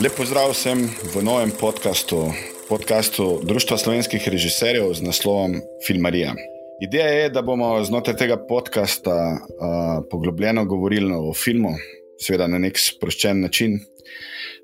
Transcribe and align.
Lep 0.00 0.16
pozdrav 0.16 0.56
vsem 0.56 0.88
v 1.12 1.20
novem 1.20 1.50
podkastu, 1.52 2.32
podkastu 2.72 3.44
Društva 3.44 3.76
slovenskih 3.76 4.24
režiserjev 4.32 4.88
z 4.96 5.04
naslovom 5.04 5.60
Filmarija. 5.84 6.32
Ideja 6.80 7.08
je, 7.12 7.26
da 7.28 7.42
bomo 7.44 7.68
znotraj 7.84 8.16
tega 8.16 8.38
podcasta 8.40 9.12
uh, 9.12 10.00
poglobljeno 10.08 10.64
govorili 10.64 11.12
o 11.12 11.34
filmu, 11.36 11.74
seveda 12.16 12.48
na 12.48 12.56
nek 12.56 12.80
sproščen 12.80 13.44
način. 13.44 13.76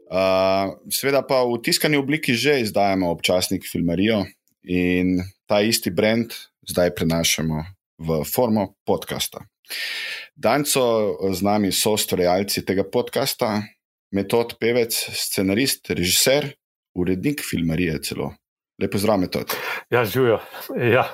Uh, 0.08 0.72
seveda 0.88 1.20
pa 1.20 1.44
v 1.44 1.60
tiskani 1.60 2.00
obliki 2.00 2.32
že 2.32 2.62
izdajamo 2.64 3.12
občasnik 3.12 3.68
Filmarijo 3.68 4.24
in 4.64 5.20
ta 5.44 5.60
isti 5.60 5.92
brand 5.92 6.32
zdaj 6.64 6.94
prenašamo 6.96 7.60
v 8.08 8.24
formo 8.24 8.72
podcasta. 8.88 9.44
Danes 10.32 10.72
so 10.72 11.12
z 11.28 11.44
nami 11.44 11.76
soustvarjalci 11.76 12.64
tega 12.64 12.88
podcasta, 12.88 13.60
metod 14.14 14.56
pevec, 14.60 14.94
scenarist, 14.94 15.90
režiser, 15.90 16.52
urednik 16.96 17.42
filmarije 17.44 18.00
celo. 18.02 18.32
Lepo 18.82 18.98
zdrav, 18.98 19.18
metod. 19.18 19.54
Ja, 19.90 20.04
živijo. 20.04 20.40
Ja. 20.92 21.06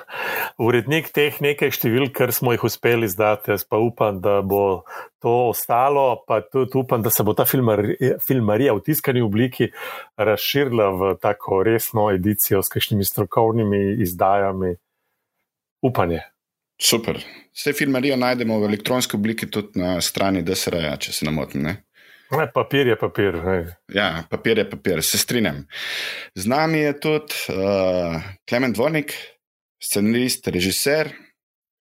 Urednik 0.59 1.07
teh 1.15 1.37
nekaj 1.39 1.71
številk, 1.77 2.11
kar 2.17 2.33
smo 2.35 2.51
jih 2.51 2.65
uspeli 2.67 3.07
izdati, 3.07 3.53
jaz 3.53 3.63
pa 3.63 3.79
upam, 3.79 4.19
da 4.23 4.41
bo 4.43 4.83
to 5.23 5.31
ostalo, 5.53 6.25
pa 6.27 6.41
tudi 6.43 6.75
upam, 6.81 6.99
da 7.05 7.13
se 7.13 7.23
bo 7.23 7.31
ta 7.37 7.45
filmarija, 7.47 8.17
filmarija 8.19 8.75
v 8.75 8.83
tiskani 8.83 9.23
obliki 9.23 9.69
razširila 10.19 10.89
v 10.99 11.13
tako 11.23 11.61
resno 11.63 12.09
edicijo 12.11 12.59
s 12.59 12.73
kakšnimi 12.73 13.07
strokovnimi 13.07 13.81
izdajami. 14.03 14.75
Upanje. 15.87 16.19
Super. 16.83 17.21
Vse 17.55 17.71
filmarijo 17.77 18.19
najdemo 18.19 18.59
v 18.59 18.67
elektronski 18.73 19.15
obliki 19.15 19.47
tudi 19.47 19.79
na 19.79 20.01
strani 20.03 20.43
DSR-ja, 20.43 20.97
če 20.99 21.15
se 21.15 21.25
ne 21.25 21.31
motim. 21.31 21.63
Ne, 21.63 21.77
papir 22.53 22.87
je 22.87 22.95
papir. 22.99 23.37
Ne. 23.43 23.57
Ja, 23.93 24.23
papir 24.29 24.57
je 24.57 24.69
papir, 24.69 25.03
se 25.03 25.17
strinjam. 25.17 25.63
Z 26.35 26.49
nami 26.49 26.83
je 26.85 26.93
tudi 26.99 27.33
uh, 27.53 28.21
Klemen 28.49 28.73
Dvornik, 28.73 29.13
scenarist, 29.83 30.47
režiser. 30.47 31.13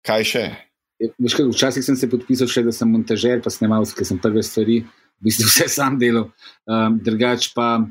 Kaj 0.06 0.24
še? 0.30 0.44
Ja, 1.02 1.10
včasih 1.18 1.84
sem 1.84 1.96
se 1.98 2.08
podpisal, 2.08 2.48
še, 2.48 2.62
da 2.64 2.72
sem 2.72 2.88
montažer, 2.88 3.42
pa 3.44 3.52
snemalec, 3.52 3.92
ker 3.96 4.06
sem 4.08 4.20
prve 4.22 4.44
stvari, 4.46 4.80
v 5.20 5.28
bistvu 5.28 5.48
vse 5.50 5.68
sam 5.72 5.98
delal. 6.00 6.30
Um, 6.64 7.00
drugač 7.02 7.50
pa 7.56 7.82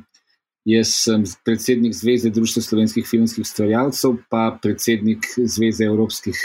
jaz 0.65 0.95
sem 1.03 1.25
predsednik 1.45 1.93
Zveze 1.93 2.31
Društva 2.33 2.63
slovenskih 2.65 3.05
filmskih 3.05 3.45
stvarjalcev, 3.45 4.17
pa 4.29 4.47
predsednik 4.61 5.27
Zveze 5.37 5.85
evropskih 5.85 6.39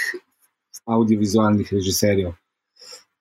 audiovizualnih 0.90 1.72
režiserjev, 1.72 2.34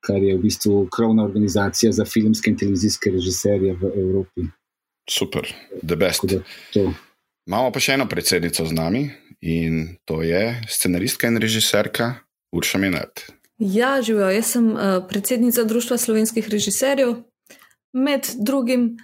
kar 0.06 0.24
je 0.24 0.38
v 0.38 0.42
bistvu 0.42 0.88
krovna 0.92 1.24
organizacija 1.24 1.92
za 1.92 2.06
filmske 2.06 2.52
in 2.52 2.58
televizijske 2.58 3.12
režiserje 3.12 3.74
v 3.74 3.92
Evropi. 3.96 4.48
Super, 5.10 5.48
the 5.88 5.96
best. 5.96 6.26
Imamo 7.48 7.72
pa 7.74 7.82
še 7.82 7.98
eno 7.98 8.06
predsednico 8.10 8.66
z 8.66 8.76
nami 8.78 9.10
in 9.42 9.98
to 10.06 10.22
je 10.22 10.62
scenaristka 10.70 11.28
in 11.28 11.40
režiserka 11.42 12.14
Urša 12.56 12.78
Minat. 12.78 13.26
Ja, 13.60 13.98
živijo. 14.02 14.30
Jaz 14.30 14.54
sem 14.54 14.72
uh, 14.72 15.00
predsednica 15.10 15.64
Društva 15.64 15.98
slovenskih 15.98 16.48
režiserjev, 16.50 17.18
med 17.94 18.30
drugim. 18.38 18.98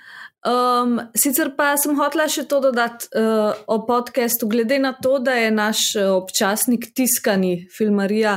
Um, 0.45 0.99
sicer 1.17 1.47
pa 1.57 1.71
sem 1.81 1.95
hotela 1.97 2.27
še 2.29 2.43
to 2.45 2.59
dodati 2.61 3.07
uh, 3.17 3.57
o 3.65 3.79
podkastu, 3.87 4.45
glede 4.45 4.77
na 4.77 4.91
to, 4.93 5.15
da 5.17 5.33
je 5.39 5.47
naš 5.49 5.79
uh, 5.97 6.11
občasnik 6.19 6.91
tiskani 6.93 7.65
filmarija 7.73 8.35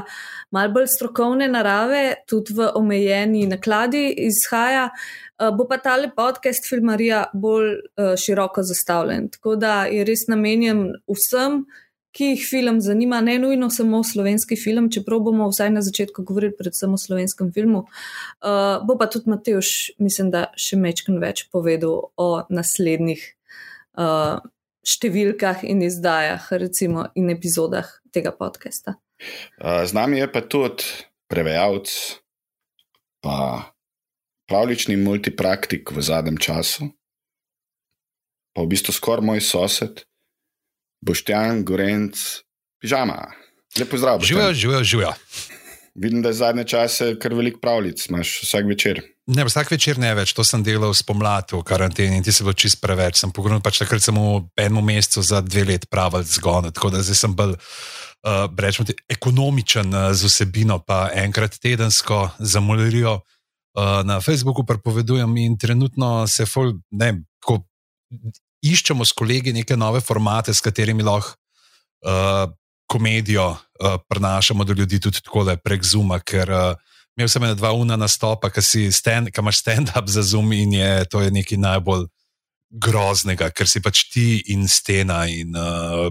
mal 0.57 0.73
bolj 0.73 0.87
strokovne 0.95 1.51
narave, 1.53 2.23
tudi 2.25 2.57
v 2.57 2.71
omejeni 2.81 3.45
nakladi 3.51 4.07
izhaja, 4.25 4.87
uh, 4.89 5.51
bo 5.53 5.69
pa 5.69 5.77
tale 5.85 6.09
podcast 6.17 6.65
filmarija 6.71 7.27
bolj 7.37 7.75
uh, 7.77 8.15
široko 8.17 8.65
zastavljen. 8.65 9.29
Tako 9.37 9.59
da 9.61 9.83
je 9.93 10.09
res 10.09 10.25
namenjen 10.33 10.87
vsem, 11.13 11.67
ki 12.13 12.33
jih 12.33 12.45
film 12.49 12.81
zanima, 12.81 13.21
ne 13.21 13.39
nujno 13.39 13.71
samo 13.71 14.01
slovenski 14.05 14.57
film, 14.57 14.89
čeprav 14.93 15.21
bomo 15.27 15.49
vsaj 15.51 15.71
na 15.71 15.83
začetku 15.85 16.25
govorili 16.27 16.57
predvsem 16.57 16.95
o 16.95 16.99
slovenskem 16.99 17.53
filmu. 17.53 17.85
Uh, 18.41 18.79
bo 18.87 18.97
pa 18.99 19.07
tudi 19.11 19.31
Mateoš, 19.31 19.91
mislim, 19.99 20.31
da 20.35 20.49
še 20.57 20.79
mečkam 20.81 21.21
več 21.23 21.47
povedal 21.53 22.09
o 22.17 22.29
naslednjih 22.49 23.23
uh, 24.01 24.41
številkah 24.89 25.67
in 25.69 25.85
izdajah, 25.85 26.49
recimo, 26.63 27.09
in 27.19 27.29
epizodah 27.35 27.91
tega 28.15 28.33
podcasta. 28.33 28.97
Uh, 29.61 29.85
z 29.85 29.93
nami 29.93 30.23
je 30.23 30.31
pa 30.33 30.41
tudi 30.41 30.89
prevajalec, 31.29 31.93
pa 33.21 33.69
pravlični 34.49 34.97
multipraktik 34.97 35.93
v 35.93 36.01
zadnjem 36.01 36.41
času, 36.41 36.89
pa 38.57 38.65
v 38.65 38.71
bistvu 38.73 38.97
skoraj 38.97 39.29
moj 39.29 39.45
sosed. 39.45 40.08
Boštjan, 41.05 41.65
Gorenc, 41.65 42.19
pižama. 42.83 43.29
Lepo 43.79 43.99
zdrav. 43.99 44.21
Živijo, 44.25 44.53
živijo, 44.53 44.85
živijo. 44.85 45.13
Vidim, 45.95 46.23
da 46.23 46.29
je 46.29 46.35
zadnje 46.35 46.65
čase 46.65 47.19
kar 47.19 47.35
velik 47.35 47.57
pravljic, 47.63 48.07
imaš 48.07 48.41
vsak 48.43 48.67
večer. 48.67 49.01
Ne, 49.27 49.45
vsak 49.45 49.71
večer 49.71 49.99
ne 49.99 50.15
več, 50.15 50.33
to 50.33 50.45
sem 50.47 50.63
delal 50.65 50.95
spomladi 50.95 51.57
v 51.59 51.63
karanteni 51.67 52.17
in 52.17 52.25
ti 52.25 52.33
se 52.33 52.45
bo 52.47 52.55
čist 52.57 52.81
preveč. 52.81 53.19
Sem 53.21 53.33
pogledal 53.35 53.61
pač 53.65 53.83
takrat 53.83 54.03
samo 54.05 54.49
enem 54.57 54.85
mesecu 54.85 55.23
za 55.27 55.43
dve 55.45 55.67
let 55.69 55.89
pravil 55.91 56.23
zgon, 56.25 56.71
tako 56.73 56.93
da 56.95 57.03
zdaj 57.03 57.19
sem 57.19 57.35
bolj. 57.37 57.57
Uh, 58.27 58.49
rečemo, 58.59 58.89
ekonomičen 59.07 59.95
uh, 59.95 60.09
z 60.11 60.27
vsebino, 60.27 60.81
pa 60.83 61.07
enkrat 61.15 61.55
tedensko 61.63 62.25
za 62.39 62.61
molerijo 62.61 63.13
uh, 63.21 64.01
na 64.05 64.19
Facebooku 64.21 64.65
prepovedujem, 64.67 65.37
in 65.39 65.55
trenutno 65.59 66.27
se 66.27 66.47
fol, 66.47 66.73
ne, 66.91 67.13
tako, 67.39 67.61
iščemo 68.63 69.05
s 69.05 69.13
kolegi 69.13 69.53
neke 69.53 69.77
nove 69.77 70.01
formate, 70.01 70.55
s 70.55 70.61
katerimi 70.65 71.03
lahko 71.03 71.35
uh, 72.07 72.51
komedijo 72.89 73.51
uh, 73.51 73.97
prenašamo 74.09 74.65
do 74.65 74.73
ljudi 74.73 75.01
tudi 75.01 75.21
tako 75.21 75.45
prek 75.65 75.85
Zuma. 75.85 76.21
Ker 76.21 76.51
uh, 76.51 76.75
imel 77.17 77.29
sem 77.29 77.45
ena 77.45 77.55
dva 77.55 77.73
una 77.73 77.97
nastopa, 77.97 78.51
ki 78.51 78.91
stand, 78.93 79.31
imaš 79.39 79.63
stand-up 79.63 80.09
za 80.09 80.23
Zoom 80.23 80.53
in 80.53 80.73
je 80.73 81.05
to 81.05 81.21
je 81.21 81.31
nekaj 81.31 81.59
najbolj 81.59 82.07
groznega, 82.71 83.51
ker 83.51 83.69
si 83.69 83.81
pač 83.81 84.05
ti 84.13 84.43
in 84.47 84.69
stena. 84.69 85.27
In, 85.27 85.57
uh, 85.57 86.09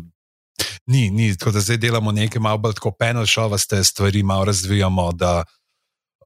Ni, 0.88 1.12
ni, 1.14 1.36
tako 1.38 1.52
da 1.52 1.62
zdaj 1.62 1.78
delamo 1.78 2.12
nekaj 2.12 2.42
malo 2.42 2.58
bolj 2.58 2.74
tako 2.80 2.92
penalšovaste 2.98 3.84
stvari, 3.84 4.24
malo 4.24 4.46
razvijamo. 4.46 5.12
Da, 5.12 5.44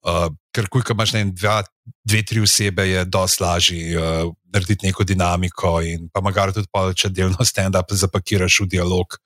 uh, 0.07 0.28
ker, 0.53 0.67
ko 0.72 0.81
imaš 0.94 1.13
ne, 1.16 1.25
dva, 1.35 1.62
dve, 2.06 2.23
tri 2.28 2.41
osebe, 2.44 2.85
je 2.89 3.03
dosti 3.06 3.44
lažje 3.44 3.97
uh, 3.97 4.31
narediti 4.53 4.88
neko 4.88 5.06
dinamiko. 5.07 5.78
In 5.85 6.09
pa 6.13 6.23
magari 6.23 6.56
tudi, 6.56 6.69
pa, 6.72 6.89
če 6.94 7.12
delno 7.13 7.45
stand-up 7.47 7.94
zapakiraš 7.94 8.62
v 8.66 8.69
dialog, 8.75 9.17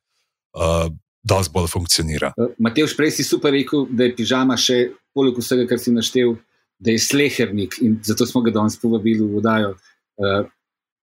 uh, 0.58 0.88
dosti 1.26 1.54
bolj 1.56 1.72
funkcionira. 1.74 2.34
Uh, 2.38 2.52
Matej, 2.62 2.90
prej 2.98 3.18
si 3.20 3.28
super 3.28 3.56
rekel, 3.56 3.88
da 3.90 4.10
je 4.10 4.16
pižama 4.18 4.58
še 4.60 4.92
poleg 5.16 5.38
vsega, 5.40 5.68
kar 5.70 5.82
si 5.82 5.96
naštel, 5.96 6.36
da 6.80 6.92
je 6.92 7.00
slehernik 7.00 7.80
in 7.86 7.96
zato 8.04 8.28
smo 8.28 8.44
ga 8.44 8.52
danes 8.56 8.76
povabili 8.80 9.24
v 9.24 9.32
vodajo. 9.38 9.76
Uh, 10.20 10.44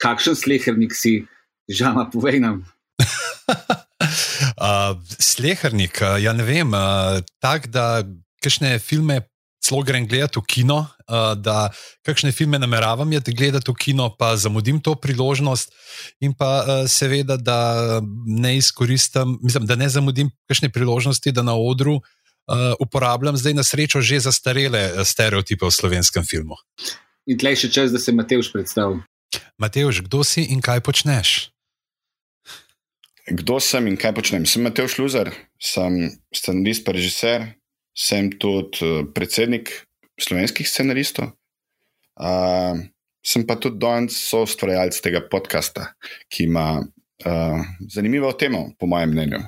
kakšen 0.03 0.37
slehernik 0.37 0.93
si, 0.97 1.23
pižama, 1.69 2.11
povej 2.13 2.43
nam. 2.45 2.61
uh, 4.61 4.93
slehernik, 5.33 6.03
ja 6.21 6.37
ne 6.37 6.45
vem, 6.47 6.77
uh, 6.77 7.23
tako 7.41 7.73
da. 7.73 7.87
Kakšne 8.43 8.81
filme 8.83 9.21
celo 9.63 9.83
grem 9.87 10.07
gledati 10.09 10.41
v 10.41 10.45
kino, 10.47 10.79
uh, 10.83 11.33
da 11.39 11.71
kakšne 12.03 12.33
filme 12.33 12.59
nameravam 12.59 13.11
gledati 13.11 13.71
v 13.71 13.75
kino, 13.75 14.11
pa 14.19 14.37
zamudim 14.37 14.81
to 14.81 14.95
priložnost, 14.95 15.73
in 16.21 16.35
pa 16.35 16.51
uh, 16.63 16.89
seveda, 16.91 17.37
da 17.37 18.01
ne 18.27 18.57
izkoristim, 18.57 19.39
mislim, 19.43 19.67
da 19.67 19.77
ne 19.77 19.89
zamudim 19.89 20.31
kakšne 20.51 20.69
priložnosti, 20.69 21.33
da 21.33 21.43
na 21.43 21.55
odru 21.55 21.95
uh, 21.95 22.75
uporabljam 22.81 23.37
zdaj 23.37 23.55
na 23.55 23.63
srečo 23.63 24.01
že 24.01 24.21
zastarele 24.21 25.05
stereotipe 25.05 25.67
v 25.67 25.71
slovenskem 25.71 26.27
filmu. 26.27 26.59
In 27.27 27.39
tleh 27.39 27.55
še 27.55 27.71
čas, 27.71 27.95
da 27.95 28.03
se 28.03 28.13
Mateoš 28.13 28.51
predstavi. 28.53 28.99
Mateoš, 29.59 30.03
kdo 30.11 30.27
si 30.27 30.43
in 30.51 30.61
kaj 30.61 30.83
počneš? 30.83 31.53
Kdo 33.31 33.61
sem 33.63 33.87
in 33.87 33.95
kaj 33.97 34.13
počnem? 34.19 34.43
Sem 34.51 34.67
Mateoš 34.67 34.99
Luzer, 34.99 35.31
sem 35.63 36.11
scenarist, 36.35 36.89
režiser, 36.91 37.55
sem 37.95 38.31
tudi 38.39 38.85
eh, 38.85 39.05
predsednik 39.15 39.73
slovenskih 40.21 40.69
scenaristov. 40.69 41.33
Uh, 42.13 42.77
sem 43.25 43.47
pa 43.49 43.57
tudi 43.57 43.81
danes 43.81 44.19
soustvarjalec 44.29 44.99
tega 45.01 45.23
podcasta, 45.31 45.89
ki 46.29 46.45
ima 46.45 46.67
uh, 46.83 47.63
zanimivo 47.89 48.33
temo, 48.37 48.67
po 48.79 48.87
mojem 48.87 49.15
mnenju. 49.15 49.41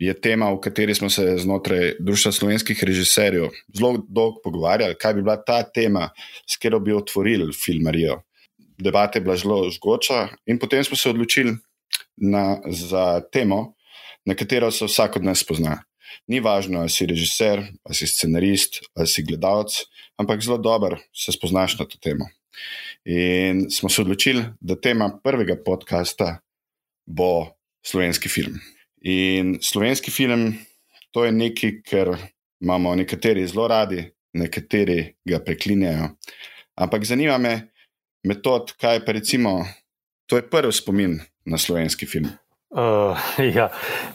Je 0.00 0.14
tema, 0.16 0.48
o 0.52 0.58
kateri 0.60 0.94
smo 0.94 1.10
se 1.10 1.36
znotraj 1.38 1.94
Društva 2.00 2.32
slovenskih 2.32 2.80
režiserjev 2.84 3.50
zelo 3.74 4.04
dolgo 4.08 4.40
pogovarjali, 4.44 4.96
kaj 5.00 5.14
bi 5.14 5.22
bila 5.22 5.36
ta 5.44 5.62
tema, 5.62 6.08
s 6.48 6.56
katero 6.56 6.80
bi 6.80 6.96
otvorili 6.96 7.52
filmarijo. 7.52 8.22
Debata 8.78 9.18
je 9.18 9.24
bila 9.26 9.36
zelo 9.36 9.70
žgoča, 9.70 10.28
in 10.46 10.58
potem 10.58 10.84
smo 10.84 10.96
se 10.96 11.10
odločili 11.10 11.56
na, 12.16 12.60
za 12.66 13.20
temo, 13.32 13.74
na 14.24 14.34
katero 14.34 14.70
se 14.70 14.88
vsak 14.88 15.16
od 15.16 15.24
nas 15.24 15.44
spozna. 15.44 15.82
Ni 16.28 16.40
važno, 16.40 16.80
ali 16.80 16.92
si 16.92 17.06
režiser, 17.06 17.62
ali 17.84 17.94
si 17.94 18.06
scenarist, 18.06 18.82
ali 18.94 19.06
si 19.06 19.24
gledalec, 19.24 19.76
ampak 20.20 20.42
zelo 20.44 20.58
dobro 20.58 20.98
se 21.14 21.32
spoznaš 21.32 21.78
na 21.78 21.86
to 21.86 21.98
temo. 22.02 22.28
In 23.04 23.68
smo 23.70 23.88
se 23.88 24.02
odločili, 24.02 24.44
da 24.60 24.76
tema 24.80 25.10
prvega 25.24 25.56
podcasta 25.64 26.38
bo 27.06 27.54
slovenski 27.86 28.28
film. 28.28 28.58
In 29.00 29.58
slovenski 29.62 30.10
film, 30.10 30.52
to 31.10 31.24
je 31.24 31.32
nekaj, 31.32 31.72
kar 31.90 32.16
imamo 32.60 32.94
nekateri 32.94 33.46
zelo 33.46 33.68
radi, 33.68 34.02
nekateri 34.32 35.14
ga 35.24 35.38
preklinjajo. 35.44 36.10
Ampak 36.74 37.04
zanima 37.04 37.38
me 37.38 37.70
metod, 38.26 38.74
kaj 38.80 39.04
pa 39.06 39.12
recimo, 39.12 39.64
to 40.26 40.36
je 40.36 40.50
prvi 40.50 40.72
spomin 40.72 41.18
na 41.44 41.58
slovenski 41.58 42.06
film. 42.06 42.28
Uh, 42.68 43.16
ja, 43.56 43.70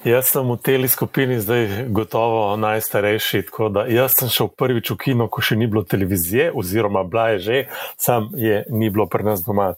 jaz 0.05 0.29
sem 0.29 0.45
v 0.45 0.57
tej 0.61 0.85
skupini 0.85 1.41
zdaj 1.41 1.89
gotovo 1.89 2.53
najstarejši. 2.61 3.49
Jaz 3.89 4.13
sem 4.19 4.29
šel 4.29 4.53
prvič 4.53 4.93
v 4.93 4.97
kino, 5.01 5.25
ko 5.25 5.41
še 5.41 5.57
ni 5.57 5.65
bilo 5.65 5.81
televizije, 5.81 6.51
oziroma 6.53 7.01
bila 7.03 7.33
je 7.33 7.39
že, 7.39 7.57
sam 7.97 8.29
je 8.37 8.61
ni 8.69 8.93
bilo 8.93 9.09
pri 9.09 9.25
nas 9.25 9.41
doma. 9.41 9.73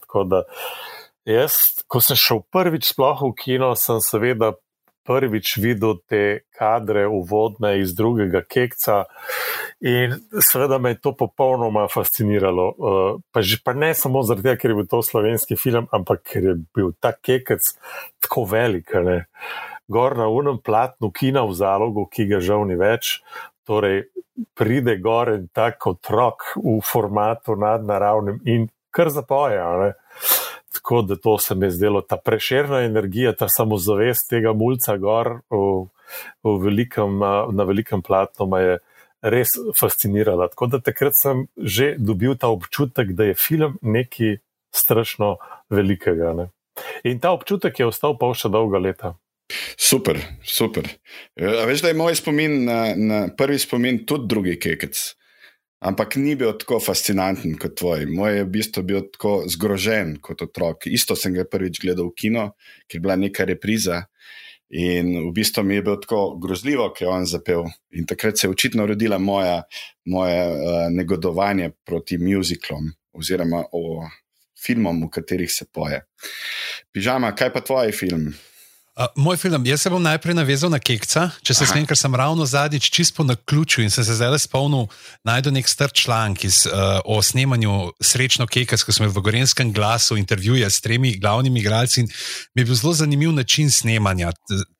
Jaz, 1.26 1.82
ko 1.88 2.04
sem 2.04 2.20
šel 2.20 2.44
prvič 2.52 2.92
sploh 2.92 3.24
v 3.24 3.32
kino, 3.34 3.72
sem 3.74 3.96
seveda 4.04 4.52
prvič 5.06 5.56
videl 5.62 5.96
te 6.08 6.22
kadre 6.56 7.06
uvodne 7.08 7.76
iz 7.80 7.94
drugega 7.96 8.42
kekca 8.42 9.04
in 9.80 10.16
seveda 10.40 10.78
me 10.78 10.94
je 10.94 11.00
to 11.04 11.12
popolnoma 11.16 11.86
fasciniralo. 11.92 12.66
Uh, 12.66 13.22
pa, 13.32 13.42
že, 13.42 13.60
pa 13.64 13.76
ne 13.76 13.92
samo 13.94 14.22
zaradi 14.26 14.48
tega, 14.48 14.60
ker 14.60 14.72
je 14.72 14.78
bil 14.80 14.88
to 14.90 15.02
slovenski 15.04 15.58
film, 15.60 15.88
ampak 15.92 16.24
ker 16.26 16.50
je 16.50 16.54
bil 16.74 16.92
ta 17.00 17.12
kekec 17.12 17.72
tako 18.24 18.46
velik. 18.50 18.94
Ne? 19.04 19.24
Gor 19.88 20.16
na 20.18 20.28
unem 20.32 20.58
platnu 20.58 21.12
kina 21.14 21.44
v 21.46 21.54
zalogu, 21.54 22.08
ki 22.10 22.26
ga 22.32 22.40
žal 22.42 22.66
ni 22.66 22.78
več. 22.80 23.20
Torej, 23.66 24.06
pride 24.56 24.96
gor 25.02 25.32
in 25.34 25.48
tako 25.54 25.96
otrok 25.96 26.52
v 26.56 26.80
formatu 26.84 27.56
nadnaravnem 27.58 28.40
in 28.44 28.68
kar 28.90 29.10
zapoje. 29.12 29.60
Tako 30.76 31.02
da 31.02 31.16
to 31.16 31.38
se 31.38 31.54
mi 31.54 31.66
je 31.66 31.76
zdelo, 31.78 32.02
ta 32.04 32.16
preširna 32.16 32.82
energija, 32.84 33.32
ta 33.32 33.48
samozavest 33.48 34.28
tega 34.30 34.52
mulca 34.52 34.96
gor 35.00 35.40
v, 35.50 35.88
v 36.44 36.54
velikem, 36.62 37.18
na 37.52 37.64
velikem 37.64 38.02
platnu 38.04 38.46
me 38.50 38.62
je 38.62 38.78
res 39.22 39.56
fascinirala. 39.78 40.50
Tako 40.52 40.68
da 40.74 40.82
takrat 40.84 41.16
sem 41.16 41.46
že 41.56 41.94
dobil 41.98 42.36
ta 42.36 42.52
občutek, 42.52 43.14
da 43.16 43.30
je 43.30 43.38
film 43.38 43.78
nekaj 43.82 44.38
strašno 44.74 45.36
velikega. 45.72 46.32
Ne? 46.36 46.50
In 47.04 47.20
ta 47.20 47.32
občutek 47.32 47.78
je 47.80 47.88
ostal 47.88 48.18
pa 48.20 48.32
še 48.36 48.52
dolga 48.52 48.78
leta. 48.82 49.14
Super, 49.78 50.18
super. 50.42 50.88
A 51.38 51.64
veš, 51.68 51.84
da 51.84 51.92
je 51.92 51.98
moj 51.98 52.16
spomin 52.18 52.64
na, 52.66 52.80
na 52.96 53.18
prvi 53.30 53.58
spomin 53.62 54.02
tudi 54.06 54.26
drugi 54.26 54.56
kekec. 54.58 54.98
Ampak 55.84 56.16
ni 56.16 56.32
bil 56.40 56.54
tako 56.56 56.78
fascinanten 56.80 57.58
kot 57.60 57.76
tvoj. 57.76 58.06
Moj 58.08 58.38
je 58.38 58.44
v 58.46 58.52
bistvu 58.54 58.82
bil 58.82 59.02
tako 59.12 59.32
zgrožen 59.50 60.16
kot 60.24 60.42
otrok. 60.46 60.88
Isto 60.88 61.16
sem 61.16 61.36
ga 61.36 61.44
prvič 61.44 61.82
gledal 61.84 62.08
v 62.08 62.16
kino, 62.16 62.44
ker 62.88 62.98
je 62.98 63.04
bila 63.04 63.16
neka 63.20 63.44
repriza. 63.44 64.06
In 64.72 65.12
v 65.28 65.30
bistvu 65.36 65.62
mi 65.62 65.76
je 65.76 65.84
bilo 65.86 65.98
tako 66.02 66.38
grozljivo, 66.42 66.88
ker 66.96 67.06
je 67.06 67.12
on 67.12 67.26
zapel. 67.28 67.68
In 67.92 68.08
takrat 68.08 68.38
se 68.38 68.46
je 68.46 68.50
očitno 68.50 68.86
rodila 68.86 69.18
moja, 69.18 69.62
moje 70.10 70.40
uh, 70.48 70.88
negodovanje 70.90 71.70
proti 71.84 72.18
muziklom 72.18 72.90
oziroma 73.16 73.62
o 73.72 74.02
filmom, 74.66 75.04
v 75.06 75.12
katerih 75.12 75.52
se 75.52 75.68
poje. 75.72 76.02
Pižama, 76.92 77.34
kaj 77.36 77.52
pa 77.52 77.60
tvoj 77.60 77.92
film? 77.92 78.32
Uh, 78.96 79.04
moj 79.16 79.36
film, 79.36 79.66
jaz 79.66 79.82
se 79.82 79.90
bom 79.92 80.00
najprej 80.00 80.32
navezal 80.34 80.70
na 80.72 80.78
Kekca, 80.80 81.26
če 81.44 81.54
se 81.58 81.66
smem, 81.68 81.84
ker 81.84 81.98
sem 82.00 82.14
ravno 82.16 82.46
zadnjič 82.48 82.86
čisto 82.88 83.26
na 83.28 83.34
ključu 83.36 83.82
in 83.84 83.90
sem 83.92 84.06
se 84.08 84.14
zdaj 84.16 84.38
spomnil, 84.46 84.86
najdu 85.20 85.52
nek 85.52 85.68
star 85.68 85.92
članek 85.92 86.46
uh, 86.46 87.02
o 87.04 87.18
snemanju 87.20 87.90
Srečno 88.00 88.46
Kekec, 88.48 88.80
ko 88.80 88.94
smo 88.96 89.10
v 89.12 89.20
Gorenskem 89.20 89.74
glasu 89.76 90.16
intervjuje 90.16 90.70
s 90.70 90.80
tremi 90.80 91.12
glavnimi 91.20 91.60
igralci 91.60 92.06
in 92.06 92.08
mi 92.54 92.62
je 92.62 92.70
bil 92.70 92.78
zelo 92.80 92.94
zanimiv 92.96 93.36
način 93.36 93.68
snemanja. 93.70 94.32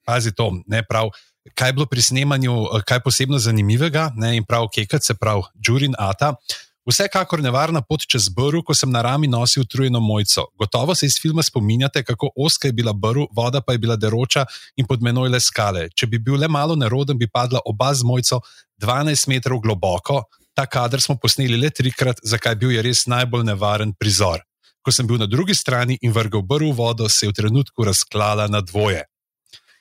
Pazi 0.09 0.33
to, 0.33 0.49
ne 0.65 0.81
prav. 0.81 1.13
Kaj 1.55 1.69
je 1.69 1.73
bilo 1.77 1.87
pri 1.87 2.03
snemanju, 2.03 2.55
kaj 2.89 3.05
posebno 3.05 3.39
zanimivega, 3.39 4.15
ne, 4.17 4.33
in 4.41 4.49
prav 4.49 4.71
Kekec, 4.73 5.05
se 5.07 5.15
pravi 5.15 5.45
Džurin 5.61 5.93
Ata. 5.99 6.39
Vsekakor 6.87 7.41
nevarna 7.43 7.81
pot 7.83 8.05
čez 8.07 8.29
brv, 8.31 8.61
ko 8.63 8.75
sem 8.75 8.91
na 8.95 9.01
rami 9.03 9.27
nosil 9.27 9.65
utrujeno 9.65 9.99
mojco. 10.01 10.45
Gotovo 10.55 10.95
se 10.95 11.07
iz 11.07 11.19
filma 11.23 11.43
spominjate, 11.43 12.05
kako 12.07 12.31
oska 12.37 12.69
je 12.69 12.73
bila 12.73 12.93
brv, 12.93 13.27
voda 13.35 13.61
pa 13.61 13.73
je 13.73 13.79
bila 13.79 13.97
deroča 13.97 14.45
in 14.77 14.87
pod 14.87 15.03
menoj 15.03 15.29
le 15.29 15.41
skale. 15.41 15.89
Če 15.91 16.07
bi 16.07 16.19
bil 16.23 16.39
le 16.39 16.49
malo 16.49 16.77
neroden, 16.79 17.19
bi 17.19 17.27
padla 17.27 17.61
oba 17.67 17.91
z 17.95 18.07
mojco 18.07 18.39
12 18.83 19.29
metrov 19.29 19.61
globoko. 19.61 20.23
Ta 20.55 20.67
kader 20.67 21.03
smo 21.03 21.17
posneli 21.19 21.59
le 21.59 21.71
trikrat, 21.71 22.23
zakaj 22.23 22.55
bil 22.55 22.77
je 22.77 22.87
res 22.87 23.03
najbolj 23.11 23.43
nevaren 23.51 23.91
prizor. 23.99 24.47
Ko 24.83 24.95
sem 24.95 25.07
bil 25.07 25.19
na 25.19 25.27
drugi 25.27 25.59
strani 25.59 25.99
in 26.07 26.15
vrgal 26.15 26.47
brv 26.47 26.71
v 26.71 26.77
vodo, 26.79 27.09
se 27.09 27.27
je 27.27 27.33
v 27.33 27.39
trenutku 27.43 27.85
razklala 27.85 28.47
na 28.47 28.63
dvoje. 28.63 29.03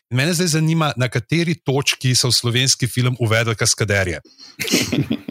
In 0.09 0.17
mene 0.17 0.33
zdaj 0.33 0.57
zanima, 0.57 0.89
na 0.97 1.05
kateri 1.09 1.53
točki 1.53 2.15
so 2.17 2.33
v 2.33 2.37
slovenski 2.39 2.89
film 2.89 3.13
uvedli 3.21 3.53
kaskaderje. 3.55 4.25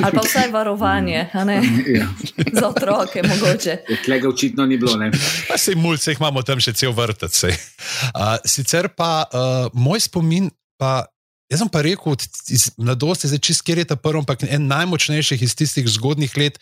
Ali 0.04 0.16
pa 0.16 0.22
vsaj 0.24 0.50
varovanje, 0.50 1.28
ja. 1.34 1.44
za 2.60 2.68
otroke, 2.68 3.22
mogoče. 3.22 3.76
Tega 4.06 4.28
očitno 4.28 4.66
ni 4.66 4.78
bilo. 4.78 4.96
Sej 5.56 5.76
mulce 5.76 6.14
imamo 6.16 6.42
tam 6.42 6.60
še 6.60 6.72
cel 6.72 6.92
vrtec. 6.96 7.34
Uh, 7.44 8.36
sicer 8.48 8.90
pa 8.96 9.26
uh, 9.28 9.68
moj 9.76 10.00
spomin, 10.00 10.50
pa, 10.80 11.04
jaz 11.52 11.62
sem 11.62 11.70
pa 11.72 11.84
rekel, 11.84 12.16
iz 12.48 12.70
mladosti, 12.80 13.30
zdaj 13.30 13.42
čist 13.44 13.64
kjer 13.66 13.82
je 13.82 13.90
ta 13.92 13.98
prvi, 14.00 14.22
ampak 14.22 14.46
en 14.48 14.68
najmočnejših 14.70 15.42
iz 15.44 15.56
tistih 15.58 15.88
zgodnih 15.88 16.36
let 16.40 16.60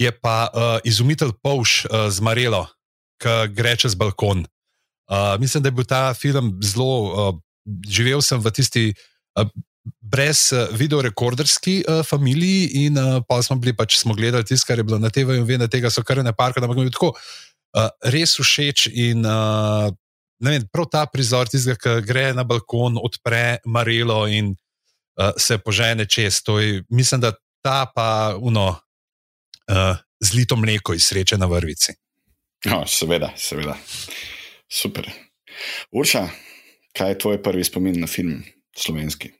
je 0.00 0.10
pa 0.12 0.48
uh, 0.48 0.78
izumitelj 0.84 1.36
Povš 1.42 1.84
uh, 1.86 2.08
z 2.10 2.24
Marelo, 2.24 2.66
ki 3.22 3.52
gre 3.54 3.76
čez 3.78 3.94
balkon. 3.98 4.46
Uh, 5.10 5.36
mislim, 5.38 5.62
da 5.62 5.70
je 5.70 5.76
bil 5.76 5.86
ta 5.86 6.14
film 6.14 6.56
zelo, 6.64 6.94
uh, 7.10 7.34
živel 7.86 8.22
sem 8.24 8.40
v 8.40 8.54
tisti. 8.54 8.86
Uh, 9.38 9.46
brez 9.84 10.52
uh, 10.52 10.68
videorekorderski 10.76 11.82
uh, 11.82 12.02
familiji, 12.06 12.86
in 12.86 12.98
uh, 12.98 13.20
pa 13.28 13.40
smo 13.42 13.56
bili 13.56 13.74
pač 13.76 13.98
smo 14.00 14.14
gledali 14.14 14.44
tisto, 14.44 14.66
kar 14.66 14.78
je 14.78 14.86
bilo 14.86 14.98
na 15.02 15.10
TV, 15.10 15.38
in 15.40 15.48
vem, 15.48 15.60
da 15.62 15.70
tega 15.70 15.90
so 15.90 16.04
kar 16.06 16.22
ne 16.24 16.34
parka, 16.36 16.62
ampak 16.62 16.78
mi 16.78 16.86
je 16.86 16.94
tako 16.94 17.12
uh, 17.14 17.88
res 18.14 18.36
všeč. 18.38 18.86
In 18.92 19.26
uh, 19.26 19.90
vem, 20.42 20.68
prav 20.72 20.90
ta 20.92 21.06
prizor, 21.10 21.50
tistega, 21.50 21.78
ki 21.80 22.06
gre 22.06 22.30
na 22.36 22.46
balkon, 22.46 23.00
odpre 23.02 23.58
Marelo 23.66 24.24
in 24.30 24.54
uh, 24.54 25.32
se 25.36 25.58
požene 25.58 26.06
čez. 26.06 26.42
Je, 26.46 26.84
mislim, 26.90 27.20
da 27.20 27.34
ta 27.64 27.84
pa 27.94 28.38
uno. 28.38 28.72
Uh, 29.70 29.98
Zlito 30.22 30.54
mleko 30.56 30.94
iz 30.94 31.02
sreče 31.10 31.34
na 31.34 31.48
vrvici. 31.50 31.92
No, 32.70 32.84
seveda, 32.86 33.32
seveda. 33.36 33.74
Super. 34.70 35.08
Urša, 35.90 36.28
kaj 36.94 37.10
je 37.10 37.18
tvoj 37.18 37.42
prvi 37.42 37.64
spomin 37.64 38.00
na 38.00 38.06
film 38.06 38.44
slovenski? 38.76 39.32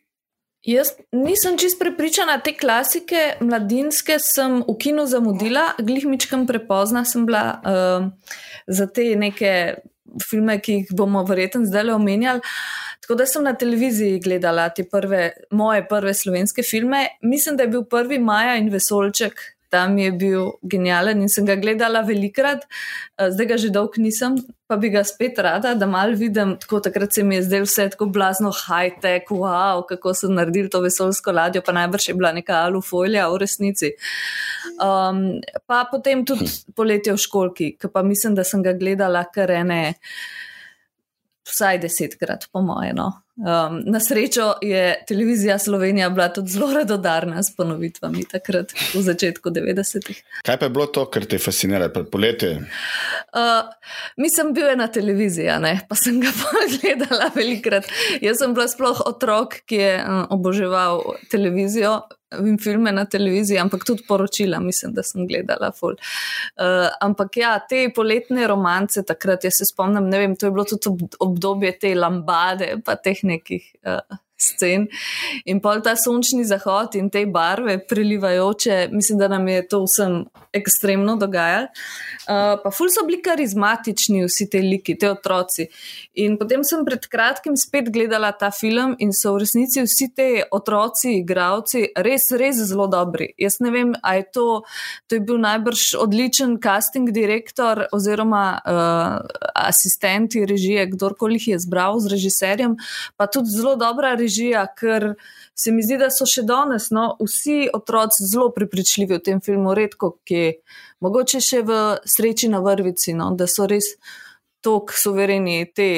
Jaz 0.62 0.92
nisem 1.10 1.56
čist 1.58 1.78
prepričana, 1.80 2.36
te 2.38 2.52
klasike 2.54 3.22
mladinske 3.42 4.18
sem 4.22 4.60
v 4.62 4.74
kinu 4.78 5.08
zamudila, 5.10 5.72
glihmičkam 5.82 6.46
prepozna 6.46 7.02
sem 7.04 7.24
bila 7.26 7.58
uh, 7.66 8.06
za 8.70 8.86
te 8.86 9.08
neke 9.18 9.82
filme, 10.22 10.60
ki 10.62 10.76
jih 10.76 10.92
bomo 10.94 11.24
verjetno 11.26 11.64
zdaj 11.66 11.88
le 11.88 11.96
omenjali. 11.98 12.46
Tako 13.02 13.16
da 13.18 13.26
sem 13.26 13.42
na 13.42 13.56
televiziji 13.58 14.20
gledala 14.22 14.68
te 14.70 14.84
prve, 14.86 15.32
moje 15.50 15.82
prve 15.88 16.14
slovenske 16.14 16.62
filme. 16.62 17.08
Mislim, 17.22 17.56
da 17.56 17.66
je 17.66 17.72
bil 17.74 17.82
prvi 17.84 18.20
Maja 18.22 18.54
in 18.60 18.70
Vesolček 18.70 19.40
tam 19.72 19.96
je 19.98 20.10
bil 20.12 20.50
genijalen 20.62 21.22
in 21.24 21.30
sem 21.32 21.46
ga 21.48 21.56
gledala 21.56 22.02
velikrat, 22.04 22.66
eh, 23.18 23.30
zdaj 23.32 23.46
ga 23.48 23.56
že 23.62 23.70
dolgo 23.72 24.02
nisem, 24.04 24.36
pa 24.68 24.76
bi 24.76 24.90
ga 24.92 25.00
spet 25.04 25.38
rada, 25.38 25.72
da 25.74 25.88
mal 25.88 26.12
vidim. 26.16 26.56
Tako 26.60 26.80
takrat 26.84 27.14
se 27.14 27.24
mi 27.24 27.38
je 27.38 27.46
zdelo 27.48 27.68
vse 27.68 27.88
tako 27.94 28.10
blazno 28.12 28.52
high-tech, 28.52 29.32
wow, 29.32 29.80
kako 29.88 30.14
so 30.14 30.28
naredili 30.28 30.68
to 30.68 30.82
vesolsko 30.84 31.32
ladjo, 31.32 31.64
pa 31.64 31.72
najbrž 31.72 32.08
je 32.08 32.14
bila 32.14 32.32
neka 32.36 32.60
alufolija 32.66 33.28
v 33.32 33.40
resnici. 33.44 33.94
Um, 34.76 35.40
pa 35.66 35.84
potem 35.90 36.26
tudi 36.28 36.48
poletje 36.76 37.16
v 37.16 37.24
školki, 37.24 37.72
ki 37.80 37.92
pa 37.92 38.04
mislim, 38.04 38.36
da 38.36 38.44
sem 38.44 38.62
ga 38.62 38.76
gledala 38.76 39.24
kar 39.32 39.50
ene 39.50 39.82
vsaj 41.48 41.80
desetkrat, 41.80 42.48
po 42.52 42.60
mojem. 42.60 42.96
No. 42.96 43.21
Um, 43.36 43.82
na 43.88 44.00
srečo 44.00 44.52
je 44.60 45.04
televizija 45.08 45.58
Slovenija 45.58 46.10
bila 46.10 46.28
tudi 46.28 46.50
zelo 46.50 46.72
radodarna 46.72 47.42
s 47.42 47.56
ponovitvami 47.56 48.24
takrat, 48.28 48.72
v 48.94 49.00
začetku 49.02 49.50
90-ih. 49.50 50.18
Kaj 50.44 50.58
pa 50.58 50.68
je 50.68 50.70
bilo 50.70 50.86
to, 50.86 51.06
kar 51.08 51.24
te 51.24 51.38
fascinira, 51.40 51.88
pred 51.88 52.10
poletjem? 52.12 52.66
Uh, 53.32 53.72
mislim, 54.20 54.52
bil 54.52 54.68
je 54.68 54.76
na 54.76 54.86
televiziji, 54.92 55.48
pa 55.88 55.96
sem 55.96 56.20
ga 56.20 56.28
pogledala 56.42 57.30
velikrat. 57.34 57.88
Jaz 58.20 58.44
sem 58.44 58.52
bila 58.52 58.68
sploh 58.68 59.00
otrok, 59.06 59.62
ki 59.64 59.80
je 59.80 59.94
uh, 60.02 60.26
oboževal 60.30 61.00
televizijo, 61.32 62.02
in 62.40 62.58
filme 62.58 62.92
na 62.92 63.04
televiziji, 63.04 63.58
ampak 63.58 63.84
tudi 63.86 64.04
poročila, 64.08 64.60
mislim, 64.60 64.94
da 64.94 65.02
sem 65.02 65.26
gledala. 65.28 65.72
Uh, 65.82 65.94
ampak 67.00 67.36
ja, 67.36 67.54
te 67.68 67.84
poletne 67.94 68.46
romance, 68.50 69.02
takrat 69.06 69.44
jaz 69.44 69.60
se 69.60 69.68
spomnim, 69.68 70.08
ne 70.10 70.20
vem, 70.22 70.36
to 70.36 70.46
je 70.48 70.54
bilo 70.54 70.64
tudi 70.64 71.08
obdobje 71.20 71.76
te 71.80 71.94
lambade, 71.94 72.74
pa 72.84 72.96
teh 72.96 73.24
nekih 73.26 73.64
uh, 73.86 74.20
scen. 74.42 74.88
In 75.46 75.60
pol 75.62 75.82
ta 75.84 75.94
sončni 75.98 76.44
zahod 76.48 76.96
in 76.98 77.10
te 77.10 77.24
barve 77.26 77.78
prelivajoče, 77.88 78.88
mislim, 78.92 79.18
da 79.22 79.28
nam 79.28 79.48
je 79.48 79.66
to 79.68 79.84
vsem 79.86 80.22
ekstremno 80.52 81.16
dogajalo. 81.16 81.68
Uh, 82.22 82.60
pa 82.62 82.70
ful 82.70 82.90
so 82.92 83.02
bili 83.06 83.18
karizmatični 83.24 84.22
vsi 84.26 84.46
ti 84.50 84.60
liki, 84.62 84.94
te 84.98 85.10
otroci. 85.10 85.66
In 86.22 86.36
potem 86.38 86.62
sem 86.64 86.84
pred 86.86 87.08
kratkim 87.10 87.56
spet 87.58 87.88
gledala 87.92 88.30
ta 88.36 88.52
film 88.54 88.94
in 89.02 89.10
so 89.16 89.34
v 89.34 89.42
resnici 89.42 89.82
vsi 89.82 90.08
ti 90.14 90.28
otroci, 90.54 91.16
igravci, 91.18 91.88
res, 92.06 92.28
res 92.38 92.60
zelo 92.68 92.86
dobri. 92.92 93.32
Jaz 93.40 93.58
ne 93.64 93.72
vem, 93.74 93.94
a 94.02 94.14
je 94.20 94.26
to, 94.36 94.46
to 95.08 95.18
je 95.18 95.24
bil 95.26 95.40
najbrž 95.42 95.86
odličen 96.04 96.58
casting 96.62 97.10
direktor 97.10 97.86
oziroma 97.92 98.44
uh, 98.60 99.18
asistenti 99.56 100.44
režije, 100.46 100.86
kdorkoli 100.94 101.40
jih 101.40 101.48
je 101.54 101.62
zbral 101.66 101.98
z 102.00 102.12
režiserjem, 102.12 102.76
pa 103.16 103.26
tudi 103.26 103.50
zelo 103.50 103.74
dobra 103.80 104.14
režija, 104.20 104.66
ker 104.78 105.14
se 105.54 105.72
mi 105.72 105.82
zdi, 105.82 105.98
da 106.00 106.10
so 106.10 106.26
še 106.28 106.44
danes 106.48 106.90
no, 106.94 107.12
vsi 107.20 107.68
otroci 107.74 108.26
zelo 108.26 108.50
prepričljivi 108.54 109.18
v 109.18 109.24
tem 109.24 109.40
filmu, 109.44 109.74
redko 109.76 110.16
ki, 110.28 110.44
mogoče 111.04 111.40
še 111.40 111.62
v 111.68 111.80
sreči 112.08 112.50
na 112.52 112.62
vrvici, 112.64 113.14
no, 113.18 113.32
da 113.36 113.48
so 113.50 113.68
res 113.70 113.94
tako 114.62 114.94
suvereni 114.94 115.64
te 115.74 115.90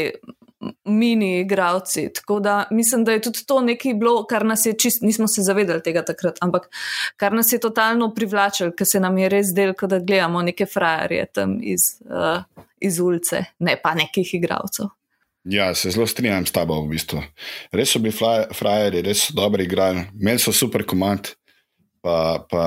mini 0.85 1.41
igravci. 1.41 2.07
Tako 2.15 2.41
da 2.41 2.65
mislim, 2.71 3.05
da 3.05 3.13
je 3.13 3.23
tudi 3.23 3.45
to 3.47 3.61
nekaj 3.61 3.95
bilo, 3.95 4.25
kar 4.27 4.47
nas 4.47 4.67
je 4.67 4.73
čist, 4.79 5.03
nismo 5.03 5.29
se 5.29 5.43
zavedali 5.43 5.83
tega 5.83 6.05
takrat, 6.05 6.39
ampak 6.41 6.69
kar 7.17 7.33
nas 7.33 7.53
je 7.53 7.61
totalno 7.61 8.15
privlačilo, 8.15 8.73
ker 8.73 8.89
se 8.89 9.01
nam 9.01 9.19
je 9.19 9.29
res 9.29 9.53
del, 9.55 9.75
da 9.81 9.99
gledamo 9.99 10.43
neke 10.43 10.67
frajerje 10.67 11.27
tam 11.33 11.59
iz, 11.63 11.95
uh, 12.09 12.65
iz 12.81 13.01
ulice, 13.01 13.45
ne 13.59 13.77
pa 13.83 13.95
nekih 13.95 14.35
igravcev. 14.41 14.89
Ja, 15.45 15.75
se 15.75 15.91
zelo 15.91 16.07
strinjam 16.07 16.47
s 16.47 16.53
tabo. 16.53 16.81
V 16.87 16.95
bistvu. 16.95 17.23
Res 17.73 17.93
so 17.93 18.01
bili 18.01 18.15
frajeri, 18.57 19.03
res 19.05 19.27
so 19.29 19.37
dobro 19.37 19.63
igrali, 19.63 20.07
imeli 20.17 20.41
so 20.41 20.53
super 20.53 20.87
komand. 20.89 21.35
Pa, 22.05 22.45
pa, 22.51 22.65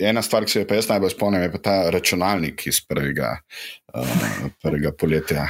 ena 0.00 0.22
stvar, 0.22 0.44
ki 0.46 0.50
se 0.50 0.60
je 0.60 0.66
pa 0.66 0.78
jaz 0.78 0.88
najbolj 0.90 1.12
spomnim, 1.14 1.42
je 1.42 1.50
pa 1.52 1.58
ta 1.62 1.74
računalnik 1.94 2.64
iz 2.66 2.80
prvega, 2.82 3.36
uh, 3.94 4.48
prvega 4.62 4.90
poletja, 4.98 5.44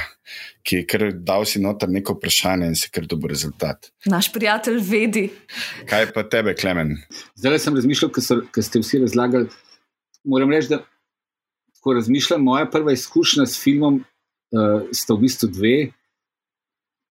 ki 0.61 0.81
je 0.81 0.87
kar 0.89 1.07
dal 1.13 1.45
si 1.49 1.61
noter 1.61 1.89
neko 1.89 2.17
vprašanje 2.17 2.69
in 2.69 2.77
si 2.77 2.91
kar 2.93 3.07
dober 3.09 3.33
rezultat. 3.33 3.89
Naš 4.05 4.29
prijatelj 4.33 4.77
vedi. 4.85 5.25
Kaj 5.89 6.11
pa 6.13 6.25
tebe, 6.29 6.53
Klemen? 6.57 6.97
Zdaj 7.37 7.63
sem 7.65 7.77
razmišljal, 7.77 8.13
ker 8.13 8.65
ste 8.65 8.81
vsi 8.83 9.01
razlagali. 9.05 9.49
Moram 10.25 10.53
reči, 10.53 10.75
da 10.75 10.83
ko 11.81 11.93
razmišljam, 11.97 12.43
moja 12.43 12.69
prva 12.69 12.93
izkušnja 12.93 13.45
s 13.45 13.61
filmom 13.63 14.01
uh, 14.01 14.89
sta 14.93 15.13
v 15.13 15.25
bistvu 15.25 15.49
dve 15.53 15.77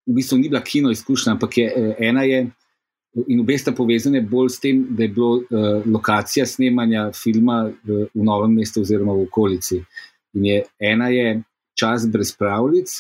v 0.06 0.14
bistvu 0.14 0.38
ni 0.38 0.50
bila 0.50 0.62
kino 0.64 0.92
izkušnja, 0.92 1.34
ampak 1.34 1.58
je, 1.58 1.66
eh, 1.66 1.96
ena 2.08 2.24
je, 2.24 2.46
in 3.28 3.40
obe 3.40 3.58
sta 3.58 3.72
povezane 3.72 4.22
bolj 4.22 4.50
s 4.50 4.60
tem, 4.60 4.82
da 4.96 5.04
je 5.04 5.10
bila 5.16 5.38
uh, 5.40 5.86
lokacija 5.88 6.46
snemanja 6.46 7.08
filma 7.16 7.62
v, 7.84 8.08
v 8.12 8.24
novem 8.28 8.58
mestu 8.60 8.82
oziroma 8.84 9.14
v 9.16 9.24
okolici. 9.24 9.80
Je, 10.34 10.64
ena 10.80 11.08
je 11.14 11.42
čas 11.80 12.08
brez 12.12 12.34
pravljic, 12.36 12.92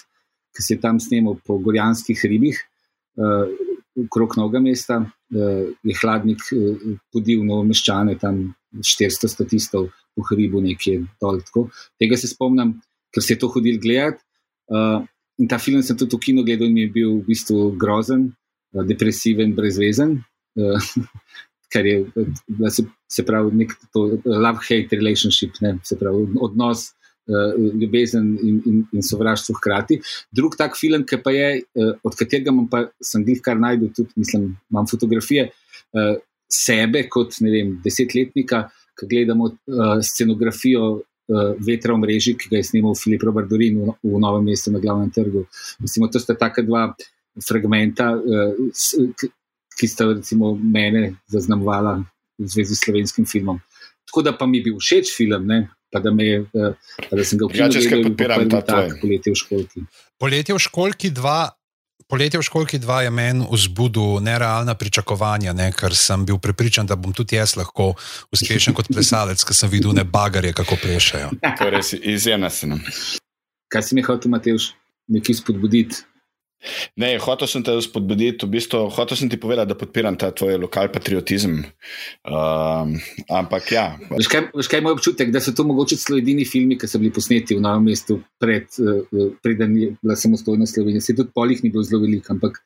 ki 0.56 0.64
se 0.64 0.74
je 0.74 0.82
tam 0.82 1.02
snemal 1.04 1.36
po 1.46 1.58
gorjanskih 1.60 2.22
ribih, 2.32 2.62
uh, 3.20 3.52
okrog 4.06 4.38
novega 4.40 4.64
mesta, 4.64 5.02
uh, 5.04 5.68
je 5.84 5.98
hladnik 6.00 6.48
uh, 6.56 6.96
podil 7.12 7.44
novo 7.44 7.68
meščane, 7.68 8.16
tam 8.22 8.54
400 8.76 9.32
statistov 9.32 9.90
v 10.16 10.24
hribu, 10.32 10.64
nekje 10.64 11.02
dol. 11.20 11.42
Tako. 11.44 11.68
Tega 12.00 12.16
se 12.20 12.32
spomnim, 12.32 12.78
ker 13.12 13.24
se 13.24 13.36
je 13.36 13.42
to 13.44 13.52
hodil 13.52 13.82
gledati. 13.84 14.24
Uh, 14.72 15.04
In 15.42 15.48
ta 15.52 15.60
film 15.60 15.82
sem 15.84 15.98
tudi 15.98 16.16
v 16.16 16.24
kinu 16.24 16.46
gledal 16.48 16.72
in 16.72 16.78
je 16.84 16.90
bil 16.92 17.18
v 17.20 17.26
bistvu 17.28 17.76
grozen, 17.80 18.30
eh, 18.76 18.84
depresiven, 18.88 19.56
brezvezen. 19.56 20.20
Eh, 20.60 20.80
kar 21.74 21.86
je, 21.86 22.06
da 22.48 22.70
se, 22.72 22.86
se 23.12 23.24
pravi, 23.28 23.52
nek 23.60 23.74
love-hate 23.96 24.96
relationship, 24.96 25.58
ne, 25.62 25.74
se 25.84 25.98
pravi, 26.00 26.28
odnos, 26.40 26.94
uh, 27.28 27.74
ljubezen 27.82 28.30
in, 28.44 28.62
in, 28.70 28.84
in 28.94 29.04
sovraštvo 29.04 29.58
hkrati. 29.58 30.00
Drug 30.32 30.56
tak 30.60 30.78
film, 30.80 31.06
ki 31.10 31.20
pa 31.24 31.34
je, 31.36 31.50
uh, 31.82 31.92
od 32.06 32.16
katerega 32.16 32.54
pa 32.72 32.86
sem 33.04 33.26
jih 33.28 33.42
kar 33.44 33.60
najdel, 33.62 33.92
tudi 33.98 34.14
mislim, 34.22 34.54
imam 34.72 34.88
fotografije 34.88 35.50
uh, 35.50 36.16
sebe 36.52 37.06
kot 37.12 37.36
vem, 37.42 37.76
desetletnika, 37.84 38.68
ki 38.96 39.10
gledamo 39.12 39.52
uh, 39.52 39.98
scenografijo 40.06 41.02
vetra 41.60 41.94
v 41.96 42.02
mreži, 42.04 42.36
ki 42.38 42.52
ga 42.52 42.60
je 42.60 42.68
snimal 42.70 42.96
Filip 42.96 43.24
Robardorin 43.26 43.80
v, 43.82 43.96
v 44.04 44.20
novem 44.22 44.46
mestu 44.46 44.74
na 44.74 44.80
glavnem 44.80 45.12
trgu. 45.12 45.46
Mislim, 45.82 46.10
to 46.12 46.22
sta 46.22 46.38
taka 46.38 46.62
dva 46.62 46.92
fragmenta, 47.42 48.14
uh, 48.16 49.32
ki 49.76 49.88
sta 49.90 50.08
recimo 50.14 50.54
mene 50.56 51.16
zaznamovala 51.32 51.98
v 52.40 52.48
zvezi 52.48 52.76
s 52.76 52.86
slovenskim 52.86 53.26
filmom. 53.26 53.60
Tako 54.06 54.22
da 54.22 54.36
pa 54.38 54.46
mi 54.46 54.62
je 54.62 54.70
bil 54.70 54.78
všeč 54.80 55.12
film, 55.16 55.48
ne? 55.50 55.66
pa 55.96 56.02
da, 56.04 56.12
je, 56.20 56.42
uh, 56.44 56.76
pa 57.10 57.16
da 57.16 57.24
sem 57.24 57.40
ga 57.40 57.48
videl, 57.48 57.72
da 57.72 57.80
je 57.80 58.04
bil 58.04 58.16
prvi 58.20 58.50
tak 58.52 58.98
poletje 59.00 59.32
v 59.32 59.40
školki. 59.40 59.84
Poletje 60.20 60.56
v 60.58 60.60
školki 60.60 61.12
dva. 61.16 61.56
Poletje 62.08 62.38
v 62.38 62.46
školki 62.46 62.78
2 62.78 63.00
je 63.02 63.10
meni 63.10 63.48
vzbudil 63.50 64.22
nerealna 64.22 64.76
pričakovanja, 64.78 65.54
ne, 65.58 65.72
ker 65.74 65.96
sem 65.98 66.26
bil 66.26 66.38
prepričan, 66.38 66.86
da 66.86 66.96
bom 66.96 67.14
tudi 67.14 67.36
jaz 67.36 67.56
lahko 67.58 67.96
uspešen 68.36 68.78
kot 68.78 68.92
plesalec, 68.94 69.42
ker 69.42 69.58
sem 69.58 69.72
videl 69.74 69.96
ne 69.98 70.04
bagarje, 70.06 70.54
kako 70.54 70.78
plešajo. 70.84 71.32
Torej, 71.58 71.98
izjemna 72.04 72.50
si 72.54 72.70
nam. 72.70 72.84
Kaj 73.74 73.90
si 73.90 73.98
mi 73.98 74.06
hotel, 74.06 74.30
Mateus, 74.32 74.76
nekaj 75.10 75.42
spodbuditi? 75.42 76.06
Ne, 76.98 77.10
hotel 77.22 77.50
sem 77.50 77.64
te 77.66 77.74
spodbuditi, 77.84 78.46
v 78.48 78.56
bistvu, 78.56 78.86
hotel 78.96 79.18
sem 79.20 79.30
ti 79.30 79.38
povedati, 79.42 79.70
da 79.70 79.78
podpiram 79.78 80.18
ta 80.18 80.32
tvoj 80.36 80.58
lokal 80.64 80.90
patriotizem. 80.94 81.60
Um, 82.26 82.96
ampak 83.30 83.72
ja. 83.76 83.86
Veš 84.10 84.30
kaj, 84.32 84.48
veš 84.56 84.70
kaj 84.72 84.82
je 84.82 84.86
moj 84.88 84.96
občutek, 84.98 85.34
da 85.36 85.42
so 85.44 85.54
to 85.56 85.66
mogoče 85.68 86.00
celo 86.02 86.20
edini 86.22 86.48
filmi, 86.48 86.80
ki 86.80 86.90
so 86.90 87.02
bili 87.02 87.14
posneti 87.14 87.58
v 87.58 87.64
novem 87.66 87.92
mestu, 87.92 88.20
pred, 88.42 88.72
uh, 88.82 89.30
preden 89.44 89.78
je 89.78 89.92
bila 90.02 90.18
samostojna 90.20 90.68
Slovenija. 90.70 91.04
Se 91.06 91.18
tudi 91.18 91.34
polih 91.36 91.62
ni 91.64 91.74
bilo 91.74 91.86
zelo 91.86 92.02
veliko, 92.06 92.34
ampak 92.34 92.60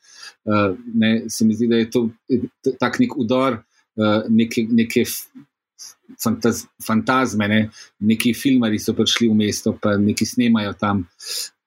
uh, 0.45 0.71
ne, 0.93 1.13
se 1.29 1.47
mi 1.47 1.57
zdi, 1.57 1.69
da 1.71 1.83
je 1.83 1.91
to 1.91 2.07
tak 2.79 3.01
nek 3.03 3.17
udor 3.17 3.61
uh, 3.61 4.25
neke. 4.29 4.67
neke 4.69 5.07
Fantaz, 6.19 6.65
fantazme, 6.83 7.47
ne? 7.47 7.59
neki 8.03 8.33
filmari 8.35 8.79
so 8.81 8.91
prišli 8.97 9.29
v 9.29 9.35
mesto, 9.37 9.71
pa 9.79 9.93
neki 9.95 10.25
snemajo 10.27 10.73
tam 10.75 11.05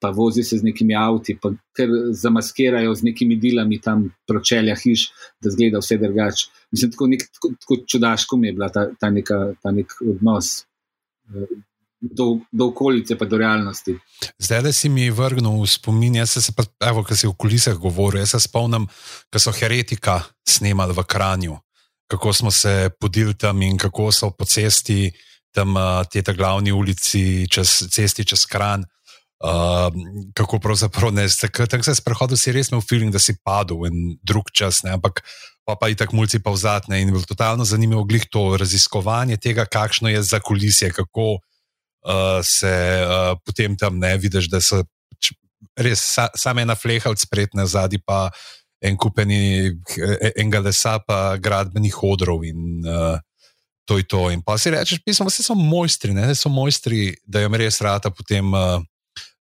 pa 0.03 0.11
vozijo 0.11 0.45
se 0.45 0.59
z 0.59 0.67
nekimi 0.67 0.97
avti, 0.99 1.37
pa 1.43 1.53
kar 1.79 1.91
zamaskirajo 2.11 2.95
z 2.95 3.07
nekimi 3.07 3.37
dilami 3.39 3.79
tam 3.81 4.09
pročelja 4.27 4.75
hiš, 4.77 5.05
da 5.41 5.51
zgleda 5.51 5.79
vse 5.79 5.99
drugače. 6.03 6.49
Mislim, 6.75 6.91
tako, 6.91 7.07
nek, 7.07 7.23
tako, 7.33 7.51
tako 7.61 7.77
čudaško 7.87 8.37
mi 8.37 8.49
je 8.49 8.53
bila 8.53 8.69
ta, 8.69 8.89
ta, 9.01 9.11
neka, 9.11 9.39
ta 9.63 9.71
nek 9.71 9.95
odnos. 10.03 10.65
Eh, 11.31 11.55
do, 12.01 12.41
do 12.51 12.67
okolice, 12.73 13.15
pa 13.19 13.29
do 13.31 13.39
realnosti. 13.39 13.95
Zdaj, 14.39 14.63
da 14.63 14.73
si 14.75 14.89
mi 14.91 15.07
vrnil 15.11 15.61
v 15.63 15.69
spomin, 15.71 16.17
jaz 16.19 16.35
se 16.35 16.53
pa, 16.57 16.67
evo, 16.83 17.05
ki 17.07 17.17
si 17.17 17.31
v 17.31 17.37
kulisah 17.39 17.79
govoril, 17.79 18.25
jaz 18.25 18.35
se 18.35 18.41
spomnim, 18.49 18.89
ko 19.31 19.39
so 19.39 19.55
heretika 19.55 20.19
snemali 20.43 20.97
v 20.99 21.05
Kranju, 21.07 21.61
kako 22.11 22.33
smo 22.33 22.51
se 22.51 22.91
podili 22.99 23.39
tam 23.39 23.63
in 23.63 23.79
kako 23.79 24.11
so 24.11 24.33
po 24.35 24.45
cesti, 24.45 25.13
tam 25.55 25.79
eh, 25.79 26.11
te 26.11 26.35
glavni 26.35 26.75
ulici, 26.75 27.47
čez, 27.47 27.85
cesti 27.95 28.27
čez 28.27 28.51
Kran, 28.51 28.83
Uh, 28.83 29.02
kako 30.35 30.59
pravzaprav 30.63 31.13
ne, 31.13 31.27
tako 31.41 31.83
se 31.83 31.91
je 31.91 31.99
sprehodil, 31.99 32.39
si 32.39 32.53
res 32.55 32.71
imel 32.71 32.83
feeling, 32.87 33.13
da 33.13 33.19
si 33.19 33.35
padel 33.45 33.87
in 33.89 34.17
drug 34.23 34.53
čas, 34.55 34.83
ne, 34.87 34.95
ampak 34.95 35.25
pa, 35.67 35.75
pa 35.75 35.89
i 35.91 35.97
tako 35.99 36.17
mulci 36.17 36.39
pa 36.43 36.55
vzadne 36.55 37.01
in 37.03 37.11
bilo 37.11 37.27
totalno 37.27 37.65
zanimivo 37.65 38.05
glih 38.05 38.27
to 38.31 38.57
raziskovanje 38.57 39.37
tega, 39.37 39.67
kakšno 39.67 40.09
je 40.09 40.23
za 40.23 40.41
kulisje, 40.41 40.93
kako 40.95 41.33
uh, 41.33 42.39
se 42.47 42.75
uh, 43.03 43.39
potem 43.45 43.77
tam 43.77 43.99
ne 43.99 44.17
vidiš, 44.17 44.51
da 44.51 44.61
so 44.61 44.85
res 45.79 46.03
sa, 46.03 46.29
same 46.37 46.63
ena 46.63 46.75
fleha 46.75 47.11
od 47.11 47.19
spretne 47.19 47.67
zadnji 47.67 48.03
pa 48.05 48.29
en 48.83 48.97
kupeni 48.99 49.71
e, 49.71 50.33
enega 50.37 50.61
lesa 50.67 50.99
pa 51.07 51.37
gradbenih 51.39 52.03
odrov 52.03 52.43
in 52.45 52.83
uh, 52.83 53.19
to 53.87 53.99
je 53.99 54.07
to. 54.07 54.31
In 54.31 54.43
pa 54.43 54.59
si 54.59 54.71
rečeš, 54.71 55.03
pismo, 55.03 55.27
vse 55.27 55.43
so 55.43 55.55
mojstri, 55.59 56.15
ne, 56.15 56.31
so 56.39 56.51
mojstri, 56.51 57.15
da 57.27 57.43
jim 57.43 57.55
res 57.59 57.81
rata 57.83 58.11
potem 58.11 58.51
uh, 58.55 58.83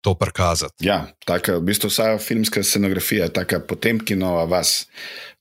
to 0.01 0.13
prikazati. 0.16 0.86
Ja, 0.86 1.08
tako 1.25 1.58
v 1.58 1.68
bistvu 1.68 1.89
vsa 1.89 2.18
filmska 2.22 2.63
scenografija, 2.63 3.27
tako 3.34 3.60
potem 3.68 4.00
kinova 4.00 4.46
vas, 4.46 4.88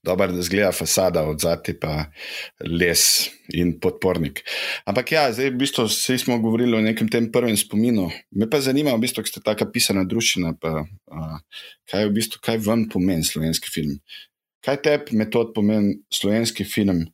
dobro, 0.03 0.31
da 0.33 0.41
zgleda 0.41 0.71
fasada 0.71 1.23
od 1.29 1.39
zadaj, 1.41 1.77
pa 1.79 2.05
les 2.65 3.29
in 3.53 3.77
podpornik. 3.79 4.41
Ampak 4.85 5.11
ja, 5.11 5.27
zdaj 5.31 5.53
v 5.53 5.59
bistvu 5.61 5.87
vsi 5.87 6.17
smo 6.25 6.39
govorili 6.43 6.77
o 6.77 6.81
nekem 6.81 7.09
tem 7.09 7.31
prvem 7.31 7.57
spominu. 7.57 8.09
Me 8.31 8.49
pa 8.49 8.61
zanima, 8.61 8.95
v 8.95 9.05
bistvu, 9.05 9.25
ste 9.27 9.43
tako 9.45 9.69
pisana 9.71 10.05
družina, 10.07 10.55
pa 10.59 10.83
a, 10.83 11.39
kaj 11.89 12.03
je 12.03 12.09
v 12.09 12.15
bistvu, 12.17 12.41
kaj 12.43 12.63
vam 12.65 12.87
pomeni 12.89 13.27
slovenski 13.27 13.71
film. 13.71 13.99
Kaj 14.65 14.81
tebi 14.83 15.19
metod 15.19 15.53
pomeni 15.55 15.99
slovenski 16.13 16.65
film? 16.65 17.05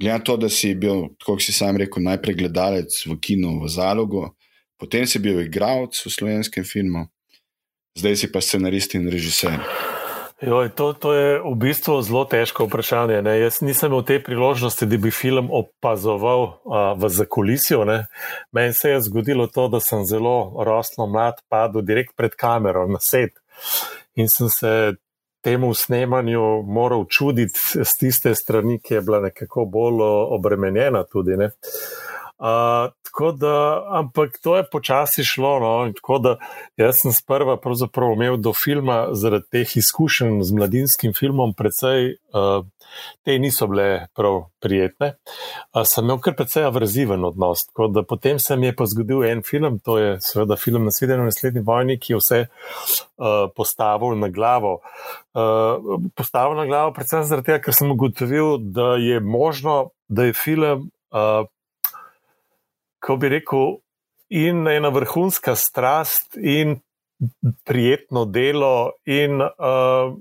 Glede 0.00 0.16
na 0.16 0.24
to, 0.24 0.36
da 0.40 0.48
si 0.48 0.72
bil, 0.74 1.10
kot 1.20 1.42
si 1.44 1.52
sam 1.52 1.76
rekel, 1.76 2.00
najprej 2.04 2.38
gledalec 2.38 2.94
v 3.04 3.18
kinu 3.20 3.58
v 3.60 3.68
zalogu, 3.68 4.30
Potem 4.80 5.06
si 5.06 5.20
bil 5.20 5.44
igralec 5.44 5.92
v 6.00 6.10
slovenskem 6.10 6.64
filmu, 6.64 7.06
zdaj 7.98 8.16
si 8.16 8.26
pa 8.32 8.40
scenarist 8.40 8.96
in 8.96 9.10
režiser. 9.12 9.60
Joj, 10.40 10.72
to, 10.72 10.96
to 10.96 11.12
je 11.12 11.26
v 11.44 11.52
bistvu 11.60 12.00
zelo 12.00 12.24
težko 12.24 12.64
vprašanje. 12.64 13.20
Ne? 13.20 13.34
Jaz 13.42 13.60
nisem 13.60 13.92
imel 13.92 14.06
te 14.08 14.16
priložnosti, 14.24 14.88
da 14.88 14.96
bi 14.96 15.12
film 15.12 15.52
opazoval 15.52 16.40
uh, 16.48 16.52
v 16.96 17.10
zakulisju. 17.12 17.84
Meni 18.56 18.72
se 18.72 18.94
je 18.96 19.02
zgodilo 19.04 19.50
to, 19.52 19.68
da 19.68 19.82
sem 19.84 20.00
zelo 20.08 20.64
rosno 20.64 21.04
mlad 21.06 21.44
padel 21.52 21.84
direkt 21.84 22.16
pred 22.16 22.32
kamero 22.32 22.88
na 22.88 22.98
set 23.04 23.36
in 24.16 24.28
sem 24.32 24.48
se 24.48 24.96
temu 25.44 25.74
snemanju 25.74 26.62
moral 26.62 27.04
čuditi 27.08 27.84
z 27.84 27.98
tiste 27.98 28.34
strani, 28.34 28.80
ki 28.80 28.94
je 28.94 29.00
bila 29.00 29.20
nekako 29.20 29.64
bolj 29.64 30.02
obremenjena 30.36 31.04
tudi. 31.04 31.36
Ne? 31.36 31.50
Uh, 32.40 32.92
tako 33.02 33.32
da, 33.32 33.84
ampak 33.88 34.38
to 34.42 34.56
je 34.56 34.64
počasi 34.72 35.24
šlo. 35.24 35.58
No, 35.60 35.92
tako 35.92 36.18
da 36.18 36.36
jaz 36.76 37.02
sem 37.02 37.12
sprva 37.12 37.58
imel 38.14 38.36
do 38.36 38.52
filma 38.52 39.08
zaradi 39.12 39.44
teh 39.50 39.76
izkušenj 39.76 40.42
z 40.42 40.52
mladinskim 40.56 41.12
filmom, 41.12 41.52
predvsej 41.54 42.16
uh, 42.32 42.64
te 43.24 43.38
niso 43.38 43.66
bile 43.66 44.06
prav 44.16 44.40
prijetne. 44.60 45.12
Uh, 45.74 45.82
sem 45.84 46.04
imel 46.04 46.22
kar 46.24 46.34
precej 46.38 46.64
averziven 46.64 47.24
odnos. 47.24 47.66
Tako 47.66 47.90
da 47.92 48.02
potem 48.02 48.38
se 48.38 48.56
mi 48.56 48.66
je 48.66 48.76
pa 48.76 48.86
zgodil 48.86 49.24
en 49.24 49.42
film, 49.42 49.78
to 49.78 49.98
je 49.98 50.16
seveda 50.24 50.56
film 50.56 50.88
na 50.88 50.96
svetu, 50.96 51.20
naslednji 51.20 51.60
vojni, 51.60 51.98
ki 52.00 52.12
je 52.12 52.22
vse 52.24 52.42
uh, 52.46 53.52
postavil 53.56 54.16
na 54.16 54.32
glavo. 54.32 54.78
Uh, 55.36 56.00
postavil 56.16 56.56
na 56.56 56.64
glavo, 56.64 56.96
predvsem 56.96 57.28
zaradi 57.28 57.52
tega, 57.52 57.62
ker 57.68 57.76
sem 57.76 57.92
ugotovil, 57.92 58.56
da 58.58 58.94
je 58.96 59.20
možno, 59.20 59.90
da 60.08 60.30
je 60.30 60.32
film. 60.32 60.88
Uh, 61.12 61.44
ko 63.00 63.16
bi 63.20 63.30
rekel, 63.32 63.78
in 64.30 64.66
ena 64.68 64.90
vrhunska 64.94 65.56
strast, 65.58 66.36
in 66.36 66.78
prijetno 67.66 68.24
delo, 68.24 68.92
in 69.04 69.42
uh, 69.42 70.14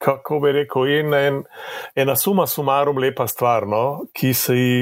kako 0.00 0.40
bi 0.40 0.52
rekel, 0.52 0.88
in 1.00 1.14
en, 1.14 1.40
ena 1.94 2.16
suma 2.16 2.46
sumarum 2.46 3.00
lepa 3.02 3.26
stvar, 3.28 3.66
no, 3.68 4.06
ki 4.16 4.34
se 4.34 4.56
ji 4.56 4.76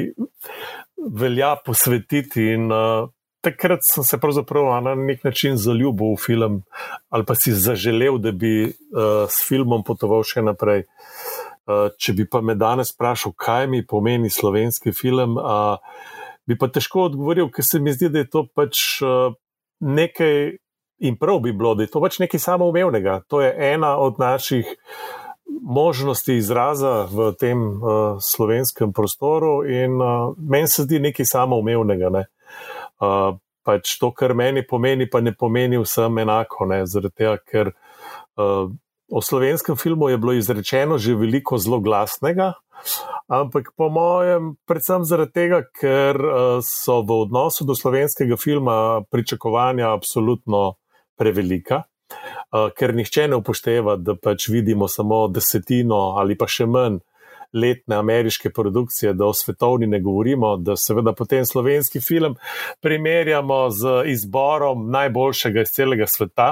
velja 0.99 1.57
posvetiti. 1.65 2.53
In, 2.55 2.73
uh, 2.73 3.09
Takrat 3.39 3.85
sem 3.87 4.03
se 4.03 4.19
pravzaprav 4.19 4.67
na 4.83 4.97
nek 4.99 5.23
način 5.25 5.55
zaljubil 5.57 6.17
v 6.17 6.19
film, 6.19 6.55
ali 7.09 7.25
pa 7.25 7.37
si 7.39 7.53
zaželel, 7.55 8.19
da 8.19 8.33
bi 8.35 8.67
uh, 8.67 9.31
s 9.31 9.47
filmom 9.47 9.85
potoval 9.87 10.25
še 10.27 10.43
naprej. 10.43 10.89
Uh, 11.69 11.87
če 11.95 12.17
bi 12.19 12.27
pa 12.27 12.41
me 12.43 12.57
danes 12.59 12.91
vprašal, 12.97 13.37
kaj 13.39 13.69
mi 13.71 13.85
pomeni 13.87 14.31
slovenski 14.31 14.91
film, 14.91 15.39
uh, 15.39 15.79
bi 16.49 16.57
pa 16.59 16.71
težko 16.73 17.09
odgovoril, 17.11 17.51
ker 17.53 17.67
se 17.67 17.81
mi 17.81 17.93
zdi, 17.93 18.09
da 18.13 18.25
je 18.25 18.31
to 18.33 18.47
pač 18.49 19.03
uh, 19.05 19.37
nekaj 19.85 20.57
in 20.99 21.17
prav 21.17 21.43
bi 21.45 21.53
bilo, 21.53 21.75
da 21.75 21.85
je 21.85 21.93
to 21.93 22.01
pač 22.03 22.19
nekaj 22.19 22.41
samoumevnega. 22.43 23.21
To 23.29 23.43
je 23.45 23.53
ena 23.73 23.97
od 24.01 24.19
naših 24.19 24.67
možnosti 25.63 26.35
izraza 26.37 27.07
v 27.11 27.33
tem 27.39 27.61
uh, 27.61 28.19
slovenskem 28.21 28.93
prostoru 28.93 29.63
in 29.69 30.01
uh, 30.01 30.35
meni 30.39 30.69
se 30.69 30.83
zdi 30.83 31.01
nekaj 31.01 31.27
samoumevnega. 31.27 32.11
Ne? 32.11 32.25
Uh, 32.99 33.37
pač 33.63 33.99
to, 34.01 34.11
kar 34.17 34.35
meni 34.35 34.65
pomeni, 34.67 35.09
pa 35.11 35.21
ne 35.21 35.35
pomeni 35.37 35.79
vsem 35.79 36.25
enako, 36.25 36.69
zaradi 36.85 37.15
tega, 37.15 37.37
ker 37.45 37.73
uh, 38.41 38.71
o 39.09 39.23
slovenskem 39.23 39.77
filmu 39.77 40.09
je 40.09 40.19
bilo 40.19 40.33
izrečeno 40.33 40.99
že 40.99 41.15
veliko 41.15 41.59
zelo 41.59 41.81
glasnega. 41.81 42.55
Ampak 43.29 43.73
po 43.77 43.89
mojem, 43.93 44.55
predvsem 44.67 45.05
zaradi 45.05 45.35
tega, 45.37 45.61
ker 45.81 46.17
eh, 46.17 46.61
so 46.65 47.03
v 47.05 47.25
odnosu 47.27 47.67
do 47.69 47.77
slovenskega 47.77 48.39
filma 48.41 49.05
pričakovanja 49.11 49.93
absolutno 49.93 50.79
prevelika, 51.19 51.83
eh, 52.09 52.71
ker 52.73 52.95
nihče 52.95 53.29
ne 53.29 53.41
upošteva, 53.43 53.99
da 54.01 54.17
pač 54.17 54.49
vidimo 54.49 54.89
samo 54.89 55.27
desetino 55.29 56.17
ali 56.17 56.39
pa 56.39 56.49
še 56.49 56.67
manj 56.67 57.03
letne 57.53 57.97
ameriške 57.97 58.51
produkcije, 58.53 59.15
da 59.17 59.29
o 59.29 59.33
svetovni 59.33 59.87
ne 59.89 60.01
govorimo, 60.05 60.57
da 60.61 60.77
seveda 60.77 61.15
potem 61.17 61.47
slovenski 61.49 62.01
film 62.01 62.37
primerjamo 62.85 63.71
z 63.71 64.03
izborom 64.13 64.91
najboljšega 64.93 65.65
iz 65.65 65.73
celega 65.73 66.07
sveta 66.07 66.51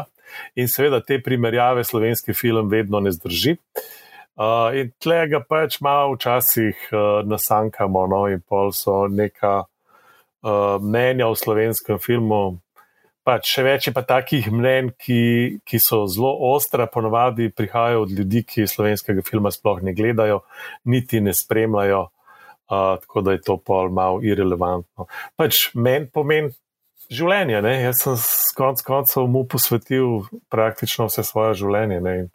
in 0.57 0.69
seveda 0.69 1.03
te 1.05 1.21
primerjave 1.23 1.85
slovenski 1.85 2.33
film 2.35 2.73
vedno 2.73 3.01
ne 3.01 3.13
zdrži. 3.13 3.57
Uh, 3.57 4.06
in 4.37 4.93
tle 5.01 5.23
ga 5.33 5.41
pač 5.41 5.81
malo 5.81 6.15
včasih 6.15 6.77
uh, 6.93 7.25
nasankamo, 7.25 8.07
no, 8.07 8.27
in 8.29 8.43
pol 8.45 8.73
so 8.73 9.07
neka 9.09 9.65
uh, 9.65 10.77
mnenja 10.83 11.29
o 11.29 11.35
slovenskem 11.35 11.99
filmu. 11.99 12.61
Pač 13.27 13.49
še 13.57 13.65
več 13.67 13.89
je 13.89 13.93
pa 13.97 14.05
takih 14.07 14.51
mnen, 14.53 14.93
ki, 15.03 15.59
ki 15.67 15.81
so 15.83 16.05
zelo 16.07 16.35
ostra, 16.53 16.87
ponovadi 16.87 17.49
prihajajo 17.51 18.05
od 18.05 18.13
ljudi, 18.13 18.45
ki 18.47 18.69
slovenskega 18.71 19.25
filma 19.27 19.51
sploh 19.51 19.81
ne 19.83 19.97
gledajo, 19.97 20.45
niti 20.85 21.19
ne 21.25 21.35
spremljajo, 21.35 22.05
uh, 22.07 22.93
tako 23.03 23.25
da 23.27 23.35
je 23.35 23.43
to 23.49 23.57
pol 23.57 23.91
malo 23.91 24.21
irrelevantno. 24.23 25.09
Pač 25.35 25.71
meni 25.75 26.13
pomeni 26.13 26.53
življenje. 27.13 27.61
Ne? 27.65 27.73
Jaz 27.85 28.03
sem 28.03 28.19
konec 28.59 28.83
koncev 28.87 29.29
mu 29.31 29.45
posvetil 29.49 30.27
praktično 30.53 31.09
vse 31.11 31.25
svoje 31.27 31.57
življenje 31.63 32.01
ne? 32.05 32.15
in 32.23 32.29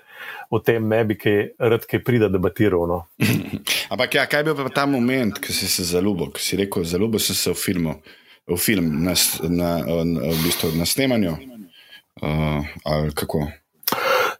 o 0.49 0.62
tem 0.63 0.88
ne 0.89 1.03
bi 1.07 1.17
kaj 1.19 1.39
rad 1.60 1.88
kaj 1.89 2.03
prida 2.07 2.31
debatiral. 2.31 2.88
No? 2.89 2.99
Ampak 3.93 4.19
ja, 4.19 4.25
kaj 4.29 4.43
je 4.43 4.49
bil 4.49 4.60
pa 4.63 4.73
ta 4.81 4.88
moment, 4.89 5.39
ko 5.41 5.55
si 5.55 5.69
se 5.71 5.88
zaljubil, 5.91 6.34
ko 6.36 6.43
si 6.43 6.60
rekel, 6.60 6.88
zaljubil 6.88 7.23
si 7.23 7.38
se 7.38 7.53
v 7.53 7.60
filmu, 7.60 7.97
v 8.49 8.60
film, 8.60 8.91
na, 9.05 9.15
na, 9.47 9.71
na, 9.86 10.29
v 10.31 10.38
bistvu 10.45 10.73
na 10.79 10.88
snemanju? 10.89 11.38
Uh, 12.21 12.67
ali 12.86 13.15
kako? 13.15 13.47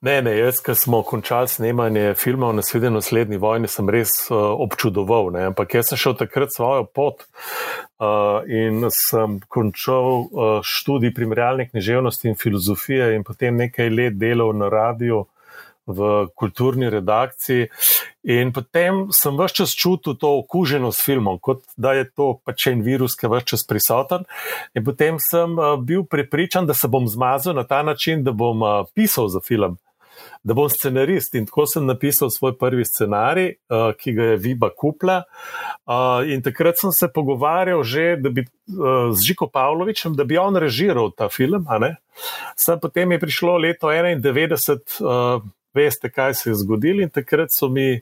Ne, 0.02 0.16
ne, 0.22 0.32
jaz, 0.34 0.58
ki 0.66 0.74
smo 0.74 1.04
končali 1.06 1.48
snemanje 1.48 2.16
filma 2.18 2.48
o 2.48 2.54
naslednji 2.54 3.38
vojni, 3.38 3.68
sem 3.70 3.90
res 3.90 4.10
uh, 4.32 4.38
občudoval. 4.64 5.28
Ne? 5.36 5.44
Ampak 5.52 5.76
jaz 5.78 5.92
sem 5.92 6.00
šel 6.02 6.16
takrat 6.18 6.50
svojo 6.56 6.88
pot 6.90 7.22
uh, 7.22 8.42
in 8.50 8.88
sem 8.90 9.36
končal 9.46 10.24
uh, 10.24 10.48
študij 10.66 11.14
primerjalne 11.14 11.68
književnosti 11.70 12.32
in 12.32 12.36
filozofije, 12.36 13.12
in 13.14 13.26
potem 13.28 13.60
nekaj 13.62 13.92
let 13.94 14.18
delal 14.18 14.56
na 14.58 14.72
radiju 14.74 15.28
v 15.86 16.10
kulturni 16.34 16.90
redakciji. 16.90 17.70
In 18.26 18.56
potem 18.58 19.04
sem 19.14 19.38
vse 19.38 19.60
čas 19.62 19.78
čutil 19.78 20.18
to 20.18 20.34
okuženo 20.40 20.90
s 20.90 21.06
filmom, 21.06 21.38
kot 21.38 21.62
da 21.78 21.94
je 21.94 22.10
to 22.10 22.32
pač 22.42 22.72
en 22.74 22.82
virus, 22.82 23.14
ki 23.14 23.30
je 23.30 23.34
vse 23.36 23.52
čas 23.54 23.68
prisoten. 23.70 24.26
In 24.74 24.82
potem 24.82 25.22
sem 25.22 25.54
bil 25.86 26.10
prepričan, 26.10 26.66
da 26.66 26.74
se 26.74 26.90
bom 26.90 27.06
zmazal 27.06 27.54
na 27.54 27.70
ta 27.70 27.84
način, 27.86 28.26
da 28.26 28.34
bom 28.34 28.66
pisal 28.98 29.30
za 29.30 29.46
film 29.46 29.78
da 30.44 30.54
bom 30.54 30.70
scenarist. 30.70 31.36
In 31.36 31.46
tako 31.46 31.66
sem 31.70 31.86
napisal 31.86 32.30
svoj 32.30 32.58
prvi 32.58 32.86
scenarij, 32.86 33.54
uh, 33.70 33.92
ki 33.98 34.14
ga 34.18 34.32
je 34.32 34.38
Viba 34.38 34.70
kupla. 34.78 35.24
Uh, 35.86 36.26
in 36.34 36.42
takrat 36.42 36.80
sem 36.80 36.92
se 36.92 37.08
pogovarjal 37.14 37.84
že 37.84 38.16
bi, 38.18 38.42
uh, 38.42 39.14
z 39.14 39.28
Žiko 39.28 39.50
Pavlovičem, 39.54 40.16
da 40.16 40.24
bi 40.24 40.38
on 40.38 40.56
režiral 40.56 41.12
ta 41.18 41.30
film. 41.30 41.66
Sam 42.56 42.80
potem 42.80 43.12
je 43.12 43.20
prišlo 43.20 43.58
leto 43.58 43.88
91. 43.88 45.02
Uh, 45.02 45.50
Veste, 45.74 46.10
kaj 46.12 46.34
se 46.36 46.50
je 46.50 46.56
zgodilo, 46.60 47.00
in 47.00 47.10
takrat 47.10 47.54
so 47.56 47.70
mi 47.72 48.02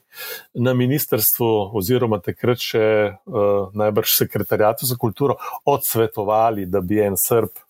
na 0.58 0.74
ministrstvu, 0.74 1.70
oziroma 1.78 2.18
takrat 2.18 2.58
še 2.58 2.82
uh, 3.14 3.70
najbrž 3.78 4.16
sekretarjatu 4.24 4.90
za 4.90 4.98
kulturo, 4.98 5.36
odsvetovali, 5.70 6.66
da 6.66 6.82
bi 6.82 6.98
en 7.06 7.14
srb 7.14 7.62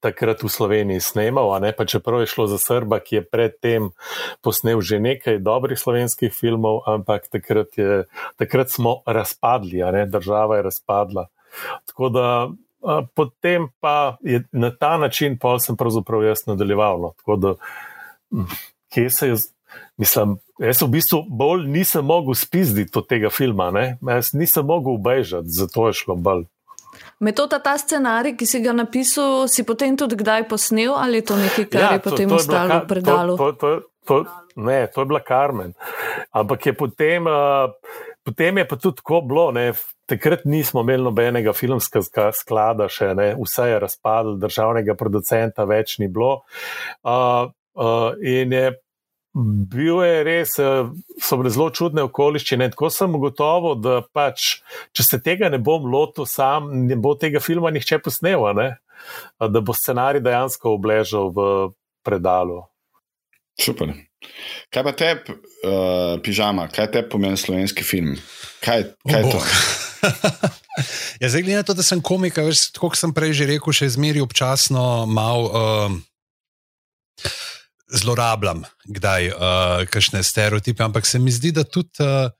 takrat 0.00 0.42
v 0.42 0.50
Sloveniji 0.52 1.00
snemal, 1.02 1.50
ne 1.60 1.72
pa 1.74 1.86
čeprav 1.88 2.22
je 2.22 2.30
šlo 2.30 2.46
za 2.46 2.58
Srba, 2.58 3.00
ki 3.02 3.20
je 3.20 3.24
predtem 3.26 3.90
posnel 4.44 4.80
že 4.80 5.00
nekaj 5.02 5.42
dobrih 5.42 5.78
slovenskih 5.78 6.32
filmov, 6.34 6.86
ampak 6.86 7.26
takrat, 7.32 7.74
je, 7.78 8.06
takrat 8.38 8.70
smo 8.70 9.02
razpadli, 9.06 9.82
ne, 9.92 10.06
država 10.06 10.60
je 10.60 10.68
razpadla. 10.70 11.26
Tako 11.86 12.08
da 12.08 12.26
a, 12.82 13.02
potem 13.14 13.68
pa 13.80 14.16
je 14.22 14.44
na 14.52 14.70
ta 14.70 14.98
način 14.98 15.38
pa 15.38 15.58
sem 15.58 15.76
pravzaprav 15.76 16.22
jaz 16.22 16.46
nadaljeval. 16.46 17.00
No. 17.00 17.12
Tako 17.16 17.36
da, 17.36 17.54
hm, 18.30 18.50
kje 18.94 19.10
se 19.10 19.28
je. 19.28 19.36
Mislim, 19.96 20.38
jaz 20.58 20.82
v 20.82 20.88
bistvu 20.88 21.24
bolj 21.28 21.66
nisem 21.68 22.04
mogel 22.04 22.34
spizditi 22.34 22.98
od 22.98 23.06
tega 23.08 23.30
filma, 23.30 23.70
ne? 23.70 23.98
jaz 24.00 24.32
nisem 24.32 24.66
mogel 24.66 24.94
ubežati, 24.94 25.48
zato 25.48 25.86
je 25.86 25.92
šlo 25.92 26.16
bolj. 26.16 26.46
Metoda 27.18 27.58
ta 27.58 27.74
scenarij, 27.78 28.36
ki 28.38 28.46
si 28.46 28.60
ga 28.62 28.72
napisal, 28.72 29.48
si 29.50 29.64
potem 29.66 29.96
tudi 29.98 30.14
kdaj 30.20 30.46
posnel 30.48 30.94
ali 30.94 31.18
je 31.18 31.24
to 31.26 31.36
nekaj, 31.36 31.64
kar 31.66 31.80
ja, 31.82 31.92
je 31.96 32.02
potem 32.04 32.32
ostalo 32.32 32.78
v 32.78 32.86
predalu? 32.86 33.36
To, 33.36 33.52
to, 33.52 33.70
to, 34.06 34.18
to, 34.24 34.62
ne, 34.62 34.86
to 34.86 35.02
je 35.02 35.10
bila 35.10 35.20
Karmen. 35.26 35.74
Ampak 36.30 36.70
je 36.70 36.74
potem, 36.78 37.26
uh, 37.26 37.74
potem 38.22 38.62
je 38.62 38.68
pa 38.70 38.78
tudi 38.78 39.02
tako 39.02 39.22
bilo. 39.26 39.50
Ne, 39.50 39.72
takrat 40.08 40.46
nismo 40.46 40.86
imeli 40.86 41.04
nobenega 41.04 41.52
filmskega 41.52 42.30
sklada, 42.32 42.86
še 42.86 43.10
ne, 43.18 43.32
vse 43.34 43.66
je 43.72 43.80
razpadlo, 43.82 44.38
državnega 44.38 44.94
producenta 44.94 45.66
več 45.68 45.98
ni 45.98 46.06
bilo. 46.06 46.44
Uh, 47.02 47.50
uh, 47.74 48.14
in 48.22 48.54
je 48.54 48.70
Bil 49.38 50.02
je 50.02 50.22
res, 50.26 50.56
eh, 50.58 50.88
so 51.22 51.38
bile 51.38 51.52
zelo 51.54 51.68
čudne 51.70 52.02
okoliščine. 52.08 52.70
Tako 52.74 52.90
sem 52.90 53.14
ugotovil, 53.14 53.78
da 53.78 54.00
pač, 54.02 54.58
če 54.96 55.06
se 55.06 55.20
tega 55.22 55.50
ne 55.52 55.60
bom 55.62 55.86
lotil 55.86 56.26
sam, 56.26 56.72
ne 56.88 56.98
bo 56.98 57.14
tega 57.14 57.42
filma 57.42 57.70
nihče 57.74 58.00
posnel, 58.02 58.50
ne? 58.58 58.70
da 59.38 59.60
bo 59.62 59.70
scenarij 59.70 60.24
dejansko 60.24 60.74
obležal 60.74 61.30
v 61.30 61.46
predalu. 62.02 62.64
Super. 63.58 63.94
Kaj 64.74 64.82
pa 64.82 64.92
te, 64.98 65.10
uh, 65.22 66.18
pižama, 66.22 66.66
kaj 66.74 66.90
te 66.94 67.02
pomeni 67.06 67.38
slovenski 67.38 67.86
film? 67.86 68.16
Kaj, 68.64 68.88
kaj 69.06 69.22
je 69.22 69.30
to? 69.30 69.42
ja, 71.22 71.30
zdaj, 71.30 71.42
glede 71.42 71.60
na 71.60 71.66
to, 71.66 71.78
da 71.78 71.86
sem 71.86 72.02
komik, 72.02 72.38
kot 72.78 72.98
sem 72.98 73.14
prej 73.14 73.36
že 73.38 73.48
rekel, 73.54 73.74
še 73.74 73.90
zmeri 73.94 74.22
občasno 74.22 75.06
malo 75.06 75.46
uh, 75.46 75.98
zlorabljam, 77.92 78.64
kdaj 78.84 79.30
uh, 79.30 79.38
kakšne 79.90 80.22
stereotipe, 80.22 80.82
ampak 80.84 81.06
se 81.06 81.18
mi 81.18 81.32
zdi, 81.32 81.52
da 81.52 81.64
tudi. 81.64 82.04
Uh, 82.04 82.30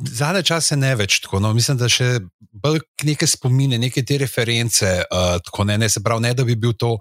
Zadnje 0.00 0.40
čase 0.48 0.78
ne 0.80 0.94
več 0.96 1.18
tako. 1.20 1.42
No, 1.44 1.50
mislim, 1.52 1.76
da 1.76 1.84
še 1.92 2.22
bolj 2.56 2.78
neke 3.04 3.26
spomine, 3.28 3.76
neke 3.76 4.00
te 4.06 4.16
reference. 4.22 4.88
Uh, 5.12 5.34
tako, 5.44 5.66
ne, 5.68 5.76
ne, 5.82 5.90
se 5.92 6.00
pravi, 6.00 6.24
ne 6.24 6.30
da 6.32 6.46
bi 6.48 6.56
bil 6.56 6.72
to 6.72 6.94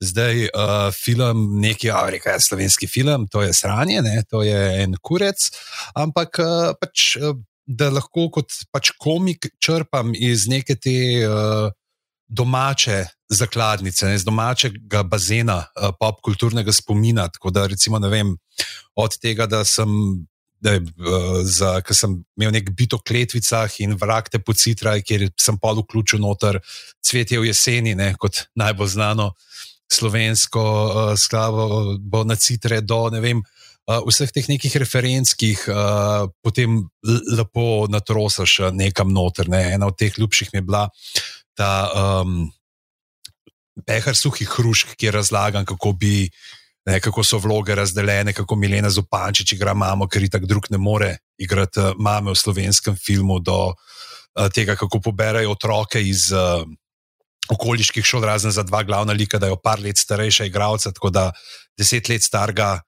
zdaj 0.00 0.46
uh, 0.48 0.86
film, 0.96 1.42
neki, 1.60 1.90
a 1.92 2.06
reka, 2.08 2.38
slovenski 2.40 2.88
film, 2.88 3.26
to 3.28 3.44
je 3.44 3.52
sranje, 3.52 4.00
ne, 4.06 4.22
to 4.24 4.40
je 4.46 4.56
en 4.86 4.96
kurec. 5.04 5.50
Ampak 6.00 6.40
uh, 6.40 6.72
pač. 6.80 7.12
Uh, 7.20 7.36
da 7.70 7.86
lahko 7.92 8.26
kot 8.34 8.50
pač 8.74 8.90
komik 8.98 9.46
črpam 9.62 10.10
iz 10.16 10.48
neke 10.50 10.74
te 10.74 10.94
uh, 11.22 11.70
domače 12.30 13.04
zakladnice, 13.30 14.06
ne, 14.06 14.14
iz 14.18 14.24
domačega 14.24 15.02
bazena 15.02 15.58
uh, 15.58 15.90
popkulturnega 16.00 16.72
spomina. 16.72 17.28
Tako 17.28 17.50
da, 17.50 17.66
recimo, 17.66 17.98
vem, 18.08 18.36
od 18.94 19.18
tega, 19.20 19.46
da 19.46 19.64
sem. 19.64 19.88
Da 20.60 20.74
je, 20.74 20.80
uh, 20.80 21.38
za, 21.48 21.78
sem 21.96 22.18
imel 22.36 22.50
nek 22.52 22.66
bit 22.76 22.92
o 22.92 22.98
kletvicah 23.00 23.78
in 23.80 23.94
vrak 23.96 24.28
te 24.28 24.38
pocitraj, 24.44 25.00
kjer 25.08 25.30
sem 25.40 25.56
pa 25.56 25.72
vključil 25.72 26.20
noter 26.20 26.58
cvetje 27.00 27.40
v 27.40 27.48
jeseni, 27.48 27.94
ne, 27.96 28.10
kot 28.20 28.42
najbolj 28.60 28.90
znano 28.92 29.30
slovensko 29.88 30.60
uh, 30.60 31.14
sklavo, 31.16 31.96
bo 31.96 32.26
na 32.28 32.36
citre 32.36 32.82
do 32.84 33.06
ne 33.08 33.22
vem, 33.24 33.40
uh, 33.40 33.60
uh, 33.90 34.00
vseh 34.06 34.30
teh 34.30 34.46
nekih 34.50 34.74
referenc, 34.80 35.32
ki 35.34 35.52
jih 35.54 35.62
uh, 35.72 36.30
potem 36.44 36.78
lepo 37.34 37.86
natrosaš 37.90 38.72
nekam 38.76 39.12
noter. 39.14 39.50
Ne. 39.50 39.62
Ena 39.76 39.90
od 39.90 39.98
teh 39.98 40.14
ljubših 40.18 40.52
mi 40.52 40.60
je 40.60 40.66
bila 40.66 40.88
ta 41.58 41.90
um, 42.22 42.48
pehar 43.86 44.16
suhih 44.16 44.48
hrušk, 44.48 44.94
ki 44.96 45.10
je 45.10 45.18
razlagan, 45.20 45.64
kako 45.64 45.92
bi. 45.92 46.30
Ne, 46.88 46.96
kako 46.96 47.20
so 47.20 47.36
vloge 47.38 47.74
razdeljene, 47.76 48.32
kako 48.32 48.56
Milena 48.56 48.88
Zupančič 48.90 49.52
igra 49.52 49.74
mamo, 49.76 50.06
ker 50.08 50.24
tako 50.32 50.48
drug 50.48 50.70
ne 50.72 50.78
more 50.80 51.10
igrati 51.38 51.92
mame 52.00 52.32
v 52.32 52.40
slovenskem 52.40 52.96
filmu, 52.96 53.36
do 53.38 53.58
uh, 53.68 54.48
tega, 54.48 54.78
kako 54.80 55.00
poberajo 55.04 55.52
otroke 55.52 56.00
iz 56.00 56.30
uh, 56.32 56.64
okoliških 57.52 58.04
šol, 58.04 58.24
razen 58.24 58.50
za 58.50 58.64
dva 58.64 58.80
glavna 58.82 59.12
lika, 59.12 59.38
da 59.38 59.52
je 59.52 59.58
par 59.62 59.80
let 59.80 60.00
starejša 60.00 60.48
igralca, 60.48 60.92
tako 60.92 61.10
da 61.10 61.26
deset 61.78 62.08
let 62.08 62.24
starega 62.24 62.80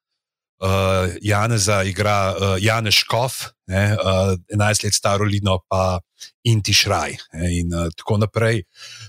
uh, 0.62 1.10
Janeza 1.22 1.82
igra 1.82 2.34
uh, 2.34 2.56
Janez 2.62 2.94
Škof, 2.94 3.32
ne, 3.66 3.96
uh, 3.98 4.34
11 4.54 4.84
let 4.84 4.94
staro 4.94 5.24
Lino 5.24 5.58
pa 5.68 6.00
Inti 6.46 6.74
Šraj 6.74 7.16
ne, 7.34 7.50
in 7.58 7.74
uh, 7.74 7.88
tako 7.96 8.20
naprej. 8.22 8.62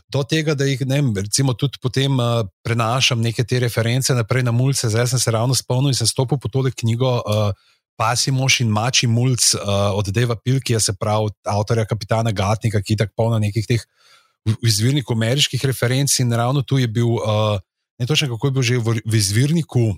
Do 0.10 0.24
tega, 0.24 0.56
da 0.58 0.66
jih 0.66 0.82
ne, 0.89 1.02
recimo, 1.22 1.54
tudi 1.54 1.78
potem 1.82 2.18
uh, 2.20 2.42
prenašam 2.66 3.22
neke 3.22 3.46
te 3.46 3.60
reference 3.62 4.13
naprej 4.13 4.44
na 4.44 4.52
mulce, 4.52 4.89
zdaj 4.89 5.13
sem 5.13 5.20
se 5.20 5.32
ravno 5.32 5.56
spomnil 5.56 5.94
in 5.94 5.98
sem 5.98 6.10
stopil 6.10 6.42
po 6.42 6.50
tole 6.50 6.74
knjigo. 6.74 7.22
Uh, 7.22 7.70
Pasi 7.94 8.32
mož 8.34 8.56
in 8.63 8.72
mači 8.74 9.06
mulj 9.06 9.36
uh, 9.54 9.94
od 9.94 10.08
Deva 10.10 10.34
Pilkija, 10.34 10.80
se 10.82 10.96
pravi, 10.98 11.30
avtorja 11.46 11.86
kapitana 11.86 12.32
Gatnika, 12.34 12.82
ki 12.82 12.96
je 12.96 13.04
tako 13.04 13.13
polno 13.16 13.38
nekih 13.39 13.68
teh 13.70 13.84
izvirnikov 14.66 15.13
ameriških 15.13 15.62
referenc. 15.70 16.10
In 16.20 16.34
ravno 16.34 16.63
tu 16.66 16.82
je 16.82 16.88
bil, 16.89 17.13
uh, 17.22 17.60
ne 18.02 18.08
točno 18.10 18.34
kako 18.34 18.48
je 18.48 18.52
bil 18.52 18.66
že 18.66 18.80
v, 18.82 18.98
v 19.06 19.20
izvirniku 19.22 19.94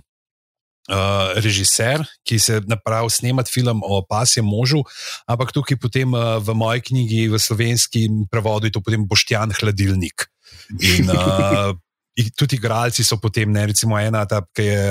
uh, 0.89 1.34
režiser, 1.41 2.04
ki 2.26 2.39
se 2.39 2.60
napravi 2.67 3.10
snemati 3.10 3.52
film 3.52 3.82
o 3.84 4.02
pasjem 4.06 4.45
možu, 4.45 4.84
ampak 5.28 5.54
tukaj 5.56 5.80
potem 5.82 6.13
uh, 6.13 6.38
v 6.43 6.56
moji 6.58 6.82
knjigi, 6.91 7.28
v 7.34 7.39
slovenski 7.41 8.08
prevodu, 8.32 8.67
je 8.67 8.76
to 8.76 8.84
potem 8.86 9.08
Boštjan 9.08 9.56
Hladilnik. 9.60 10.30
In, 10.82 11.10
uh, 11.10 11.74
Tudi 12.15 12.56
igralci 12.56 13.04
so 13.04 13.17
potem, 13.19 13.52
ne, 13.52 13.65
recimo, 13.67 13.98
ena, 14.00 14.21
ta, 14.24 14.39
ki 14.39 14.63
je 14.63 14.84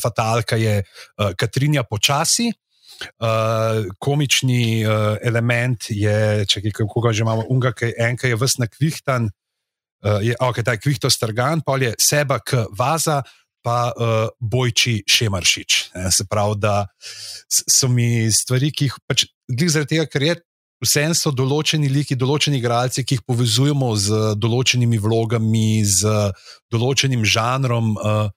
fatalka, 0.00 0.56
je 0.56 0.78
uh, 0.80 1.34
Katrinja 1.36 1.84
Počasi, 1.84 2.48
uh, 3.20 3.84
komični 4.00 4.80
uh, 4.88 5.18
element 5.20 5.90
je, 5.92 6.46
če 6.48 6.62
kako 6.72 7.04
ga 7.04 7.12
že 7.12 7.20
imamo, 7.20 7.44
unga, 7.52 7.74
ki 7.76 7.92
je 7.92 7.98
enka, 8.08 8.30
je 8.32 8.38
vse 8.40 8.64
nakvihtan, 8.64 9.28
uh, 9.28 10.24
je 10.24 10.32
ok, 10.40 10.62
ta 10.64 10.72
je 10.76 10.80
kvihto 10.80 11.12
strgan, 11.12 11.60
pa 11.60 11.76
je 11.76 11.92
seba 12.00 12.40
k 12.40 12.64
vaza, 12.72 13.20
pa 13.62 13.92
uh, 13.92 14.28
Bojči 14.40 15.02
Šemaršič. 15.08 15.80
Ne, 15.94 16.10
se 16.12 16.24
pravi, 16.28 16.58
da 16.58 16.86
so 17.48 17.88
mi 17.88 18.30
stvari, 18.32 18.70
ki 18.72 18.88
jih 18.88 18.96
pač 19.08 19.26
zaradi 19.66 19.96
tega, 19.96 20.06
ker 20.10 20.26
je. 20.28 20.36
Vsem 20.80 21.12
so 21.12 21.28
določeni 21.28 21.90
liki, 21.92 22.16
določeni 22.16 22.56
igralci, 22.56 23.04
ki 23.04 23.18
jih 23.18 23.24
povezujemo 23.28 23.90
z 24.00 24.20
določenimi 24.40 24.96
vlogami, 24.96 25.84
z 25.84 26.08
določenim 26.72 27.26
žanrom, 27.28 27.90
uh, 28.00 28.30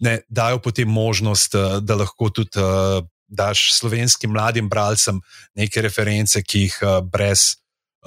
ne, 0.00 0.14
dajo 0.32 0.62
potem 0.64 0.88
možnost, 0.88 1.52
uh, 1.52 1.82
da 1.84 1.98
lahko 2.00 2.30
tudi 2.32 2.56
uh, 2.56 3.04
daš 3.28 3.74
slovenskim 3.76 4.32
mladim 4.32 4.72
bralcem 4.72 5.20
neke 5.56 5.84
reference, 5.84 6.40
ki 6.40 6.64
jih 6.64 6.78
uh, 6.80 6.96
brez, 7.04 7.58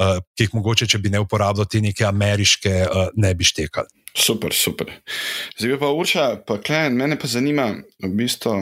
uh, 0.02 0.18
ki 0.34 0.48
jih 0.48 0.58
mogoče, 0.58 0.90
če 0.90 1.02
bi 1.06 1.14
ne 1.14 1.22
uporabljal 1.22 1.70
te 1.70 1.82
neke 1.86 2.10
ameriške, 2.10 2.74
uh, 2.90 3.14
ne 3.22 3.34
bi 3.38 3.46
štekali. 3.46 4.05
Super, 4.16 4.54
super. 4.54 4.92
Zdaj 5.60 5.80
pa 5.80 5.92
Urša, 5.92 6.26
pa 6.48 6.56
Klein, 6.64 6.96
mene 6.96 7.18
pa 7.20 7.28
zanima, 7.28 7.66
v 8.00 8.12
bistvu, 8.16 8.54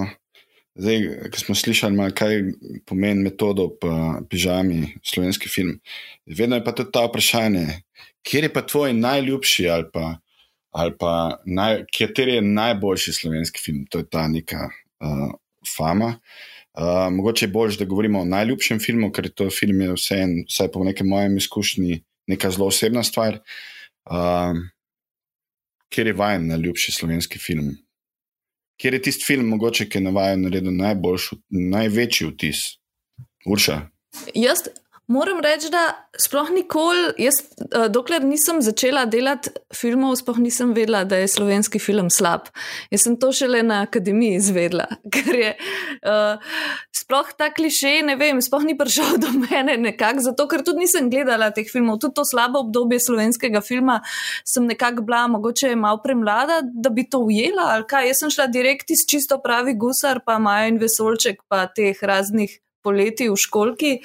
zdaj, 0.74 1.04
ki 1.30 1.42
smo 1.44 1.56
slišali, 1.56 1.94
malo, 1.94 2.14
kaj 2.18 2.42
pomeni 2.90 3.22
metodo 3.22 3.68
pa 3.78 4.18
pižami, 4.30 4.96
slovenski 5.06 5.52
film. 5.54 5.76
Vedno 6.26 6.58
je 6.58 6.66
pa 6.66 6.74
tudi 6.74 6.90
ta 6.96 7.06
vprašanje, 7.06 7.68
kje 8.26 8.48
je 8.48 8.54
pa 8.54 8.66
tvoj 8.66 8.98
najljubši 8.98 9.70
ali 9.70 9.90
pa, 9.94 10.16
ali 10.74 10.98
pa 10.98 11.14
naj, 11.46 11.86
kjer 11.94 12.34
je 12.34 12.42
najboljši 12.42 13.14
slovenski 13.14 13.62
film, 13.62 13.86
to 13.86 14.02
je 14.02 14.10
ta 14.10 14.28
neka 14.28 14.66
uh, 14.66 15.38
fama. 15.78 16.16
Uh, 16.74 17.14
mogoče 17.14 17.46
je 17.46 17.54
bolje, 17.54 17.78
da 17.78 17.86
govorimo 17.86 18.24
o 18.24 18.26
najljubšem 18.26 18.80
filmu, 18.82 19.12
ker 19.14 19.30
to 19.30 19.52
film, 19.54 19.86
je 19.86 19.94
vse 19.94 20.18
en, 20.26 20.40
vsaj 20.50 20.74
po 20.74 20.82
nekem 20.84 21.08
mojem 21.08 21.38
izkušnji, 21.38 22.02
neka 22.28 22.50
zelo 22.50 22.74
osebna 22.74 23.04
stvar. 23.06 23.38
Uh, 24.10 24.58
kjer 25.94 26.08
je 26.08 26.14
vajen 26.18 26.48
najljubši 26.48 26.92
slovenski 26.92 27.40
film? 27.40 27.72
Kjer 28.82 28.94
je 28.98 29.02
tisti 29.02 29.26
film, 29.26 29.48
mogoče, 29.54 29.86
ki 29.90 29.98
je 29.98 30.02
na 30.02 30.12
vaju 30.16 30.38
naredil 30.42 30.74
najboljši, 30.76 31.36
največji 31.50 32.28
vtis? 32.32 32.64
Urša. 33.46 33.82
Jaz 34.34 34.66
Moram 35.08 35.42
reči, 35.44 35.68
da 35.68 35.82
sploh 36.16 36.48
nikoli, 36.56 37.10
jaz, 37.20 37.42
uh, 37.44 37.90
dokler 37.92 38.24
nisem 38.24 38.62
začela 38.64 39.04
delati 39.06 39.52
filmov, 39.76 40.16
sploh 40.22 40.40
nisem 40.40 40.72
vedela, 40.72 41.02
da 41.04 41.18
je 41.20 41.28
slovenski 41.28 41.82
film 41.84 42.08
slab. 42.08 42.48
Jaz 42.94 43.04
sem 43.04 43.18
to 43.20 43.34
šele 43.36 43.66
na 43.68 43.82
akademiji 43.84 44.38
izvedela, 44.40 44.88
ker 45.14 45.36
je 45.36 45.52
uh, 46.08 46.56
sploh 46.96 47.34
ta 47.36 47.50
kliše, 47.52 47.98
ne 48.08 48.16
vem, 48.16 48.40
sploh 48.40 48.64
ni 48.64 48.78
prišel 48.80 49.18
do 49.26 49.34
mene 49.44 49.76
nekako, 49.90 50.24
zato 50.30 50.48
ker 50.48 50.64
tudi 50.64 50.86
nisem 50.86 51.12
gledala 51.12 51.52
teh 51.52 51.68
filmov. 51.68 52.00
Tudi 52.00 52.22
to 52.22 52.24
slabo 52.24 52.64
obdobje 52.64 53.04
slovenskega 53.04 53.60
filma 53.60 54.00
sem 54.48 54.64
nekako 54.72 55.04
bila, 55.04 55.26
mogoče 55.36 55.76
malo 55.76 56.00
premlada, 56.00 56.62
da 56.64 56.90
bi 56.90 57.04
to 57.04 57.26
ujela 57.28 57.74
ali 57.76 57.90
kaj. 57.92 58.08
Jaz 58.14 58.24
sem 58.24 58.32
šla 58.40 58.48
direkt 58.48 58.96
iz 58.96 59.04
čisto 59.10 59.42
pravi 59.44 59.76
gusar, 59.76 60.24
pa 60.24 60.40
Maja 60.40 60.72
in 60.72 60.80
Vesolček, 60.80 61.44
pa 61.52 61.66
teh 61.68 62.00
raznih 62.00 62.62
poleti 62.84 63.30
v 63.30 63.40
školki, 63.40 63.98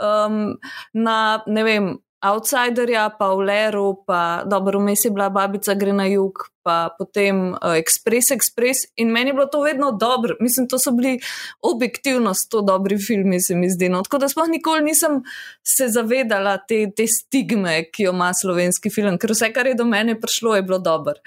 um, 0.00 0.56
na 0.94 1.18
ne 1.46 1.68
vem. 1.68 1.92
Outsiderja, 2.22 3.08
pa 3.18 3.34
v 3.34 3.50
Leru, 3.50 4.04
pa 4.06 4.46
dobro, 4.46 4.78
vmes 4.78 5.02
je 5.02 5.10
bila 5.10 5.26
babica, 5.26 5.74
gre 5.74 5.90
na 5.90 6.04
jug, 6.06 6.44
pa 6.62 6.94
potem 6.94 7.50
uh, 7.58 7.74
Express, 7.74 8.30
Express. 8.30 8.86
In 8.94 9.10
meni 9.10 9.32
je 9.32 9.34
bilo 9.34 9.48
to 9.50 9.58
vedno 9.64 9.90
dobro, 9.90 10.36
mislim, 10.38 10.68
to 10.70 10.78
so 10.78 10.92
bili 10.94 11.18
objektivno 11.66 12.30
sto 12.34 12.62
dobri 12.62 12.94
filmi, 12.98 13.42
se 13.42 13.58
mi 13.58 13.70
zdi. 13.70 13.88
No. 13.90 14.04
Tako 14.06 14.22
da 14.22 14.28
sploh 14.30 14.46
nikoli 14.54 14.86
nisem 14.86 15.18
se 15.66 15.88
zavedala 15.90 16.60
te, 16.62 16.84
te 16.96 17.08
stigme, 17.10 17.90
ki 17.90 18.06
jo 18.06 18.14
ima 18.14 18.30
slovenski 18.30 18.94
film, 18.94 19.18
ker 19.18 19.34
vse, 19.34 19.50
kar 19.50 19.66
je 19.66 19.74
do 19.74 19.84
mene 19.84 20.14
prišlo, 20.20 20.54
je 20.54 20.62
bilo 20.62 20.78
dobro 20.78 21.18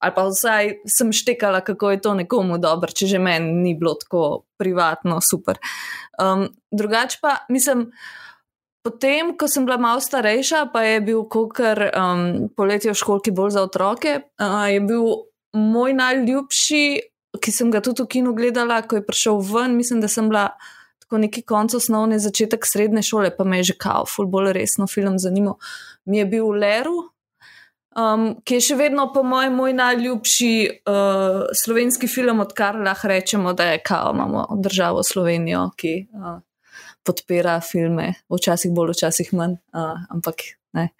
ali 0.00 0.14
pa 0.16 0.24
vsaj 0.28 0.72
sem 0.88 1.12
štekala, 1.12 1.60
kako 1.60 1.90
je 1.90 2.00
to 2.00 2.14
nekomu 2.14 2.58
dobro, 2.58 2.92
če 2.92 3.06
že 3.06 3.18
meni 3.20 3.52
ni 3.52 3.74
bilo 3.76 3.94
tako 4.00 4.44
privatno, 4.58 5.20
super. 5.20 5.60
Um, 6.18 6.48
drugače 6.72 7.18
pa 7.22 7.36
mislim. 7.48 7.90
Potem, 8.80 9.34
ko 9.36 9.44
sem 9.44 9.66
bila 9.68 9.76
malo 9.76 10.00
starejša, 10.00 10.70
pa 10.72 10.80
je 10.80 11.00
bil 11.04 11.26
kar 11.28 11.90
um, 11.92 12.48
poletje 12.56 12.94
v 12.94 12.96
školki 12.96 13.28
bolj 13.28 13.50
za 13.58 13.64
otroke, 13.68 14.14
uh, 14.40 14.72
je 14.72 14.80
bil 14.80 15.04
moj 15.52 15.92
najljubši, 15.92 16.84
ki 17.44 17.52
sem 17.52 17.68
ga 17.68 17.82
tudi 17.84 18.00
v 18.00 18.08
kinu 18.16 18.32
gledala, 18.32 18.80
ko 18.80 18.96
je 18.96 19.04
prišel 19.04 19.36
ven. 19.44 19.76
Mislim, 19.76 20.00
da 20.00 20.08
sem 20.08 20.32
bila 20.32 20.48
tako 21.04 21.20
neki 21.20 21.42
konc 21.42 21.74
osnovne, 21.74 22.18
začetek 22.22 22.64
srednje 22.66 23.02
šole, 23.02 23.34
pa 23.36 23.44
me 23.44 23.60
je 23.60 23.72
že 23.72 23.78
kao, 23.84 24.08
ful 24.08 24.30
bolj 24.32 24.54
resno 24.56 24.88
film 24.88 25.18
zanimal. 25.18 25.58
Mi 26.08 26.22
je 26.22 26.26
bil 26.26 26.48
v 26.48 26.64
Leru, 26.64 26.98
um, 27.96 28.26
ki 28.44 28.58
je 28.58 28.66
še 28.70 28.76
vedno, 28.78 29.08
po 29.14 29.22
mojem, 29.26 29.56
moj 29.58 29.74
najljubši 29.78 30.52
uh, 30.68 31.42
slovenski 31.56 32.10
film, 32.10 32.42
odkar 32.44 32.78
lahko 32.80 33.10
rečemo, 33.10 33.54
da 33.56 33.72
je 33.72 33.82
kao, 33.86 34.12
imamo 34.14 34.46
državo 34.62 35.02
Slovenijo, 35.06 35.68
ki 35.76 35.94
uh, 36.14 36.38
podpira 37.06 37.58
filme, 37.64 38.12
včasih 38.30 38.72
bolj, 38.76 38.94
včasih 38.98 39.32
manj, 39.36 39.58
uh, 39.74 40.00
ampak 40.12 40.46
ne, 40.76 40.90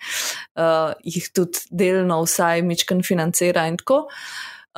uh, 0.58 0.92
jih 1.06 1.30
tudi 1.36 1.66
delno 1.70 2.22
vsaj 2.24 2.64
mičken 2.66 3.04
financira 3.06 3.68
in 3.70 3.78
tako. 3.80 4.06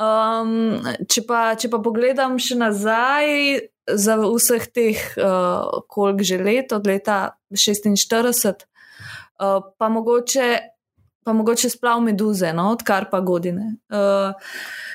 Um, 0.01 0.81
če, 1.05 1.21
pa, 1.29 1.53
če 1.57 1.69
pa 1.69 1.79
pogledam 1.81 2.39
še 2.41 2.57
nazaj, 2.59 3.29
za 3.83 4.15
vseh 4.15 4.67
teh, 4.71 4.99
uh, 5.19 5.83
koliko 5.91 6.23
že 6.23 6.37
let, 6.39 6.71
od 6.71 6.87
leta 6.87 7.35
46, 7.51 8.63
uh, 9.43 9.59
pa 9.77 9.89
mogoče 9.91 10.72
pa 11.25 11.33
mogoče 11.33 11.69
splav 11.69 12.01
meduze, 12.01 12.53
no, 12.53 12.69
odkar 12.71 13.09
pa 13.11 13.19
godine. 13.19 13.75
Uh, 13.89 14.33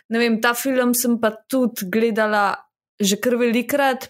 vem, 0.08 0.40
ta 0.42 0.54
film 0.54 0.94
sem 0.94 1.18
pa 1.20 1.30
tudi 1.30 1.88
gledala 1.90 2.56
že 3.00 3.16
kar 3.22 3.36
velikrat, 3.38 4.08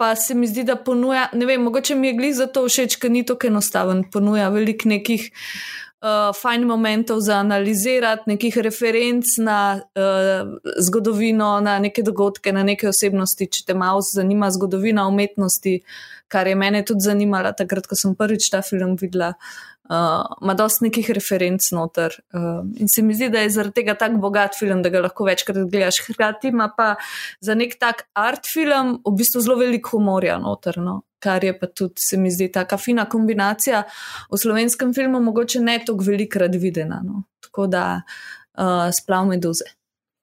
pa 0.00 0.14
se 0.16 0.34
mi 0.34 0.48
zdi, 0.48 0.64
da 0.64 0.78
ponuja, 0.80 1.28
ne 1.36 1.46
vem, 1.46 1.60
mogoče 1.60 1.94
mi 1.94 2.08
je 2.08 2.16
glih 2.16 2.34
zato 2.34 2.64
všeč, 2.64 2.96
ker 2.96 3.12
ni 3.12 3.20
tako 3.26 3.50
enostaven, 3.50 4.06
ponuja 4.12 4.48
veliko 4.48 4.88
nekih. 4.88 5.30
Uh, 6.00 6.30
fajn 6.32 6.62
momentov 6.64 7.18
za 7.20 7.34
analizirati, 7.44 8.24
nekih 8.30 8.54
referenc 8.64 9.34
na 9.44 9.76
uh, 9.76 10.54
zgodovino, 10.80 11.50
na 11.60 11.74
neke 11.78 12.00
dogodke, 12.00 12.54
na 12.56 12.62
neke 12.64 12.88
osebnosti, 12.88 13.50
če 13.52 13.66
te 13.68 13.76
malo 13.76 14.00
zanima 14.00 14.48
zgodovina 14.48 15.04
umetnosti, 15.12 15.74
kar 16.32 16.48
je 16.48 16.56
mene 16.56 16.80
tudi 16.88 17.04
zanimalo, 17.04 17.52
takrat, 17.52 17.84
ko 17.84 18.00
sem 18.00 18.16
prvič 18.16 18.48
ta 18.48 18.62
film 18.64 18.96
videla. 18.96 19.34
Uh, 19.90 19.96
uh, 20.00 20.36
ima 20.42 20.54
dosti 20.54 20.84
nekih 20.84 21.10
referenc 21.10 21.70
noter. 21.72 22.14
Uh, 22.32 22.62
in 22.80 22.88
se 22.88 23.02
mi 23.02 23.14
zdi, 23.14 23.28
da 23.28 23.40
je 23.40 23.50
zaradi 23.50 23.80
tega 23.80 23.94
tako 23.98 24.20
bogat 24.22 24.58
film, 24.58 24.82
da 24.82 24.88
ga 24.88 25.02
lahko 25.06 25.26
večkrat 25.26 25.56
gledaš. 25.70 26.00
Hkrati 26.06 26.48
ima 26.48 26.70
pa 26.76 26.94
za 27.40 27.54
nek 27.54 27.76
tak 27.80 28.06
art 28.14 28.46
film 28.52 28.98
v 29.06 29.14
bistvu 29.18 29.42
zelo 29.44 29.58
veliko 29.58 29.96
humorja 29.98 30.38
noter. 30.38 30.78
No? 30.78 31.00
Kar 31.20 31.44
je 31.44 31.56
pa 31.58 31.66
tudi, 31.66 32.00
se 32.00 32.16
mi 32.16 32.30
zdi, 32.30 32.48
tako 32.52 32.78
fina 32.78 33.08
kombinacija 33.08 33.82
v 34.30 34.38
slovenskem 34.38 34.94
filmu, 34.94 35.20
mogoče 35.20 35.60
ne 35.60 35.80
tako 35.86 36.06
velikrat 36.06 36.54
videna. 36.56 37.02
No? 37.04 37.24
Tako 37.44 37.66
da 37.66 37.84
uh, 38.00 38.88
splav 38.94 39.26
meduze. 39.26 39.68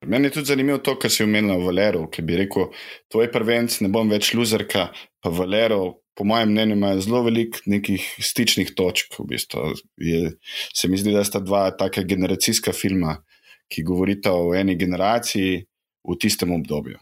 Meni 0.05 0.29
je 0.29 0.31
tudi 0.31 0.53
zanimivo 0.53 0.77
to, 0.77 0.93
kar 1.01 1.11
si 1.11 1.23
omenil 1.25 1.57
v 1.57 1.71
Valeru, 1.71 2.07
ki 2.13 2.21
bi 2.21 2.37
rekel: 2.37 2.69
Tvoj 3.11 3.31
prvenc, 3.33 3.79
ne 3.81 3.89
bom 3.89 4.09
več 4.09 4.29
luzerka, 4.37 4.91
pa 4.93 5.29
Valero, 5.33 5.97
po 6.17 6.23
mojem 6.23 6.49
mnenju, 6.51 6.75
ima 6.75 6.99
zelo 6.99 7.21
veliko 7.23 7.59
nekih 7.65 8.15
stičnih 8.19 8.73
točk. 8.75 9.19
V 9.19 9.25
bistvu. 9.29 9.73
je, 9.97 10.31
se 10.73 10.87
mi 10.87 10.97
zdi, 10.97 11.13
da 11.13 11.23
sta 11.23 11.39
dva 11.39 11.71
taka 11.71 12.01
generacijska 12.01 12.73
filma, 12.73 13.21
ki 13.67 13.83
govorita 13.83 14.33
o 14.33 14.55
eni 14.55 14.75
generaciji 14.75 15.65
v 16.09 16.17
tistem 16.19 16.51
obdobju. 16.51 16.97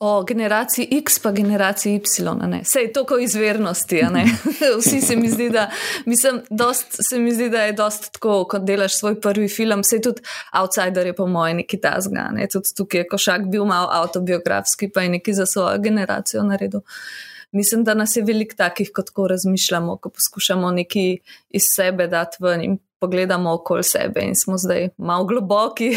O 0.00 0.24
generaciji 0.24 0.88
X, 0.90 1.18
pa 1.22 1.30
generaciji 1.30 1.94
Y, 1.94 2.60
vse 2.62 2.80
je 2.80 2.92
toliko 2.92 3.18
izvernosti. 3.18 4.00
Vsi 4.80 5.00
se 5.00 5.16
mi 5.16 5.30
zdi, 5.30 5.50
da, 5.50 5.70
mislim, 6.06 6.40
dost, 6.50 6.96
se 7.08 7.18
mi 7.18 7.34
zdi, 7.34 7.50
da 7.50 7.62
je 7.62 7.72
dost 7.72 8.12
tako, 8.12 8.44
kot 8.44 8.64
delaš 8.64 8.98
svoj 8.98 9.20
prvi 9.20 9.48
film. 9.48 9.80
Vse 9.80 10.00
tudi 10.00 10.22
Outsider 10.52 11.06
je 11.06 11.14
po 11.14 11.26
mojem 11.26 11.56
neki 11.56 11.80
ta 11.80 11.98
zgan. 12.00 12.40
Tudi 12.52 12.74
tukaj 12.76 13.00
je 13.00 13.08
košak 13.08 13.50
bil 13.50 13.64
malo 13.64 13.88
autobiografski, 13.92 14.90
pa 14.90 15.02
je 15.02 15.08
neki 15.08 15.34
za 15.34 15.46
svojo 15.46 15.78
generacijo 15.78 16.42
naredil. 16.42 16.80
Uh, 16.80 17.32
mislim, 17.52 17.84
da 17.84 17.94
nas 17.94 18.16
je 18.16 18.22
veliko 18.22 18.56
takih, 18.56 18.90
kot 18.94 19.10
ko 19.10 19.28
razmišljamo, 19.28 19.96
ko 19.96 20.10
poskušamo 20.10 20.70
nekaj 20.70 21.16
iz 21.50 21.68
sebe 21.76 22.06
dati 22.06 22.36
ven 22.40 22.64
in 22.64 22.78
pogledamo 23.00 23.52
okoli 23.52 23.84
sebe 23.84 24.20
in 24.22 24.36
smo 24.36 24.58
zdaj 24.58 24.88
malo 24.96 25.24
globoki. 25.24 25.96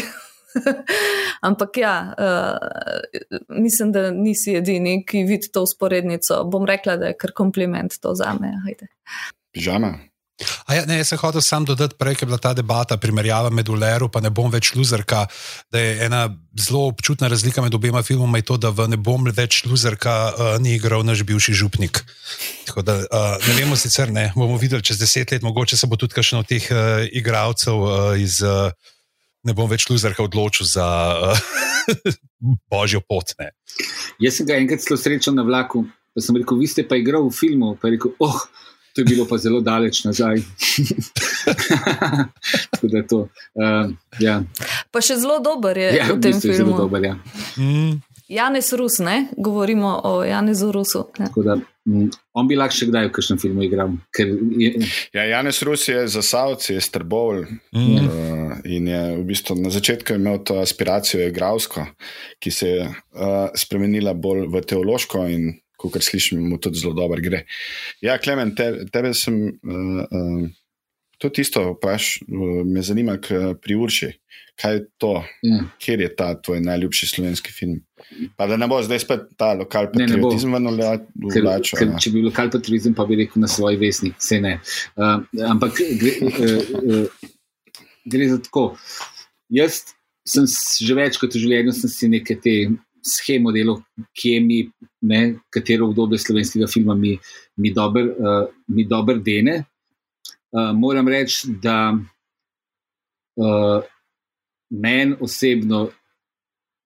Ampak 1.48 1.76
ja, 1.76 2.14
uh, 2.18 3.30
mislim, 3.48 3.92
da 3.92 4.10
nisi 4.10 4.56
edini, 4.56 5.04
ki 5.06 5.22
vidi 5.28 5.50
to 5.52 5.62
usporednico. 5.62 6.44
Bom 6.44 6.66
rekla, 6.66 6.96
da 6.96 7.06
je 7.12 7.16
kar 7.16 7.32
kompliment 7.36 8.00
to 8.00 8.14
za 8.14 8.34
me. 8.40 8.52
Pižama. 9.52 9.94
Ja, 10.68 10.82
ne, 10.84 10.98
jaz 11.00 11.08
sem 11.08 11.20
hotel 11.20 11.40
sam 11.40 11.64
dodati, 11.64 11.96
prej 11.96 12.18
je 12.20 12.26
bila 12.28 12.36
ta 12.36 12.52
debata, 12.52 12.98
primerjava 13.00 13.48
med 13.50 13.68
Uleru 13.72 14.10
in 14.18 14.26
ne 14.26 14.30
bom 14.30 14.50
več 14.52 14.74
luzerka. 14.76 15.24
Da 15.72 15.80
je 15.80 15.94
ena 16.04 16.26
zelo 16.60 16.86
občutna 16.90 17.30
razlika 17.32 17.62
med 17.64 17.74
obema 17.74 18.02
filmoma, 18.04 18.42
to, 18.44 18.58
da 18.60 18.68
v 18.70 18.88
ne 18.92 18.98
bom 19.00 19.24
več 19.24 19.62
luzerka 19.64 20.12
uh, 20.28 20.50
ni 20.60 20.74
igral 20.76 21.06
naš 21.08 21.24
bivši 21.24 21.54
župnik. 21.56 22.02
Da, 22.68 22.98
uh, 23.00 23.46
ne 23.48 23.54
vemo 23.56 23.78
sicer, 23.80 24.12
ne 24.12 24.28
bomo 24.36 24.58
videli 24.60 24.84
čez 24.84 25.00
deset 25.00 25.32
let, 25.32 25.46
mogoče 25.46 25.76
se 25.76 25.88
bo 25.88 25.96
tudi 25.96 26.18
kakšen 26.18 26.42
od 26.42 26.50
teh 26.52 26.68
uh, 26.68 27.06
igralcev 27.08 27.80
uh, 27.80 28.12
iz 28.20 28.42
uh, 28.44 28.68
ne 29.46 29.54
bom 29.56 29.70
več 29.70 29.88
luzerka 29.88 30.26
odločil 30.26 30.68
za 30.68 30.84
uh, 31.32 31.46
božjo 32.72 33.00
pot. 33.08 33.32
Ne. 33.40 33.54
Jaz 34.20 34.36
sem 34.36 34.48
ga 34.48 34.60
enkrat 34.60 34.84
zelo 34.84 35.00
srečal 35.00 35.36
na 35.38 35.46
vlaku, 35.48 35.86
pa 36.12 36.20
sem 36.20 36.36
rekel, 36.36 36.60
vi 36.60 36.68
ste 36.68 36.84
pa 36.84 37.00
igrali 37.00 37.30
v 37.30 37.38
filmu, 37.40 37.72
pa 37.80 37.88
je 37.88 37.96
rekel, 37.96 38.16
oh. 38.20 38.44
To 38.96 39.00
je 39.00 39.04
bilo 39.04 39.26
pa 39.28 39.36
zelo 39.36 39.60
daleč 39.60 40.04
nazaj. 40.08 40.40
to, 43.10 43.28
uh, 43.28 43.90
ja. 44.16 44.40
Pa 44.88 45.02
še 45.04 45.18
zelo 45.20 45.36
dober 45.44 45.76
je 45.76 45.90
ja, 45.98 46.06
v 46.08 46.16
tem 46.16 46.32
filmu. 46.40 46.72
Zelo 46.72 46.76
dober, 46.86 47.04
ja. 47.04 47.18
mm. 47.60 48.00
Janes 48.32 48.72
Rus, 48.72 48.98
ne? 49.04 49.26
govorimo 49.36 50.00
o 50.04 50.24
Janezu 50.24 50.72
Rusu. 50.72 51.04
Da, 51.18 51.58
mm, 51.84 52.08
on 52.32 52.48
bi 52.48 52.56
lahko 52.56 52.74
še 52.74 52.88
kdaj 52.88 53.10
v 53.10 53.12
kakšnem 53.18 53.38
filmu 53.38 53.66
igral. 53.68 53.92
Je... 54.16 54.72
Ja, 55.12 55.28
Janes 55.28 55.60
Rus 55.60 55.84
je 55.92 56.06
za 56.08 56.24
Savci, 56.24 56.72
je 56.74 56.80
strbol. 56.80 57.44
Mm. 57.76 58.00
Uh, 58.00 58.56
in 58.64 58.88
je 58.88 59.02
v 59.20 59.22
bistvu 59.28 59.60
na 59.60 59.70
začetku 59.70 60.16
imel 60.16 60.40
to 60.40 60.56
aspiracijo 60.64 61.28
igralsko, 61.28 61.84
ki 62.40 62.50
se 62.50 62.72
je 62.72 62.88
uh, 62.88 63.52
spremenila 63.52 64.16
bolj 64.16 64.48
v 64.56 64.64
teološko. 64.72 65.28
In 65.36 65.52
kot 65.92 66.04
slišim, 66.06 66.42
mu 66.50 66.60
tudi 66.62 66.80
zelo 66.82 66.94
dobro 66.96 67.22
gre. 67.22 67.44
Ja, 68.04 68.18
Klemen, 68.22 68.54
te, 68.58 68.70
tebe 68.92 69.12
sem 69.16 69.36
uh, 69.46 70.04
uh, 70.04 70.46
tudi 71.22 71.44
isto 71.46 71.62
vprašal, 71.74 72.28
uh, 72.28 72.60
me 72.66 72.84
zanima, 72.86 73.16
pri 73.62 73.78
Urši, 73.80 74.12
kaj 74.60 74.74
je 74.74 74.84
to, 75.02 75.12
ja. 75.42 75.64
kjer 75.82 76.00
je 76.00 76.10
ta 76.16 76.30
tvoj 76.40 76.60
najljubši 76.64 77.06
slovenski 77.06 77.52
film. 77.52 77.80
Pa 78.36 78.46
da 78.46 78.56
ne 78.56 78.68
bo 78.70 78.78
zdaj 78.82 79.02
spet 79.02 79.26
ta 79.36 79.52
lokal 79.56 79.90
patriotizem 79.92 80.54
v 80.54 80.60
Nulaču. 80.62 81.76
Če 81.76 82.10
bi 82.12 82.20
bil 82.20 82.30
lokal 82.30 82.50
patriotizem, 82.52 82.94
pa 82.96 83.04
bi 83.08 83.18
rekel 83.20 83.42
na 83.42 83.50
svoj 83.50 83.76
vesnik, 83.80 84.16
vse 84.20 84.40
ne. 84.44 84.56
Uh, 84.96 85.20
ampak 85.50 85.82
gre, 86.00 86.14
uh, 86.30 86.72
uh, 86.80 87.28
gre 88.06 88.30
za 88.32 88.40
tako. 88.44 88.70
Jaz 89.52 89.82
sem 90.26 90.46
že 90.48 90.96
več 90.98 91.20
kot 91.22 91.34
v 91.34 91.42
življenju, 91.44 91.74
sem 91.76 91.92
si 91.92 92.10
neke 92.10 92.36
te 92.42 92.56
schemo 93.06 93.52
delo, 93.52 93.80
kje 94.16 94.40
mi, 94.40 94.58
ne, 95.06 95.20
katero 95.50 95.88
obdobje 95.88 96.18
slovenskega 96.18 96.66
filma 96.70 96.94
mi, 96.94 97.16
mi 97.56 97.72
dobro 97.74 98.02
uh, 98.04 98.86
dober 98.88 99.20
dene. 99.22 99.64
Uh, 100.52 100.72
moram 100.74 101.08
reči, 101.08 101.52
da 101.62 101.94
uh, 103.36 103.84
meni 104.70 105.16
osebno 105.20 105.88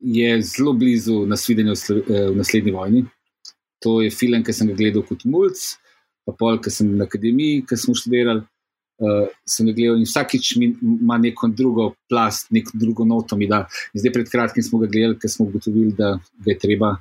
je 0.01 0.43
zelo 0.43 0.73
blizu 0.73 1.27
nasvidenju 1.27 1.75
v 2.09 2.37
naslednji 2.37 2.73
vojni. 2.73 3.05
To 3.81 4.01
je 4.03 4.11
film, 4.11 4.45
ki 4.45 4.53
sem 4.53 4.69
ga 4.69 4.77
gledal 4.77 5.05
kot 5.09 5.25
mulj, 5.25 5.77
pa 6.25 6.33
pol, 6.37 6.59
ki 6.61 6.73
sem 6.73 6.97
na 6.97 7.05
akademiji, 7.09 7.65
ki 7.69 7.77
smo 7.81 7.95
študirali 7.97 8.45
uh, 9.01 9.29
sem 9.49 9.69
gledal 9.73 9.99
in 9.99 10.07
vsakič 10.07 10.53
ima 10.57 11.19
neko 11.19 11.49
drugo 11.49 11.91
plast, 12.09 12.51
neko 12.55 12.79
drugo 12.79 13.05
noto. 13.05 13.39
Zdaj, 13.95 14.13
pred 14.13 14.31
kratkim 14.31 14.65
smo 14.65 14.81
ga 14.83 14.91
gledali, 14.91 15.19
ker 15.19 15.31
smo 15.31 15.49
ugotovili, 15.49 15.93
da 15.97 16.17
ga 16.17 16.53
je 16.53 16.59
treba 16.59 16.95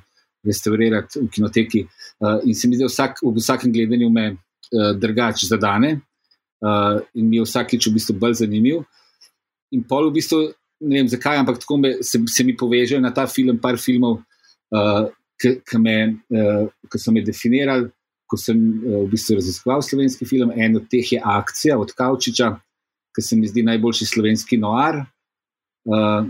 restaurirati 0.46 1.20
v 1.20 1.28
kinoteki. 1.32 1.84
Uh, 2.20 2.40
in 2.44 2.54
se 2.54 2.68
mi 2.68 2.76
zdi, 2.76 2.84
da 2.84 2.92
vsak, 2.92 3.20
v 3.22 3.34
vsakem 3.36 3.72
gledanju 3.72 4.08
me 4.10 4.30
uh, 4.32 4.92
drugače 4.96 5.46
zadane 5.46 5.98
uh, 6.64 7.00
in 7.14 7.28
mi 7.28 7.36
je 7.36 7.44
vsakič 7.44 7.88
v 7.88 7.94
bistvu 7.98 8.16
bolj 8.20 8.40
zanimiv. 8.42 8.82
In 9.76 9.84
pol 9.84 10.10
v 10.10 10.18
bistvu. 10.20 10.48
Ne 10.80 11.02
vem 11.02 11.08
zakaj, 11.12 11.36
ampak 11.36 11.58
tako 11.60 11.76
me, 11.76 11.90
se, 12.00 12.16
se 12.24 12.40
mi 12.40 12.54
poveže 12.56 12.96
na 13.04 13.10
ta 13.12 13.26
film, 13.28 13.58
par 13.60 13.76
filmov, 13.76 14.14
uh, 14.72 15.02
ki 15.36 15.60
so 16.96 17.12
me 17.12 17.20
definirali, 17.20 17.90
ko 18.30 18.38
sem 18.38 18.58
uh, 18.58 19.02
v 19.04 19.10
bistvu 19.12 19.38
raziskoval 19.40 19.82
slovenski 19.82 20.28
film, 20.28 20.52
en 20.54 20.78
od 20.78 20.88
teh 20.90 21.12
je 21.16 21.22
Akcija 21.22 21.78
od 21.78 21.92
Kavčiča, 21.96 22.52
ki 23.16 23.24
se 23.26 23.36
mi 23.36 23.48
zdi 23.50 23.66
najboljši 23.66 24.06
slovenski 24.06 24.58
noir. 24.62 25.02
Uh, 25.84 26.28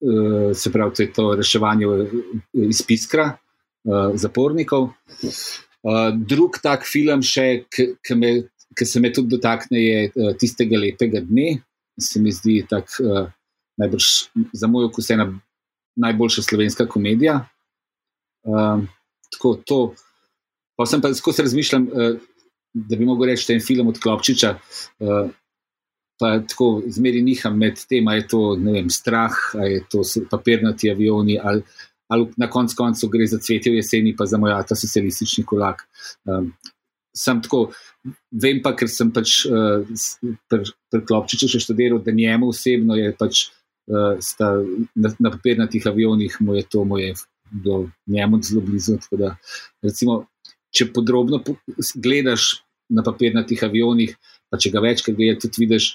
uh, 0.00 0.50
se 0.56 0.72
pravi, 0.72 0.94
to 0.96 1.02
je 1.02 1.12
to 1.12 1.26
reševanje 1.36 1.86
iz 2.70 2.82
piskra 2.86 3.26
uh, 3.34 4.14
zapornikov. 4.14 4.90
Uh, 5.82 6.08
drug 6.16 6.60
tak 6.62 6.86
film, 6.88 7.20
ki 7.20 8.86
se 8.86 9.00
me 9.00 9.12
tudi 9.12 9.36
dotakne, 9.36 9.80
je 9.80 10.08
uh, 10.08 10.32
tistega 10.38 10.80
lepega 10.80 11.20
dne. 11.20 11.60
Se 12.00 12.20
mi 12.20 12.32
zdi 12.32 12.62
tak, 12.68 12.88
uh, 13.04 13.28
najbrž 13.80 14.06
za 14.52 14.68
moj 14.68 14.88
okus 14.88 15.10
ena 15.10 15.28
najboljša 16.00 16.42
slovenska 16.42 16.86
komedija. 16.88 17.40
Uh, 18.44 18.84
tako 19.32 19.58
to. 19.66 19.80
Pa 20.80 20.86
sem 20.88 21.02
pa 21.04 21.10
skozi 21.12 21.44
razmišljal, 21.44 21.82
uh, 21.84 22.16
da 22.72 22.96
bi 22.96 23.04
lahko 23.04 23.26
rekel, 23.28 23.44
da 23.46 23.52
je 23.52 23.58
en 23.58 23.66
film 23.66 23.90
od 23.92 23.98
Klopčiča, 24.00 24.54
uh, 24.56 25.28
pa 26.20 26.30
tako 26.48 26.70
zmeri 26.88 27.20
niham 27.24 27.58
med 27.60 27.82
tem, 27.88 28.08
ali 28.08 28.22
je 28.22 28.28
to 28.32 28.40
vem, 28.64 28.88
strah, 28.88 29.36
ali 29.58 29.74
je 29.74 29.82
to 29.92 30.04
papirnati 30.30 30.90
avioni, 30.90 31.36
ali, 31.36 31.62
ali 32.08 32.28
na 32.40 32.48
koncu 32.50 32.76
koncev 32.78 33.12
gre 33.12 33.26
za 33.28 33.38
cvetje 33.44 33.72
v 33.72 33.80
jeseni, 33.82 34.14
pa 34.16 34.24
za 34.26 34.40
mojata 34.40 34.76
socialistični 34.76 35.44
kolak. 35.44 35.84
Um, 36.24 36.52
sem 37.16 37.42
tako, 37.44 37.66
vem 38.32 38.62
pa, 38.64 38.72
ker 38.72 38.88
sem 38.88 39.12
pač 39.12 39.42
uh, 39.50 39.84
pri 40.48 40.64
pr 40.88 41.04
Klopčiču 41.04 41.48
še 41.48 41.60
študiral, 41.60 42.00
da 42.00 42.16
njemu 42.16 42.54
osebno 42.54 42.96
je 42.96 43.12
pač 43.20 43.50
uh, 43.92 44.16
na, 44.96 45.12
na 45.12 45.36
papirnatih 45.36 45.92
avionih, 45.92 46.40
mu 46.40 46.56
je 46.56 46.64
to 46.72 46.88
moje. 46.88 47.18
Do 47.50 47.88
njemu 48.06 48.38
zelo 48.46 48.60
blizu. 48.62 48.94
Da, 49.18 49.32
recimo, 49.82 50.20
če 50.74 50.90
podrobno 50.94 51.40
gledaš 51.94 52.62
na 52.90 53.04
papirnatih 53.06 53.62
avionih, 53.66 54.14
pa 54.50 54.58
če 54.58 54.72
ga 54.74 54.82
večkrat 54.84 55.16
gledaš, 55.18 55.42
tudi 55.44 55.64
vidiš, 55.64 55.90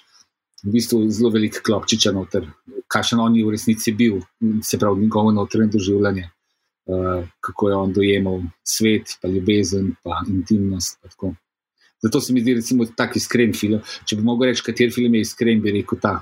v 0.65 0.73
bistvu 0.73 1.01
zelo 1.13 1.31
velik 1.33 1.59
klopčič 1.65 2.07
noter, 2.15 2.47
kakšen 2.91 3.21
on 3.21 3.35
je 3.35 3.45
v 3.45 3.53
resnici 3.53 3.93
bil, 3.93 4.21
se 4.63 4.79
pravi, 4.81 5.03
njegovo 5.03 5.33
notranje 5.35 5.75
doživljanje, 5.75 6.29
uh, 6.89 7.25
kako 7.43 7.69
je 7.69 7.75
on 7.75 7.93
dojemal 7.93 8.39
svet, 8.63 9.17
pa 9.21 9.29
ljubezen, 9.29 9.93
pa 10.03 10.23
intimnost. 10.27 10.99
Pa 11.03 11.33
Zato 12.05 12.21
se 12.21 12.33
mi 12.33 12.41
zdi, 12.41 12.53
recimo, 12.53 12.85
tako 12.85 13.17
iskren 13.17 13.53
film. 13.53 13.81
Če 14.05 14.17
bi 14.17 14.25
mogel 14.25 14.51
reči, 14.51 14.63
kateri 14.65 14.93
film 14.93 15.15
je 15.15 15.25
iskren, 15.25 15.61
bi 15.61 15.73
rekel 15.73 15.99
ta. 16.01 16.19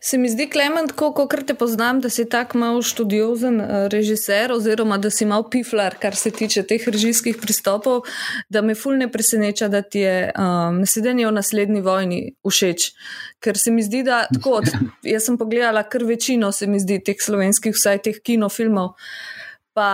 Se 0.00 0.18
mi 0.18 0.28
zdi, 0.30 0.48
Klement, 0.50 0.92
kot 0.96 1.34
te 1.46 1.54
poznam, 1.54 2.00
da 2.00 2.10
si 2.10 2.24
tako 2.28 2.58
malo 2.58 2.82
študiozen 2.82 3.60
eh, 3.60 3.88
režiser, 3.92 4.52
oziroma 4.52 4.98
da 4.98 5.10
si 5.10 5.26
malo 5.26 5.48
piflar, 5.50 5.96
kar 6.00 6.16
se 6.16 6.30
tiče 6.30 6.62
teh 6.62 6.88
režijskih 6.88 7.36
pristopov, 7.40 8.06
da 8.48 8.62
me 8.62 8.74
fulne 8.74 9.10
preseneča, 9.12 9.68
da 9.68 9.82
ti 9.82 10.04
je 10.04 10.30
um, 10.32 10.80
nasedenje 10.80 11.26
v 11.26 11.34
naslednji 11.36 11.82
vojni 11.84 12.20
všeč. 12.48 12.92
Ker 13.44 13.58
se 13.58 13.70
mi 13.70 13.82
zdi, 13.82 14.02
da 14.06 14.24
tako, 14.32 14.62
jaz 15.14 15.28
sem 15.28 15.38
pogledala 15.38 15.84
kar 15.88 16.04
večino, 16.04 16.52
se 16.52 16.66
mi 16.66 16.80
zdi, 16.80 17.00
teh 17.04 17.20
slovenskih, 17.20 17.76
vsaj 17.76 18.02
teh 18.08 18.22
kinofilmov. 18.24 18.94
Pa 19.76 19.90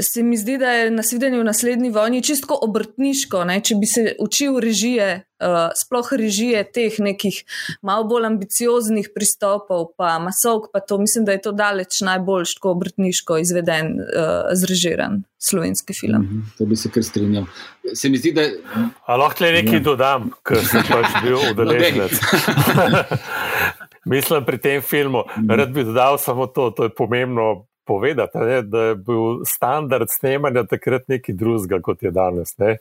se 0.00 0.22
mi 0.22 0.36
zdi, 0.36 0.58
da 0.58 0.70
je 0.70 0.90
nasvidenje 0.90 1.38
v 1.38 1.44
naslednji 1.44 1.90
vojni 1.90 2.22
čisto 2.22 2.58
obrtniško. 2.62 3.44
Ne? 3.44 3.60
Če 3.60 3.76
bi 3.76 3.86
se 3.86 4.04
učil 4.20 4.56
režije, 4.60 5.08
uh, 5.20 5.72
sploh 5.76 6.12
režije 6.18 6.62
teh 6.72 6.96
nekih 6.98 7.42
malo 7.82 8.06
bolj 8.08 8.26
ambicioznih 8.30 9.10
pristopov, 9.14 9.90
pa 9.96 10.16
masovk, 10.22 10.70
pa 10.72 10.80
to 10.80 10.98
mislim, 10.98 11.26
da 11.28 11.36
je 11.36 11.42
to 11.44 11.52
daleč 11.52 12.00
najbolj 12.00 12.54
tako 12.54 12.72
obrtniško 12.76 13.38
izveden, 13.44 13.98
uh, 14.00 14.52
zrežiran 14.56 15.22
slovenski 15.38 15.94
film. 15.94 16.22
Mm 16.22 16.28
-hmm, 16.28 16.58
to 16.58 16.66
bi 16.66 16.76
se 16.76 16.90
kar 16.90 17.04
strinjal. 17.04 17.44
Se 17.94 18.08
mi 18.08 18.18
zdi, 18.18 18.32
da. 18.32 18.42
A 19.06 19.16
lahko 19.16 19.44
le 19.44 19.52
nekaj 19.52 19.74
ja. 19.74 19.80
dodam, 19.80 20.30
ker 20.42 20.64
sem 20.64 20.82
pač 20.88 21.22
bil 21.22 21.36
udeleženec. 21.52 22.12
Mislim, 24.04 24.44
pri 24.44 24.58
tem 24.58 24.82
filmu, 24.82 25.22
mhm. 25.38 25.50
rad 25.50 25.70
bi 25.70 25.84
dodal 25.84 26.18
samo 26.18 26.46
to, 26.46 26.70
to 26.70 26.82
je 26.82 26.90
pomembno 26.94 27.66
povedati, 27.84 28.38
ne, 28.38 28.62
da 28.62 28.82
je 28.82 28.94
bil 28.94 29.44
standard 29.46 30.10
snemanja 30.10 30.64
takrat 30.70 31.08
nekaj 31.08 31.34
drugega, 31.34 31.80
kot 31.82 32.02
je 32.02 32.10
danes. 32.10 32.54
Uh, 32.58 32.76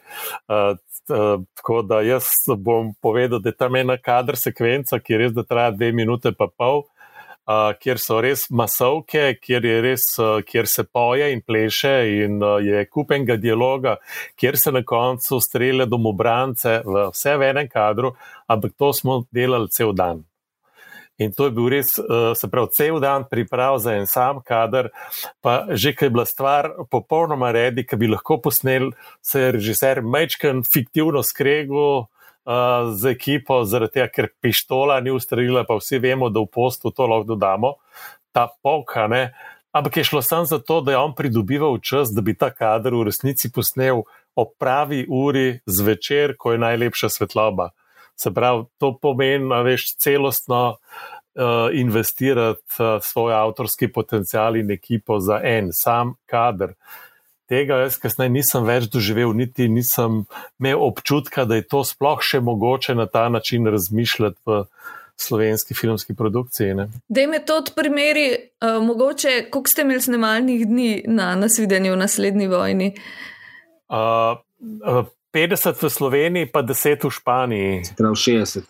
uh, 1.09 1.43
tako 1.57 1.81
da 1.81 2.01
jaz 2.01 2.31
bom 2.57 2.93
povedal, 3.01 3.39
da 3.39 3.49
je 3.49 3.57
tam 3.57 3.75
ena 3.75 3.97
kader 3.97 4.37
sekvenca, 4.37 4.99
ki 4.99 5.17
res 5.17 5.35
da 5.35 5.43
traja 5.43 5.75
dve 5.75 5.91
minute 5.91 6.33
pa 6.37 6.47
pol. 6.47 6.85
Uh, 7.51 7.71
kjer 7.81 7.97
so 7.97 8.19
res 8.21 8.45
masovke, 8.53 9.23
kjer, 9.41 9.65
res, 9.83 10.03
uh, 10.21 10.43
kjer 10.45 10.69
se 10.69 10.85
poje 10.85 11.31
in 11.33 11.41
pleše, 11.41 11.95
in 12.21 12.37
uh, 12.37 12.59
je 12.61 12.85
kupenega 12.85 13.35
dialoga, 13.41 13.95
kjer 14.39 14.57
se 14.61 14.71
na 14.71 14.83
koncu 14.87 15.41
strelja 15.41 15.89
domobrance, 15.89 16.77
vse 16.85 17.33
v 17.41 17.49
enem 17.49 17.67
kadru, 17.67 18.13
ampak 18.47 18.77
to 18.77 18.93
smo 18.93 19.23
delali 19.33 19.73
cel 19.73 19.91
dan. 19.97 20.21
In 21.21 21.33
to 21.37 21.45
je 21.45 21.53
bil 21.53 21.69
res, 21.69 21.93
eh, 21.99 22.33
se 22.35 22.49
pravi, 22.49 22.73
cel 22.73 22.99
dan 22.99 23.27
priprav 23.29 23.77
za 23.79 23.93
en 23.99 24.07
sam 24.07 24.41
kader, 24.41 24.89
pa 25.41 25.67
že 25.69 25.93
kaj 25.93 26.07
je 26.07 26.13
bila 26.15 26.25
stvar 26.25 26.71
popolnoma 26.89 27.51
redi, 27.51 27.85
ki 27.85 27.95
bi 27.95 28.09
lahko 28.09 28.39
posnel, 28.41 28.91
se 29.21 29.39
je 29.39 29.51
režiser 29.51 30.01
Mečken 30.01 30.63
fiktivno 30.63 31.23
skregal. 31.23 32.07
Uh, 32.41 32.89
z 32.97 33.11
ekipo, 33.13 33.59
zaradi 33.69 33.99
tega, 33.99 34.07
ker 34.09 34.27
pištola 34.41 34.95
ni 35.05 35.11
ustrelila, 35.13 35.61
pa 35.61 35.75
vsi 35.77 35.99
vemo, 36.01 36.31
da 36.33 36.41
v 36.41 36.49
postu 36.49 36.89
to 36.89 37.05
lahko 37.05 37.35
dodamo, 37.35 37.75
ta 38.33 38.47
polka. 38.65 39.05
Ne? 39.05 39.29
Ampak 39.71 39.97
je 40.01 40.03
šlo 40.09 40.23
samo 40.25 40.49
za 40.49 40.57
to, 40.57 40.81
da 40.81 40.91
je 40.91 40.97
on 40.97 41.13
pridobival 41.13 41.77
čas, 41.85 42.09
da 42.09 42.25
bi 42.25 42.33
ta 42.33 42.49
kader 42.49 42.97
v 42.97 43.03
resnici 43.11 43.51
posnel 43.53 44.01
o 44.33 44.45
pravi 44.49 45.05
uri 45.05 45.61
zvečer, 45.69 46.33
ko 46.33 46.57
je 46.57 46.63
najlepša 46.65 47.09
svetloba. 47.13 47.69
Se 48.21 48.29
pravi, 48.33 48.67
to 48.77 48.93
pomeni, 49.01 49.49
da 49.49 49.63
veš 49.65 49.95
celostno 49.97 50.61
uh, 50.71 51.43
investirati 51.73 52.61
uh, 52.79 52.99
svoj 53.01 53.33
avtorski 53.33 53.87
potencial 53.91 54.57
in 54.57 54.71
ekipo 54.71 55.19
za 55.19 55.39
en 55.43 55.71
sam 55.73 56.13
kader. 56.25 56.75
Tega 57.49 57.81
jaz 57.81 57.97
kasneje 57.99 58.31
nisem 58.31 58.63
več 58.63 58.85
doživel, 58.93 59.33
niti 59.35 59.65
nisem 59.67 60.21
imel 60.59 60.83
občutka, 60.85 61.43
da 61.45 61.57
je 61.57 61.65
to 61.67 61.81
sploh 61.83 62.21
še 62.23 62.39
mogoče 62.39 62.95
na 62.95 63.09
ta 63.11 63.25
način 63.29 63.67
razmišljati 63.67 64.39
v 64.45 64.61
slovenski 65.21 65.75
filmski 65.75 66.15
produkciji. 66.15 66.85
Da 67.09 67.21
je 67.21 67.41
to 67.45 67.57
od 67.57 67.73
primeri, 67.75 68.27
uh, 68.37 68.77
mogoče, 68.85 69.49
koliko 69.51 69.69
ste 69.69 69.81
imeli 69.81 70.01
snemalnih 70.01 70.67
dni 70.67 70.91
na 71.07 71.33
nasvidenju 71.35 71.93
v 71.93 71.99
naslednji 72.05 72.47
vojni? 72.47 72.93
Uh, 73.89 74.39
uh, 74.87 75.09
50 75.31 75.83
v 75.83 75.89
Sloveniji, 75.89 76.51
pa 76.51 76.61
10 76.61 77.07
v 77.07 77.11
Španiji. 77.11 77.71
Prav 77.97 78.15
60. 78.15 78.67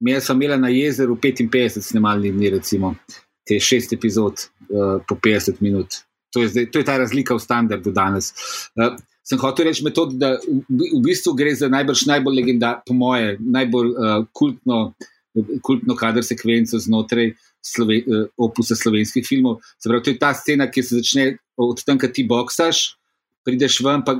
Mi 0.00 0.20
smo 0.20 0.34
imeli 0.34 0.58
na 0.60 0.68
jezeru 0.68 1.16
55 1.16 1.82
snemalnih 1.82 2.32
dni, 2.34 2.50
recimo, 2.50 2.94
te 3.48 3.60
šest 3.60 3.92
epizod 3.92 4.32
uh, 4.38 5.02
po 5.08 5.14
50 5.14 5.60
minut. 5.60 5.86
To 6.32 6.42
je, 6.42 6.48
zdaj, 6.48 6.70
to 6.70 6.78
je 6.78 6.84
ta 6.84 6.96
razlika 6.98 7.34
v 7.34 7.42
standardu 7.42 7.92
danes. 7.92 8.30
Uh, 8.78 8.94
sem 9.26 9.38
hotel 9.38 9.66
reči 9.66 9.84
metod, 9.84 10.14
da 10.14 10.38
v, 10.38 10.62
v 10.94 11.02
bistvu 11.04 11.34
gre 11.34 11.52
za 11.58 11.68
najbrž 11.68 12.06
najbolj 12.06 12.38
legendarno, 12.38 12.86
po 12.86 12.94
moje, 12.94 13.34
najbolj 13.40 13.90
uh, 13.90 14.22
kultno, 14.32 14.94
kultno 15.66 15.98
kader 15.98 16.24
sekvenco 16.24 16.78
znotraj 16.78 17.34
slove, 17.66 17.98
uh, 18.06 18.30
opusa 18.38 18.78
slovenskih 18.78 19.26
filmov. 19.26 19.58
Se 19.76 19.90
pravi, 19.90 20.06
to 20.06 20.14
je 20.14 20.22
ta 20.22 20.32
scena, 20.38 20.70
ki 20.70 20.86
se 20.86 21.02
začne 21.02 21.26
od 21.60 21.82
tam, 21.84 21.98
kad 21.98 22.14
ti 22.14 22.24
boksaš 22.24 22.99
prideš 23.44 23.80
ven. 23.84 24.04
Pa... 24.04 24.16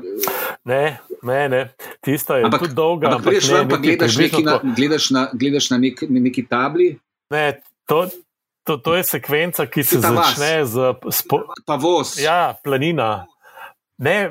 Ne, 0.65 0.99
ne, 1.23 1.41
ne, 1.49 1.63
tisto 2.05 2.37
je 2.37 2.45
ampak, 2.45 2.65
tudi 2.65 2.75
dolga. 2.75 3.15
Ampak 3.15 3.31
prideš 3.31 3.51
ven, 3.55 3.69
pa 3.69 3.79
gledaš, 3.83 4.17
neki 4.17 4.43
na, 4.47 4.59
gledaš, 4.77 5.11
na, 5.11 5.29
gledaš 5.33 5.71
na, 5.71 5.79
nek, 5.79 6.03
na 6.09 6.25
neki 6.27 6.47
tabli. 6.49 6.91
Ne, 7.31 7.45
to, 7.89 8.07
to, 8.67 8.77
to 8.77 8.97
je 8.99 9.07
sekvenca, 9.09 9.67
ki 9.67 9.85
se 9.85 10.01
začne 10.03 10.53
vas. 10.63 10.75
z. 10.75 10.93
Spo... 11.23 11.45
Pa 11.67 11.79
voz. 11.81 12.17
Ja, 12.21 12.57
planina. 12.65 13.27
Ne, 14.01 14.31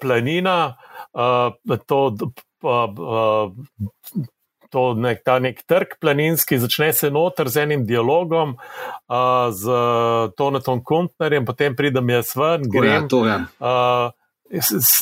planina, 0.00 0.78
uh, 1.14 1.78
to. 1.86 2.02
Uh, 2.58 2.90
uh, 2.98 4.26
to 4.68 4.92
nek, 4.94 5.22
ta 5.24 5.38
nek 5.40 5.62
trg 5.64 5.96
planinski, 6.00 6.58
začne 6.60 6.90
se 6.92 7.10
noter 7.12 7.48
z 7.48 7.64
enim 7.64 7.86
dialogom, 7.88 8.56
uh, 8.58 9.48
z 9.54 9.78
Tonetom 10.36 10.82
Kuntnerjem, 10.84 11.46
potem 11.48 11.76
pridem 11.76 12.12
jaz 12.12 12.34
ven, 12.36 12.66
grem. 12.68 12.92
Ja, 12.92 13.08
to, 13.08 13.24
ja. 13.24 13.38
uh, 13.58 14.12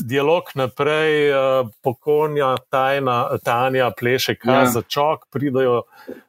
dialog 0.01 0.45
naprej, 0.55 1.31
uh, 1.31 1.69
pokonja, 1.83 2.57
tajna, 2.71 3.39
Tanja, 3.45 3.91
pleše, 3.99 4.35
kaj 4.35 4.63
ja. 4.63 4.67
za 4.67 4.83
čok, 4.83 5.27
pridajo 5.31 5.83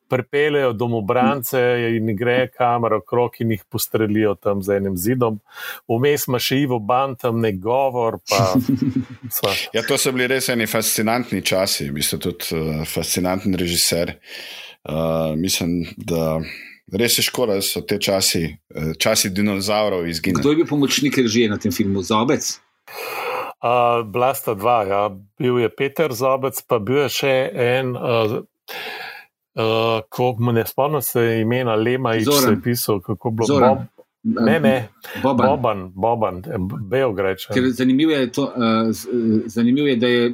pripeljejo 0.10 0.74
domobrance 0.74 1.60
in 1.98 2.16
gre 2.16 2.48
kamera 2.58 2.98
okrog 2.98 3.32
in 3.40 3.52
jih 3.52 3.64
postrelijo 3.70 4.36
tam 4.36 4.64
z 4.64 4.78
enim 4.78 4.98
zidom. 4.98 5.40
Vmes 5.88 6.28
ima 6.28 6.40
še 6.40 6.62
Ivo 6.62 6.80
Bantam, 6.80 7.42
ne 7.42 7.52
govor. 7.52 8.20
ja, 9.76 9.84
to 9.88 9.98
so 9.98 10.14
bili 10.16 10.30
res 10.32 10.50
eni 10.50 10.68
fascinantni 10.68 11.42
časi, 11.42 11.92
mislim, 11.92 12.22
tudi 12.24 12.56
uh, 12.56 12.86
fascinanten 12.88 13.56
režiser. 13.56 14.16
Uh, 14.88 15.36
mislim, 15.36 15.84
da. 15.98 16.40
Res 16.88 17.18
je 17.20 17.24
škoda, 17.28 17.58
da 17.60 17.63
so 17.68 17.82
te 17.84 17.98
časi, 18.00 18.46
časi 19.04 19.28
dinozaurov 19.36 20.06
izginili. 20.08 20.40
Kdo 20.40 20.54
je 20.54 20.60
bil 20.62 20.70
pomočnik 20.70 21.18
režije 21.20 21.50
na 21.52 21.58
tem 21.60 21.74
filmu? 21.76 22.00
Zobec? 22.00 22.48
Uh, 23.58 24.04
Blasta 24.06 24.54
dva, 24.54 24.83
ja. 24.83 25.04
bil 25.40 25.60
je 25.60 25.69
Peter 25.69 26.13
Zobec, 26.13 26.62
pa 26.67 26.79
bil 26.79 27.06
je 27.08 27.10
še 27.21 27.35
en. 27.54 27.96
Uh, 27.96 28.42
Uh, 29.58 30.04
ko 30.13 30.35
mu 30.38 30.52
ne 30.54 30.62
spomnim 30.69 31.02
se 31.02 31.40
imena 31.42 31.73
Lema, 31.75 32.12
je 32.13 32.25
pisal, 32.62 33.00
kako 33.02 33.31
bo 33.33 33.48
Bob. 33.50 33.79
Ne, 34.23 34.60
ne, 34.60 34.90
Boban, 35.23 35.48
Boban, 35.48 35.79
Boban 35.96 36.44
Beograd. 36.90 37.42
Zanimivo 37.73 38.12
je, 38.12 38.31
to, 38.31 38.44
uh, 38.44 38.92
zanimiv 39.50 39.88
je, 39.88 39.96
da 39.96 40.08
je 40.08 40.33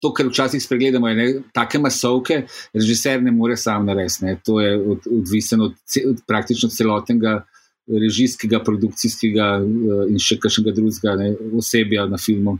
to, 0.00 0.12
kar 0.14 0.26
včasih 0.26 0.62
spregledamo, 0.62 1.08
je, 1.08 1.14
ne, 1.16 1.26
take 1.52 1.78
masovke, 1.78 2.44
režiser 2.74 3.22
ne 3.22 3.32
more 3.32 3.56
sam 3.56 3.86
narediti. 3.86 4.36
To 4.46 4.60
je 4.60 4.76
od, 4.78 5.10
odvisno 5.18 5.64
od, 5.64 5.74
od 6.10 6.22
praktično 6.26 6.68
celotnega 6.68 7.40
režijskega, 7.90 8.62
produkcijskega 8.66 9.50
uh, 9.60 10.04
in 10.10 10.22
še 10.22 10.38
kakšnega 10.42 10.76
drugega 10.76 11.30
osebja 11.58 12.06
na 12.10 12.20
filmu. 12.20 12.58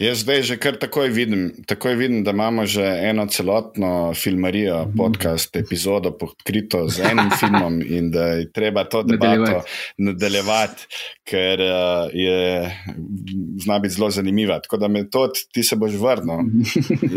Jaz 0.00 0.18
zdaj 0.18 0.42
že 0.42 0.56
kar 0.56 0.76
takoj 0.76 1.10
vidim, 1.10 1.40
takoj 1.66 1.92
vidim, 1.94 2.24
da 2.24 2.30
imamo 2.30 2.64
že 2.66 2.80
eno 3.02 3.26
celotno 3.26 3.88
filmarijo, 4.14 4.78
Mhm. 4.80 4.96
podcast, 4.96 5.56
epizodo 5.56 6.10
podkrito 6.12 6.88
z 6.88 7.00
enim 7.02 7.28
filmom 7.40 7.82
in 7.82 8.10
da 8.10 8.24
je 8.24 8.46
treba 8.48 8.84
to 8.84 9.02
debato 9.02 9.26
Nadaljevati. 9.36 9.70
nadaljevati, 9.98 10.82
ker 11.22 11.60
uh, 11.60 11.68
je, 12.14 12.70
zna 13.58 13.78
biti 13.78 13.94
zelo 13.94 14.10
zanimiva. 14.10 14.60
Tako 14.60 14.76
da 14.76 14.88
me 14.88 15.04
to, 15.06 15.20
ti 15.52 15.62
se 15.62 15.76
boš 15.76 15.92
vrnil 15.92 16.64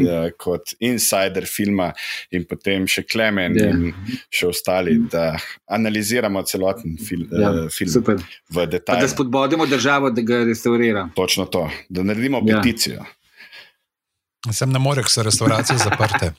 ja, 0.01 0.31
kot 0.33 0.61
insider 0.81 1.45
filma 1.47 1.93
in 2.31 2.43
potem 2.43 2.83
še 2.85 3.03
Klemen 3.03 3.55
Ja. 3.55 3.69
in 3.69 3.93
še 4.29 4.47
ostali, 4.47 4.99
da 5.07 5.37
analiziramo 5.67 6.43
celoten 6.43 6.97
fil, 6.99 7.23
Ja, 7.31 7.49
uh, 7.53 7.69
film 7.69 7.89
super. 7.89 8.15
v 8.49 8.55
Pa 8.55 8.65
detajlu. 8.67 9.01
da 9.01 9.07
spodbudimo 9.07 9.65
državo, 9.67 10.11
da 10.11 10.21
ga 10.21 10.43
restaurira. 10.43 11.07
Točno 11.15 11.45
to, 11.45 11.63
da 11.89 12.03
naredimo 12.03 12.43
Ja. 12.43 12.59
Peticijo. 12.73 13.05
Sem 14.51 14.71
ne 14.71 14.79
morek, 14.79 15.09
so 15.09 15.23
restauracije 15.23 15.77
zaprte. 15.79 16.33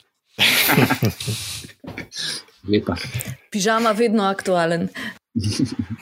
Lepa. 2.71 2.95
Pižama 3.51 3.91
vedno 3.91 4.23
aktualen. 4.23 4.89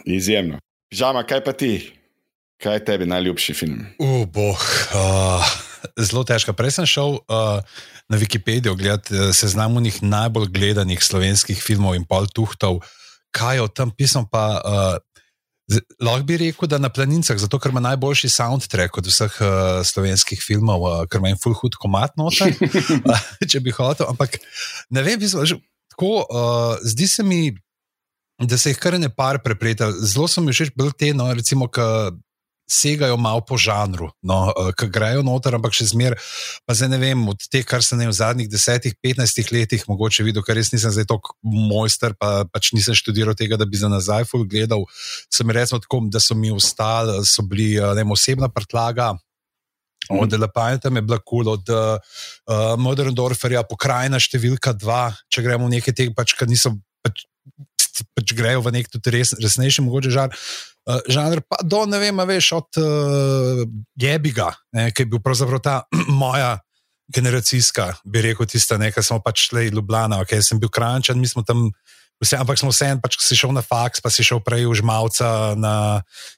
Izjemno. 0.05 0.59
Žama, 0.91 1.23
kaj 1.23 1.43
pa 1.43 1.53
ti? 1.53 1.93
Kaj 2.63 2.75
je 2.75 2.85
tebi 2.85 3.05
najljubši 3.05 3.53
film? 3.53 3.85
Uh, 3.99 4.23
boh, 4.27 4.59
uh, 4.95 5.55
zelo 5.97 6.23
težko. 6.23 6.53
Prej 6.53 6.77
sem 6.77 6.87
šel 6.87 7.17
uh, 7.17 7.59
na 8.09 8.19
Wikipedijo 8.19 8.75
gledati 8.79 9.15
uh, 9.15 9.31
seznam 9.35 9.77
unih 9.77 10.03
najbolj 10.03 10.51
gledanih 10.51 11.03
slovenskih 11.03 11.59
filmov 11.59 11.95
in 11.95 12.05
pol 12.07 12.27
tuhtov, 12.31 12.79
kaj 13.35 13.57
je 13.57 13.65
o 13.65 13.67
tem 13.67 13.91
pisal. 13.91 14.27
Pa, 14.31 14.45
uh, 14.59 15.12
lahko 16.03 16.27
bi 16.27 16.37
rekel, 16.41 16.69
da 16.69 16.79
na 16.81 16.89
planincah, 16.93 17.37
zato 17.39 17.59
ker 17.61 17.73
ima 17.73 17.83
najboljši 17.83 18.29
soundtrack 18.29 18.97
od 18.99 19.09
vseh 19.09 19.37
uh, 19.41 19.81
slovenskih 19.87 20.41
filmov, 20.43 20.85
uh, 20.87 21.03
ker 21.09 21.21
ima 21.21 21.33
en 21.33 21.39
full 21.41 21.57
hood 21.57 21.77
komat 21.81 22.17
noter, 22.19 22.53
uh, 22.53 23.27
če 23.51 23.61
bi 23.63 23.73
hotel. 23.75 24.09
Ampak 24.11 24.39
ne 24.93 25.05
vem, 25.05 25.19
pisal, 25.21 25.45
že, 25.49 25.59
tako, 25.95 26.23
uh, 26.25 26.75
zdi 26.83 27.09
se 27.09 27.25
mi. 27.27 27.45
Da 28.43 28.57
se 28.57 28.71
jih 28.73 28.79
kar 28.81 28.97
ne 28.99 29.07
par 29.13 29.37
prepleta. 29.45 29.91
Zelo 29.93 30.25
so 30.27 30.41
mi 30.41 30.51
všeč 30.51 30.73
bolj 30.75 30.95
te, 30.99 31.11
no, 31.15 31.29
recimo, 31.37 31.69
ki 31.71 31.85
segajo 32.69 33.17
malo 33.17 33.41
po 33.41 33.57
žanru, 33.59 34.09
no, 34.23 34.47
ki 34.79 34.87
grejo 34.91 35.23
noter, 35.25 35.55
ampak 35.57 35.75
še 35.75 35.89
zmeraj, 35.91 36.19
pa 36.65 36.75
zdaj 36.77 36.93
ne 36.93 36.99
vem, 37.01 37.25
od 37.29 37.43
teh, 37.51 37.65
kar 37.67 37.83
sem 37.83 37.99
ne 37.99 38.07
v 38.07 38.15
zadnjih 38.15 38.47
10-15 38.51 39.51
letih 39.53 39.83
mogoče 39.89 40.25
videl, 40.25 40.45
ker 40.45 40.57
res 40.57 40.71
nisem 40.73 40.93
zdaj 40.95 41.09
tako 41.11 41.35
mojster, 41.43 42.15
pa 42.15 42.47
pač 42.47 42.71
nisem 42.75 42.95
študiral 42.97 43.35
tega, 43.37 43.59
da 43.59 43.67
bi 43.67 43.79
za 43.79 43.91
nazaj 43.91 44.27
full 44.29 44.47
gledal. 44.47 44.87
So 45.27 45.43
mi 45.43 45.55
recimo 45.55 45.81
tako, 45.83 46.05
da 46.07 46.23
so 46.23 46.37
mi 46.39 46.53
ostali, 46.55 47.19
so 47.27 47.45
bili 47.45 47.75
ne 47.77 48.01
vem, 48.01 48.15
osebna 48.15 48.49
prtlaga. 48.49 49.13
Od 50.11 50.33
Lepajna 50.35 50.91
je 50.91 51.01
bila 51.01 51.19
kul, 51.19 51.45
cool, 51.45 51.53
od 51.55 51.69
uh, 51.71 52.75
Modern 52.79 53.15
Dorferja, 53.15 53.63
pokrajina 53.63 54.19
številka 54.19 54.73
dva, 54.75 55.13
če 55.31 55.43
gremo 55.45 55.69
v 55.69 55.77
nekaj 55.77 55.95
teh, 55.95 56.11
pač, 56.15 56.35
ki 56.35 56.49
niso. 56.51 56.75
Pač, 57.03 57.23
pač 58.17 58.33
grejo 58.35 58.63
v 58.65 58.73
nek 58.75 58.89
tudi 58.91 59.13
res, 59.15 59.31
resnejši, 59.39 59.83
mogoče 59.85 60.11
žar. 60.11 60.33
Uh, 60.33 60.72
žanr, 61.07 61.41
pa 61.47 61.61
do 61.63 61.85
ne 61.87 61.99
vem, 61.99 62.17
veš, 62.27 62.51
od 62.59 62.81
uh, 62.81 63.63
Jebiga, 63.99 64.51
ne, 64.75 64.89
ki 64.91 65.05
je 65.05 65.11
bil 65.15 65.23
pravzaprav 65.23 65.63
ta 65.63 65.75
moja 66.23 66.57
generacijska, 67.13 67.93
bi 68.05 68.23
rekel, 68.23 68.47
tista 68.49 68.77
nekaj, 68.79 69.03
smo 69.03 69.19
pač 69.23 69.47
šli 69.47 69.67
iz 69.67 69.73
Ljubljana, 69.75 70.21
ok, 70.23 70.37
sem 70.43 70.59
bil 70.59 70.71
krančen, 70.73 71.19
mi 71.19 71.29
smo 71.29 71.45
tam. 71.47 71.71
Vse, 72.21 72.37
ampak 72.39 72.55
smo 72.55 72.69
vseeno, 72.71 73.01
pač, 73.03 73.17
ko 73.19 73.25
si 73.25 73.35
šel 73.35 73.51
na 73.51 73.59
faks, 73.65 73.99
pa 73.99 74.07
si 74.13 74.23
šel 74.23 74.39
prej 74.45 74.63
v 74.69 74.75
žmalca 74.79 75.57
na 75.59 75.73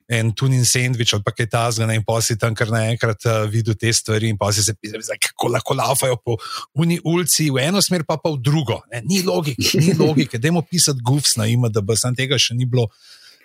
en 0.10 0.32
tunin 0.34 0.64
sandvič 0.66 1.12
ali 1.14 1.34
kaj 1.36 1.50
tasga, 1.52 1.86
in 1.94 2.02
pa 2.02 2.16
si 2.26 2.38
tam 2.42 2.56
kar 2.58 2.72
naenkrat 2.74 3.28
uh, 3.28 3.44
videl 3.52 3.76
te 3.78 3.92
stvari, 3.94 4.32
in 4.34 4.40
pa 4.40 4.50
si 4.56 4.64
se 4.66 4.74
pisal, 4.74 5.04
kako 5.22 5.52
lahko 5.54 5.76
laufajo 5.78 6.18
po 6.24 6.40
uni 6.82 6.98
ulici 7.04 7.52
v 7.54 7.68
eno 7.68 7.84
smer, 7.86 8.02
pa 8.08 8.18
pa 8.18 8.34
v 8.34 8.42
drugo. 8.42 8.80
Ne, 8.90 9.04
ni 9.06 9.22
logike, 9.22 9.78
ni 9.78 9.94
logike, 9.94 10.42
da 10.42 10.50
imamo 10.50 10.66
pisati 10.66 11.06
gufs 11.06 11.36
na 11.38 11.46
ima, 11.46 11.70
da 11.70 11.86
bi 11.86 12.00
sam 12.00 12.18
tega 12.18 12.40
še 12.40 12.58
ni 12.58 12.66
bilo. 12.66 12.88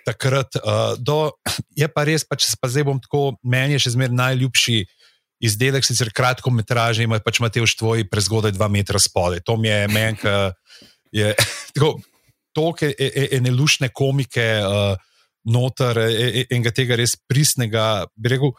Takrat, 0.05 0.57
uh, 0.61 0.95
do, 0.97 1.31
je 1.77 1.87
pa 1.91 2.05
res, 2.07 2.25
pa 2.27 2.37
če 2.39 2.53
se 2.53 2.57
pa 2.61 2.69
zdaj 2.71 2.87
bom 2.87 2.99
tako, 3.01 3.35
meni 3.43 3.77
je 3.77 3.85
še 3.85 3.95
zmeraj 3.95 4.17
najljubši 4.17 4.77
izdelek, 5.41 5.85
sicer 5.85 6.11
kratkometražni, 6.13 7.07
ima 7.09 7.19
pač 7.23 7.41
Mateoš 7.41 7.75
tvoj 7.79 8.05
prezgodaj 8.09 8.53
dva 8.55 8.69
metra 8.69 9.01
spode. 9.01 9.41
To 9.45 9.57
mi 9.57 9.71
je 9.71 9.87
meni, 9.89 10.17
ki 10.21 10.35
je 11.17 11.33
tako 11.75 11.95
toliko 12.53 12.85
e, 12.85 12.95
e, 12.97 13.27
ene 13.37 13.51
lušne 13.51 13.89
komike 13.95 14.45
uh, 14.65 14.99
noter 15.43 15.97
e, 15.97 16.09
e, 16.11 16.45
in 16.55 16.65
tega 16.75 16.97
res 16.99 17.15
pristnega, 17.29 18.05
bi 18.15 18.35
rekel, 18.35 18.53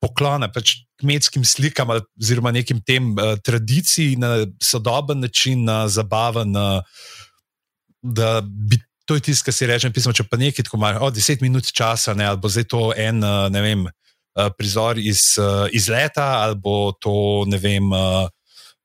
poklona 0.00 0.48
pač 0.54 0.76
kmetskim 1.02 1.42
slikam 1.44 1.90
oziroma 1.96 2.52
nekim 2.54 2.80
tem 2.86 3.12
uh, 3.18 3.34
tradiciji 3.42 4.16
na 4.22 4.44
sodoben 4.62 5.20
način, 5.24 5.64
na 5.66 5.84
zabaven, 5.88 6.54
uh, 6.56 7.06
da 8.02 8.40
bi. 8.42 8.78
To 9.04 9.18
je 9.18 9.20
tisto, 9.20 9.44
kar 9.44 9.54
si 9.54 9.66
rečem, 9.68 9.92
pismo, 9.92 10.14
če 10.16 10.24
pa 10.24 10.38
nekaj 10.40 10.64
tako 10.64 10.80
malo, 10.80 11.10
10 11.12 11.42
minut 11.44 11.68
časa, 11.68 12.14
ne, 12.16 12.24
ali 12.24 12.40
bo 12.40 12.48
zdaj 12.48 12.64
to 12.72 12.86
en, 12.96 13.20
uh, 13.20 13.50
ne 13.52 13.60
vem, 13.60 13.84
uh, 13.84 14.48
prizor 14.56 14.98
iz, 14.98 15.34
uh, 15.36 15.66
iz 15.72 15.90
leta, 15.92 16.40
ali 16.40 16.56
bo 16.56 16.94
to, 16.96 17.44
ne 17.50 17.60
vem, 17.60 17.92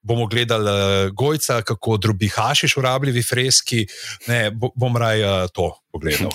bomo 0.01 0.27
gledali 0.27 1.11
Gojca, 1.11 1.61
kako 1.61 1.97
drubi 1.97 2.29
hašiš 2.31 2.77
v 2.77 2.81
rabljivi 2.81 3.23
freski. 3.23 3.85
Ne, 4.27 4.51
bo, 4.51 4.71
bom 4.75 4.95
raj 4.97 5.23
to 5.53 5.73
pogledal. 5.91 6.31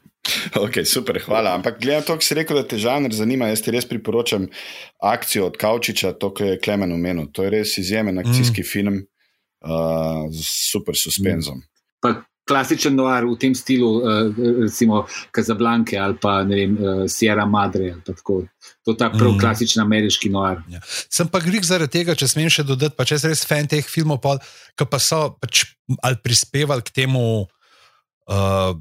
ok, 0.64 0.82
super, 0.84 1.20
hvala. 1.24 1.54
Ampak 1.56 1.80
gledaj 1.80 2.04
to, 2.06 2.16
kar 2.20 2.24
si 2.24 2.36
rekel, 2.36 2.60
da 2.60 2.68
te 2.68 2.78
žanr 2.78 3.14
zanima. 3.16 3.48
Jaz 3.50 3.64
ti 3.64 3.72
res 3.74 3.88
priporočam 3.88 4.46
akcijo 5.00 5.48
od 5.48 5.56
Kaučiča, 5.60 6.12
to, 6.20 6.32
kar 6.36 6.54
je 6.54 6.60
Klemen 6.60 6.92
omenil. 6.92 7.30
To 7.32 7.46
je 7.46 7.54
res 7.56 7.78
izjemen 7.80 8.20
akcijski 8.20 8.60
mm. 8.60 8.68
film 8.68 9.00
uh, 9.00 10.28
z 10.28 10.44
super 10.70 10.96
suspenzom. 10.96 11.64
Pa 12.04 12.20
klasičen 12.50 12.98
noir 12.98 13.28
v 13.28 13.36
tem 13.38 13.54
stilu, 13.54 13.90
uh, 14.02 14.42
recimo 14.64 15.04
Kazablanke 15.34 15.98
ali 16.00 16.18
pa 16.20 16.40
vem, 16.48 16.74
uh, 16.74 17.04
Sierra 17.10 17.46
Madre. 17.46 17.94
To 18.02 18.42
je 18.90 18.96
ta 18.98 19.10
prav 19.14 19.36
mm. 19.36 19.38
klasičen 19.40 19.84
ameriški 19.84 20.32
noir. 20.34 20.60
Ja. 20.72 20.82
Sem 21.06 21.30
pa 21.30 21.42
grig 21.44 21.66
zaradi 21.66 22.00
tega, 22.00 22.18
če 22.18 22.28
smem 22.34 22.50
še 22.50 22.66
dodati, 22.66 22.96
pa 22.98 23.06
če 23.06 23.20
sem 23.22 23.32
res 23.32 23.46
fan 23.46 23.70
teh 23.70 23.86
filmov, 23.86 24.42
ki 24.74 24.90
pa 24.90 24.98
so 25.02 25.28
pač, 25.38 25.68
ali 26.02 26.18
prispevali 26.24 26.86
k 26.86 27.00
temu. 27.02 27.46
Uh, 28.30 28.74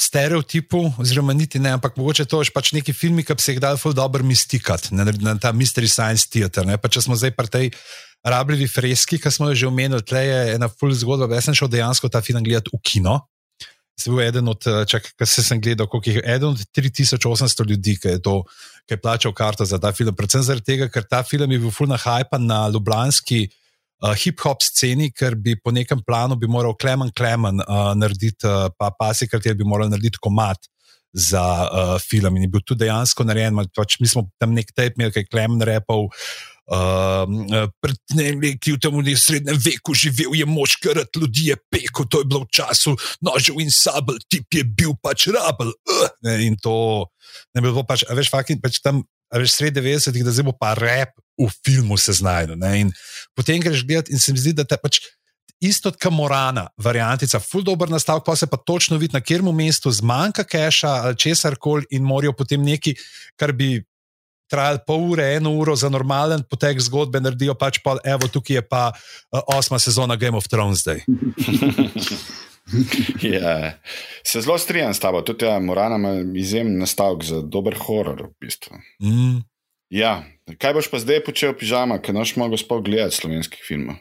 Stereotipu, 0.00 0.88
oziroma 0.98 1.32
niti 1.32 1.60
ne, 1.62 1.70
ampak 1.76 1.96
mogoče 1.96 2.24
to 2.26 2.40
je 2.42 2.50
pač 2.54 2.72
neki 2.74 2.92
film, 2.92 3.20
ki 3.22 3.36
bi 3.38 3.42
se 3.42 3.54
jih 3.54 3.60
dal 3.62 3.76
zelo 3.78 3.94
dobro 3.94 4.26
mistikati, 4.26 4.90
na, 4.94 5.06
na 5.06 5.36
ta 5.38 5.52
Mystery 5.54 5.86
Science 5.90 6.26
Theater. 6.30 6.66
Ne? 6.66 6.78
Pa 6.82 6.90
če 6.90 7.04
smo 7.06 7.14
zdaj 7.18 7.30
pri 7.38 7.50
tej 7.50 7.70
rabljivi 8.26 8.66
freski, 8.70 9.20
ki 9.22 9.30
smo 9.30 9.52
jo 9.52 9.60
že 9.62 9.70
omenili, 9.70 10.02
tle 10.02 10.24
je 10.26 10.40
ena 10.56 10.68
full 10.68 10.94
zgodba. 10.98 11.30
Jaz 11.38 11.46
sem 11.46 11.54
šel 11.54 11.70
dejansko 11.70 12.10
ta 12.10 12.24
film 12.26 12.42
gledati 12.42 12.74
v 12.74 12.82
kino. 12.82 13.20
Sem 13.94 14.10
bil 14.10 14.24
eden 14.26 14.50
od, 14.50 14.66
čak, 14.90 15.06
se 15.22 15.44
sem 15.46 15.60
gledal, 15.62 15.86
koliko 15.86 16.10
jih 16.10 16.18
je, 16.18 16.24
eden 16.26 16.50
od 16.50 16.62
3800 16.74 17.68
ljudi, 17.70 17.94
ki 18.02 18.16
je, 18.16 18.22
to, 18.24 18.40
ki 18.90 18.96
je 18.96 19.02
plačal 19.02 19.30
karto 19.30 19.62
za 19.62 19.78
ta 19.78 19.94
film. 19.94 20.10
Predvsem 20.18 20.42
zaradi 20.42 20.66
tega, 20.72 20.90
ker 20.90 21.06
ta 21.06 21.22
film 21.22 21.46
je 21.54 21.60
bil 21.62 21.70
full 21.70 21.86
na 21.86 22.00
hajpan 22.02 22.42
na 22.42 22.64
ljubljanski. 22.74 23.44
Uh, 23.46 23.63
hip-hop 24.12 24.60
sceni, 24.60 25.08
ker 25.16 25.36
bi 25.40 25.56
po 25.56 25.72
nekem 25.72 26.02
planu 26.04 26.36
bi 26.36 26.50
moral 26.50 26.76
Klemen 26.76 27.12
Klemen 27.16 27.62
uh, 27.64 27.92
narediti, 27.96 28.44
uh, 28.44 28.68
pa 28.76 28.90
pasi, 28.92 29.28
ker 29.30 29.40
bi 29.40 29.64
moral 29.64 29.88
narediti 29.88 30.20
komat 30.20 30.68
za 31.14 31.44
uh, 31.64 31.94
film. 32.02 32.36
In 32.36 32.44
je 32.44 32.50
bil 32.50 32.64
tudi 32.66 32.84
dejansko 32.84 33.24
narejen, 33.24 33.62
pač 33.74 34.00
mi 34.02 34.10
smo 34.10 34.26
tam 34.40 34.52
nek 34.52 34.74
tape 34.74 34.98
imeli, 34.98 35.14
kaj 35.14 35.30
Klemen 35.30 35.62
repal. 35.64 36.10
Uh, 36.64 37.28
pred 37.84 37.98
nekaj, 38.16 38.54
ki 38.56 38.72
v 38.72 38.78
tem 38.80 39.16
srednjem 39.20 39.58
veku 39.60 39.92
živel, 39.92 40.32
je 40.32 40.46
moč, 40.48 40.78
ker 40.80 41.02
ljudi 41.12 41.50
je 41.52 41.56
peko, 41.68 42.08
to 42.08 42.22
je 42.22 42.28
bilo 42.28 42.40
v 42.46 42.52
času 42.56 42.96
nožev 43.20 43.60
in 43.60 43.68
sabel, 43.68 44.16
tip 44.32 44.48
je 44.48 44.64
bil 44.64 44.96
pač 44.96 45.28
rabel. 45.28 45.74
Uh, 45.84 46.08
ne, 46.24 46.38
in 46.48 46.56
to 46.56 47.04
ne 47.52 47.60
bi 47.60 47.68
bilo 47.68 47.84
pač, 47.84 48.06
veš, 48.08 48.32
fakin, 48.32 48.60
pač 48.64 48.80
tam, 48.80 49.04
veš, 49.40 49.56
sred 49.58 49.76
90-ih, 49.76 50.24
da 50.24 50.32
zdaj 50.34 50.48
bo 50.48 50.54
pa 50.56 50.74
rep 50.78 51.14
v 51.40 51.50
filmu 51.64 51.98
se 51.98 52.12
znajdu. 52.12 52.58
In 52.76 52.92
potem 53.34 53.60
greš 53.60 53.84
gledati 53.86 54.12
in 54.12 54.18
se 54.18 54.32
mi 54.32 54.38
zdi, 54.38 54.52
da 54.52 54.64
te 54.64 54.78
pač. 54.80 55.00
Isto 55.64 55.88
kot 55.94 56.12
Morana, 56.12 56.66
variantica, 56.76 57.38
full 57.40 57.64
dobro 57.64 57.88
nastavek, 57.88 58.24
pa 58.26 58.34
se 58.36 58.46
pa 58.46 58.58
točno 58.58 58.98
vidi, 59.00 59.14
na 59.14 59.22
katerem 59.22 59.48
mestu 59.54 59.90
zmanjka 59.90 60.44
keša 60.44 60.90
ali 61.06 61.16
česar 61.16 61.56
koli, 61.56 61.86
in 61.90 62.04
morajo 62.04 62.34
potem 62.36 62.62
neki, 62.62 62.92
kar 63.38 63.52
bi 63.52 63.78
trajalo 64.50 64.82
pol 64.86 65.10
ure, 65.14 65.24
eno 65.38 65.54
uro 65.56 65.76
za 65.76 65.88
normalen 65.88 66.42
potek 66.50 66.80
zgodbe, 66.80 67.20
naredijo 67.20 67.54
pač 67.58 67.80
pa, 67.84 67.96
evo, 68.04 68.28
tukaj 68.28 68.56
je 68.60 68.64
pa 68.68 68.90
uh, 68.92 69.40
osma 69.56 69.78
sezona 69.78 70.16
Game 70.20 70.36
of 70.36 70.48
Thrones 70.50 70.84
zdaj. 70.84 71.04
ja, 73.36 73.78
se 74.24 74.40
zelo 74.40 74.58
strinjam 74.58 74.94
s 74.94 75.00
tabo, 75.00 75.20
tudi 75.22 75.44
ja, 75.44 75.58
Morana 75.60 75.96
ima 75.96 76.38
izjemen 76.38 76.78
nastavek 76.78 77.24
za 77.24 77.42
dober 77.42 77.76
horor. 77.78 78.22
V 78.22 78.46
bistvu. 78.46 78.78
mm. 79.02 79.42
Ja, 79.92 80.24
kaj 80.58 80.72
boš 80.74 80.88
pa 80.90 80.98
zdaj 80.98 81.20
počel, 81.26 81.52
pižama, 81.54 82.00
ker 82.02 82.16
noč 82.16 82.34
mogel 82.40 82.58
sploh 82.58 82.82
gledati 82.82 83.14
slovenskih 83.14 83.60
filmov? 83.62 84.00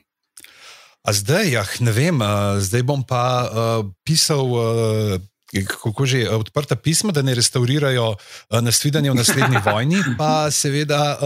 A 1.03 1.11
zdaj, 1.13 1.51
ja, 1.51 1.63
ne 1.83 1.91
vem, 1.91 2.21
uh, 2.23 2.57
zdaj 2.63 2.85
bom 2.87 3.03
pa 3.03 3.23
uh, 3.43 3.91
pisal 4.07 4.47
uh, 4.47 5.19
kako 5.61 6.05
že 6.09 6.25
odprta 6.33 6.75
pisma, 6.75 7.13
da 7.13 7.21
ne 7.21 7.35
restaurirajo 7.37 8.15
nasvidenje 8.61 9.11
v 9.11 9.15
naslednji 9.21 9.61
vojni, 9.67 10.01
pa 10.17 10.51
seveda 10.51 11.17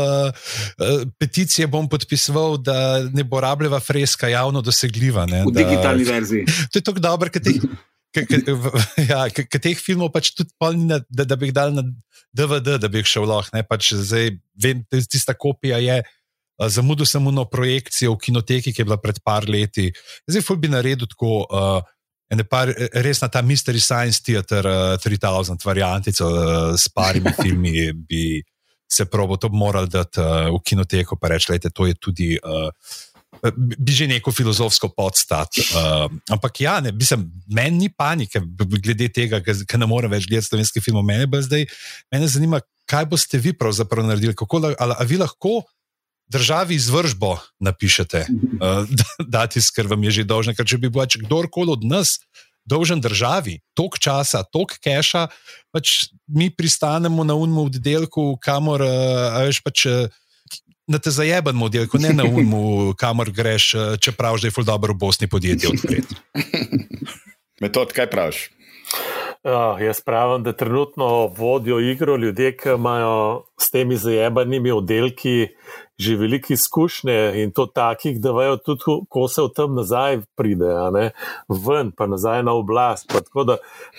peticije 1.19 1.67
bom 1.67 1.88
podpisoval, 1.89 2.57
da 2.57 2.78
ne 3.13 3.23
bo 3.23 3.39
rabljeva 3.41 3.80
freska 3.80 4.28
javno 4.28 4.61
dosegljiva. 4.61 5.25
Ne, 5.25 5.43
v 5.47 5.53
da, 5.53 5.63
digitalni 5.63 6.03
verziji. 6.03 6.45
To 6.71 6.80
je 6.80 6.84
tako 6.84 6.99
dobro, 6.99 7.30
ker 7.32 7.41
teh, 7.43 7.61
ja, 9.11 9.25
teh 9.32 9.80
filmov 9.80 10.11
pač 10.13 10.34
tudi 10.36 10.51
ni, 10.78 10.99
da, 11.09 11.25
da 11.25 11.36
bi 11.36 11.49
jih 11.49 11.55
dal 11.55 11.73
na 11.75 11.84
DVD, 12.34 12.78
da 12.82 12.89
bi 12.91 13.01
jih 13.01 13.09
šel 13.09 13.28
lahko. 13.30 13.63
Pač 13.69 13.93
zdaj 13.93 14.32
vem, 14.63 14.86
tista 14.91 15.36
kopija 15.38 15.82
je. 15.84 16.01
Zamudil 16.57 17.05
sem 17.05 17.21
eno 17.30 17.43
projekcijo 17.45 18.15
v 18.15 18.21
kinoteki, 18.23 18.71
ki 18.73 18.82
je 18.82 18.86
bila 18.88 18.97
pred 18.97 19.19
par 19.21 19.45
leti. 19.45 19.91
Zdaj, 20.25 20.41
ful 20.41 20.57
bi 20.57 20.71
naredil 20.73 21.05
tako, 21.05 21.43
uh, 21.45 21.86
par, 22.49 22.71
res 22.91 23.21
na 23.21 23.30
ta 23.32 23.41
Mystery 23.41 23.80
Science 23.80 24.21
Theater 24.21 24.65
uh, 24.67 24.97
3000 24.99 25.63
variantico 25.63 26.28
uh, 26.28 26.75
s 26.75 26.89
parimi 26.91 27.32
filmi, 27.41 27.93
bi 27.93 28.43
se 28.88 29.05
probo 29.05 29.38
to 29.38 29.49
moral 29.49 29.88
dati 29.88 30.19
uh, 30.19 30.47
v 30.51 30.59
kinoteko, 30.63 31.15
pa 31.15 31.28
reči, 31.28 31.59
da 31.59 31.69
to 31.69 31.88
je 31.88 31.95
tudi. 31.95 32.38
Uh, 32.39 32.71
Bi 33.38 33.93
že 33.93 34.07
neko 34.09 34.32
filozofsko 34.34 34.89
podstat. 34.97 35.59
Uh, 35.75 36.07
ampak 36.34 36.61
ja, 36.63 36.80
ne, 36.82 36.89
mislim, 36.91 37.28
meni 37.53 37.86
ni 37.86 37.89
panike 37.93 38.41
glede 38.82 39.11
tega, 39.13 39.43
ker 39.43 39.78
ne 39.78 39.86
morem 39.86 40.09
več 40.09 40.25
gledati 40.25 40.49
slovenskih 40.49 40.82
filmov. 40.82 41.05
Mene, 41.05 41.28
zdaj, 41.30 41.67
mene 42.09 42.30
zanima, 42.32 42.63
kaj 42.89 43.05
boste 43.11 43.38
vi 43.38 43.53
pravzaprav 43.53 44.07
naredili. 44.07 44.34
Kako, 44.34 44.63
ali, 44.63 44.80
ali 44.80 45.07
vi 45.11 45.19
lahko 45.21 45.59
državi 46.28 46.75
izvržbo 46.75 47.38
napišete, 47.59 48.25
uh, 48.28 48.88
dati, 49.28 49.61
ker 49.75 49.88
vam 49.88 50.03
je 50.03 50.11
že 50.11 50.28
dolžen. 50.28 50.55
Ker 50.55 50.67
če 50.67 50.78
bi 50.78 50.89
bil 50.89 51.05
kdorkoli 51.05 51.71
od 51.71 51.84
nas 51.88 52.19
dolžen 52.67 53.01
državi, 53.01 53.59
tok 53.78 53.99
časa, 53.99 54.43
tok 54.43 54.75
keša, 54.84 55.28
pač 55.71 56.11
mi 56.28 56.49
pristanemo 56.51 57.23
na 57.23 57.36
unmu 57.36 57.69
oddelku, 57.71 58.36
kamor 58.43 58.84
uh, 58.84 59.43
veš 59.47 59.63
pač. 59.63 59.86
Uh, 59.88 60.23
Na 60.88 61.01
te 61.03 61.11
zajebanem 61.11 61.65
oddelku, 61.67 61.99
ne 61.99 62.13
na 62.15 62.23
umu, 62.23 62.59
kamor 63.01 63.28
greš, 63.36 63.75
čeprav 63.99 64.38
že 64.39 64.47
je 64.47 64.55
fuldo 64.55 64.71
v 64.80 64.95
Bosni 64.95 65.28
podjetje 65.28 65.67
odpreti. 65.67 66.15
Metod, 67.61 67.91
kaj 67.91 68.07
praviš? 68.07 68.47
Uh, 69.43 69.82
jaz 69.84 70.01
pravim, 70.01 70.43
da 70.43 70.53
trenutno 70.53 71.28
vodijo 71.28 71.80
igro 71.80 72.15
ljudje, 72.15 72.57
ki 72.57 72.69
imajo 72.69 73.43
s 73.59 73.71
temi 73.71 73.97
zajebanimi 73.97 74.71
oddelki 74.71 75.47
že 75.98 76.16
velike 76.16 76.54
izkušnje 76.54 77.41
in 77.41 77.52
to 77.52 77.66
takih, 77.66 78.20
da 78.22 78.32
vejo 78.32 78.58
tudi, 78.58 78.84
ko 79.10 79.28
se 79.28 79.41
v 79.41 79.50
tem 79.56 79.76
nazaj 79.76 80.20
pride, 80.38 80.70
ven, 81.50 81.91
pa 81.91 82.08
nazaj 82.08 82.43
na 82.45 82.54
oblast. 82.54 83.08
Pa 83.10 83.22
tako 83.26 83.43
da 83.43 83.58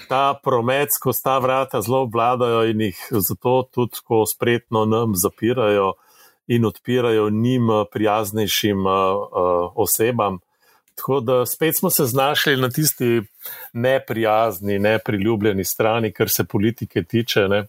ta 0.09 0.39
promet 0.45 0.95
skozi 0.95 1.23
ta 1.25 1.39
vrata 1.39 1.83
zelo 1.83 2.07
vladajo 2.07 2.65
in 2.71 2.81
jih 2.81 3.01
zato 3.11 3.63
tudi, 3.75 3.99
ko 4.05 4.27
spretno 4.27 4.85
nam 4.85 5.17
zapirajo 5.19 5.95
in 6.47 6.65
odpirajo 6.65 7.31
njim 7.31 7.69
prijaznejšim 7.93 8.87
uh, 8.87 8.93
uh, 8.93 9.73
osebam. 9.75 10.39
Tako 10.99 11.21
da 11.21 11.47
spet 11.47 11.77
smo 11.77 11.91
se 11.91 12.05
znašli 12.05 12.57
na 12.57 12.71
tisti 12.71 13.23
neprijazni, 13.73 14.79
nepriljubljeni 14.79 15.65
strani, 15.65 16.13
kar 16.13 16.31
se 16.31 16.45
politike 16.45 17.03
tiče. 17.03 17.49
Ne. 17.49 17.67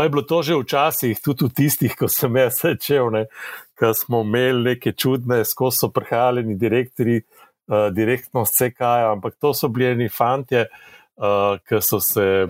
Pa 0.00 0.04
je 0.04 0.10
bilo 0.10 0.22
to 0.22 0.40
že 0.40 0.56
včasih, 0.56 1.18
tudi 1.20 1.44
v 1.44 1.52
tistih, 1.52 1.92
ko 1.92 2.08
sem 2.08 2.32
jaz 2.32 2.62
začel, 2.64 3.12
ko 3.76 3.90
smo 3.92 4.22
imeli 4.24 4.72
neke 4.72 4.94
čudne, 4.96 5.44
skozi 5.44 5.76
so 5.76 5.90
prihajali 5.92 6.56
direktori, 6.56 7.18
uh, 7.20 7.92
direktno 7.92 8.46
z 8.48 8.72
CK, 8.72 8.80
ampak 9.12 9.36
to 9.36 9.52
so 9.52 9.68
bili 9.68 9.90
eni 9.92 10.08
fantje, 10.08 10.70
uh, 11.20 11.60
ki 11.68 11.82
so 11.84 12.00
se 12.00 12.48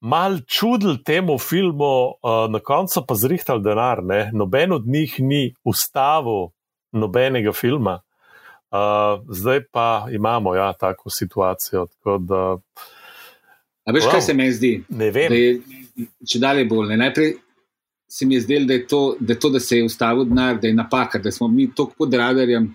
mal 0.00 0.40
čudili 0.48 1.04
temu 1.04 1.36
filmu, 1.36 2.16
uh, 2.16 2.48
na 2.48 2.64
koncu 2.64 3.04
pa 3.04 3.12
zrihtali 3.12 3.60
denar. 3.60 4.00
Ne. 4.00 4.30
Noben 4.32 4.72
od 4.72 4.88
njih 4.88 5.20
ni 5.20 5.52
ustavil 5.68 6.48
nobenega 6.96 7.52
filma. 7.52 8.00
Uh, 8.72 9.20
zdaj 9.28 9.68
pa 9.68 10.08
imamo 10.08 10.56
ja, 10.56 10.72
tako 10.72 11.12
situacijo. 11.12 11.86
Tako 11.92 12.18
da, 12.24 12.56
A 13.84 13.92
veš, 13.92 14.08
wow, 14.08 14.16
kaj 14.16 14.20
se 14.32 14.34
mi 14.34 14.52
zdi? 14.52 14.78
Ne 14.88 15.10
vem. 15.12 15.32
Je, 15.32 15.60
če 16.28 16.38
dalje 16.42 16.64
bolj. 16.70 16.92
Ne? 16.92 16.96
Najprej 17.06 17.34
se 18.10 18.26
mi 18.26 18.34
je 18.34 18.44
zdelo, 18.44 18.66
da, 18.66 18.78
da, 19.20 19.50
da 19.50 19.60
se 19.60 19.78
je 19.78 19.84
ustavil 19.84 20.24
denar, 20.28 20.60
da 20.60 20.68
je 20.68 20.74
napaka, 20.74 21.18
da 21.18 21.32
smo 21.32 21.48
mi 21.48 21.68
tako 21.70 21.94
pod 21.98 22.14
radarjem, 22.14 22.68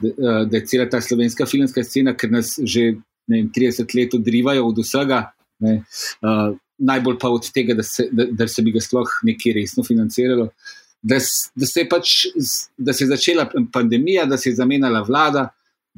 da, 0.00 0.44
da 0.44 0.56
je 0.56 0.66
cela 0.66 0.88
ta 0.90 1.00
slovenska 1.00 1.46
filmska 1.46 1.84
scena, 1.84 2.14
ker 2.16 2.30
nas 2.30 2.54
že 2.62 2.92
vem, 3.28 3.50
30 3.54 3.94
let 3.96 4.14
odrivajo 4.14 4.66
od 4.66 4.78
vsega. 4.82 5.22
Ne? 5.58 5.82
Uh, 6.22 6.56
najbolj 6.78 7.18
pa 7.18 7.30
od 7.34 7.50
tega, 7.52 7.74
da 7.74 7.82
se, 7.82 8.08
da, 8.12 8.28
da 8.30 8.48
se 8.48 8.62
bi 8.62 8.72
ga 8.72 8.80
sploh 8.80 9.18
nekaj 9.26 9.56
resno 9.56 9.84
financiralo. 9.84 10.48
Da, 11.02 11.18
da, 11.54 11.66
se 11.66 11.84
pač, 11.90 12.14
da 12.76 12.92
se 12.92 13.04
je 13.04 13.08
začela 13.08 13.48
pandemija, 13.72 14.26
da 14.26 14.38
se 14.38 14.50
je 14.50 14.58
zamenjala 14.58 15.02
vlada, 15.06 15.48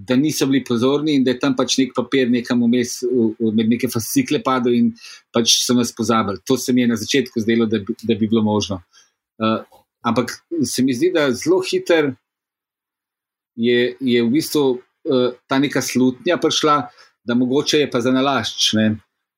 da 0.06 0.16
niso 0.16 0.46
bili 0.46 0.64
pozorni 0.64 1.14
in 1.14 1.24
da 1.24 1.34
je 1.34 1.38
tam 1.40 1.54
pač 1.56 1.76
nek 1.78 1.92
papir 1.96 2.30
nekam 2.30 2.62
vmes, 2.64 3.00
med 3.40 3.68
neke 3.68 3.90
fascikle 3.92 4.40
padel 4.44 4.76
in 4.78 4.92
pač 5.34 5.58
so 5.64 5.76
nas 5.76 5.92
pozabili. 5.96 6.40
To 6.48 6.56
se 6.56 6.72
mi 6.72 6.84
je 6.84 6.88
na 6.92 6.96
začetku 6.96 7.42
zdelo, 7.44 7.66
da 7.66 7.82
bi, 7.84 7.96
da 8.02 8.14
bi 8.14 8.28
bilo 8.28 8.42
možno. 8.42 8.80
Uh, 9.40 9.60
ampak 10.06 10.32
se 10.64 10.82
mi 10.82 10.94
zdi, 10.96 11.12
da 11.14 11.30
zelo 11.32 11.60
hiter 11.64 12.12
je, 13.56 13.96
je 14.00 14.24
v 14.24 14.32
bistvu 14.32 14.64
uh, 14.78 15.30
ta 15.48 15.60
neka 15.60 15.82
slutnja 15.84 16.38
prišla, 16.40 16.76
da 17.24 17.36
mogoče 17.36 17.84
je 17.84 17.90
pa 17.90 18.00
za 18.00 18.12
nalašč. 18.14 18.72
Ne? 18.80 18.90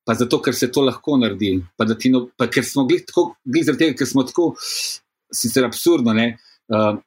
Pa 0.06 0.14
zato, 0.18 0.40
ker 0.42 0.54
se 0.54 0.70
to 0.70 0.82
lahko 0.86 1.16
naredi. 1.18 1.56
Pa, 1.78 1.86
no, 1.86 2.26
pa 2.38 2.50
ker 2.50 2.66
smo 2.66 2.86
bili 2.86 3.06
tako, 3.06 3.32
zaradi 3.46 3.86
tega, 3.86 3.98
ker 3.98 4.10
smo 4.10 4.26
tako 4.26 4.52
sicer 5.32 5.66
absurdno, 5.66 6.14
uh, 6.14 7.02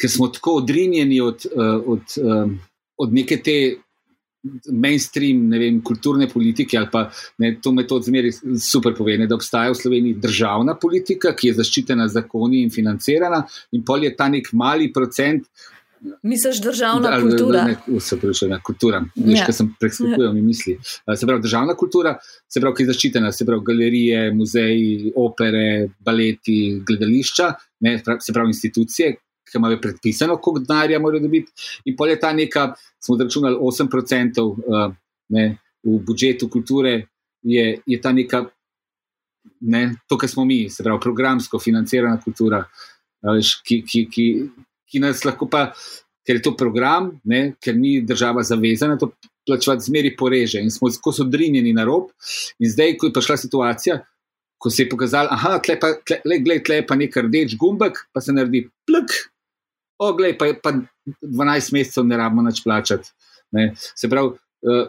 ker 0.00 0.10
smo 0.10 0.28
tako 0.28 0.58
odrinjeni 0.62 1.20
od, 1.20 1.46
uh, 1.54 1.82
od, 1.94 2.16
um, 2.22 2.58
od 2.98 3.12
neke 3.14 3.40
te 3.42 3.58
mainstream 4.72 5.48
ne 5.48 5.58
vem, 5.58 5.80
kulturne 5.84 6.28
politike. 6.28 6.80
Pa, 6.92 7.06
ne, 7.38 7.54
to 7.62 7.72
me 7.72 7.86
to 7.88 8.00
zmeri 8.04 8.32
super 8.60 8.94
pove, 8.96 9.16
ne, 9.18 9.28
da 9.30 9.38
obstaja 9.38 9.72
v 9.72 9.80
Sloveniji 9.80 10.20
državna 10.22 10.76
politika, 10.80 11.34
ki 11.36 11.50
je 11.50 11.60
zaščitena 11.60 12.08
zakoni 12.12 12.64
in 12.64 12.72
financirana, 12.74 13.44
in 13.72 13.84
pol 13.86 14.04
je 14.04 14.14
ta 14.16 14.28
nek 14.32 14.52
mali 14.52 14.90
procent. 14.92 15.48
Misliš, 16.20 16.58
državna 16.60 17.14
da, 17.14 17.20
kultura? 17.22 17.62
Ne, 17.64 18.00
se 18.00 18.18
pravi, 18.20 18.34
državna 18.34 18.58
kultura. 18.60 19.00
Veš, 19.16 19.38
ja. 19.38 19.46
kaj 19.48 19.56
sem 19.56 19.70
preskakujem 19.80 20.26
ja. 20.28 20.32
mi 20.36 20.42
misli. 20.44 20.76
Se 20.84 21.24
pravi, 21.24 21.40
državna 21.46 21.76
kultura, 21.80 22.18
se 22.44 22.60
pravi, 22.60 22.76
ki 22.76 22.84
je 22.84 22.90
zaščitena, 22.92 23.32
se 23.32 23.46
pravi, 23.48 23.64
galerije, 23.64 24.26
muzeji, 24.36 25.14
opere, 25.16 25.88
baleti, 26.04 26.58
gledališča, 26.84 27.54
ne, 27.88 27.96
se 28.04 28.36
pravi, 28.36 28.52
institucije, 28.52 29.14
ki 29.54 29.62
imajo 29.62 29.78
predpisano, 29.82 30.36
koliko 30.42 30.64
denarja 30.66 30.98
morajo 30.98 31.22
dobiti. 31.22 31.54
In 31.86 31.94
pol 31.96 32.10
je 32.10 32.18
ta 32.20 32.32
neka, 32.34 32.66
smo 32.98 33.16
zračunali 33.20 33.56
8% 33.56 34.42
uh, 34.42 34.90
ne, 35.38 35.46
v 35.86 35.96
budžetu 36.02 36.50
kulture, 36.50 36.96
je, 37.46 37.64
je 37.86 38.00
ta 38.02 38.12
neka, 38.12 38.42
ne, 39.70 39.86
to, 40.10 40.18
kar 40.18 40.28
smo 40.28 40.44
mi, 40.48 40.64
se 40.70 40.82
pravi, 40.82 41.00
programsko 41.00 41.62
financirana 41.62 42.18
kultura, 42.24 42.64
veš, 43.22 43.60
ki. 43.62 43.82
ki, 43.86 44.06
ki 44.10 44.28
ki 44.94 45.02
nas 45.02 45.24
lahko 45.26 45.48
pa, 45.50 45.72
ker 46.24 46.38
je 46.38 46.44
to 46.46 46.54
program, 46.56 47.10
ne, 47.26 47.54
ker 47.62 47.74
ni 47.76 47.98
država 48.06 48.44
zavezana, 48.46 48.98
to 49.00 49.10
plačevati 49.44 49.88
zmeri 49.88 50.14
poreže 50.16 50.62
in 50.62 50.70
smo 50.72 50.88
tako 50.92 51.12
odrinjeni 51.26 51.74
na 51.76 51.84
rob. 51.84 52.12
In 52.62 52.70
zdaj, 52.70 52.94
ko 53.00 53.10
je 53.10 53.16
prišla 53.16 53.36
situacija, 53.42 53.98
ko 54.58 54.70
se 54.70 54.84
je 54.84 54.88
pokazalo, 54.88 55.34
da 55.34 55.58
je 55.58 55.76
tle, 55.76 56.38
tle, 56.46 56.58
tle 56.64 56.80
pa 56.86 56.96
nek 56.96 57.16
rdeč 57.26 57.58
gumbek, 57.60 58.06
pa 58.14 58.22
se 58.24 58.32
naredi 58.32 58.64
plk, 58.86 59.18
o, 59.98 60.12
glej, 60.16 60.36
pa, 60.38 60.50
pa 60.62 60.74
12 61.22 61.74
mesecev 61.76 62.06
ne 62.08 62.18
rabimo 62.18 62.46
več 62.48 62.62
plačati. 62.64 63.12
Ne. 63.54 63.70
Se 63.76 64.10
pravi, 64.10 64.34
uh, 64.66 64.86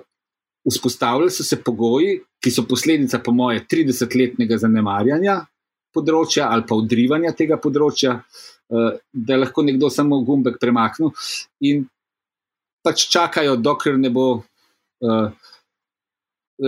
vzpostavljali 0.65 1.33
so 1.33 1.45
se 1.45 1.59
pogoji, 1.61 2.17
ki 2.41 2.53
so 2.53 2.65
posledica, 2.69 3.19
po 3.21 3.33
moje, 3.35 3.65
30-letnega 3.69 4.57
zanemarjanja 4.61 5.43
področja 5.95 6.49
ali 6.51 6.65
pa 6.67 6.75
odrivanja 6.75 7.31
tega 7.37 7.55
področja. 7.61 8.17
Uh, 8.19 8.55
Eh, 8.69 8.97
da 9.13 9.33
je 9.33 9.39
lahko 9.39 9.61
nekdo 9.61 9.89
samo 9.93 10.23
gumbek 10.25 10.55
premaknil, 10.61 11.11
in 11.61 11.83
pač 12.85 13.03
čakajo, 13.13 13.59
dokler 13.61 13.99
ne 14.01 14.09
bo 14.13 14.23
uh, 14.41 15.27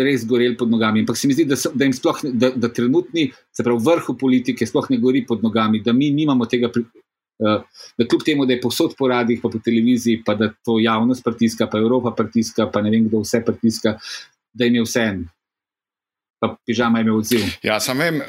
res 0.06 0.26
gorel 0.30 0.54
pod 0.58 0.70
nogami. 0.70 1.02
Ampak 1.02 1.18
se 1.18 1.30
mi 1.30 1.34
zdi, 1.34 1.46
da, 1.50 1.58
so, 1.58 1.72
da 1.74 1.90
sploh, 1.94 2.22
da, 2.38 2.52
da 2.54 2.70
trenutni, 2.74 3.28
se 3.54 3.66
pravi, 3.66 3.82
vrhu 3.86 4.14
politike 4.18 4.66
sploh 4.70 4.90
ne 4.94 5.02
gori 5.02 5.24
pod 5.26 5.46
nogami, 5.46 5.82
da 5.86 5.94
mi 5.94 6.12
nimamo 6.14 6.46
tega. 6.50 6.70
Da 7.40 8.08
kljub 8.10 8.24
temu, 8.26 8.46
da 8.46 8.54
je 8.54 8.62
posod 8.62 8.96
po 8.98 9.08
radijih, 9.08 9.40
pa 9.44 9.50
po 9.54 9.60
televiziji, 9.66 10.24
pa 10.26 10.36
da 10.36 10.50
to 10.66 10.80
javnost 10.80 11.24
pritiska, 11.24 11.68
pa 11.72 11.78
Evropa 11.78 12.12
pritiska, 12.18 12.70
pa 12.74 12.82
ne 12.82 12.92
vem, 12.94 13.08
kdo 13.08 13.22
vse 13.22 13.44
pritiska, 13.46 13.98
da 14.54 14.66
jim 14.66 14.80
je 14.80 14.86
vse 14.88 15.06
en. 15.12 15.24
Pa 16.42 16.56
pižama 16.66 17.00
je 17.00 17.06
imel 17.06 17.18
odziv. 17.18 17.46
Ja, 17.64 17.80
sam 17.80 17.98
vem, 18.02 18.22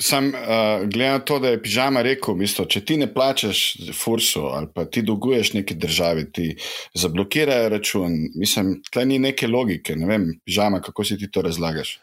sam 0.00 0.28
uh, 0.28 0.88
gledam 0.88 1.12
na 1.12 1.24
to, 1.24 1.38
da 1.38 1.48
je 1.48 1.62
pižama 1.62 2.02
rekel, 2.02 2.34
misto, 2.36 2.64
če 2.64 2.84
ti 2.84 2.96
ne 3.00 3.08
plačeš 3.12 3.62
fursu 3.96 4.46
ali 4.48 4.68
pa 4.74 4.84
ti 4.84 5.02
dolguješ 5.02 5.52
neki 5.52 5.74
državi, 5.74 6.26
ti 6.32 6.46
zablokirajo 6.94 7.68
račun. 7.68 8.16
Mislim, 8.40 8.78
tle 8.92 9.04
ni 9.06 9.18
neke 9.18 9.48
logike. 9.48 9.96
Ne 9.96 10.06
vem, 10.06 10.28
pižama, 10.44 10.80
kako 10.80 11.04
si 11.04 11.18
ti 11.18 11.30
to 11.30 11.42
razlagaš. 11.42 11.98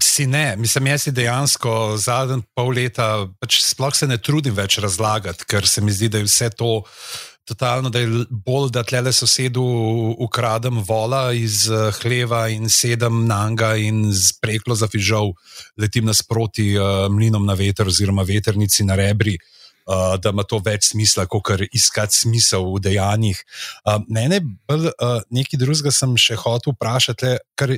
Si 0.00 0.24
ne, 0.26 0.54
mislim, 0.56 0.86
jaz 0.86 1.02
si 1.04 1.12
dejansko 1.12 1.98
zadnji 2.00 2.46
pol 2.56 2.70
leta 2.72 3.26
pač 3.42 3.58
sploh 3.60 3.92
se 3.92 4.06
ne 4.08 4.16
trudim 4.16 4.54
več 4.56 4.78
razlagati, 4.80 5.44
ker 5.44 5.68
se 5.68 5.84
mi 5.84 5.92
zdi, 5.92 6.08
da 6.08 6.22
je 6.22 6.28
vse 6.30 6.48
to 6.56 6.78
totalno, 7.44 7.90
da 7.90 8.00
je 8.00 8.24
bolj, 8.30 8.70
da 8.72 8.84
tle 8.86 9.02
le 9.02 9.12
sosedu 9.12 9.62
ukradem 10.18 10.80
vola 10.88 11.32
iz 11.36 11.66
uh, 11.68 11.90
hleva 12.00 12.46
in 12.48 12.70
sedem 12.70 13.26
nanga 13.28 13.74
in 13.76 14.06
z 14.12 14.38
preklo 14.40 14.76
za 14.78 14.88
fižol 14.88 15.34
letim 15.76 16.06
nasproti 16.08 16.72
uh, 16.78 17.08
mlinom 17.12 17.44
na 17.46 17.58
veter 17.58 17.88
oziroma 17.88 18.22
veternici 18.22 18.86
na 18.88 18.96
rebri. 18.96 19.36
Uh, 19.82 20.14
da 20.22 20.30
ima 20.30 20.44
to 20.46 20.60
več 20.62 20.92
smisla, 20.92 21.24
kot 21.26 21.42
kar 21.42 21.62
iskati 21.66 22.14
smisel 22.14 22.68
v 22.70 22.84
dejanjih. 22.84 23.40
Uh, 23.82 23.98
mene, 24.06 24.38
uh, 24.70 25.18
nekaj 25.34 25.58
drugega 25.58 25.90
sem 25.90 26.14
še 26.14 26.38
hotel 26.38 26.76
vprašati, 26.76 27.32
ker 27.58 27.74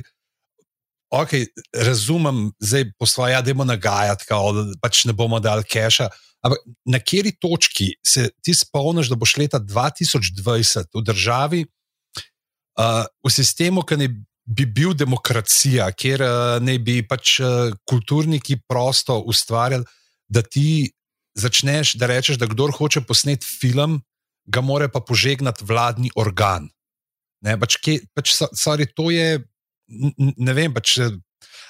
okay, 1.21 1.47
razumem, 1.73 2.51
zdaj 2.59 2.89
po 2.99 3.05
svoje, 3.05 3.41
da 3.41 3.53
bomo 3.53 3.65
nagajati, 3.69 4.25
da 4.29 4.63
pač 4.81 5.05
ne 5.05 5.13
bomo 5.13 5.39
dali 5.39 5.63
keša. 5.63 6.09
Ampak 6.45 6.61
na 6.85 6.99
kateri 6.99 7.33
točki 7.41 7.87
se 8.05 8.29
ti 8.41 8.53
spomniš, 8.53 9.09
da 9.09 9.17
boš 9.17 9.37
leta 9.41 9.59
2020 9.59 10.93
v 10.93 11.03
državi, 11.05 11.65
uh, 12.79 13.05
v 13.25 13.31
sistemu, 13.33 13.81
ki 13.81 13.97
ne 13.97 14.09
bi 14.45 14.65
bil 14.69 14.93
demokracija, 14.93 15.89
kjer 15.97 16.21
uh, 16.21 16.33
ne 16.61 16.77
bi 16.77 16.99
pač 17.07 17.39
uh, 17.41 17.73
kulturniki 17.89 18.59
prosto 18.69 19.17
ustvarjali, 19.25 19.87
da 20.29 20.41
ti 20.41 20.91
začneš, 21.35 21.95
da 21.99 22.07
rečeš, 22.07 22.37
da 22.37 22.47
kdo 22.47 22.69
hoče 22.71 23.01
posneti 23.09 23.45
film, 23.45 23.99
ga 24.45 24.61
mora 24.61 24.87
pa 24.89 25.01
požegnati 25.01 25.65
vladni 25.65 26.11
organ. 26.15 26.69
Ne, 27.45 27.57
pač, 27.59 27.77
kje, 27.81 27.99
pač, 28.15 28.37
sorry, 28.57 28.85
to 28.85 29.09
je, 29.13 29.41
ne 29.87 30.53
vem, 30.53 30.73
pač. 30.73 30.97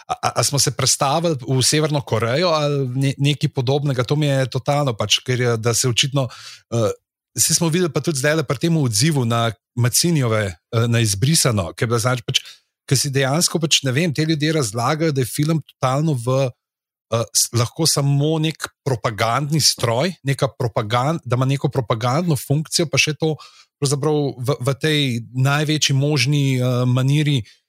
Ali 0.06 0.46
smo 0.46 0.60
se 0.62 0.72
predstavili 0.72 1.38
v 1.42 1.64
Severno 1.66 2.02
Korejo 2.02 2.54
ali 2.54 2.86
ne, 2.94 3.14
nekaj 3.18 3.50
podobnega, 3.50 4.04
to 4.06 4.16
mi 4.16 4.30
je 4.30 4.46
totalno, 4.54 4.94
pač, 4.94 5.18
ker 5.26 5.42
je, 5.42 5.56
se 5.74 5.90
očitno. 5.90 6.30
Uh, 6.70 6.92
Vsi 7.36 7.58
smo 7.58 7.68
videli, 7.68 7.92
pa 7.92 8.00
tudi 8.00 8.22
zdaj, 8.22 8.46
pri 8.48 8.58
tem 8.62 8.78
odzivu 8.80 9.26
na 9.26 9.50
Macinjove, 9.76 10.56
uh, 10.56 10.86
na 10.88 11.02
izbrisano, 11.04 11.74
ker 11.76 11.90
znači, 11.92 12.24
pač, 12.24 12.40
si 12.96 13.10
dejansko, 13.12 13.60
pač, 13.60 13.82
ne 13.84 13.92
vem, 13.92 14.14
te 14.14 14.24
ljudje 14.24 14.54
razlagajo, 14.56 15.12
da 15.12 15.26
je 15.26 15.28
film 15.28 15.60
totalno 15.60 16.14
v, 16.14 16.38
uh, 17.12 17.26
lahko 17.58 17.90
samo 17.90 18.38
nek 18.40 18.70
propagandni 18.86 19.60
stroj, 19.60 20.14
propagand, 20.56 21.26
da 21.26 21.36
ima 21.36 21.50
neko 21.50 21.74
propagandno 21.74 22.38
funkcijo, 22.38 22.88
pa 22.88 23.02
še 23.02 23.18
to 23.18 23.34
v, 23.82 24.56
v 24.62 24.78
tej 24.80 25.00
največji 25.34 25.98
možni 25.98 26.62
uh, 26.62 26.86
maniri. 26.88 27.42
Uh, 27.42 27.65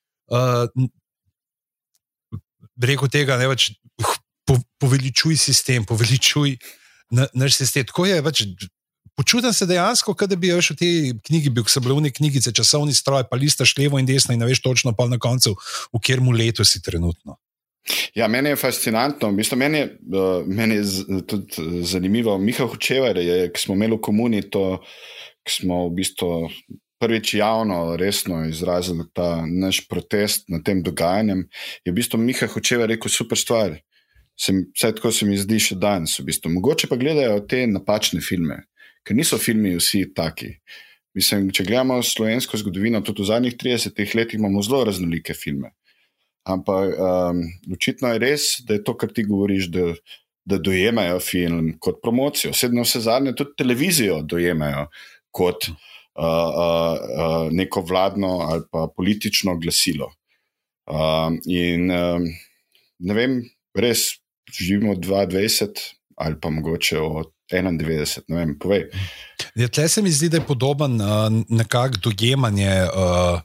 rekel 2.83 3.11
tega, 3.13 3.39
ne 3.41 3.49
več 3.51 3.71
po, 4.47 4.59
poveličuj 4.83 5.37
sistem, 5.41 5.85
poveličuj 5.89 6.57
na, 7.15 7.29
naš 7.35 7.61
sistem. 7.61 7.87
Tako 7.89 8.09
je 8.11 8.19
več. 8.25 8.45
Počutim 9.17 9.53
se 9.57 9.65
dejansko, 9.65 10.13
kot 10.13 10.29
da 10.29 10.37
bi 10.37 10.51
v 10.53 10.75
tej 10.77 11.15
knjigi 11.25 11.49
bil, 11.49 11.65
so 11.73 11.81
bile 11.81 11.95
v 11.97 12.03
neki 12.05 12.21
knjigi, 12.21 12.53
časovni 12.53 12.93
stroj, 12.93 13.25
pa 13.31 13.39
listaš 13.41 13.73
levo 13.79 13.97
in 13.97 14.05
desno 14.05 14.35
in 14.37 14.43
ne 14.45 14.49
veš 14.51 14.61
točno, 14.61 14.93
pa 14.93 15.07
na 15.09 15.17
koncu, 15.17 15.55
v 15.89 16.01
katerem 16.03 16.29
letu 16.37 16.67
si 16.69 16.83
trenutno. 16.85 17.39
Ja, 18.13 18.29
meni 18.29 18.51
je 18.53 18.59
fascinantno. 18.61 19.31
Mislim, 19.33 19.63
meni, 19.63 19.79
je, 19.79 19.89
uh, 20.13 20.47
meni 20.47 20.75
je 20.75 21.23
tudi 21.27 21.83
zanimivo. 21.87 22.37
Miha 22.39 22.67
Hočevar 22.67 23.17
je, 23.17 23.47
ki 23.53 23.63
smo 23.63 23.77
imeli 23.79 23.97
v 23.97 24.03
komuni 24.03 24.43
to, 24.51 24.83
ki 25.47 25.63
smo 25.63 25.87
v 25.87 25.95
bistvu 26.03 26.31
prvič 26.99 27.35
javno, 27.35 27.97
resno 27.97 28.45
izrazili 28.49 29.05
ta 29.13 29.45
naš 29.47 29.83
protest 29.89 30.49
nad 30.49 30.65
tem 30.65 30.83
dogajanjem, 30.83 31.47
je 31.85 31.93
v 31.93 31.97
bistvu 31.97 32.21
Miha 32.21 32.49
Hočeva 32.49 32.87
rekel: 32.87 33.11
super 33.13 33.39
stvar. 33.39 33.77
Vse 34.37 34.93
tako 34.93 35.13
se 35.13 35.27
mi 35.27 35.39
zdi 35.41 35.59
še 35.61 35.79
danes. 35.81 36.19
V 36.21 36.27
bistvu. 36.29 36.53
Mogoče 36.59 36.91
pa 36.91 36.99
gledajo 37.01 37.41
te 37.49 37.65
napačne 37.67 38.21
filme, 38.21 38.67
ker 39.05 39.17
niso 39.17 39.39
filmi 39.41 39.73
vsi 39.79 40.05
taki. 40.17 40.59
Mislim, 41.17 41.49
če 41.49 41.65
gledamo 41.65 41.97
slovensko 42.05 42.61
zgodovino, 42.61 43.01
tudi 43.01 43.25
v 43.25 43.31
zadnjih 43.31 43.57
30 43.57 43.97
letih 44.19 44.37
imamo 44.37 44.61
zelo 44.61 44.83
raznolike 44.85 45.33
filme. 45.33 45.73
Ampak 46.47 46.93
um, 47.01 47.41
očitno 47.73 48.13
je 48.13 48.21
res, 48.21 48.51
da 48.69 48.77
je 48.77 48.83
to, 48.85 48.93
kar 49.01 49.09
ti 49.17 49.25
govoriš, 49.25 49.71
da, 49.73 49.87
da 50.45 50.61
dojemajo 50.61 51.17
film 51.25 51.73
kot 51.81 52.03
promocijo. 52.05 52.53
Sedaj, 52.53 52.85
vse 52.85 53.01
zadnje, 53.09 53.33
tudi 53.41 53.57
televizijo 53.57 54.21
dojemajo 54.29 54.85
kot. 55.33 55.71
Uh, 55.73 55.96
uh, 56.19 56.25
uh, 56.25 57.53
neko 57.53 57.81
vladno 57.81 58.39
ali 58.51 58.63
pa 58.73 58.89
politično 58.97 59.57
glasilo. 59.57 60.13
Uh, 60.87 61.35
in 61.47 61.91
uh, 61.91 62.21
ne 62.99 63.15
vem, 63.15 63.41
res 63.75 64.09
živimo 64.53 64.95
22 64.95 65.69
ali 66.17 66.41
pa 66.41 66.51
mogoče 66.51 66.99
od 66.99 67.33
91, 67.53 68.23
ne 68.29 68.37
vem, 68.37 68.55
povej. 68.59 68.87
Ja, 69.55 69.69
tle 69.69 69.89
se 69.89 70.03
mi 70.03 70.11
zdi, 70.11 70.31
da 70.33 70.41
je 70.41 70.47
podoben 70.47 71.01
uh, 71.01 71.29
nekako 71.49 72.09
dojemanje. 72.11 72.73
Uh, 72.95 73.41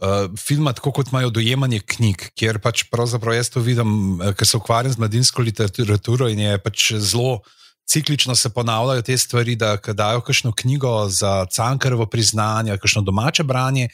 Uh, 0.00 0.32
filma, 0.40 0.72
tako 0.72 0.94
kot 0.96 1.10
imajo 1.10 1.28
dojemanje 1.28 1.82
knjig, 1.84 2.22
kjer 2.32 2.56
pač 2.64 2.86
pravzaprav 2.88 3.34
jaz 3.36 3.50
to 3.52 3.60
vidim, 3.60 4.16
ker 4.32 4.48
se 4.48 4.56
ukvarjam 4.56 4.94
z 4.94 4.96
mladinsko 5.02 5.44
literaturo 5.44 6.30
in 6.32 6.40
je 6.40 6.54
pač 6.64 6.86
zelo 6.96 7.34
uh, 7.34 7.50
ciklično 7.88 8.34
se 8.34 8.50
ponavljajo 8.50 9.02
te 9.02 9.18
stvari, 9.18 9.56
da 9.56 9.76
dajo 9.76 10.20
kakšno 10.20 10.52
knjigo 10.56 11.08
za 11.08 11.46
cankarovo 11.46 12.06
priznanje, 12.06 12.76
kakšno 12.78 13.02
domače 13.02 13.42
branje, 13.42 13.88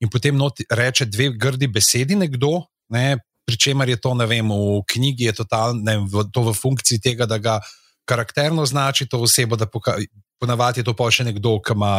in 0.00 0.10
potem 0.10 0.38
reče 0.70 1.04
dve 1.04 1.30
grdi 1.36 1.66
besedi 1.66 2.16
nekdo. 2.16 2.62
Ne, 2.88 3.18
Pričemer 3.46 3.88
je 3.88 3.96
to, 3.96 4.14
ne 4.14 4.26
vem, 4.30 4.50
v 4.50 4.82
knjigi 4.86 5.24
je 5.24 5.32
total, 5.32 5.74
ne, 5.74 5.96
v, 6.06 6.22
to 6.32 6.42
v 6.46 6.52
funkciji 6.54 7.00
tega, 7.02 7.26
da 7.26 7.38
ga 7.38 7.58
karakterno 8.06 8.62
označi 8.62 9.08
to 9.08 9.18
osebo, 9.18 9.56
da 9.56 9.66
ponavadi 10.38 10.80
je 10.80 10.84
to 10.84 10.94
pa 10.94 11.08
še 11.10 11.26
nekdo, 11.26 11.58
ki 11.58 11.74
ima 11.74 11.94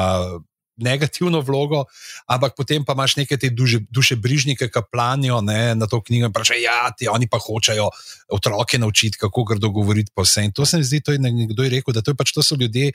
negativno 0.78 1.42
vlogo, 1.42 1.86
ampak 2.28 2.56
potem 2.56 2.86
pa 2.86 2.94
imaš 2.94 3.16
neke 3.16 3.38
te 3.38 3.50
duše, 3.50 3.84
duše 3.90 4.16
brižnike, 4.16 4.70
ki 4.72 4.84
planijo 4.92 5.42
ne, 5.42 5.76
na 5.76 5.88
to 5.88 6.02
knjigo 6.02 6.30
in 6.30 6.34
pravijo: 6.34 6.62
Ja, 6.64 6.92
ti 6.92 7.08
oni 7.08 7.28
pa 7.28 7.40
hočejo 7.40 7.90
otroke 8.30 8.80
naučiti, 8.80 9.18
kako 9.18 9.44
grdo 9.44 9.70
govoriti 9.70 10.12
po 10.16 10.24
vsem. 10.24 10.52
To 10.52 10.66
se 10.66 10.78
mi 10.78 10.84
zdi, 10.84 11.02
to 11.02 11.12
je 11.12 11.20
nekdo 11.20 11.64
je 11.64 11.70
rekel, 11.70 11.94
da 11.94 12.02
to, 12.02 12.16
pač, 12.16 12.34
to 12.34 12.44
so 12.44 12.56
ljudje. 12.56 12.92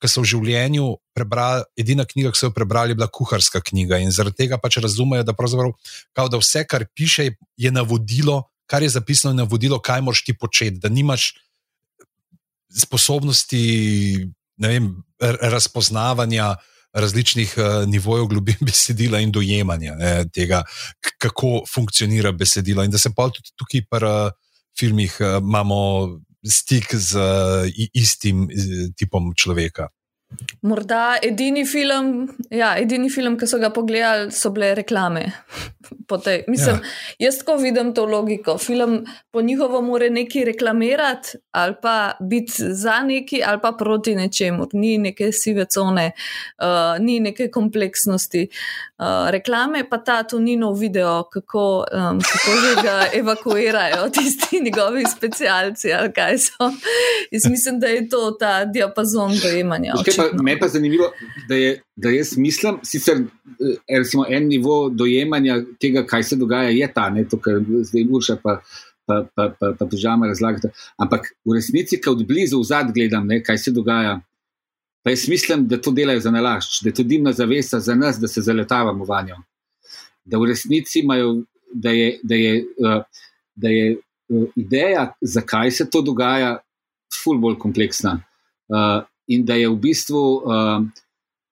Ki 0.00 0.08
so 0.08 0.22
v 0.24 0.30
življenju 0.32 0.94
prebrali, 1.12 1.60
edina 1.76 2.06
knjiga, 2.08 2.30
ki 2.32 2.38
so 2.40 2.48
jo 2.48 2.54
prebrali, 2.56 2.94
je 2.94 2.96
bila 2.96 3.10
kuharska 3.12 3.60
knjiga. 3.60 3.98
In 4.00 4.08
zaradi 4.08 4.46
tega 4.46 4.56
pač 4.56 4.78
razumejo, 4.80 5.26
da, 5.28 5.34
da 5.36 6.40
vse, 6.40 6.64
kar 6.64 6.86
piše, 6.96 7.36
je 7.60 7.70
navodilo, 7.70 8.48
kar 8.64 8.80
je 8.80 8.88
zapisano, 8.88 9.34
je 9.34 9.42
navodilo, 9.42 9.76
kaj 9.76 10.00
moraš 10.00 10.24
ti 10.24 10.32
početi. 10.32 10.80
Da 10.80 10.88
nimaš 10.88 11.34
sposobnosti 12.72 13.60
vem, 14.56 14.88
razpoznavanja 15.20 16.48
uh, 16.56 16.69
različnih 16.92 17.54
uh, 17.58 17.88
nivojev 17.88 18.26
globin 18.26 18.56
besedila 18.68 19.20
in 19.20 19.32
dojemanja 19.32 19.94
ne, 19.98 20.24
tega, 20.34 20.62
kako 21.18 21.62
funkcionira 21.74 22.32
besedilo. 22.32 22.84
In 22.84 22.90
da 22.90 22.98
se 22.98 23.12
pa 23.16 23.28
tudi 23.30 23.54
tukaj 23.56 23.86
pri 23.90 24.06
uh, 24.06 24.32
filmih 24.78 25.16
uh, 25.20 25.38
imamo 25.42 25.80
stik 26.46 26.94
z 26.94 27.16
uh, 27.16 27.88
istim 27.94 28.48
tipom 28.96 29.32
človeka. 29.36 29.88
Morda 30.62 31.16
edini 31.22 31.64
film, 31.64 32.28
ja, 32.52 32.74
edini 32.76 33.08
film, 33.10 33.38
ki 33.40 33.46
so 33.48 33.58
ga 33.58 33.70
pogledali, 33.72 34.28
so 34.32 34.50
bile 34.52 34.74
reklame. 34.76 35.30
Mislim, 36.46 36.76
ja. 36.76 36.80
Jaz 37.18 37.38
tako 37.38 37.56
vidim 37.56 37.94
to 37.94 38.04
logiko. 38.04 38.58
Film 38.58 39.06
po 39.30 39.42
njihovo 39.42 39.82
mora 39.82 40.08
nekaj 40.08 40.44
reklamirati, 40.44 41.38
ali 41.50 41.74
pa 41.82 42.12
biti 42.20 42.52
za 42.56 43.00
neki, 43.00 43.42
ali 43.46 43.60
pa 43.62 43.72
proti 43.72 44.14
nečemu. 44.14 44.66
Ni 44.72 44.98
neke 44.98 45.32
sive 45.32 45.64
cone, 45.64 46.12
uh, 46.58 47.04
ni 47.04 47.20
neke 47.20 47.50
kompleksnosti. 47.50 48.48
Uh, 48.98 49.30
reklame 49.30 49.84
pa 49.90 49.98
ta 49.98 50.22
tu 50.22 50.38
ni 50.40 50.56
nov 50.56 50.78
video, 50.78 51.22
kako, 51.32 51.84
um, 51.92 52.20
kako 52.20 52.56
že 52.60 52.82
ga 52.82 53.06
evakuirajo 53.20 54.10
tisti 54.10 54.60
njegovi 54.60 55.04
specialci. 55.16 55.88
Jaz 57.30 57.46
mislim, 57.50 57.80
da 57.80 57.86
je 57.86 58.08
to 58.08 58.30
ta 58.30 58.64
diapazon 58.64 59.32
dojemanja. 59.42 59.92
Me 60.42 60.58
pa 60.58 60.68
zanimivo, 60.68 61.10
da, 61.48 61.54
je, 61.54 61.82
da 61.96 62.10
jaz 62.10 62.36
mislim, 62.36 62.78
sicer 62.84 63.16
eh, 63.16 63.98
recimo, 63.98 64.24
en 64.28 64.48
nivo 64.48 64.88
dojemanja 64.88 65.60
tega, 65.80 66.04
kaj 66.06 66.22
se 66.22 66.36
dogaja, 66.36 66.70
je 66.70 66.88
ta, 66.94 67.10
ne 67.10 67.24
to, 67.28 67.38
kar 67.40 67.60
zdaj 67.82 68.06
Urša 68.10 68.36
pa, 68.42 68.60
pa, 69.06 69.22
pa, 69.34 69.48
pa, 69.60 69.72
pa 69.78 69.86
pižama 69.86 70.28
razlagate. 70.30 70.72
Ampak 70.98 71.30
v 71.44 71.58
resnici, 71.58 72.00
ko 72.00 72.14
od 72.16 72.26
blizu 72.26 72.60
vzad 72.60 72.92
gledam, 72.94 73.26
ne, 73.26 73.42
kaj 73.44 73.58
se 73.58 73.74
dogaja, 73.76 74.18
pa 75.04 75.14
jaz 75.14 75.28
mislim, 75.28 75.66
da 75.68 75.80
to 75.80 75.92
delajo 75.96 76.20
za 76.20 76.30
nalašč, 76.30 76.82
da 76.84 76.90
je 76.90 76.94
to 76.94 77.06
dimna 77.08 77.32
zavesa 77.32 77.80
za 77.80 77.94
nas, 77.94 78.20
da 78.20 78.28
se 78.28 78.42
zaletavamo 78.42 79.04
vanjo. 79.04 79.40
Da 80.24 80.38
v 80.38 80.52
resnici 80.52 81.00
imajo, 81.00 81.40
da 81.72 81.90
je. 81.90 82.18
Da 82.22 82.34
je, 82.34 82.64
uh, 82.78 83.02
da 83.60 83.68
je 83.68 83.96
uh, 84.28 84.44
ideja, 84.56 85.12
zakaj 85.20 85.70
se 85.70 85.84
to 85.90 86.00
dogaja, 86.02 86.54
ful 87.12 87.38
bolj 87.38 87.58
kompleksna. 87.58 88.14
Uh, 88.70 89.02
in 89.34 89.44
da 89.46 89.54
je 89.58 89.68
v 89.68 89.78
bistvu, 89.80 90.20
uh, 90.44 90.84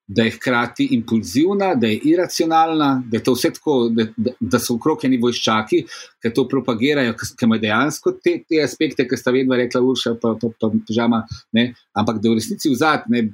da 0.09 0.25
je 0.25 0.31
hkrati 0.31 0.89
impulzivna, 0.97 1.75
da 1.75 1.87
je 1.87 1.99
iracionalna, 2.11 3.03
da 3.07 3.17
je 3.17 3.23
to 3.25 3.35
vse 3.37 3.51
tako, 3.53 3.75
da, 3.93 4.07
da, 4.17 4.33
da 4.41 4.59
so 4.59 4.79
okrog 4.79 5.05
eni 5.05 5.19
vojščaki, 5.21 5.83
ki 6.23 6.33
to 6.35 6.47
propagirajo, 6.49 7.13
ki 7.19 7.45
imajo 7.45 7.61
dejansko 7.67 8.15
te, 8.25 8.39
te 8.49 8.63
aspekte, 8.65 9.05
ki 9.09 9.19
sta 9.21 9.35
vedno 9.37 9.57
rekla, 9.57 9.83
urša, 9.85 10.15
pa, 10.23 10.33
pa, 10.41 10.49
pa, 10.49 10.71
pa 10.73 10.97
žama, 10.97 11.21
ne, 11.53 11.69
ampak 11.93 12.23
da 12.25 12.33
v 12.33 12.41
resnici 12.41 12.73
vzad, 12.73 13.05
ne, 13.13 13.27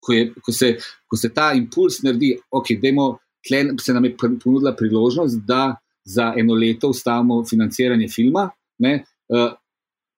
ko, 0.00 0.14
je, 0.14 0.30
ko, 0.38 0.54
se, 0.54 0.76
ko 1.10 1.18
se 1.18 1.32
ta 1.34 1.50
impuls 1.58 2.00
naredi, 2.06 2.36
ok, 2.54 2.76
dajmo, 2.82 3.10
tle 3.48 3.64
se 3.82 3.94
nam 3.96 4.06
je 4.06 4.14
ponudila 4.16 4.76
priložnost, 4.76 5.42
da 5.46 5.74
za 6.04 6.32
eno 6.38 6.54
leto 6.54 6.88
ustavimo 6.88 7.42
financiranje 7.44 8.08
filma. 8.08 8.48
Ne, 8.78 9.02
uh, 9.28 9.52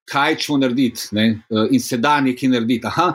kaj 0.04 0.36
ćemo 0.36 0.58
narediti, 0.58 1.08
ne? 1.12 1.42
uh, 1.50 1.66
in 1.70 1.80
se 1.80 1.96
da 1.96 2.20
nekaj 2.20 2.48
narediti. 2.48 2.86
Aha, 2.86 3.12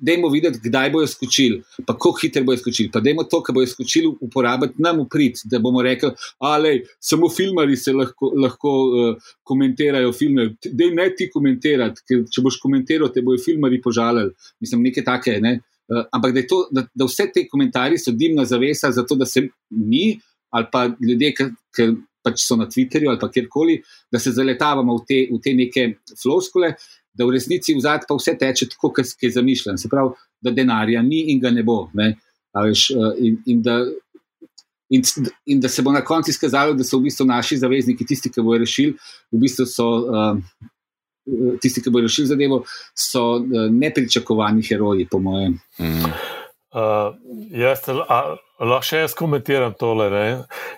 dajmo 0.00 0.28
videti, 0.28 0.60
kdaj 0.64 0.90
bojo 0.90 1.06
skočili, 1.06 1.62
pa 1.86 1.92
kako 1.92 2.12
hitro 2.22 2.44
bojo 2.44 2.58
skočili. 2.58 2.90
Pa 2.92 3.00
dajmo 3.00 3.24
to, 3.24 3.42
kar 3.42 3.54
bojo 3.54 3.66
skočili, 3.66 4.12
uporabiti 4.20 4.82
nam 4.82 5.00
v 5.00 5.08
prid, 5.10 5.42
da 5.44 5.58
bomo 5.58 5.82
rekli, 5.82 6.10
da 6.40 6.72
samo 7.00 7.28
filmari 7.28 7.76
se 7.76 7.92
lahko, 7.92 8.32
lahko 8.42 8.70
uh, 8.70 9.32
komentirajo 9.42 10.12
filme. 10.12 10.54
Dej 10.64 10.94
ne 10.94 11.10
ti 11.16 11.30
komentirati, 11.32 12.06
ker 12.08 12.24
če 12.30 12.46
boš 12.46 12.60
komentiral, 12.62 13.10
te 13.12 13.22
bojo 13.22 13.42
filmari 13.44 13.82
požalili. 13.82 14.32
Mislim, 14.60 14.86
nekaj 14.86 15.04
take. 15.04 15.38
Ne? 15.40 15.58
Uh, 15.90 16.04
ampak 16.12 16.34
da, 16.34 16.46
to, 16.46 16.64
da, 16.70 16.86
da 16.94 17.06
vse 17.08 17.30
te 17.34 17.48
komentarje 17.50 17.98
so 17.98 18.14
dimna 18.14 18.44
zavesa, 18.44 18.92
zato 18.94 19.18
da 19.18 19.26
se 19.26 19.48
mi 19.70 20.20
ali 20.50 20.66
pa 20.72 20.88
ljudje, 21.08 21.34
ki 21.34 21.84
pač 22.24 22.44
so 22.44 22.56
na 22.56 22.68
Twitterju 22.68 23.10
ali 23.10 23.30
kjerkoli, 23.32 23.80
da 24.12 24.18
se 24.18 24.32
zaletavamo 24.32 24.96
v 24.96 25.04
te, 25.08 25.20
v 25.32 25.40
te 25.42 25.54
neke 25.54 25.86
floskole, 26.22 26.74
da 27.14 27.26
v 27.26 27.36
resnici 27.36 27.74
v 27.74 27.82
zadnjem 27.84 28.08
pa 28.08 28.16
vse 28.18 28.36
teče 28.38 28.68
tako, 28.74 28.92
kot 28.96 29.22
je 29.22 29.30
zamišljen. 29.34 29.78
Se 29.78 29.88
pravi, 29.88 30.14
da 30.40 30.52
denarja 30.54 31.02
ni 31.02 31.26
in 31.32 31.40
ga 31.40 31.50
ne 31.50 31.64
bo. 31.66 31.82
Ne? 31.94 32.14
Veš, 32.54 32.90
uh, 32.96 33.12
in, 33.18 33.38
in, 33.46 33.62
da, 33.62 33.80
in, 34.90 35.06
in 35.46 35.60
da 35.60 35.68
se 35.68 35.82
bo 35.82 35.92
na 35.92 36.04
koncu 36.04 36.30
izkazalo, 36.30 36.74
da 36.74 36.86
so 36.86 36.98
v 36.98 37.08
bistvu 37.08 37.26
naši 37.28 37.60
zavezniki 37.60 38.06
tisti, 38.06 38.32
ki 38.32 38.42
bodo 38.42 38.64
rešili, 38.64 38.96
v 39.32 39.46
bistvu 39.46 39.68
so. 39.68 39.88
Uh, 40.08 40.68
Tisti, 41.60 41.82
ki 41.84 41.92
bodo 41.92 42.08
rešili 42.08 42.26
zadevo, 42.26 42.56
so 42.96 43.36
uh, 43.38 43.66
nepričakovani 43.70 44.64
heroji, 44.66 45.04
po 45.06 45.20
mojem. 45.22 45.60
Mm. 45.78 46.08
Uh, 46.70 47.16
jaz, 47.50 47.82
a, 47.88 48.18
lahko 48.62 48.86
še 48.86 49.02
jaz 49.04 49.14
komentiram 49.18 49.74
tole. 49.74 50.06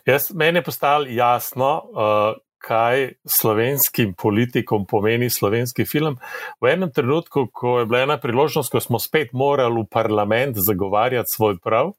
Jaz, 0.09 0.31
meni 0.33 0.63
je 0.63 0.65
postalo 0.65 1.11
jasno, 1.11 1.73
uh, 1.93 2.41
kaj 2.63 3.19
slovenskim 3.27 4.15
politikom 4.15 4.87
pomeni 4.87 5.29
slovenski 5.31 5.85
film. 5.85 6.17
V 6.63 6.71
enem 6.71 6.93
trenutku, 6.95 7.49
ko 7.53 7.81
je 7.81 7.89
bila 7.91 8.05
ena 8.07 8.17
priložnost, 8.23 8.71
ko 8.71 8.81
smo 8.81 9.03
spet 9.03 9.35
morali 9.35 9.83
v 9.83 9.91
parlament 9.91 10.57
zagovarjati 10.57 11.29
svoj 11.29 11.59
prav, 11.59 11.93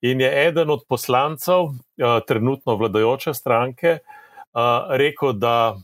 in 0.00 0.22
je 0.22 0.30
eden 0.46 0.70
od 0.70 0.86
poslancev, 0.88 1.74
uh, 1.74 2.20
trenutno 2.26 2.78
vladajoče 2.78 3.34
stranke, 3.34 3.98
uh, 4.00 4.94
rekel, 4.94 5.34
da 5.34 5.74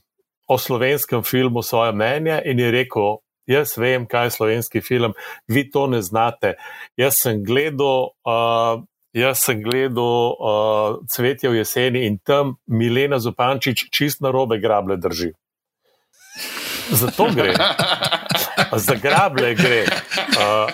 o 0.50 0.58
slovenskem 0.58 1.22
filmu 1.22 1.62
svoje 1.62 1.92
mnenje 1.92 2.40
in 2.44 2.58
je 2.58 2.70
rekel, 2.70 3.20
jaz 3.51 3.74
vem, 3.78 4.07
kaj 4.07 4.30
je 4.30 4.36
slovenski 4.38 4.80
film, 4.80 5.16
vi 5.51 5.66
to 5.70 5.86
ne 5.90 6.03
znate. 6.03 6.55
Jaz 6.96 7.20
sem 7.24 7.44
gledal. 7.44 8.14
Uh, 8.24 8.86
Jaz 9.11 9.40
sem 9.42 9.59
gledal 9.59 10.36
uh, 10.38 11.01
Cvetje 11.11 11.51
v 11.51 11.59
jeseni 11.59 12.05
in 12.07 12.20
tam 12.22 12.53
Milena 12.70 13.18
Zupančič 13.18 13.88
čist 13.90 14.22
na 14.22 14.30
robe 14.30 14.61
grable 14.62 14.94
drži. 15.03 15.32
Zato 16.94 17.26
gre. 17.34 17.57
Za 18.86 18.94
grable 19.03 19.55
gre. 19.59 19.82
Uh, 20.38 20.70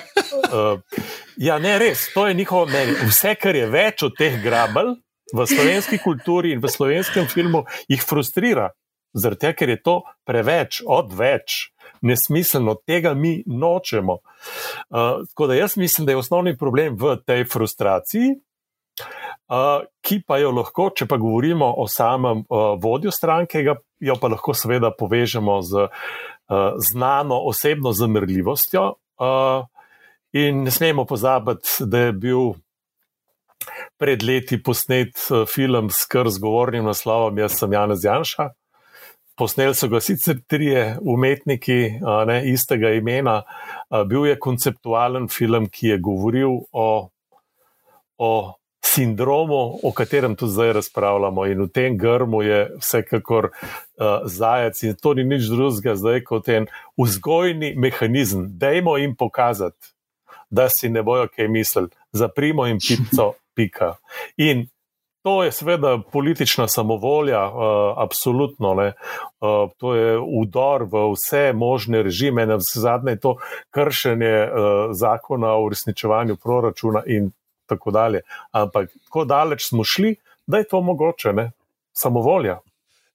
uh, 0.52 1.00
ja, 1.36 1.58
ne, 1.58 1.78
res, 1.78 2.10
to 2.12 2.26
je 2.28 2.34
njihovo 2.34 2.66
mnenje. 2.66 2.98
Vse, 3.08 3.34
kar 3.40 3.56
je 3.56 3.66
več 3.72 4.04
od 4.04 4.16
teh 4.18 4.36
grabel 4.42 4.98
v 5.32 5.46
slovenski 5.48 5.98
kulturi 6.04 6.52
in 6.52 6.60
v 6.60 6.68
slovenskem 6.68 7.28
filmu, 7.32 7.64
jih 7.88 8.04
frustrira. 8.04 8.70
Zato, 9.16 9.52
ker 9.56 9.72
je 9.72 9.80
to 9.80 9.96
preveč, 10.28 10.82
odveč 10.84 11.70
nesmiselno, 12.06 12.76
tega 12.86 13.14
mi 13.14 13.40
nočemo. 13.46 14.18
Uh, 14.18 15.26
tako 15.28 15.46
da 15.50 15.58
jaz 15.58 15.76
mislim, 15.76 16.06
da 16.06 16.12
je 16.12 16.22
osnovni 16.22 16.56
problem 16.58 16.96
v 17.00 17.16
tej 17.26 17.44
frustraciji, 17.52 18.34
uh, 19.50 19.84
ki 20.00 20.20
pa 20.26 20.38
jo 20.42 20.52
lahko, 20.56 20.90
če 20.96 21.06
pa 21.06 21.18
govorimo 21.20 21.68
o 21.76 21.86
samem 21.90 22.44
uh, 22.46 22.74
vodju 22.82 23.12
stranke, 23.14 23.64
jo 24.00 24.18
pa 24.20 24.32
lahko 24.32 24.54
seveda 24.54 24.92
povežemo 24.98 25.60
z 25.62 25.86
uh, 25.86 25.90
znano 26.90 27.40
osebno 27.50 27.92
zamrljivostjo. 27.92 28.92
Uh, 29.16 29.66
in 30.36 30.62
ne 30.62 30.70
smemo 30.70 31.04
pozabiti, 31.04 31.68
da 31.80 32.08
je 32.08 32.12
bil. 32.12 32.54
Pred 33.96 34.22
leti 34.22 34.58
posnet 34.62 35.16
film 35.48 35.88
s 35.90 36.04
kar 36.04 36.28
zgovornim 36.28 36.84
naslovom 36.84 37.38
Jaz 37.40 37.56
sem 37.56 37.72
Janez 37.72 38.04
Janša, 38.04 38.50
Posneli 39.36 39.74
so 39.76 39.88
ga 39.92 40.00
sicer 40.00 40.38
trije 40.48 40.96
umetniki 41.00 41.80
ne, 42.26 42.38
istega 42.48 42.94
imena, 42.96 43.42
bil 44.08 44.24
je 44.26 44.38
konceptualen 44.40 45.28
film, 45.28 45.68
ki 45.68 45.92
je 45.92 45.98
govoril 46.00 46.62
o, 46.72 46.86
o 48.16 48.30
sindromu, 48.96 49.78
o 49.82 49.92
katerem 49.92 50.36
tudi 50.36 50.52
zdaj 50.52 50.72
razpravljamo. 50.72 51.46
In 51.46 51.62
v 51.62 51.68
tem 51.68 51.98
grmu 51.98 52.42
je 52.42 52.60
vsekakor 52.80 53.50
uh, 53.50 54.06
zajec 54.24 54.82
in 54.82 54.94
to 55.02 55.14
ni 55.14 55.24
nič 55.24 55.50
drugega 55.52 55.96
zdaj 55.96 56.22
kot 56.24 56.48
en 56.48 56.68
vzgojni 56.96 57.74
mehanizem. 57.76 58.46
Dajmo 58.58 58.96
jim 58.96 59.16
pokazati, 59.16 59.92
da 60.50 60.68
si 60.72 60.88
ne 60.88 61.02
bojo 61.02 61.28
kaj 61.28 61.48
misliti, 61.48 61.96
zaprimo 62.12 62.66
jim 62.66 62.80
pico, 62.80 63.34
pika. 63.54 63.96
In 64.36 64.68
To 65.26 65.42
je 65.44 65.52
seveda 65.52 65.98
politična 66.12 66.68
samovolja, 66.68 67.46
uh, 67.46 67.54
absolutno. 67.96 68.70
Uh, 68.70 69.70
to 69.76 69.94
je 69.94 70.18
udor 70.18 70.84
v 70.86 71.00
vse 71.16 71.50
možne 71.52 72.02
režime, 72.06 72.44
na 72.46 72.60
vse 72.60 72.80
zadnje 72.80 73.16
je 73.16 73.20
to 73.20 73.32
kršenje 73.74 74.36
uh, 74.46 74.50
zakona 74.94 75.48
o 75.58 75.64
uresničevanju 75.64 76.36
proračuna 76.36 77.02
in 77.06 77.32
tako 77.66 77.90
dalje. 77.90 78.20
Ampak 78.52 78.92
tako 79.04 79.24
daleč 79.24 79.66
smo 79.66 79.84
šli, 79.84 80.14
da 80.46 80.62
je 80.62 80.68
to 80.70 80.80
mogoče, 80.80 81.32
ne? 81.32 81.50
samovolja. 81.92 82.60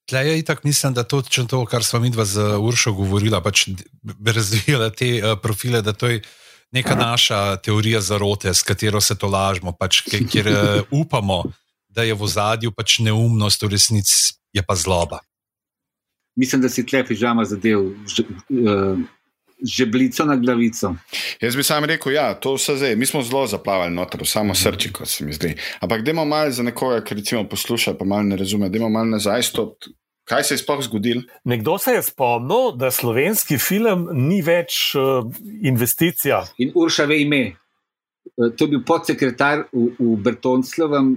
Tle 0.05 0.27
je 0.27 0.39
itak, 0.39 0.63
mislim, 0.63 0.93
da 0.93 1.03
to, 1.03 1.21
to 1.47 1.65
kar 1.65 1.83
smo 1.83 1.99
mi 1.99 2.09
dva 2.09 2.25
z 2.25 2.57
Uršo 2.59 2.91
govorila, 2.91 3.39
pač 3.41 3.69
razvijala 4.35 4.89
te 4.89 5.13
uh, 5.15 5.39
profile, 5.39 5.81
da 5.81 5.93
to 5.93 6.11
je 6.11 6.21
neka 6.71 6.95
naša 6.95 7.55
teorija 7.55 8.01
zarote, 8.01 8.53
s 8.53 8.63
katero 8.63 9.01
se 9.01 9.15
to 9.15 9.31
lažemo, 9.31 9.71
pač, 9.71 10.03
ker 10.27 10.47
uh, 10.51 10.81
upamo 10.91 11.43
da 11.91 12.03
je 12.03 12.15
v 12.15 12.27
zadju 12.27 12.71
pač 12.71 12.99
neumnost, 12.99 13.63
v 13.63 13.75
resnici 13.75 14.33
je 14.53 14.63
pa 14.63 14.75
zloba. 14.75 15.19
Mislim, 16.35 16.61
da 16.61 16.69
si 16.69 16.85
klepi 16.85 17.15
žama 17.15 17.45
zadev. 17.45 17.91
Žeblico 19.61 20.25
na 20.25 20.35
glavico. 20.35 20.95
Jaz 21.41 21.55
bi 21.55 21.63
sam 21.63 21.85
rekel, 21.85 22.15
da 22.15 22.17
ja, 22.17 22.33
to 22.33 22.55
vse 22.55 22.79
zdaj. 22.79 22.95
Mi 22.95 23.05
smo 23.05 23.21
zelo 23.21 23.43
zaplavili 23.47 23.93
noter, 23.93 24.23
samo 24.25 24.55
srči, 24.55 24.89
kot 24.93 25.09
se 25.09 25.25
mi 25.25 25.33
zdi. 25.33 25.53
Ampak, 25.79 26.01
da 26.01 26.11
imamo 26.11 26.29
malo 26.29 26.51
za 26.51 26.63
nekoga, 26.63 27.03
ki 27.03 27.15
recimo 27.15 27.43
posluša, 27.49 27.93
pa 27.93 28.05
malo 28.05 28.23
ne 28.23 28.39
razume, 28.41 28.69
da 28.69 28.77
imamo 28.77 28.93
malo 28.93 29.05
nazaj. 29.05 29.41
Kaj 30.23 30.43
se 30.43 30.53
je 30.53 30.57
sploh 30.57 30.81
zgodilo? 30.81 31.21
Nekdo 31.43 31.77
se 31.77 31.91
je 31.91 32.01
spomnil, 32.01 32.71
da 32.77 32.91
slovenski 32.91 33.57
film 33.57 34.07
ni 34.13 34.41
več 34.41 34.95
uh, 34.95 35.29
investicija. 35.61 36.45
In 36.57 36.71
Urša 36.75 37.05
ve 37.05 37.21
ime. 37.21 37.43
Eh, 38.25 38.49
to 38.57 38.63
je 38.63 38.67
bil 38.67 38.83
podsekretar 38.85 39.65
v, 39.73 39.91
v 39.99 40.15
Bertonclovem, 40.21 41.15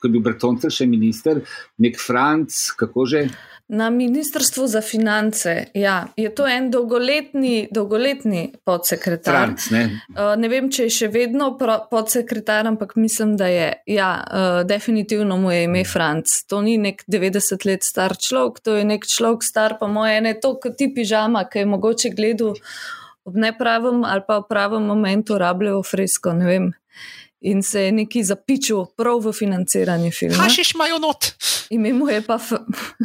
ko 0.00 0.08
je 0.08 0.12
bil 0.12 0.24
Bertoncel 0.24 0.72
še 0.72 0.86
minister, 0.88 1.42
nek 1.78 2.00
Franc, 2.00 2.72
kako 2.78 3.06
že. 3.06 3.28
Na 3.66 3.90
ministrstvu 3.90 4.66
za 4.70 4.80
finance. 4.80 5.70
Ja, 5.74 6.06
je 6.14 6.30
to 6.30 6.46
en 6.46 6.70
dolgoletni, 6.70 7.66
dolgoletni 7.74 8.52
podsekretar. 8.62 9.34
Franc, 9.34 9.70
ne? 9.74 9.82
Uh, 10.14 10.34
ne 10.38 10.50
vem, 10.50 10.68
če 10.70 10.86
je 10.86 10.92
še 11.00 11.08
vedno 11.10 11.50
podsekretar, 11.58 12.68
ampak 12.70 12.94
mislim, 12.94 13.34
da 13.38 13.50
je. 13.50 13.70
Ja, 13.90 14.10
uh, 14.22 14.60
definitivno 14.66 15.38
mu 15.42 15.50
je 15.50 15.64
ime 15.66 15.82
Franc. 15.82 16.44
To 16.50 16.62
ni 16.62 16.76
nek 16.78 17.02
90 17.10 17.66
let 17.66 17.82
star 17.86 18.14
človek, 18.14 18.62
to 18.62 18.78
je 18.78 18.86
nek 18.86 19.06
človek 19.06 19.42
star, 19.42 19.80
pa 19.80 19.90
moje 19.90 20.20
ene, 20.22 20.36
to 20.38 20.54
kot 20.62 20.78
ti 20.78 20.86
pižama, 20.94 21.48
ki 21.50 21.64
je 21.64 21.72
mogoče 21.74 22.14
gledal 22.14 22.54
ob 23.26 23.36
nepravem 23.36 24.04
ali 24.04 24.22
pa 24.26 24.38
v 24.40 24.48
pravem 24.48 24.82
momentu 24.82 25.38
rabljajo 25.38 25.82
fresko. 25.82 26.34
In 27.46 27.62
se 27.62 27.80
je 27.80 27.92
neki 27.92 28.22
zapičil 28.24 28.86
prav 28.96 29.20
v 29.26 29.32
financiranje 29.36 30.10
filma. 30.10 30.48
Še 30.50 30.64
imajo 30.74 30.98
not? 31.02 31.34
Ime 31.70 31.92
mu 31.92 32.08
je 32.08 32.22
pa, 32.24 32.38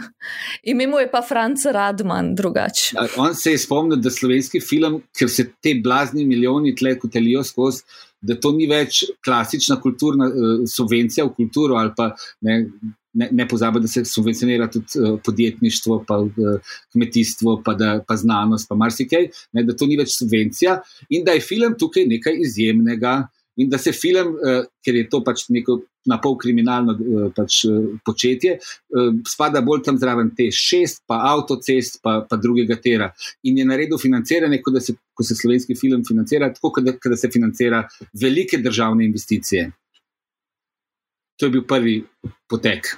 je 1.02 1.10
pa 1.12 1.22
Franz 1.22 1.66
Radman, 1.66 2.36
drugače. 2.36 2.96
On 3.18 3.36
se 3.36 3.52
je 3.52 3.60
spomnil, 3.60 4.00
da 4.00 4.14
slovenski 4.14 4.62
film, 4.62 5.02
ker 5.18 5.30
se 5.30 5.50
te 5.62 5.76
blazni 5.84 6.26
milijoni 6.26 6.76
tle 6.76 6.96
kotelijo 7.00 7.44
skozi, 7.44 7.84
da 8.22 8.38
to 8.40 8.54
ni 8.56 8.70
več 8.70 9.04
klasična 9.26 9.80
kulturna 9.82 10.30
uh, 10.30 10.66
subvencija 10.70 11.26
v 11.26 11.34
kulturo 11.36 11.80
ali 11.82 11.94
pa 11.98 12.12
ne, 12.46 12.60
ne, 13.14 13.30
ne 13.32 13.48
pozabiti, 13.48 13.82
da 13.82 13.88
se 13.88 14.06
subvencionira 14.06 14.70
tudi 14.72 14.86
uh, 15.00 15.20
podjetništvo, 15.26 16.04
pa 16.08 16.20
uh, 16.20 16.32
kmetijstvo, 16.94 17.62
pa, 17.66 17.74
da, 17.74 18.00
pa 18.08 18.18
znanost, 18.18 18.70
pa 18.70 18.76
marsikaj, 18.76 19.30
ne, 19.54 19.64
da 19.64 19.76
to 19.76 19.88
ni 19.88 20.00
več 20.00 20.16
subvencija 20.18 20.80
in 21.10 21.26
da 21.28 21.36
je 21.36 21.46
film 21.46 21.78
tukaj 21.80 22.08
nekaj 22.08 22.42
izjemnega. 22.48 23.22
In 23.60 23.68
da 23.70 23.78
se 23.78 23.92
film, 23.92 24.30
uh, 24.40 24.62
ker 24.84 24.96
je 24.96 25.10
to 25.12 25.20
pač 25.28 25.44
neko 25.52 25.82
na 26.08 26.16
pol 26.24 26.38
kriminalno 26.40 26.96
uh, 26.96 27.26
pač, 27.36 27.58
uh, 27.68 27.98
početje, 28.08 28.56
spada 29.28 29.60
bolj 29.62 29.84
tam 29.86 30.00
zraven 30.02 30.32
te 30.38 30.48
šest, 30.56 31.04
pa 31.06 31.20
avtocest, 31.34 32.00
pa, 32.02 32.22
pa 32.30 32.40
drugega 32.42 32.80
tera. 32.82 33.12
In 33.44 33.60
je 33.60 33.68
naredil 33.68 34.00
financiranje, 34.02 34.62
kot 34.64 34.80
da 34.80 34.82
se, 34.82 34.96
ko 35.14 35.28
se 35.28 35.36
slovenski 35.38 35.76
film 35.78 36.08
financira, 36.08 36.50
tako 36.56 36.72
kot 36.80 36.88
da, 36.88 36.96
da 36.96 37.20
se 37.20 37.30
financira 37.34 37.84
velike 38.24 38.64
državne 38.64 39.06
investicije. 39.06 39.68
To 41.42 41.46
je 41.46 41.52
bil 41.58 41.68
prvi 41.68 42.04
potek. 42.50 42.96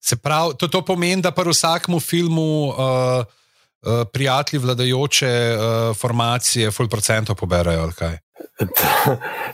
Se 0.00 0.16
pravi, 0.16 0.54
to, 0.58 0.68
to 0.68 0.82
pomeni, 0.84 1.22
da 1.22 1.30
pri 1.30 1.52
vsakem 1.52 2.00
filmu 2.00 2.68
uh, 2.68 2.74
uh, 2.74 4.02
prijatelji 4.12 4.62
vladajoče 4.62 5.30
uh, 5.30 5.96
formacije, 5.96 6.70
full 6.70 6.88
procentov 6.88 7.36
poberajo. 7.36 7.90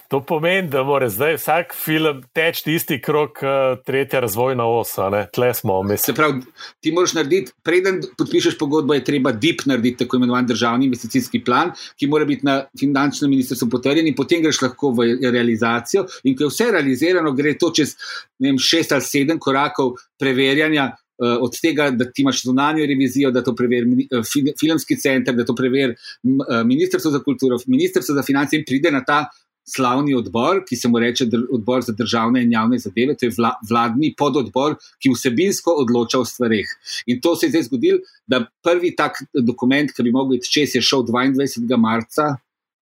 To 0.08 0.20
pomeni, 0.24 0.68
da 0.68 0.82
mora 0.82 1.08
zdaj 1.08 1.36
vsak 1.36 1.74
film 1.74 2.22
teči 2.34 2.74
isti 2.74 2.98
krok, 3.02 3.38
uh, 3.42 3.78
tretja 3.86 4.20
razvojna 4.20 4.66
osa. 4.66 5.08
Tle 5.32 5.54
smo. 5.54 5.80
Se 5.96 6.14
pravi, 6.14 6.42
ti 6.80 6.92
moraš 6.92 7.14
narediti, 7.14 7.52
preden 7.62 8.00
podpišeš 8.18 8.58
pogodbo, 8.58 8.94
je 8.94 9.04
treba 9.04 9.32
DIP 9.32 9.66
narediti, 9.66 10.04
tako 10.04 10.16
imenovan 10.16 10.46
državni 10.46 10.86
investicijski 10.86 11.44
plan, 11.44 11.72
ki 11.98 12.06
mora 12.06 12.24
biti 12.24 12.46
na 12.46 12.64
finančnem 12.80 13.30
ministrstvu 13.30 13.68
potrjen, 13.70 14.06
in 14.06 14.14
potem 14.14 14.42
greš 14.42 14.62
lahko 14.62 14.90
v 14.90 15.08
realizacijo. 15.30 16.06
In 16.24 16.36
ko 16.36 16.46
je 16.46 16.52
vse 16.52 16.70
realizirano, 16.72 17.32
gre 17.32 17.56
to 17.58 17.72
čez 17.74 17.96
vem, 18.38 18.58
šest 18.58 18.92
ali 18.92 19.02
sedem 19.02 19.38
korakov 19.38 19.96
preverjanja. 20.18 20.92
Uh, 21.16 21.38
od 21.40 21.54
tega, 21.60 21.90
da 21.90 22.04
ti 22.04 22.22
imaš 22.22 22.42
zunanjo 22.44 22.86
revizijo, 22.86 23.30
da 23.32 23.40
to 23.44 23.54
preveri 23.56 24.08
uh, 24.12 24.24
filmski 24.60 24.98
center, 25.00 25.34
da 25.34 25.46
to 25.48 25.54
preveri 25.54 25.94
uh, 25.94 26.60
Ministrstvo 26.64 27.10
za 27.10 27.22
kulturo, 27.24 27.56
Ministrstvo 27.66 28.14
za 28.14 28.22
finance 28.22 28.56
in 28.56 28.64
pride 28.68 28.90
na 28.92 29.00
ta 29.04 29.24
slavni 29.66 30.14
odbor, 30.14 30.62
ki 30.68 30.76
se 30.76 30.88
mu 30.88 30.98
reče 31.02 31.26
odbor 31.52 31.82
za 31.82 31.92
državne 31.92 32.42
in 32.42 32.52
javne 32.52 32.78
zadeve, 32.78 33.16
to 33.18 33.26
je 33.26 33.32
vla, 33.38 33.54
vladni 33.68 34.12
pododbor, 34.18 34.76
ki 35.02 35.10
vsebinsko 35.14 35.74
odloča 35.82 36.20
o 36.22 36.24
stvarih. 36.24 36.70
In 37.06 37.20
to 37.20 37.34
se 37.36 37.46
je 37.46 37.54
zdaj 37.54 37.66
zgodilo, 37.70 37.98
da 38.26 38.44
prvi 38.62 38.94
tak 38.96 39.18
dokument, 39.34 39.90
ki 39.96 40.06
bi 40.06 40.14
mogel 40.14 40.38
iti 40.38 40.52
čez, 40.52 40.76
je 40.78 40.82
šel 40.82 41.02
22. 41.08 41.80
marca 41.80 42.36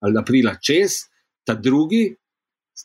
ali 0.04 0.20
aprila 0.20 0.58
čez, 0.60 1.06
ta 1.48 1.54
drugi. 1.54 2.10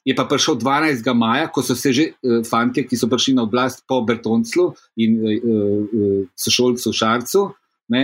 Je 0.06 0.14
pa 0.16 0.26
prišel 0.30 0.60
12. 0.62 1.02
maja, 1.18 1.50
ko 1.50 1.64
so 1.66 1.76
se 1.76 1.94
že 1.94 2.04
uh, 2.14 2.40
fanti, 2.46 2.86
ki 2.86 2.98
so 2.98 3.10
prišli 3.10 3.34
na 3.36 3.44
oblast 3.44 3.84
po 3.90 4.02
Bertonclu 4.06 4.70
in 5.02 5.18
uh, 5.18 5.30
uh, 5.42 6.26
sošolcu 6.38 6.94
Šarcu, 6.94 7.50
ne, 7.90 8.04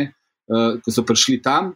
uh, 0.49 0.81
ko 0.81 0.91
so 0.91 1.05
prišli 1.05 1.41
tam, 1.45 1.73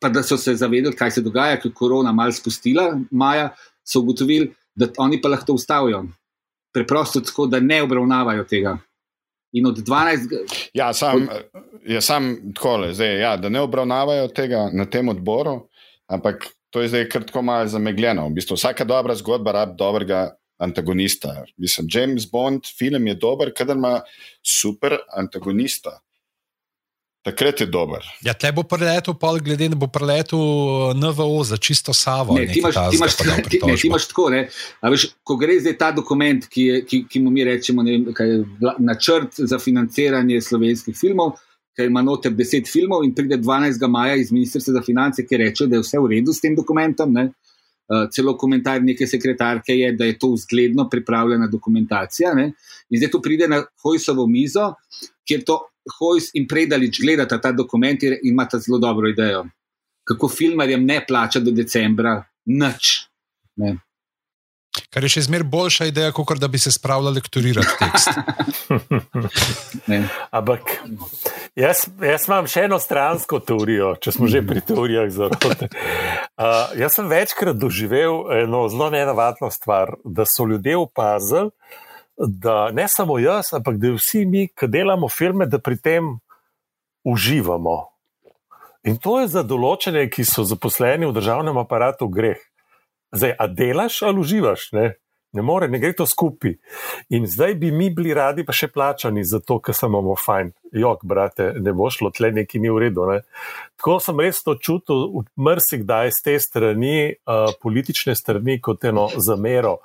pa 0.00 0.08
da 0.08 0.22
so 0.22 0.36
se 0.36 0.56
zavedali, 0.56 0.96
kaj 0.96 1.10
se 1.10 1.22
dogaja, 1.22 1.60
ker 1.60 1.70
je 1.70 1.74
korona 1.76 2.12
malo 2.12 2.32
spustila, 2.32 2.98
maja 3.10 3.50
so 3.84 4.00
ugotovili, 4.00 4.50
da 4.74 4.88
oni 4.98 5.20
pa 5.20 5.28
lahko 5.28 5.52
ustavijo. 5.52 6.04
Preprosto 6.74 7.20
tako, 7.20 7.46
da 7.46 7.60
ne 7.60 7.82
obravnavajo 7.82 8.44
tega. 8.44 8.78
In 9.52 9.66
od 9.66 9.78
12. 9.78 10.34
Ja, 10.74 10.92
sam, 10.92 11.28
ja, 11.86 12.00
sam 12.00 12.52
takole, 12.54 12.92
zdaj, 12.94 13.20
ja, 13.20 13.36
da 13.36 13.48
ne 13.48 13.60
obravnavajo 13.60 14.28
tega 14.28 14.66
na 14.72 14.84
tem 14.84 15.08
odboru, 15.08 15.60
ampak 16.12 16.48
to 16.70 16.82
je 16.82 16.88
zdaj 16.88 17.08
kar 17.08 17.24
tako 17.24 17.42
malo 17.42 17.68
zamegljeno. 17.68 18.28
V 18.28 18.38
bistvu, 18.38 18.56
vsaka 18.56 18.84
dobra 18.84 19.14
zgodba 19.14 19.52
rab 19.52 19.76
dobrega 19.78 20.36
antagonista. 20.58 21.44
Mislim, 21.56 21.88
James 21.92 22.30
Bond 22.30 22.66
film 22.78 23.06
je 23.06 23.14
dober, 23.14 23.52
kadar 23.56 23.76
ima 23.76 24.00
super 24.42 24.98
antagonista. 25.16 26.00
Takrat 27.26 27.60
je 27.60 27.66
dober. 27.66 28.04
Ja, 28.22 28.36
te 28.38 28.52
bo 28.54 28.62
preletel, 28.62 29.14
pol 29.18 29.40
glede 29.42 29.66
na 29.66 29.74
bo 29.74 29.88
preletel 29.90 30.38
eh, 30.38 30.92
NVO 30.94 31.42
za 31.44 31.56
čisto 31.58 31.90
Savo. 31.94 32.36
Ne, 32.38 32.46
ti 32.46 32.60
imaš, 32.62 32.74
ti 32.74 32.96
imaš, 32.96 33.16
ti, 33.16 33.26
ne, 33.26 33.42
ti 33.80 33.88
imaš 33.88 34.06
tako, 34.12 34.28
ne. 34.30 34.44
A 34.80 34.92
veš, 34.94 35.08
ko 35.26 35.34
gre 35.36 35.56
zdaj 35.58 35.74
ta 35.80 35.90
dokument, 35.90 36.46
ki, 36.46 36.68
je, 36.68 36.84
ki, 36.86 37.00
ki 37.10 37.24
mu 37.24 37.34
mi 37.34 37.42
rečemo, 37.44 37.82
ne, 37.82 37.98
kaj 38.14 38.30
je 38.30 38.38
načrt 38.78 39.42
za 39.42 39.58
financiranje 39.58 40.38
slovenskih 40.40 40.94
filmov, 40.94 41.34
ki 41.76 41.86
ima 41.90 42.02
noter 42.02 42.32
deset 42.32 42.68
filmov 42.68 43.04
in 43.04 43.14
pride 43.14 43.36
12. 43.38 43.88
maja 43.88 44.16
iz 44.16 44.32
Ministrstva 44.32 44.78
za 44.78 44.82
finance, 44.82 45.26
ki 45.26 45.36
reče, 45.36 45.66
da 45.66 45.76
je 45.76 45.84
vse 45.84 46.00
v 46.00 46.10
redu 46.14 46.32
s 46.32 46.40
tem 46.40 46.56
dokumentom. 46.56 47.12
Ne. 47.12 47.30
Uh, 47.86 48.08
celo 48.10 48.34
komentar 48.34 48.80
neke 48.82 49.06
sekretarke 49.06 49.76
je, 49.76 49.92
da 49.94 50.08
je 50.08 50.16
to 50.18 50.32
vzgledno 50.32 50.88
pripravljena 50.90 51.46
dokumentacija. 51.46 52.34
Ne? 52.34 52.50
In 52.90 52.98
zdaj 52.98 53.12
to 53.12 53.20
pride 53.22 53.48
na 53.48 53.60
Hojsovo 53.84 54.26
mizo, 54.26 54.72
kjer 55.28 55.44
to 55.46 55.60
Hojs 55.98 56.32
in 56.34 56.48
Predalič 56.50 56.98
gledata 57.00 57.38
ta 57.38 57.52
dokument 57.52 58.02
in 58.02 58.16
imata 58.22 58.58
zelo 58.58 58.80
dobro 58.82 59.08
idejo, 59.08 59.44
kako 60.04 60.28
filmarjem 60.28 60.84
ne 60.84 61.04
plača 61.06 61.40
do 61.40 61.54
decembra 61.54 62.18
nič. 62.46 63.06
Ne. 63.56 63.76
Kar 64.92 65.04
je 65.04 65.10
še 65.16 65.24
zmeraj 65.26 65.48
boljša 65.50 65.88
ideja, 65.90 66.12
kot 66.14 66.38
da 66.40 66.48
bi 66.48 66.58
se 66.58 66.72
spravljali 66.72 67.20
lektorirati 67.20 67.74
tekst. 67.80 68.10
Ampak 70.38 70.72
jaz, 71.56 71.86
jaz 72.02 72.28
imam 72.28 72.48
še 72.50 72.66
eno 72.68 72.78
stransko 72.82 73.40
teorijo, 73.40 73.94
če 74.00 74.14
smo 74.16 74.28
že 74.30 74.42
pri 74.46 74.62
teorijah 74.66 75.08
zarote. 75.12 75.70
Uh, 76.36 76.74
jaz 76.82 76.98
sem 76.98 77.08
večkrat 77.10 77.58
doživel 77.60 78.24
eno 78.42 78.66
zelo 78.72 78.90
nenavadno 78.94 79.50
stvar, 79.54 79.96
da 80.04 80.26
so 80.28 80.46
ljudje 80.48 80.76
opazili, 80.76 81.50
da 82.16 82.70
ne 82.72 82.86
samo 82.88 83.18
jaz, 83.20 83.52
ampak 83.56 83.76
da 83.80 83.92
vsi 83.96 84.24
mi, 84.26 84.46
ki 84.48 84.68
delamo 84.72 85.08
filme, 85.12 85.46
da 85.46 85.60
pri 85.60 85.76
tem 85.76 86.16
uživamo. 87.04 87.76
In 88.86 89.00
to 89.02 89.18
je 89.20 89.28
za 89.28 89.42
določene, 89.42 90.06
ki 90.10 90.24
so 90.24 90.44
zaposleni 90.46 91.08
v 91.08 91.14
državnem 91.16 91.58
aparatu, 91.58 92.06
greh. 92.08 92.38
Zdaj, 93.16 93.34
a 93.38 93.46
delaš 93.48 94.02
ali 94.06 94.20
uživaš? 94.20 94.70
Ne? 94.76 94.94
ne 95.36 95.42
more, 95.42 95.68
ne 95.68 95.78
gre 95.78 95.92
to 95.96 96.06
skupaj. 96.06 96.56
In 97.12 97.26
zdaj 97.28 97.54
bi 97.60 97.70
mi 97.72 97.90
bili 97.94 98.14
radi, 98.16 98.44
pa 98.46 98.54
še 98.56 98.70
plačani 98.72 99.24
za 99.24 99.40
to, 99.44 99.58
ker 99.60 99.76
smo 99.76 99.90
imamo 99.92 100.16
fajn. 100.20 100.52
Jok, 100.76 101.04
brate, 101.08 101.50
ne 101.60 101.74
bo 101.76 101.90
šlo, 101.92 102.10
tle 102.16 102.32
neki 102.36 102.60
ni 102.62 102.72
v 102.72 102.86
redu. 102.86 103.06
Ne? 103.10 103.20
Tako 103.76 103.98
sem 104.02 104.22
res 104.24 104.42
to 104.46 104.56
čutil, 104.56 105.24
mrsikdaj 105.36 106.14
z 106.16 106.28
te 106.28 106.36
strani, 106.42 106.98
uh, 107.28 107.50
politične 107.62 108.16
strani, 108.18 108.60
kot 108.64 108.86
eno 108.88 109.10
zamero, 109.16 109.78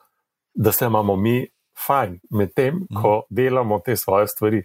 da 0.56 0.72
se 0.76 0.88
imamo 0.88 1.16
mi 1.20 1.42
fajn, 1.82 2.18
medtem 2.38 2.84
ko 2.94 3.14
mhm. 3.24 3.36
delamo 3.36 3.80
te 3.84 3.96
svoje 3.98 4.28
stvari. 4.32 4.64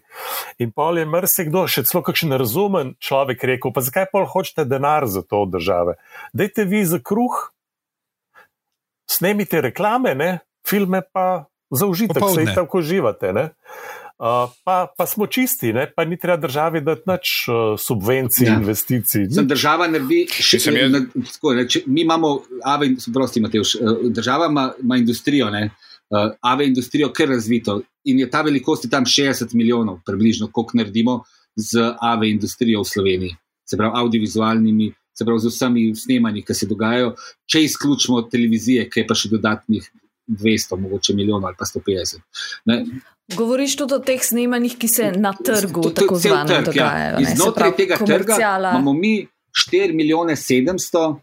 In 0.62 0.72
pol 0.76 0.98
je 1.00 1.06
mrsikdo, 1.08 1.64
še 1.70 1.86
celo 1.88 2.02
kakšen 2.06 2.34
razumen 2.36 2.94
človek, 3.02 3.44
rekel: 3.54 3.72
Pa 3.72 3.82
zakaj 3.86 4.10
pol 4.12 4.26
hočete 4.28 4.66
denar 4.68 5.06
za 5.10 5.22
to 5.24 5.46
od 5.46 5.54
države? 5.54 5.96
Dajte 6.36 6.66
vi 6.68 6.84
za 6.84 7.00
kruh, 7.00 7.38
snemite 9.10 9.60
reklame, 9.60 10.14
ne? 10.14 10.38
filme 10.66 11.02
pa 11.12 11.46
za 11.70 11.86
užitek, 11.86 12.22
se 12.34 12.40
jih 12.40 12.50
tako 12.54 12.78
uživate. 12.78 13.32
Uh, 13.32 14.50
pa, 14.64 14.86
pa 14.98 15.06
smo 15.06 15.26
čisti, 15.26 15.72
ne? 15.72 15.86
pa 15.96 16.04
ni 16.04 16.18
treba 16.18 16.36
državi 16.40 16.80
dati 16.80 17.02
nič 17.06 17.32
uh, 17.48 17.56
subvencij, 17.78 18.46
ja. 18.46 18.54
investicij. 18.58 19.26
Za 19.30 19.42
država 19.42 19.86
naredi 19.88 20.24
še 20.30 20.58
nekaj. 20.72 21.82
Mi 21.86 22.02
imamo, 22.02 22.38
ave, 22.64 22.94
prosti, 23.14 23.40
Mateuš, 23.44 23.76
država 24.10 24.48
ima, 24.50 24.70
ima 24.82 24.96
industrijo. 24.96 25.50
Ne? 25.50 25.70
uh, 26.10 26.32
AVE 26.40 26.66
industrijo 26.66 27.12
kar 27.12 27.28
razvito 27.28 27.80
in 28.04 28.18
je 28.18 28.30
ta 28.30 28.42
velikost 28.42 28.84
je 28.84 28.90
tam 28.90 29.04
60 29.04 29.54
milijonov, 29.54 30.00
približno, 30.06 30.50
koliko 30.52 30.78
naredimo 30.78 31.22
z 31.56 31.94
AVE 32.00 32.30
industrijo 32.30 32.80
v 32.80 32.84
Sloveniji, 32.84 33.36
se 33.70 33.76
pravi, 33.76 33.92
audiovizualnimi, 33.94 34.92
se 35.18 35.24
pravi, 35.24 35.40
z 35.40 35.52
vsemi 35.52 35.84
snemanji, 35.96 36.44
ki 36.44 36.54
se 36.54 36.68
dogajajo, 36.68 37.14
če 37.48 37.62
izključimo 37.64 38.22
televizije, 38.32 38.88
ki 38.90 39.00
je 39.02 39.06
pa 39.08 39.16
še 39.16 39.32
dodatnih 39.32 39.90
200, 40.26 40.78
mogoče 40.80 41.14
milijonov 41.14 41.46
ali 41.48 41.58
pa 41.58 41.64
150. 41.64 42.20
Ne? 42.66 42.80
Govoriš 43.36 43.76
tudi 43.80 43.96
o 43.96 43.98
teh 44.02 44.22
snemanjih, 44.22 44.76
ki 44.78 44.88
se 44.90 45.10
na 45.16 45.32
trgu 45.34 45.82
to, 45.82 45.90
to, 45.90 45.94
tako 46.02 46.18
zelo 46.22 46.42
ja. 46.42 46.60
dogajajo. 46.62 47.22
Ja. 47.22 47.34
Znotraj 47.34 47.74
tega 47.78 47.98
trga 48.02 48.38
imamo 48.38 48.92
mi 48.92 49.26
4 49.56 49.94
milijone 49.94 50.36
700 50.36 51.16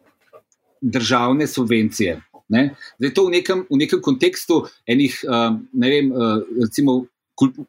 državne 0.81 1.47
subvencije. 1.47 2.21
Ne? 2.49 2.75
Zdaj, 2.99 3.13
to 3.15 3.25
v 3.27 3.37
nekem, 3.39 3.63
v 3.69 3.77
nekem 3.79 4.01
kontekstu 4.03 4.65
enih, 4.87 5.15
uh, 5.25 5.55
ne 5.73 5.89
vem, 5.89 6.11
uh, 6.11 6.41
recimo, 6.61 7.05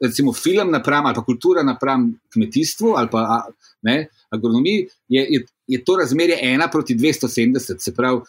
recimo 0.01 0.33
film 0.33 0.71
napram 0.71 1.07
ali 1.07 1.15
pa 1.15 1.25
kultura 1.25 1.63
napram 1.63 2.13
kmetijstvu 2.33 2.95
ali 2.97 3.09
pa 3.11 3.45
ne, 3.85 4.09
agronomiji, 4.31 4.89
je, 5.09 5.27
je, 5.31 5.47
je 5.67 5.85
to 5.85 5.97
razmerje 5.97 6.39
1 6.43 6.69
proti 6.73 6.95
270. 6.95 7.79
Se 7.79 7.95
pravi, 7.95 8.21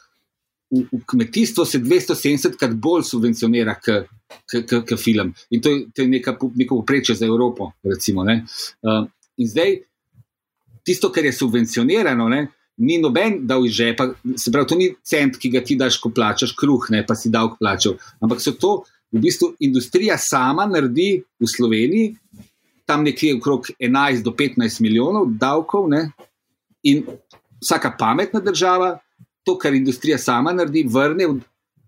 v, 0.72 0.84
v 0.92 1.02
kmetijstvu 1.06 1.66
se 1.66 1.80
270 1.80 2.58
krat 2.60 2.74
bolj 2.74 3.04
subvencionira 3.04 3.76
kot 3.80 5.00
film. 5.00 5.34
In 5.50 5.62
to 5.62 5.72
je, 5.72 5.86
to 5.96 6.02
je 6.02 6.08
neka, 6.08 6.38
neko 6.56 6.82
poprečje 6.82 7.16
za 7.16 7.26
Evropo. 7.26 7.72
Recimo, 7.84 8.22
uh, 8.22 9.08
in 9.38 9.48
zdaj, 9.48 9.80
tisto, 10.84 11.12
kar 11.12 11.26
je 11.26 11.34
subvencionirano, 11.34 12.30
ne, 12.30 12.48
ni 12.78 12.98
noben 13.00 13.40
dal 13.48 13.66
iz 13.66 13.74
žepa, 13.74 14.10
se 14.38 14.52
pravi, 14.52 14.68
to 14.68 14.76
ni 14.76 14.90
cent, 15.04 15.38
ki 15.40 15.50
ga 15.54 15.64
ti 15.64 15.78
daš, 15.80 15.98
ko 16.04 16.12
plačaš 16.12 16.56
kruh, 16.60 16.90
ne 16.92 17.06
pa 17.08 17.16
si 17.16 17.32
davek 17.32 17.56
plačal. 17.60 17.96
Ampak 18.20 18.44
so 18.44 18.52
to 18.60 18.82
v 19.12 19.22
bistvu 19.22 19.54
industrija 19.60 20.18
sama 20.18 20.66
naredi 20.66 21.24
v 21.40 21.48
Sloveniji 21.48 22.16
tam 22.86 23.04
nekje 23.04 23.36
okrog 23.36 23.68
11 23.80 24.24
do 24.24 24.32
15 24.32 24.82
milijonov 24.82 25.28
davkov, 25.30 25.90
ne? 25.90 26.12
in 26.84 27.06
vsaka 27.62 27.96
pametna 28.00 28.40
država 28.40 29.00
to, 29.44 29.58
kar 29.58 29.74
industrija 29.74 30.18
sama 30.18 30.54
naredi, 30.54 30.84
vrne 30.90 31.28
v, 31.28 31.40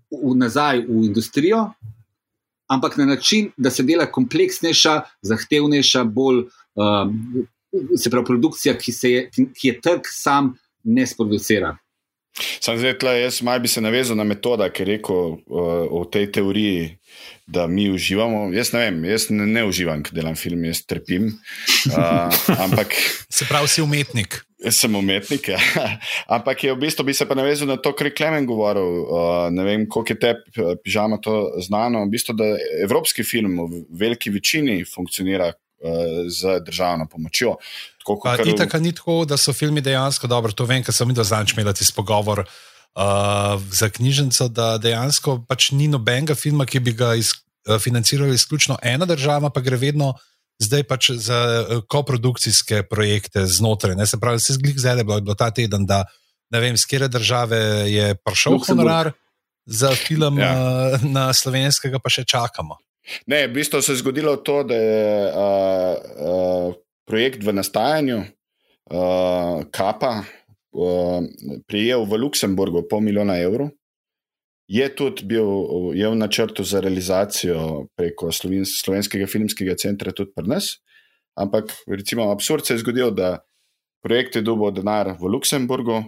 v 0.09 0.33
nazaj 0.35 0.81
v 0.87 1.03
industrijo, 1.05 1.67
ampak 2.67 2.97
na 2.97 3.05
način, 3.05 3.51
da 3.57 3.69
se 3.69 3.83
dela 3.83 4.07
kompleksnejša, 4.11 5.01
zahtevnejša, 5.21 6.03
bolj. 6.03 6.47
Um, 6.75 7.45
Se 7.99 8.09
pravi, 8.09 8.25
produkcija, 8.25 8.77
ki, 8.79 8.91
se 8.95 9.09
je, 9.11 9.21
ki 9.29 9.67
je 9.67 9.73
trg, 9.83 10.05
sam 10.07 10.53
ne 10.87 11.03
sproducira. 11.05 11.73
Sam 12.59 12.77
zdaj, 12.77 12.97
tle, 13.01 13.15
jaz 13.21 13.41
malo 13.41 13.59
bi 13.59 13.67
se 13.67 13.81
navezal 13.81 14.17
na 14.17 14.23
metoda, 14.23 14.69
ki 14.69 14.83
je 14.83 14.87
rekel 14.91 15.15
uh, 15.15 15.39
o 15.89 16.05
tej 16.05 16.31
teoriji, 16.31 16.97
da 17.47 17.67
mi 17.67 17.89
uživamo. 17.89 18.51
Jaz 18.53 18.73
ne 18.73 18.79
vem, 18.79 18.99
jaz 19.09 19.29
ne, 19.29 19.47
ne 19.47 19.63
uživam, 19.65 20.03
ker 20.03 20.13
delam 20.17 20.35
film, 20.35 20.65
jaz 20.67 20.83
trpim. 20.85 21.31
Uh, 21.89 22.33
ampak. 22.65 22.93
Se 23.29 23.47
pravi, 23.49 23.71
si 23.71 23.81
umetnik. 23.81 24.41
Jaz 24.63 24.79
sem 24.81 24.95
umetnik, 24.97 25.51
ja. 25.53 25.59
ampak 26.35 26.63
je 26.65 26.73
v 26.73 26.81
bistvu 26.81 27.05
bi 27.07 27.13
se 27.13 27.27
pa 27.29 27.37
navezal 27.37 27.69
na 27.69 27.77
to, 27.77 27.93
kar 27.97 28.09
je 28.09 28.15
Klemen 28.17 28.45
govoril. 28.49 29.05
Uh, 29.05 29.47
ne 29.53 29.65
vem, 29.65 29.85
koliko 29.89 30.13
je 30.13 30.19
te 30.19 30.33
pižama 30.83 31.21
to 31.21 31.53
znano. 31.63 32.05
V 32.05 32.13
bistvu, 32.13 32.37
da 32.37 32.51
evropski 32.83 33.23
film 33.23 33.61
v 33.65 33.85
veliki 34.01 34.33
večini 34.33 34.83
funkcionira 34.85 35.53
z 36.27 36.59
državno 36.65 37.07
pomočjo. 37.07 37.55
Tako, 37.99 38.19
kar... 38.19 38.47
Itaka 38.47 38.79
ni 38.79 38.91
tako, 38.95 39.25
da 39.25 39.37
so 39.37 39.53
filmi 39.53 39.81
dejansko 39.81 40.27
dobro. 40.27 40.51
To 40.51 40.65
vem, 40.65 40.83
ker 40.83 40.95
sem 40.95 41.09
videl 41.09 41.23
zadnjič 41.27 41.57
imel 41.57 41.73
tisti 41.73 41.95
pogovor 41.95 42.43
uh, 42.43 43.61
za 43.71 43.89
knjižnico, 43.89 44.47
da 44.47 44.77
dejansko 44.81 45.43
pač 45.47 45.71
ni 45.71 45.87
nobenega 45.87 46.35
filma, 46.35 46.65
ki 46.65 46.79
bi 46.79 46.95
ga 46.97 47.13
iz, 47.15 47.33
uh, 47.69 47.77
financirala 47.81 48.33
izključno 48.33 48.79
ena 48.81 49.05
država, 49.05 49.49
pa 49.49 49.61
gre 49.61 49.77
vedno. 49.77 50.15
Zdaj 50.57 50.83
pač 50.89 51.11
za 51.21 51.37
koprodukcijske 51.85 52.81
projekte 52.89 53.43
znotraj. 53.45 53.93
Ne? 53.95 54.07
Se 54.09 54.17
pravi, 54.17 54.39
se 54.41 54.55
zglik 54.55 54.79
zdaj, 54.81 55.03
da 55.03 55.13
je 55.13 55.21
bilo 55.21 55.35
ta 55.37 55.51
teden, 55.53 55.85
da 55.85 56.01
ne 56.49 56.59
vem, 56.59 56.73
iz 56.73 56.85
kere 56.89 57.07
države 57.07 57.59
je 57.91 58.15
prišel 58.25 58.57
honorar 58.65 59.11
za 59.65 59.91
film 59.95 60.39
ja. 60.39 60.55
na 61.03 61.29
slovenskega, 61.33 61.99
pa 61.99 62.09
še 62.09 62.23
čakamo. 62.25 62.79
Ne, 63.27 63.47
v 63.47 63.53
bistvu 63.55 63.81
se 63.81 63.91
je 63.91 64.01
zgodilo 64.01 64.35
to, 64.37 64.63
da 64.67 64.75
je 64.75 65.31
uh, 65.31 65.95
uh, 66.27 66.75
projekt 67.07 67.43
v 67.43 67.53
nastajanju, 67.55 68.17
uh, 68.19 69.63
Kapa, 69.71 70.13
uh, 70.23 71.23
prijel 71.67 72.05
v 72.05 72.19
Luksemburgu 72.23 72.83
pol 72.89 73.01
milijona 73.05 73.39
evrov. 73.39 73.71
Je 74.67 74.83
tudi 74.95 75.23
bil 75.23 75.47
je 75.95 76.09
v 76.11 76.15
načrtu 76.19 76.63
za 76.67 76.81
realizacijo 76.83 77.87
preko 77.95 78.31
Slovenskega 78.31 79.27
filmskega 79.27 79.77
centra, 79.79 80.11
tudi 80.11 80.35
pri 80.35 80.51
nas. 80.51 80.73
Ampak, 81.39 81.71
recimo, 81.87 82.31
absurd 82.31 82.65
se 82.65 82.73
je 82.73 82.81
zgodil, 82.83 83.13
da 83.15 83.37
projekt 84.03 84.35
je 84.35 84.41
dobil 84.41 84.73
denar 84.75 85.13
v 85.15 85.31
Luksemburgu, 85.31 86.01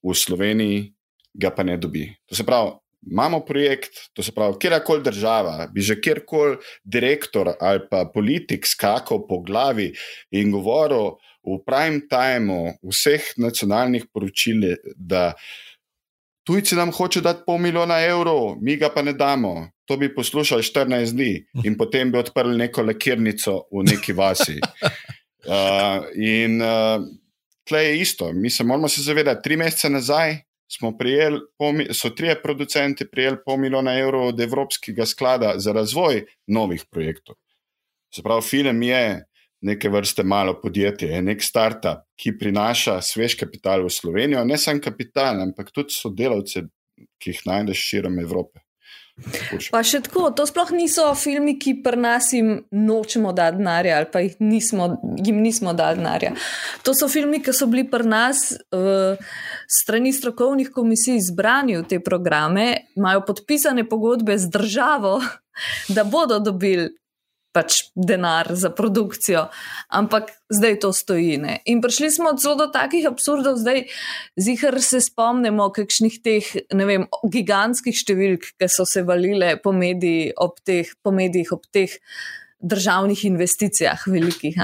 v 0.00 0.14
Sloveniji 0.14 0.94
ga 1.34 1.50
pa 1.50 1.66
ne 1.66 1.76
dobi. 1.76 2.08
To 2.30 2.38
se 2.38 2.46
pravi, 2.46 2.72
imamo 3.02 3.40
projekt, 3.44 4.10
to 4.12 4.22
se 4.22 4.32
pravi, 4.32 4.56
kjerkoli 4.60 5.02
država, 5.02 5.68
bi 5.72 5.80
že 5.80 6.00
kjerkoli 6.00 6.56
direktor 6.84 7.52
ali 7.60 7.80
pa 7.90 8.04
politik 8.14 8.66
skakal 8.66 9.26
po 9.28 9.40
glavi 9.42 9.92
in 10.30 10.50
govoril 10.50 11.16
v 11.46 11.60
prime 11.66 12.02
timeu 12.10 12.74
vseh 12.82 13.22
nacionalnih 13.38 14.08
poročil, 14.12 14.74
da 14.96 15.34
tujci 16.46 16.74
nam 16.74 16.92
hoče 16.92 17.20
dati 17.20 17.42
pol 17.46 17.58
milijona 17.58 18.00
evrov, 18.02 18.56
mi 18.60 18.76
ga 18.76 18.90
pa 18.94 19.02
ne 19.02 19.12
damo. 19.12 19.70
To 19.86 19.96
bi 19.96 20.14
poslušali 20.14 20.62
14 20.62 21.14
dni 21.14 21.64
in 21.64 21.76
potem 21.80 22.10
bi 22.10 22.18
odprli 22.18 22.56
neko 22.58 22.82
lekirnico 22.82 23.66
v 23.70 23.86
neki 23.92 24.12
vasi. 24.12 24.58
Uh, 25.46 26.02
in 26.18 26.58
uh, 26.58 26.98
tle 27.62 27.84
je 27.84 28.00
isto, 28.00 28.32
mi 28.32 28.50
se 28.50 28.64
moramo 28.64 28.88
se 28.88 29.02
zavedati, 29.02 29.44
tri 29.44 29.56
mesece 29.56 29.86
nazaj 29.88 30.32
smo 30.68 30.96
prijeli, 30.98 31.40
so 31.94 32.10
trije 32.10 32.42
producenti 32.42 33.06
prijeli 33.10 33.36
pol 33.44 33.56
milijona 33.56 33.98
evrov 33.98 34.26
od 34.26 34.40
Evropskega 34.40 35.06
sklada 35.06 35.54
za 35.56 35.72
razvoj 35.72 36.24
novih 36.46 36.84
projektov. 36.90 37.36
Se 38.14 38.22
pravi, 38.22 38.42
film 38.42 38.82
je 38.82 39.24
neke 39.60 39.88
vrste 39.88 40.22
malo 40.22 40.60
podjetje, 40.60 41.08
je 41.08 41.22
nek 41.22 41.42
startup, 41.42 42.04
ki 42.16 42.36
prinaša 42.38 43.00
svež 43.02 43.34
kapital 43.40 43.84
v 43.84 43.90
Slovenijo, 43.90 44.44
ne 44.44 44.58
samo 44.58 44.80
kapital, 44.84 45.40
ampak 45.42 45.72
tudi 45.74 45.94
sodelavce, 45.94 46.66
ki 47.18 47.32
jih 47.32 47.42
najdeš 47.46 47.82
širom 47.88 48.18
Evrope. 48.18 48.65
Pa 49.72 49.80
še 49.80 50.02
tako, 50.04 50.28
to 50.36 50.44
sploh 50.44 50.70
niso 50.76 51.06
filmi, 51.16 51.54
ki 51.56 51.78
pri 51.80 51.96
nas 51.96 52.28
jim 52.36 52.50
nočemo 52.68 53.32
dati 53.32 53.56
denarja 53.56 53.96
ali 53.96 54.10
pa 54.12 54.20
nismo, 54.44 54.90
jim 55.16 55.40
nismo 55.40 55.72
dali 55.72 56.02
denarja. 56.02 56.34
To 56.84 56.92
so 56.94 57.08
filmi, 57.08 57.40
ki 57.40 57.54
so 57.56 57.68
bili 57.72 57.86
pri 57.88 58.04
nas 58.04 58.50
uh, 58.52 59.16
strani 59.72 60.12
strokovnih 60.12 60.68
komisij 60.74 61.16
izbrani 61.16 61.78
v 61.80 61.86
te 61.88 62.00
programe, 62.04 62.68
imajo 62.96 63.24
podpisane 63.30 63.86
pogodbe 63.88 64.36
z 64.36 64.52
državo, 64.52 65.16
da 65.96 66.04
bodo 66.04 66.38
dobili 66.38 66.90
pač 67.56 67.78
denar 67.96 68.52
za 68.52 68.68
produkcijo, 68.76 69.46
ampak 69.88 70.34
zdaj 70.52 70.78
to 70.84 70.92
stoji. 70.92 71.38
Ne? 71.40 71.58
In 71.72 71.80
prišli 71.84 72.10
smo 72.12 72.34
celo 72.36 72.56
do 72.60 72.68
takih 72.72 73.08
absurdov, 73.08 73.56
zdaj 73.62 73.86
zihar 74.36 74.76
se 74.84 75.00
spomnimo 75.04 75.70
kakšnih 75.72 76.20
teh, 76.20 76.50
ne 76.76 76.88
vem, 76.88 77.06
gigantskih 77.24 77.96
številk, 77.96 78.52
ki 78.60 78.68
so 78.68 78.84
se 78.88 79.06
valile 79.08 79.56
po, 79.62 79.72
mediji 79.72 80.34
ob 80.36 80.60
teh, 80.66 80.92
po 81.00 81.14
medijih 81.16 81.56
ob 81.56 81.64
teh 81.72 81.96
državnih 82.60 83.24
investicijah, 83.24 83.98
velikih, 84.06 84.54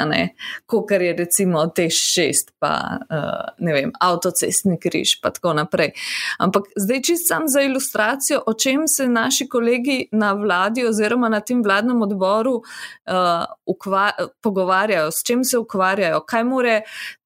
kot 0.66 0.90
je 0.90 1.12
recimo 1.16 1.66
T6, 1.66 2.52
pa 2.58 2.98
uh, 3.10 3.54
ne 3.58 3.72
vem, 3.72 3.92
avtocestni 4.00 4.78
križ, 4.80 5.20
pa 5.22 5.30
tako 5.30 5.52
naprej. 5.54 5.92
Ampak 6.38 6.70
zdaj, 6.76 7.02
čist 7.02 7.28
sam 7.28 7.48
za 7.48 7.60
ilustracijo, 7.62 8.42
o 8.46 8.54
čem 8.54 8.88
se 8.88 9.08
naši 9.08 9.48
kolegi 9.48 10.08
na 10.12 10.32
vladi 10.32 10.86
oziroma 10.86 11.28
na 11.28 11.40
tem 11.40 11.62
vladnem 11.62 12.02
odboru 12.02 12.54
uh, 12.54 13.44
ukva, 13.66 14.10
pogovarjajo, 14.42 15.10
s 15.10 15.24
čem 15.26 15.44
se 15.44 15.58
ukvarjajo, 15.58 16.24
kaj 16.26 16.44
more 16.44 16.80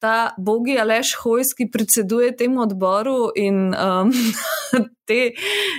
ta 0.07 0.35
bogi 0.39 0.77
Aleš 0.79 1.17
Hojs, 1.23 1.51
ki 1.59 1.67
predseduje 1.73 2.31
temu 2.39 2.63
odboru 2.63 3.33
in 3.35 3.73
um, 3.75 4.13
te 5.09 5.33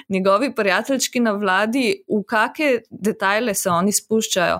njegovi 0.09 0.49
prijateljčki 0.55 1.21
na 1.23 1.31
vladi, 1.39 2.01
v 2.11 2.19
kakšne 2.27 2.81
detajle 2.91 3.55
se 3.55 3.69
oni 3.71 3.93
spuščajo. 3.95 4.59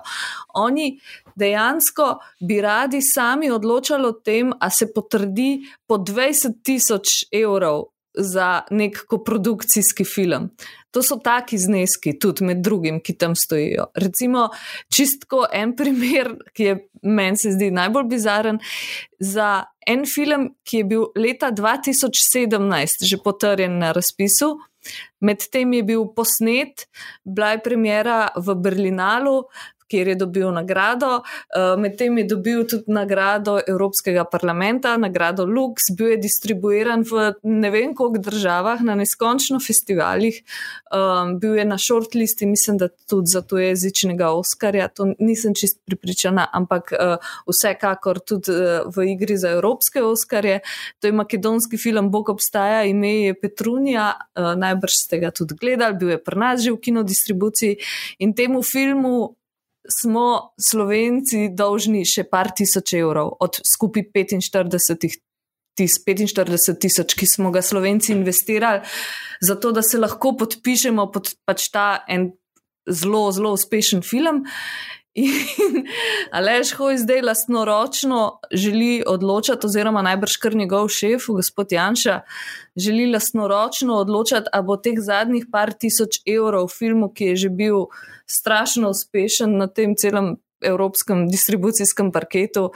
Oni 0.62 0.88
dejansko 1.36 2.08
bi 2.48 2.62
radi 2.64 3.02
sami 3.04 3.52
odločali 3.52 4.08
o 4.08 4.16
tem, 4.24 4.54
a 4.56 4.70
se 4.70 4.88
potrdi 4.94 5.50
po 5.86 6.00
20 6.00 6.62
tisoč 6.64 7.26
evrov 7.32 7.90
za 8.18 8.62
nek 8.70 9.04
koprodukcijski 9.06 10.04
film. 10.08 10.48
To 10.90 11.02
so 11.04 11.18
taki 11.20 11.58
zneski, 11.58 12.14
tudi 12.18 12.46
med 12.48 12.62
drugim, 12.64 13.00
ki 13.04 13.14
tam 13.18 13.34
stojijo. 13.36 13.90
Recimo, 13.94 14.48
čistko 14.94 15.44
en 15.52 15.74
primer, 15.80 16.32
ki 16.56 16.70
je 16.70 16.76
meni 17.02 17.36
se 17.36 17.52
zdi 17.52 17.70
najbolj 17.74 18.08
bizaren, 18.08 18.60
za 19.18 19.64
en 19.86 20.06
film, 20.06 20.48
ki 20.64 20.82
je 20.82 20.88
bil 20.88 21.06
leta 21.16 21.52
2017 21.52 23.04
že 23.08 23.20
potrjen 23.24 23.78
na 23.78 23.92
razpisu. 23.92 24.56
Medtem 25.20 25.72
je 25.74 25.82
bil 25.82 26.04
posnet, 26.16 26.86
bila 27.24 27.50
je 27.52 27.62
premjera 27.62 28.28
v 28.36 28.54
Berlinalu, 28.54 29.42
kjer 29.88 30.08
je 30.08 30.14
dobil 30.14 30.52
nagrado. 30.52 31.22
Eh, 31.22 31.76
medtem 31.80 32.18
je 32.18 32.24
dobil 32.24 32.64
tudi 32.66 32.92
nagrado 32.92 33.58
Evropskega 33.66 34.24
parlamenta, 34.24 34.96
nagrado 34.96 35.46
Lux, 35.46 35.90
bil 35.96 36.08
je 36.14 36.16
distribuiran 36.16 37.02
v 37.02 37.32
ne 37.42 37.70
vem 37.70 37.94
koliko 37.94 38.22
državah, 38.30 38.82
na 38.82 38.94
neskončno 38.94 39.60
festivalih, 39.60 40.42
eh, 40.42 41.34
bil 41.40 41.56
je 41.56 41.64
na 41.64 41.78
shortlisti, 41.78 42.46
mislim, 42.46 42.78
da 42.78 42.88
tudi 42.88 43.26
za 43.26 43.42
to 43.42 43.58
jezičnega 43.58 44.30
Oskarja. 44.30 44.88
To 44.88 45.12
nisem 45.18 45.54
čist 45.54 45.80
pripričana, 45.86 46.48
ampak 46.52 46.92
eh, 46.92 47.16
vsekakor 47.48 48.20
tudi 48.20 48.52
v 48.94 49.04
igri 49.12 49.36
za 49.36 49.50
Evropske 49.50 50.02
Oskarje. 50.02 50.60
To 51.00 51.06
je 51.06 51.12
makedonski 51.12 51.76
film 51.76 52.10
Bog 52.10 52.28
obstaja, 52.28 52.84
ime 52.84 53.22
je 53.22 53.34
Petrunija, 53.34 54.14
najbrž 54.34 54.92
ste 54.92 55.18
ga 55.18 55.30
tudi 55.30 55.54
gledali, 55.54 55.96
bil 55.98 56.10
je 56.10 56.18
pri 56.22 56.38
nas 56.38 56.60
že 56.62 56.72
v 56.72 56.80
kinodistribuciji 56.80 57.78
in 58.18 58.34
temu 58.34 58.62
filmu 58.62 59.37
smo 59.88 60.52
Slovenci 60.60 61.48
dolžni 61.56 62.04
še 62.06 62.26
par 62.28 62.52
tisoč 62.56 62.94
evrov 63.00 63.36
od 63.40 63.60
skupaj 63.64 64.10
45 64.14 65.18
tisoč, 65.78 67.14
ki 67.14 67.26
smo 67.26 67.52
ga 67.54 67.62
Slovenci 67.62 68.12
investirali, 68.12 68.82
zato 69.40 69.72
da 69.72 69.82
se 69.82 69.98
lahko 69.98 70.34
podpišemo 70.40 71.06
pod 71.14 71.32
pač 71.46 71.68
ta 71.70 72.02
en 72.08 72.32
zelo, 72.88 73.28
zelo 73.32 73.52
uspešen 73.54 74.02
film. 74.02 74.44
Alež 76.38 76.72
Hoj 76.78 76.98
zdaj 77.02 77.22
lastnoročno 77.22 78.40
želi 78.52 79.02
odločati, 79.06 79.66
oziroma 79.66 80.02
najbrž 80.02 80.36
kar 80.42 80.56
njegov 80.56 80.88
šef, 80.88 81.28
gospod 81.28 81.72
Janša, 81.72 82.20
želi 82.76 83.06
lastnoročno 83.12 83.96
odločati, 84.02 84.50
ali 84.52 84.66
bo 84.66 84.76
teh 84.76 84.98
zadnjih 85.00 85.46
par 85.52 85.72
tisoč 85.72 86.20
evrov 86.26 86.68
v 86.68 86.76
filmu, 86.78 87.12
ki 87.12 87.32
je 87.32 87.36
že 87.36 87.48
bil 87.48 87.88
strašno 88.26 88.90
uspešen 88.90 89.56
na 89.58 89.66
tem 89.66 89.96
celem 89.96 90.36
evropskem 90.64 91.26
distribucijskem 91.30 92.10
parketu 92.12 92.68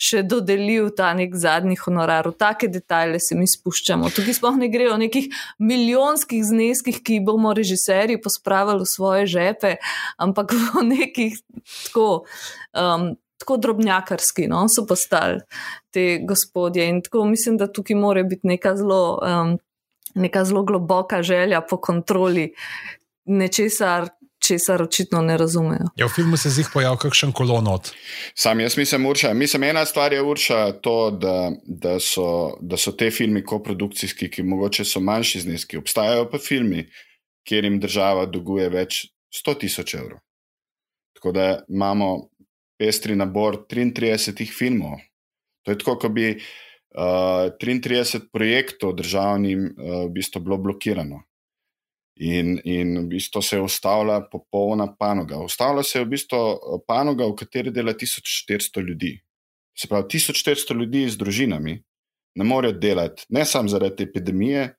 še 0.00 0.22
dodelil 0.26 0.90
ta 0.96 1.12
nek 1.16 1.34
zadnji 1.36 1.76
honorar. 1.80 2.28
V 2.30 2.38
take 2.38 2.70
detajle 2.72 3.20
se 3.22 3.36
mi 3.38 3.48
spuščamo. 3.50 4.10
Tukaj 4.14 4.38
sploh 4.38 4.56
ne 4.60 4.70
gre 4.72 4.88
o 4.92 4.96
nekih 5.00 5.28
milijonskih 5.58 6.44
zneskih, 6.44 7.02
ki 7.04 7.20
bomo 7.26 7.54
režiserji 7.56 8.20
pospravili 8.22 8.84
v 8.84 8.90
svoje 8.90 9.28
žepe, 9.36 9.76
ampak 10.18 10.56
o 10.78 10.84
nekih 10.86 11.38
tako. 11.84 12.26
Um, 12.72 13.14
Tako 13.36 13.58
drobnjakarski 13.60 14.46
no, 14.48 14.62
so 14.72 14.86
postali 14.88 15.42
te 15.92 16.22
gospodje. 16.24 16.86
In 16.88 17.02
tako 17.04 17.26
mislim, 17.28 17.58
da 17.60 17.66
tukaj 17.68 17.98
mora 18.00 18.22
biti 18.24 18.48
neka 18.48 18.72
zelo, 18.80 19.18
um, 19.20 19.50
neka 20.16 20.44
zelo 20.48 20.62
globoka 20.64 21.20
želja 21.22 21.60
po 21.60 21.76
kontroli 21.76 22.46
nečesar, 23.28 24.08
česar 24.46 24.82
očitno 24.82 25.22
ne 25.22 25.36
razumejo. 25.36 25.90
Ja, 25.96 26.06
v 26.06 26.14
filmu 26.14 26.36
se 26.40 26.50
zdaj 26.50 26.70
pojavlja 26.72 27.00
kakšen 27.02 27.32
kolonot. 27.36 27.90
Sam 28.34 28.60
jaz 28.60 28.76
mislim, 28.78 29.06
Urša. 29.06 29.32
Mislim, 29.34 29.66
ena 29.70 29.84
stvar 29.86 30.12
je 30.12 30.22
Urša 30.22 30.60
to, 30.82 31.10
da, 31.10 31.50
da, 31.66 31.98
so, 32.00 32.56
da 32.60 32.76
so 32.76 32.92
te 32.92 33.10
filmi 33.10 33.44
koprodukcijski, 33.44 34.30
ki 34.30 34.46
mogoče 34.46 34.84
so 34.84 35.00
manjši 35.00 35.40
zneski. 35.46 35.80
Obstajajo 35.82 36.30
pa 36.30 36.38
filmi, 36.38 36.86
kjer 37.48 37.64
jim 37.64 37.80
država 37.80 38.26
dolguje 38.26 38.68
več 38.70 39.04
100 39.42 39.58
tisoč 39.64 39.94
evrov. 39.94 40.22
Tako 41.16 41.32
da 41.32 41.46
imamo 41.68 42.28
pestri 42.78 43.16
nabor 43.16 43.64
33 43.70 44.46
filmov. 44.52 44.98
To 45.64 45.72
je 45.72 45.78
tako, 45.78 45.96
kot 45.98 46.12
bi 46.14 46.28
uh, 46.36 47.48
33 47.62 48.28
projektov 48.32 48.94
državnim 49.00 49.64
uh, 49.64 50.04
v 50.06 50.12
bistvu 50.14 50.44
bilo 50.44 50.60
blokirano. 50.62 51.24
In, 52.16 52.56
in 52.64 52.94
v 52.98 53.06
bistvu 53.10 53.42
se 53.42 53.58
je 53.58 53.62
ustavila 53.62 54.22
popolna 54.32 54.86
panoga. 54.98 55.36
Ustavila 55.44 55.82
se 55.82 55.98
je 55.98 56.04
v 56.04 56.08
bistvu 56.14 56.38
eh, 56.38 56.78
panoga, 56.88 57.26
v 57.28 57.36
kateri 57.36 57.70
dela 57.70 57.92
1400 57.92 58.80
ljudi. 58.80 59.18
Se 59.76 59.88
pravi, 59.88 60.08
1400 60.16 60.78
ljudi 60.78 61.04
z 61.10 61.20
družinami 61.20 61.76
ne 62.36 62.44
morejo 62.44 62.72
delati, 62.72 63.24
ne 63.28 63.44
samo 63.44 63.68
zaradi 63.68 64.04
epidemije, 64.04 64.74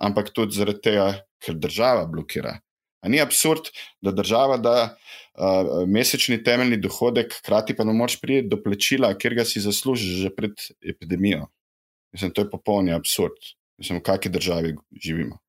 ampak 0.00 0.30
tudi 0.32 0.56
zaradi 0.56 0.80
tega, 0.84 1.08
ker 1.44 1.56
država 1.60 2.06
blokira. 2.08 2.58
A 3.04 3.08
ni 3.08 3.20
absurd, 3.20 3.68
da 4.00 4.12
država 4.16 4.56
da 4.56 4.74
uh, 4.88 5.82
mesečni 5.88 6.40
temeljni 6.44 6.78
dohodek, 6.80 7.36
hkrati 7.42 7.76
pa 7.76 7.84
ne 7.84 7.92
moreš 7.92 8.16
priti 8.20 8.48
do 8.48 8.60
plačila, 8.64 9.12
ker 9.20 9.36
ga 9.36 9.44
si 9.44 9.60
zaslužiš 9.60 10.22
že 10.24 10.32
pred 10.32 10.56
epidemijo. 10.80 11.50
Mislim, 12.16 12.32
to 12.32 12.44
je 12.44 12.50
popolni 12.50 12.94
absurd. 12.96 13.36
Mislim, 13.78 13.98
v 13.98 14.06
kakšni 14.08 14.32
državi 14.32 14.76
živimo. 15.04 15.43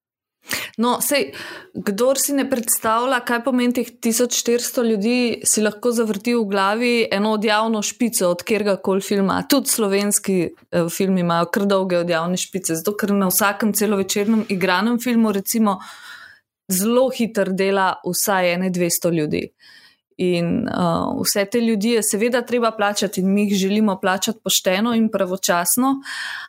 No, 0.78 0.98
sej, 1.02 1.30
kdor 1.74 2.20
si 2.22 2.36
ne 2.36 2.46
predstavlja, 2.50 3.22
kaj 3.26 3.42
pomeni 3.46 3.74
teh 3.80 3.92
1400 4.04 4.84
ljudi, 4.90 5.18
si 5.48 5.64
lahko 5.64 5.92
zavrti 5.96 6.36
v 6.36 6.44
glavi 6.52 6.94
eno 7.12 7.32
odjavno 7.38 7.82
špico 7.86 8.30
od 8.30 8.44
kjerga 8.44 8.76
koli 8.84 9.02
filma. 9.02 9.42
Tudi 9.50 9.72
slovenski 9.72 10.38
eh, 10.46 10.90
filmi 10.92 11.24
imajo 11.26 11.50
kar 11.54 11.66
dolge 11.70 12.00
odjavne 12.04 12.38
špice, 12.38 12.76
zato 12.76 12.96
ker 12.98 13.14
na 13.16 13.30
vsakem 13.32 13.74
celovečernem 13.74 14.46
igranem 14.50 15.00
filmu, 15.00 15.32
recimo, 15.32 15.80
zelo 16.72 17.10
hitro 17.14 17.54
dela 17.54 17.94
vsaj 18.06 18.54
ene 18.54 18.70
200 18.74 19.14
ljudi. 19.14 19.48
In 20.18 20.68
uh, 20.68 21.12
vse 21.20 21.44
te 21.52 21.60
ljudi 21.60 21.98
je 21.98 22.04
seveda 22.04 22.40
treba 22.42 22.72
plačati, 22.72 23.22
in 23.22 23.34
mi 23.34 23.44
jih 23.44 23.58
želimo 23.66 23.98
plačati 24.00 24.40
pošteno 24.44 24.94
in 24.96 25.10
pravočasno, 25.12 25.96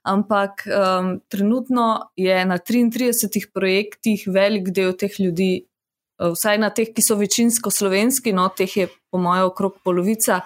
ampak 0.03 0.63
um, 0.67 1.21
trenutno 1.29 2.11
je 2.17 2.45
na 2.45 2.59
33 2.59 3.47
projektih 3.55 4.23
velik 4.27 4.71
del 4.71 4.95
teh 4.95 5.21
ljudi, 5.21 5.65
uh, 6.19 6.31
vsaj 6.37 6.59
na 6.63 6.71
teh, 6.71 6.93
ki 6.95 7.03
so 7.03 7.19
večinsko 7.19 7.71
slovenski, 7.71 8.33
no, 8.33 8.47
teh 8.49 8.77
je 8.77 8.87
po 9.11 9.19
mojem 9.19 9.51
okrog 9.51 9.83
polovica, 9.85 10.41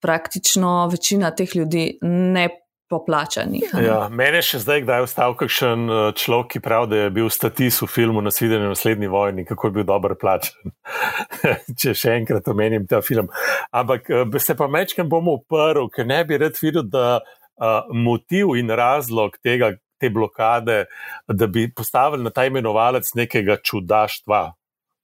praktično 0.00 0.88
večina 0.88 1.30
teh 1.30 1.56
ljudi 1.56 1.98
ne 2.02 2.48
poplačani. 2.92 3.62
Ja, 3.80 4.06
mene 4.12 4.42
še 4.44 4.60
zdaj, 4.62 4.84
kdaj 4.84 5.00
je 5.00 5.06
ostal 5.08 5.36
kakšen 5.40 5.84
eh, 5.88 6.00
človek, 6.18 6.50
ki 6.54 6.62
pravi, 6.64 6.90
da 6.92 7.00
je 7.00 7.12
bil 7.16 7.30
status 7.32 7.80
v 7.84 7.90
filmu 7.90 8.22
Nasvidenje 8.24 8.68
v 8.68 8.74
naslednji 8.74 9.10
vojni, 9.12 9.46
kako 9.48 9.70
je 9.70 9.76
bil 9.78 9.86
dobro 9.88 10.16
plačen. 10.18 10.74
Če 11.80 11.94
še 11.98 12.16
enkrat 12.20 12.48
omenim 12.52 12.86
ta 12.90 13.02
film. 13.04 13.30
Ampak 13.72 14.10
eh, 14.10 14.40
se 14.42 14.58
pa 14.58 14.68
mečkam 14.70 15.08
bom 15.12 15.32
uprl, 15.32 15.88
ker 15.92 16.08
ne 16.08 16.22
bi 16.28 16.40
rad 16.42 16.58
videl, 16.60 16.84
da 16.92 17.20
uh, 17.62 17.88
motiv 17.94 18.56
in 18.58 18.70
razlog 18.70 19.38
tega, 19.42 19.72
te 20.02 20.10
blokade, 20.10 20.84
da 21.28 21.46
bi 21.46 21.68
postavili 21.70 22.26
na 22.26 22.32
ta 22.34 22.44
imenovalec 22.48 23.12
nekega 23.14 23.60
čudaštva 23.62 24.48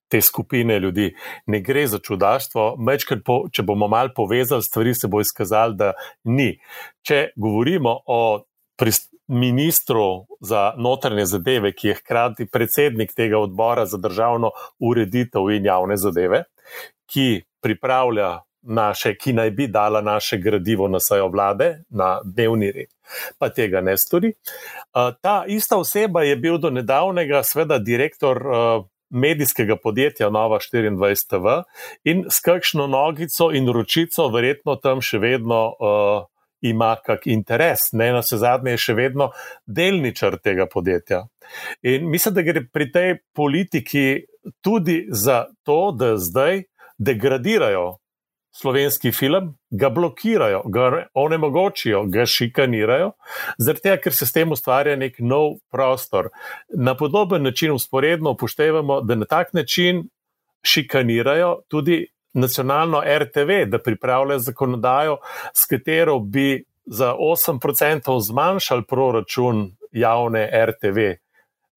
te 0.09 0.20
skupine 0.20 0.78
ljudi. 0.80 1.14
Ne 1.46 1.61
gre 1.61 1.86
za 1.86 1.98
čudaštvo, 1.98 2.76
večkrat, 2.86 3.24
po, 3.24 3.42
če 3.52 3.62
bomo 3.62 3.88
malo 3.88 4.11
povezali 4.16 4.62
stvari, 4.62 4.94
se 4.94 5.09
bo 5.09 5.20
izkazalo, 5.20 5.72
da 5.72 5.92
ni. 6.24 6.54
Če 7.02 7.28
govorimo 7.36 7.98
o 8.06 8.20
ministru 9.28 10.26
za 10.40 10.72
notranje 10.78 11.26
zadeve, 11.26 11.72
ki 11.72 11.88
je 11.88 11.94
hkrati 11.94 12.46
predsednik 12.46 13.12
tega 13.16 13.38
odbora 13.38 13.86
za 13.86 13.98
državno 13.98 14.50
ureditev 14.78 15.50
in 15.50 15.64
javne 15.64 15.96
zadeve, 15.96 16.44
ki 17.06 17.42
pripravlja 17.61 18.38
naše, 18.62 19.14
ki 19.16 19.32
naj 19.32 19.50
bi 19.50 19.66
dala 19.66 20.00
naše 20.00 20.38
gradivo 20.38 20.88
na 20.88 21.00
sajo 21.00 21.28
vlade, 21.28 21.82
na 21.88 22.20
dnevni 22.24 22.72
red. 22.72 22.88
Pa 23.38 23.48
tega 23.48 23.80
ne 23.80 23.96
stori. 23.96 24.32
Ta 25.20 25.44
ista 25.46 25.76
oseba 25.76 26.22
je 26.22 26.36
bil 26.36 26.59
do 26.59 26.70
nedavnega, 26.70 27.42
sveda, 27.42 27.78
direktor 27.78 28.42
medijskega 29.11 29.76
podjetja 29.82 30.30
Nova 30.30 30.59
24TV 30.59 31.62
in 32.04 32.24
s 32.30 32.40
kakšno 32.40 32.86
nogico 32.86 33.50
in 33.52 33.68
ročico, 33.72 34.28
verjetno 34.28 34.76
tam 34.76 35.00
še 35.00 35.18
vedno 35.18 35.62
uh, 35.68 36.26
ima 36.61 36.96
kak 37.04 37.26
interes, 37.26 37.92
ne 37.92 38.11
na 38.12 38.22
vse 38.24 38.40
zadnje, 38.42 38.74
je 38.74 38.84
še 38.88 38.94
vedno 38.98 39.30
delničar 39.66 40.38
tega 40.42 40.66
podjetja. 40.66 41.24
In 41.82 42.11
mislim, 42.11 42.34
da 42.34 42.42
gre 42.42 42.64
pri 42.72 42.90
tej 42.92 43.14
politiki 43.36 44.24
tudi 44.64 45.04
za 45.11 45.44
to, 45.62 45.92
da 45.96 46.16
zdaj 46.16 46.64
degradirajo 46.98 47.98
slovenski 48.61 49.12
film, 49.12 49.54
ga 49.70 49.90
blokirajo, 49.90 50.62
ga 50.66 51.06
onemogočijo, 51.14 52.04
ga 52.06 52.26
šikanirajo, 52.26 53.12
zaradi 53.59 53.84
tega, 53.84 53.96
ker 54.02 54.14
se 54.14 54.26
s 54.26 54.34
tem 54.34 54.52
ustvarja 54.52 54.96
nek 54.98 55.20
nov 55.22 55.59
prostor. 55.70 56.30
Na 56.74 56.96
podoben 56.96 57.42
način 57.42 57.72
usporedno 57.72 58.34
upoštevamo, 58.34 59.00
da 59.00 59.14
na 59.14 59.26
tak 59.26 59.52
način 59.52 60.09
šikanirajo 60.62 61.61
tudi 61.68 62.06
nacionalno 62.32 63.02
RTV, 63.18 63.64
da 63.70 63.78
pripravlja 63.78 64.38
zakonodajo, 64.38 65.18
s 65.54 65.66
katero 65.66 66.18
bi 66.18 66.64
za 66.86 67.14
8% 67.14 68.20
zmanjšali 68.20 68.82
proračun 68.88 69.70
javne 69.92 70.50
RTV. 70.66 71.28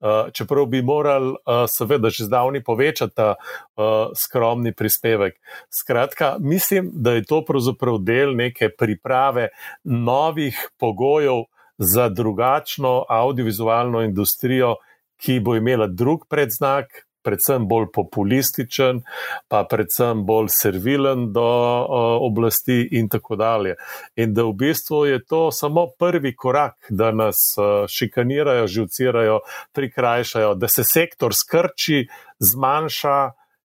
Eh, 0.01 0.31
čeprav 0.33 0.65
bi 0.65 0.81
morali, 0.81 1.29
uh, 1.29 1.67
seveda, 1.69 2.09
že 2.09 2.25
zdavni 2.25 2.63
povečati 2.63 3.13
ta 3.15 3.35
uh, 3.37 4.09
skromni 4.17 4.73
prispevek. 4.73 5.35
Skratka, 5.69 6.37
mislim, 6.39 6.89
da 6.93 7.13
je 7.13 7.23
to 7.23 7.43
pravzaprav 7.45 7.99
del 8.01 8.33
neke 8.35 8.69
priprave 8.69 9.49
novih 9.83 10.57
pogojev 10.79 11.43
za 11.77 12.09
drugačno 12.09 13.05
audiovizualno 13.09 14.01
industrijo, 14.01 14.75
ki 15.21 15.39
bo 15.39 15.55
imela 15.55 15.87
drug 15.87 16.25
predznak, 16.29 17.05
predvsem 17.23 17.67
bolj 17.67 17.87
populističen, 17.93 19.01
pa 19.47 19.63
predvsem 19.69 20.25
bolj 20.25 20.49
servilen 20.53 21.31
do 21.33 21.41
uh, 21.41 22.21
oblasti 22.25 22.81
in 22.91 23.09
tako 23.09 23.35
dalje. 23.35 23.75
In 24.15 24.33
da 24.33 24.45
v 24.47 24.53
bistvu 24.63 25.05
je 25.05 25.23
to 25.23 25.51
samo 25.51 25.87
prvi 25.99 26.35
korak, 26.35 26.77
da 26.89 27.11
nas 27.11 27.55
uh, 27.57 27.87
šikanirajo, 27.87 28.67
živcirajo, 28.67 29.39
prikrajšajo, 29.71 30.55
da 30.55 30.67
se 30.67 30.83
sektor 30.83 31.35
skrči, 31.35 32.07
zmanjša. 32.39 33.19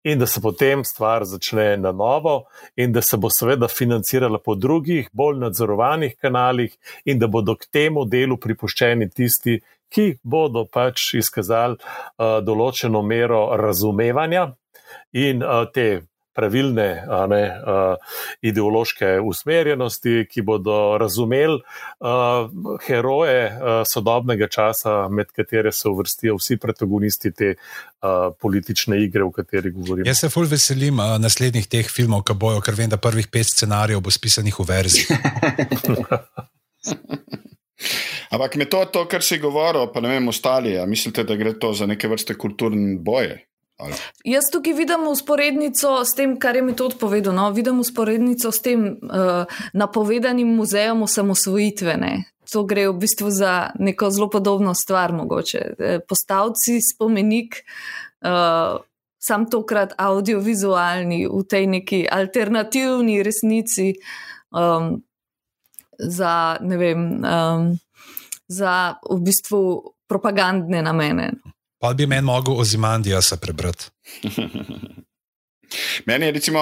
In 0.02 0.18
da 0.18 0.26
se 0.26 0.40
potem 0.42 0.80
stvar 0.84 1.22
začne 1.24 1.76
na 1.78 1.92
novo, 1.94 2.48
in 2.74 2.90
da 2.92 2.98
se 3.02 3.16
bo 3.16 3.28
seveda 3.30 3.68
financirala 3.70 4.40
po 4.42 4.56
drugih, 4.58 5.06
bolj 5.12 5.38
nadzorovanih 5.38 6.16
kanalih, 6.18 6.74
in 7.04 7.20
da 7.22 7.28
bodo 7.30 7.54
k 7.54 7.68
temu 7.70 8.02
delu 8.10 8.34
pripuščeni 8.34 9.06
tisti, 9.14 9.60
ki 9.92 10.06
bodo 10.22 10.64
pač 10.70 11.12
izkazali 11.20 11.76
uh, 11.76 12.40
določeno 12.44 13.02
mero 13.06 13.44
razumevanja 13.60 14.48
in 15.18 15.44
uh, 15.44 15.66
te 15.72 16.02
pravilne 16.32 16.86
ne, 17.28 17.40
uh, 17.44 18.16
ideološke 18.40 19.18
usmerjenosti, 19.20 20.22
ki 20.30 20.40
bodo 20.48 20.96
razumeli 20.96 21.58
heroje 22.86 23.42
sodobnega 23.84 24.48
časa, 24.48 24.94
med 25.12 25.28
katere 25.36 25.74
se 25.76 25.90
uvrstijo 25.92 26.38
vsi 26.38 26.56
protagonisti 26.56 27.34
te 27.36 27.50
politične 28.40 29.02
igre, 29.04 29.26
o 29.28 29.30
kateri 29.30 29.74
govorimo. 29.76 30.08
Jaz 30.08 30.24
se 30.24 30.32
fulj 30.32 30.48
veselim 30.54 31.04
naslednjih 31.20 31.68
teh 31.68 31.92
filmov, 31.92 32.24
ki 32.24 32.40
bojo, 32.40 32.64
ker 32.64 32.80
vem, 32.80 32.88
da 32.88 32.96
prvih 32.96 33.28
pet 33.28 33.52
scenarijev 33.52 34.00
bo 34.00 34.16
spisanih 34.16 34.56
v 34.56 34.68
verziji. 34.72 35.06
Ampak 38.32 38.56
me 38.56 38.64
to, 38.64 38.84
to, 38.88 39.04
kar 39.08 39.20
si 39.20 39.36
govoril, 39.38 39.90
pa 39.92 40.00
ne 40.00 40.08
vem, 40.14 40.28
ostali, 40.32 40.78
a 40.80 40.86
mislite, 40.88 41.24
da 41.28 41.36
gre 41.36 41.52
to 41.60 41.74
za 41.76 41.86
neke 41.86 42.08
vrste 42.08 42.34
kulturne 42.40 42.96
boje? 42.96 43.42
Ali? 43.82 43.96
Jaz 44.24 44.48
tukaj 44.52 44.72
vidim 44.78 45.06
usporednico 45.10 45.98
s 46.04 46.14
tem, 46.16 46.38
kar 46.40 46.56
je 46.56 46.62
mi 46.62 46.72
to 46.76 46.86
odpovedal. 46.88 47.34
No? 47.36 47.50
Vidim 47.52 47.80
usporednico 47.80 48.52
s 48.52 48.62
tem 48.64 48.86
uh, 49.02 49.44
napovedanim 49.72 50.48
muzejem 50.56 51.02
osamosvojitve. 51.02 51.98
To 52.52 52.64
gre 52.68 52.86
v 52.88 52.96
bistvu 53.04 53.30
za 53.32 53.72
neko 53.80 54.10
zelo 54.10 54.30
podobno 54.30 54.74
stvar, 54.74 55.12
mogoče. 55.12 55.60
Eh, 55.78 56.00
postavci 56.08 56.80
spomenik, 56.84 57.62
uh, 58.24 58.80
sam 59.18 59.46
tokrat 59.50 59.94
audiovizualni, 59.98 61.24
v 61.28 61.44
tej 61.48 61.66
neki 61.66 62.04
alternativni 62.10 63.22
resnici. 63.22 63.94
Um, 64.52 65.02
za, 65.98 66.58
ne 66.60 66.76
vem, 66.76 67.00
um, 67.22 67.72
za 68.52 69.00
v 69.08 69.18
bistvu 69.24 69.62
propagandne 70.08 70.82
namene. 70.84 71.32
Pa 71.80 71.94
bi 71.96 72.06
meni 72.06 72.26
mogel 72.28 72.60
Ozimandija 72.60 73.22
se 73.22 73.40
prebrati. 73.40 73.88
Meni 76.06 76.26
je 76.26 76.32
recimo 76.32 76.60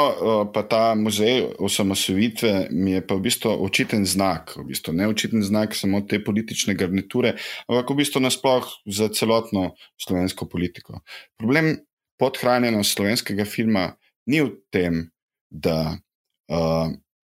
pa 0.54 0.62
ta 0.62 0.94
muzej 0.94 1.42
osamosvojitve, 1.58 2.68
mi 2.70 2.92
je 2.92 3.06
pa 3.06 3.14
v 3.14 3.24
bistvu 3.26 3.50
očiten 3.64 4.06
znak, 4.06 4.54
v 4.56 4.68
bistvu 4.70 4.94
ne 4.94 5.08
očiten 5.10 5.42
znak 5.42 5.74
samo 5.74 6.02
te 6.06 6.20
politične 6.24 6.74
garniture, 6.78 7.34
ampak 7.66 7.90
v 7.90 7.98
bistvu 8.02 8.22
nasploh 8.22 8.68
za 8.86 9.08
celotno 9.08 9.72
slovensko 9.98 10.46
politiko. 10.48 11.00
Problem 11.38 11.74
podhranjenosti 12.20 12.94
slovenskega 12.94 13.44
filma 13.48 13.90
ni 14.30 14.44
v 14.44 14.54
tem, 14.70 15.08
da 15.50 15.96
uh, 15.96 16.92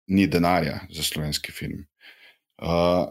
ni 0.08 0.28
denarja 0.32 0.86
za 0.94 1.04
slovenski 1.04 1.52
film. 1.52 1.84
Uh, 2.62 3.10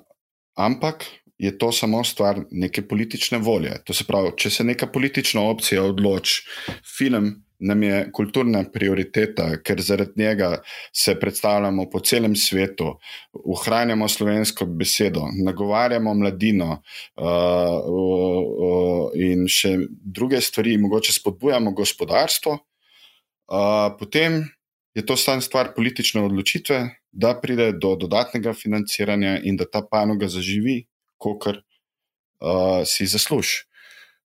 ampak 0.56 1.04
je 1.38 1.58
to 1.58 1.72
samo 1.72 2.04
stvar 2.04 2.40
neke 2.50 2.82
politične 2.88 3.38
volje. 3.38 3.74
To 3.84 3.94
se 3.94 4.04
pravi, 4.04 4.30
če 4.36 4.50
se 4.50 4.64
neka 4.64 4.86
politična 4.86 5.42
opcija 5.50 5.82
odloči, 5.82 6.42
film 6.96 7.44
nam 7.58 7.82
je 7.82 8.10
kulturna 8.12 8.64
prioriteta, 8.72 9.46
ker 9.62 9.80
zaradi 9.80 10.22
njega 10.22 10.50
se 10.92 11.14
predstavljamo 11.20 11.86
po 11.90 12.00
celem 12.00 12.36
svetu, 12.36 12.90
ohranjamo 13.32 14.08
slovensko 14.08 14.66
besedo, 14.66 15.22
nagovarjamo 15.44 16.14
mladino 16.14 16.70
uh, 16.72 17.24
uh, 17.88 19.14
in 19.14 19.46
še 19.48 19.76
druge 19.88 20.40
stvari, 20.40 20.76
mogoče 20.78 21.14
spodbujamo 21.16 21.72
gospodarstvo, 21.72 22.58
uh, 22.58 23.94
potem 23.98 24.42
je 24.94 25.06
to 25.06 25.16
stvar 25.16 25.72
politične 25.74 26.22
odločitve, 26.22 26.82
da 27.12 27.34
pride 27.40 27.72
do 27.72 27.94
dodatnega 27.96 28.52
financiranja 28.54 29.38
in 29.42 29.56
da 29.56 29.64
ta 29.64 29.82
panoga 29.90 30.28
zaživi, 30.28 30.82
kot 31.24 31.60
uh, 32.44 32.82
si 32.88 33.06
zasluži. 33.10 33.64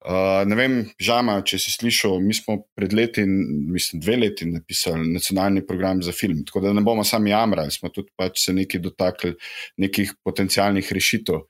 Uh, 0.07 0.45
ne 0.47 0.55
vem, 0.55 0.75
žama, 1.01 1.39
če 1.43 1.57
si 1.59 1.71
slišal, 1.73 2.19
mi 2.23 2.35
smo 2.37 2.59
pred 2.77 2.93
leti, 2.95 3.25
mislim, 3.25 3.99
dve 4.05 4.15
leti 4.21 4.45
napisali 4.47 5.09
nacionalni 5.09 5.65
program 5.67 6.03
za 6.05 6.13
film, 6.15 6.43
tako 6.47 6.61
da 6.63 6.71
ne 6.73 6.83
bomo 6.85 7.03
sami 7.03 7.33
jamrali, 7.33 7.73
smo 7.73 7.89
tudi 7.91 8.13
pač 8.15 8.45
se 8.45 8.53
nekaj 8.55 8.83
dotaknili 8.85 9.35
nekih 9.83 10.13
potencijalnih 10.23 10.91
rešitev. 10.95 11.41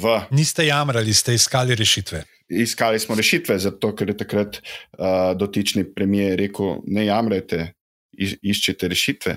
V... 0.00 0.14
Niste 0.32 0.64
jamrali, 0.64 1.12
ste 1.12 1.34
iskali 1.34 1.74
rešitve. 1.76 2.22
Iskali 2.48 3.02
smo 3.02 3.18
rešitve, 3.18 3.58
zato 3.58 3.90
ker 3.98 4.14
je 4.14 4.16
takrat 4.22 4.62
uh, 4.62 5.34
dotični 5.36 5.84
premijer 5.96 6.38
rekel: 6.38 6.78
Ne 6.86 7.08
jamrajte, 7.08 7.72
iščete 8.14 8.88
rešitve. 8.88 9.36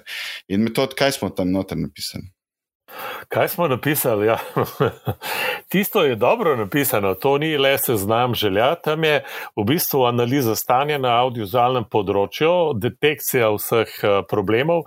In 0.54 0.64
metod, 0.68 0.94
kaj 0.96 1.18
smo 1.18 1.34
tam 1.34 1.52
noter 1.52 1.80
napisali? 1.82 2.30
Kaj 3.28 3.48
smo 3.48 3.68
napisali? 3.68 4.28
Ja. 4.28 4.38
Tisto 5.70 6.04
je 6.04 6.16
dobro 6.16 6.56
napisano, 6.56 7.14
to 7.14 7.38
ni 7.38 7.58
le 7.58 7.78
seznam 7.78 8.36
želja, 8.36 8.76
tam 8.76 9.04
je 9.04 9.24
v 9.56 9.64
bistvu 9.64 10.06
analiza 10.06 10.56
stanja 10.56 10.98
na 10.98 11.18
audiovizualnem 11.22 11.86
področju, 11.92 12.52
detekcija 12.80 13.50
vseh 13.56 13.96
eh, 14.04 14.20
problemov. 14.30 14.86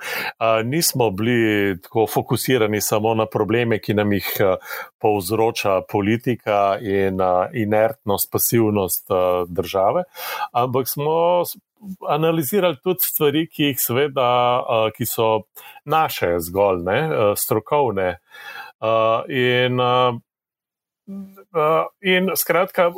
Nismo 0.65 1.11
bili 1.11 1.77
tako 1.83 2.07
fokusirani 2.07 2.81
samo 2.81 3.15
na 3.15 3.27
probleme, 3.27 3.79
ki 3.79 3.95
nam 3.95 4.13
jih 4.17 4.31
eh, 4.41 4.57
povzroča 5.01 5.81
politika 5.89 6.79
in 6.81 7.21
inertnost, 7.55 8.31
pasivnost 8.33 9.11
eh, 9.11 9.45
države, 9.49 10.05
ampak 10.53 10.89
smo 10.89 11.45
analizirali 12.09 12.77
tudi 12.83 13.01
stvari, 13.01 13.47
ki, 13.49 13.71
jih 13.71 13.81
seveda, 13.81 14.31
ki 14.97 15.07
so 15.09 15.31
naše 15.85 16.37
zgolj, 16.39 16.83
ne, 16.87 16.99
strokovne. 17.37 18.11
In, 19.29 19.81
in 22.01 22.31
skratka, 22.37 22.91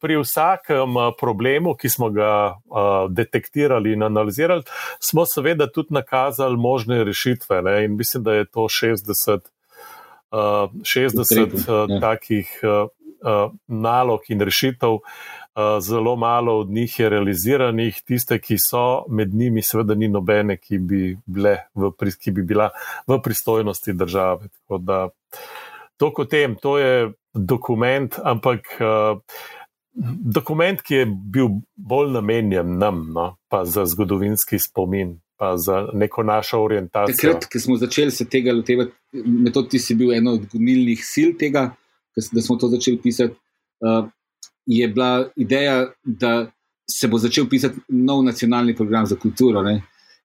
pri 0.00 0.20
vsakem 0.22 1.00
problemu, 1.20 1.74
ki 1.74 1.90
smo 1.90 2.10
ga 2.14 2.30
detektirali 3.10 3.96
in 3.96 4.06
analizirali, 4.06 4.62
smo 5.00 5.26
seveda 5.26 5.66
tudi 5.72 5.94
nakazali 5.96 6.56
možne 6.56 7.04
rešitve. 7.04 7.62
Ne, 7.62 7.84
in 7.84 7.96
mislim, 7.96 8.22
da 8.22 8.40
je 8.40 8.44
to 8.44 8.68
60, 8.70 9.48
60 10.32 11.56
ja. 11.88 12.00
takih 12.00 12.60
nalog 13.66 14.20
in 14.28 14.40
rešitev. 14.40 15.00
Zelo 15.80 16.16
malo 16.16 16.58
od 16.58 16.68
njih 16.70 16.98
je 17.00 17.08
realiziranih, 17.08 18.00
tiste, 18.04 18.38
ki 18.38 18.58
so 18.60 19.04
med 19.08 19.34
njimi, 19.34 19.62
seveda 19.62 19.94
ni 19.94 20.08
nobene, 20.08 20.58
ki 20.60 20.78
bi, 20.78 21.16
v, 21.26 21.90
ki 22.20 22.30
bi 22.30 22.42
bila 22.42 22.70
v 23.06 23.16
pristojnosti 23.24 23.92
države. 23.92 24.48
Tako 24.48 24.78
da, 24.78 24.98
to 25.96 26.10
kot 26.12 26.30
tem, 26.30 26.56
to 26.60 26.76
je 26.78 27.12
dokument, 27.32 28.18
ampak 28.24 28.68
uh, 28.80 29.16
dokument, 30.36 30.82
ki 30.82 30.94
je 30.94 31.06
bil 31.06 31.48
bolj 31.76 32.12
namenjen 32.18 32.76
nam, 32.78 33.06
no, 33.14 33.30
pa 33.48 33.64
za 33.64 33.86
zgodovinski 33.88 34.58
spomin, 34.60 35.16
pa 35.40 35.54
za 35.56 35.86
neko 35.92 36.22
našo 36.22 36.60
orientacijo. 36.64 37.32
Takrat, 37.32 37.48
ko 37.52 37.60
smo 37.60 37.78
začeli 37.80 38.12
se 38.12 38.28
tega 38.28 38.52
lotevati, 38.52 38.92
metod 39.24 39.70
ti 39.72 39.80
si 39.80 39.96
bil 39.96 40.12
eno 40.12 40.36
od 40.36 40.44
gonilnih 40.52 41.00
sil 41.12 41.32
tega, 41.40 41.70
da 42.12 42.42
smo 42.44 42.58
to 42.60 42.68
začeli 42.68 43.00
pisati. 43.00 43.34
Uh, 43.80 44.12
je 44.66 44.88
bila 44.88 45.28
ideja, 45.36 45.92
da 46.04 46.50
se 46.90 47.08
bo 47.08 47.18
začel 47.18 47.48
pisati 47.48 47.80
nov 47.88 48.24
nacionalni 48.24 48.74
program 48.76 49.06
za 49.06 49.16
kulturo 49.16 49.62
ne? 49.62 49.82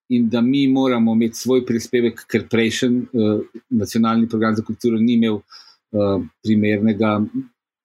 in 0.09 0.29
da 0.29 0.41
mi 0.41 0.67
moramo 0.67 1.13
imeti 1.13 1.37
svoj 1.37 1.65
prispevek, 1.65 2.25
ker 2.27 2.47
prejšnji 2.51 2.89
uh, 2.99 3.43
nacionalni 3.69 4.27
program 4.29 4.55
za 4.55 4.63
kulturo 4.67 4.99
ni 4.99 5.13
imel 5.13 5.37
uh, 5.37 6.23
primernega, 6.43 7.13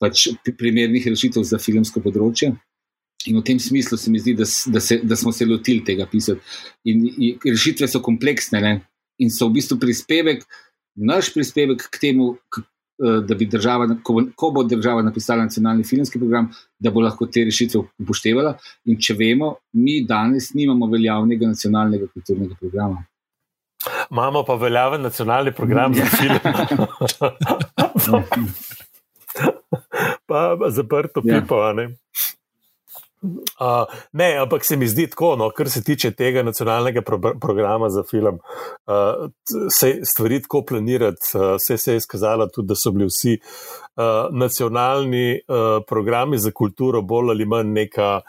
pač 0.02 0.26
primernih 0.58 1.06
rešitev 1.06 1.46
za 1.46 1.60
filmsko 1.62 2.02
področje. 2.02 2.50
In 3.30 3.38
v 3.38 3.44
tem 3.46 3.60
smislu 3.62 3.98
se 3.98 4.10
mi 4.10 4.18
zdi, 4.18 4.34
da, 4.34 4.46
da, 4.74 4.82
se, 4.82 4.98
da 5.06 5.16
smo 5.16 5.32
se 5.32 5.46
lotili 5.46 5.84
tega 5.86 6.08
pisati. 6.10 6.42
In, 6.90 7.06
in 7.06 7.38
rešitve 7.46 7.86
so 7.90 8.02
kompleksne 8.02 8.62
ne? 8.62 8.74
in 9.22 9.30
so 9.30 9.46
v 9.46 9.60
bistvu 9.60 9.78
prispevek, 9.80 10.42
naš 10.98 11.30
prispevek 11.32 11.86
k 11.94 12.02
temu, 12.02 12.34
da 12.98 13.34
bi 13.34 13.46
država, 13.46 13.88
ko, 14.02 14.22
ko 14.36 14.50
bo 14.50 14.62
država 14.64 15.02
napisala 15.02 15.44
nacionalni 15.44 15.84
filmski 15.84 16.18
program, 16.18 16.50
da 16.78 16.90
bo 16.90 17.00
lahko 17.04 17.26
te 17.26 17.44
rešitve 17.44 17.80
upoštevala. 17.98 18.56
In 18.84 19.00
če 19.00 19.14
vemo, 19.18 19.54
mi 19.72 20.06
danes 20.08 20.54
nimamo 20.54 20.86
veljavnega 20.92 21.46
nacionalnega 21.52 22.06
kulturnega 22.14 22.54
programa. 22.60 23.04
Imamo 24.10 24.44
pa 24.46 24.54
veljaven 24.54 25.02
nacionalni 25.02 25.52
program 25.52 25.94
za 25.94 26.04
film. 26.16 26.38
pa 30.26 30.56
zaprto 30.68 31.20
ja. 31.24 31.40
pipo, 31.40 31.72
ne. 31.72 31.96
Uh, 33.60 33.98
ne, 34.12 34.36
ampak 34.42 34.64
se 34.64 34.76
mi 34.76 34.88
zdi 34.88 35.06
tako, 35.10 35.34
no, 35.36 35.50
kar 35.50 35.70
se 35.70 35.82
tiče 35.84 36.10
tega 36.10 36.42
nacionalnega 36.42 37.02
pro 37.02 37.18
programa 37.40 37.88
za 37.90 38.02
film, 38.10 38.38
uh, 38.86 39.30
se 39.72 40.00
stvari 40.04 40.42
tako 40.42 40.64
planirati. 40.68 41.32
Uh, 41.34 41.56
vse 41.56 41.78
se 41.78 41.92
je 41.92 41.96
izkazalo 41.96 42.46
tudi, 42.46 42.68
da 42.68 42.74
so 42.74 42.90
bili 42.90 43.06
vsi 43.06 43.38
uh, 43.38 44.04
nacionalni 44.30 45.40
uh, 45.48 45.82
programi 45.88 46.38
za 46.38 46.50
kulturo 46.50 47.02
bolj 47.02 47.30
ali 47.30 47.46
manj 47.46 47.72
neka 47.72 48.20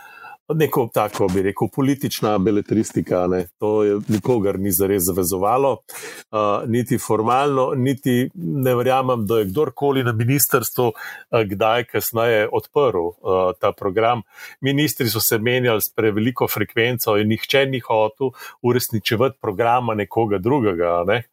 neko 0.53 0.89
tako, 0.93 1.27
bi 1.27 1.41
rekel, 1.41 1.67
politična 1.75 2.37
beletristika. 2.37 3.27
Ne. 3.27 3.47
To 3.59 3.83
je 3.83 3.99
nikogar 4.07 4.59
ni 4.59 4.71
zares 4.71 5.03
zavezovalo, 5.03 5.71
uh, 5.71 6.39
niti 6.67 6.97
formalno, 6.97 7.71
niti 7.75 8.29
ne 8.35 8.75
verjamem, 8.75 9.25
da 9.25 9.39
je 9.39 9.45
kdorkoli 9.45 10.03
na 10.03 10.11
ministrstvu 10.13 10.87
uh, 10.87 11.41
kdaj 11.45 11.83
kasneje 11.83 12.49
odprl 12.51 12.97
uh, 12.97 13.13
ta 13.61 13.71
program. 13.71 14.21
Ministri 14.61 15.09
so 15.09 15.19
se 15.19 15.37
menjali 15.37 15.81
s 15.81 15.93
preveliko 15.93 16.47
frekvenco 16.47 17.17
in 17.17 17.27
nihče 17.27 17.65
ni 17.65 17.79
hotel 17.79 18.29
uresničevati 18.61 19.37
programa 19.41 19.93
nekoga 19.93 20.37
drugega. 20.37 21.03
Ne. 21.07 21.23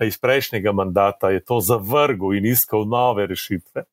Iz 0.00 0.18
prejšnjega 0.18 0.72
mandata 0.72 1.30
je 1.30 1.44
to 1.44 1.60
zavrgel 1.60 2.34
in 2.34 2.46
iskal 2.46 2.86
nove 2.86 3.26
rešitve. 3.26 3.84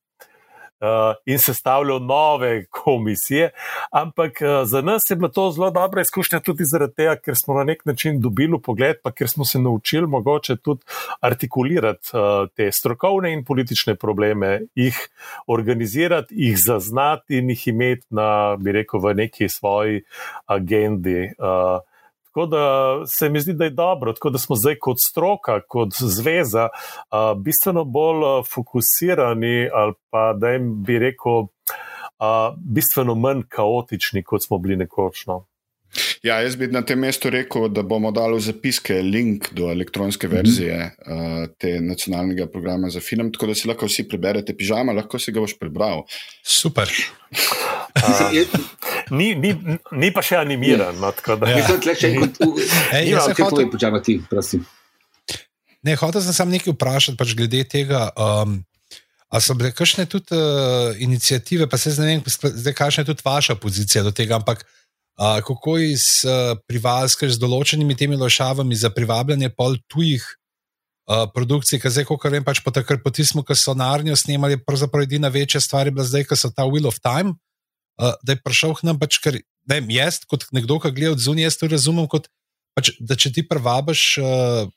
Uh, 0.83 1.15
in 1.25 1.39
sestavljal 1.39 2.01
nove 2.03 2.65
komisije. 2.65 3.49
Ampak 3.91 4.31
uh, 4.41 4.67
za 4.67 4.81
nas 4.81 5.09
je 5.09 5.15
bila 5.15 5.29
to 5.31 5.51
zelo 5.51 5.69
dobra 5.71 6.01
izkušnja, 6.01 6.39
tudi 6.39 6.65
zaradi 6.65 6.93
tega, 6.93 7.15
ker 7.15 7.37
smo 7.39 7.53
na 7.53 7.63
nek 7.63 7.85
način 7.85 8.19
dobili 8.21 8.59
pogled, 8.61 8.99
pa 9.03 9.11
ker 9.11 9.29
smo 9.29 9.45
se 9.45 9.59
naučili 9.59 10.07
mogoče 10.07 10.55
tudi 10.55 10.83
artikulirati 11.21 12.09
uh, 12.13 12.49
te 12.55 12.71
strokovne 12.71 13.31
in 13.33 13.45
politične 13.45 13.95
probleme, 13.95 14.61
jih 14.75 14.99
organizirati, 15.47 16.35
jih 16.35 16.59
zaznati 16.59 17.37
in 17.37 17.49
jih 17.49 17.67
imeti 17.67 18.05
na, 18.09 18.57
bi 18.59 18.71
rekel, 18.71 18.99
v 18.99 19.15
neki 19.23 19.49
svoji 19.49 20.03
agendi. 20.45 21.31
Uh, 21.39 21.79
Tako 22.33 22.45
da 22.45 23.01
se 23.07 23.29
mi 23.29 23.41
zdi, 23.41 23.53
da 23.53 23.63
je 23.63 23.69
dobro, 23.69 24.13
tako 24.13 24.29
da 24.29 24.37
smo 24.37 24.55
zdaj 24.55 24.75
kot 24.81 24.99
stroka, 24.99 25.59
kot 25.67 25.89
zveza, 25.99 26.69
uh, 26.73 27.41
bistveno 27.41 27.83
bolj 27.83 28.43
fokusirani 28.53 29.69
ali 29.73 29.93
pa 30.09 30.33
da 30.33 30.49
jim 30.49 30.83
bi 30.83 30.99
rekel, 30.99 31.31
uh, 31.31 32.55
bistveno 32.57 33.15
manj 33.15 33.43
kaotični, 33.49 34.23
kot 34.23 34.43
smo 34.43 34.57
bili 34.57 34.75
nekočno. 34.75 35.45
Ja, 36.23 36.39
jaz 36.41 36.55
bi 36.55 36.67
na 36.67 36.81
tem 36.81 36.99
mestu 36.99 37.29
rekel, 37.29 37.67
da 37.69 37.83
bomo 37.85 38.11
dali 38.11 38.39
v 38.39 38.41
zapiske 38.41 38.95
link 39.01 39.51
do 39.53 39.69
elektronske 39.71 40.27
verzije 40.27 40.77
mm 40.77 41.11
-hmm. 41.11 41.43
uh, 41.43 41.49
te 41.57 41.81
nacionalnega 41.81 42.47
programa 42.47 42.89
za 42.89 42.99
film, 42.99 43.31
tako 43.31 43.47
da 43.47 43.55
si 43.55 43.67
lahko 43.67 43.85
vsi 43.85 44.07
preberete 44.09 44.57
pižama, 44.57 44.91
lahko 44.91 45.19
si 45.19 45.31
ga 45.31 45.39
boš 45.39 45.59
prebral. 45.59 46.03
Super. 46.43 46.89
Uh, 47.93 48.31
ni, 49.13 49.33
ni, 49.37 49.53
ni 49.91 50.11
pa 50.13 50.23
še 50.25 50.39
animiran. 50.41 50.97
No, 50.97 51.13
ja. 51.13 51.57
Mislim, 51.57 51.81
da 51.83 51.95
če 51.95 52.13
se 53.21 53.35
hoče 53.37 53.67
počakati, 53.71 54.19
prosim. 54.29 54.65
Ne, 55.83 55.97
hotel 55.99 56.23
sem 56.23 56.33
samo 56.35 56.53
nekaj 56.55 56.73
vprašati, 56.73 57.19
pač 57.19 57.35
glede 57.37 57.65
tega. 57.69 58.07
Um, 58.17 58.61
A 59.33 59.39
so 59.41 59.55
bile 59.57 59.71
kakšne 59.73 60.05
tudi 60.05 60.37
uh, 60.37 60.93
inicijative, 61.01 61.65
pa 61.65 61.77
se 61.81 61.89
zdaj 61.95 62.05
ne 62.05 62.17
vem, 62.19 62.33
zdaj 62.61 62.73
kakšna 62.77 63.01
je 63.01 63.07
tudi 63.07 63.25
vaša 63.25 63.55
pozicija 63.57 64.03
do 64.05 64.11
tega, 64.13 64.37
ampak 64.37 64.61
uh, 64.61 65.39
kako 65.41 65.79
iz 65.81 66.21
uh, 66.21 66.53
privalske 66.69 67.25
z 67.25 67.41
določenimi 67.41 67.97
temi 67.97 68.19
lošavami 68.19 68.77
za 68.77 68.91
privabljanje 68.93 69.49
pol 69.57 69.79
tujih 69.89 70.21
uh, 70.21 71.25
produkcij, 71.33 71.81
ki 71.81 71.93
zdaj, 71.95 72.05
kot 72.11 72.29
vem, 72.29 72.45
pač 72.45 72.61
po 72.61 72.69
takrat, 72.75 73.01
po 73.01 73.09
tistem, 73.09 73.41
ko 73.41 73.57
so 73.57 73.73
narnijo 73.73 74.13
snemali, 74.21 74.61
pravzaprav 74.61 75.07
edina 75.07 75.33
večja 75.33 75.63
stvar 75.65 75.89
je 75.89 75.95
bila 75.97 76.05
zdaj, 76.05 76.27
ko 76.29 76.37
so 76.37 76.53
ta 76.53 76.69
Wheel 76.69 76.85
of 76.85 77.01
Time, 77.01 77.33
uh, 78.01 78.13
da 78.23 78.35
je 78.35 78.41
prišel 78.43 78.75
k 78.77 78.87
nam, 78.87 78.99
pač, 78.99 79.19
ker 79.23 79.39
ne 79.69 79.79
jaz 79.93 80.23
kot 80.27 80.47
nekdo, 80.55 80.79
ki 80.79 80.93
gleda 80.95 81.15
od 81.15 81.23
zunaj, 81.23 81.47
jaz 81.49 81.59
to 81.59 81.69
razumem 81.71 82.07
kot, 82.11 82.29
pač, 82.77 82.93
da 82.99 83.17
če 83.19 83.33
ti 83.35 83.45
privabiš 83.47 84.05
uh, 84.21 84.69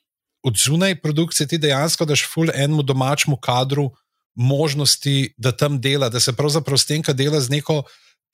od 0.47 0.57
zunaj 0.57 0.99
produkcije, 1.01 1.47
ti 1.47 1.61
dejansko 1.61 2.05
daš 2.05 2.25
ful 2.29 2.51
enemu 2.53 2.85
domačemu 2.85 3.39
kadru 3.41 3.89
možnosti, 4.37 5.33
da 5.37 5.51
tam 5.51 5.81
dela, 5.81 6.09
da 6.13 6.19
se 6.19 6.33
pravzaprav 6.33 6.77
s 6.77 6.85
tem, 6.85 7.01
kar 7.01 7.15
dela 7.17 7.41
z 7.41 7.49
neko 7.49 7.81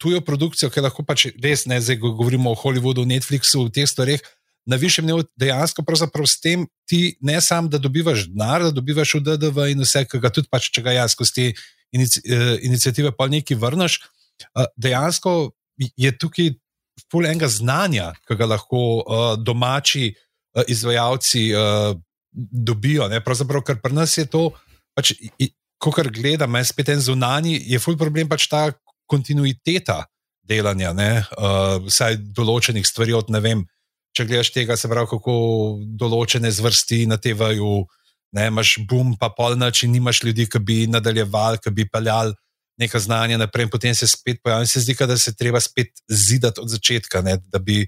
tujo 0.01 0.19
produkcijo, 0.21 0.69
ki 0.69 0.83
lahko 0.83 1.05
pač 1.07 1.29
res 1.39 1.63
ne, 1.69 1.79
zdaj 1.81 2.01
govorimo 2.03 2.51
o 2.51 2.57
Hollywoodu, 2.59 3.05
Netflixu, 3.07 3.63
v 3.69 3.71
teh 3.71 3.87
stvareh, 3.87 4.19
na 4.67 4.75
višjem 4.79 5.07
nivoju 5.07 5.27
dejansko 5.39 5.83
pravzaprav 5.83 6.27
s 6.27 6.39
tem 6.39 6.65
ti 6.87 7.15
ne 7.21 7.39
samo, 7.41 7.71
da 7.71 7.79
dobivaš 7.79 8.27
denar, 8.31 8.63
da 8.63 8.71
dobivaš 8.71 9.15
v 9.15 9.23
DDV 9.27 9.69
in 9.73 9.83
vse, 9.83 10.03
ki 10.07 10.19
ga 10.23 10.31
tudi 10.31 10.51
pač, 10.51 10.69
če 10.75 10.83
ga 10.83 10.95
jaz 10.95 11.15
skozi 11.15 11.33
te 11.35 11.47
inici, 11.95 12.23
uh, 12.27 12.55
inicijative 12.63 13.13
pa 13.15 13.27
nekaj 13.31 13.59
vrneš, 13.59 13.99
dejansko 14.77 15.51
je 15.77 16.11
tukaj 16.17 16.53
pol 17.09 17.25
enega 17.25 17.49
znanja, 17.49 18.11
ki 18.27 18.37
ga 18.37 18.47
lahko 18.53 18.81
uh, 19.01 19.25
domači 19.39 20.11
uh, 20.13 20.63
izvajalci 20.67 21.49
uh, 21.53 21.93
dobijo. 22.33 23.07
Ne? 23.09 23.21
Pravzaprav, 23.23 23.63
ker 23.65 23.81
pri 23.81 23.97
nas 23.97 24.17
je 24.17 24.25
to, 24.29 24.49
pač, 24.97 25.13
ko 25.81 25.91
kar 25.93 26.09
gledam, 26.13 26.57
spet 26.65 26.93
en 26.93 27.01
zunani, 27.01 27.57
je 27.69 27.79
ful 27.81 27.97
problem 27.99 28.29
pač 28.29 28.47
ta 28.51 28.69
kontinuiteta 29.09 30.03
delanja, 30.47 30.93
ne, 30.95 31.23
uh, 31.37 31.79
vsaj 31.87 32.19
določenih 32.35 32.85
stvari. 32.87 33.15
Od, 33.15 33.31
vem, 33.43 33.65
če 34.15 34.27
gledaš 34.29 34.53
tega, 34.55 34.77
se 34.77 34.89
pravi, 34.91 35.09
kako 35.11 35.35
določene 35.99 36.51
zvrsti 36.53 37.05
na 37.09 37.17
TV-ju, 37.21 37.83
imaš 38.33 38.77
bum, 38.89 39.13
pa 39.19 39.29
polnoč 39.33 39.83
in 39.85 39.93
nimaš 39.93 40.23
ljudi, 40.25 40.47
ki 40.49 40.61
bi 40.65 40.77
nadaljevali, 40.89 41.61
ki 41.61 41.73
bi 41.73 41.85
peljali 41.89 42.33
nekaj 42.79 43.05
znanja 43.05 43.37
naprej, 43.37 43.67
in 43.67 43.73
potem 43.73 43.95
se 43.95 44.07
spet 44.07 44.41
pojavi. 44.43 44.67
Se 44.67 44.81
zdi, 44.81 44.95
da 45.07 45.17
se 45.17 45.35
treba 45.35 45.59
spet 45.59 45.93
zidati 46.09 46.61
od 46.61 46.69
začetka. 46.69 47.21
Ne, 47.21 47.37
bi, 47.61 47.83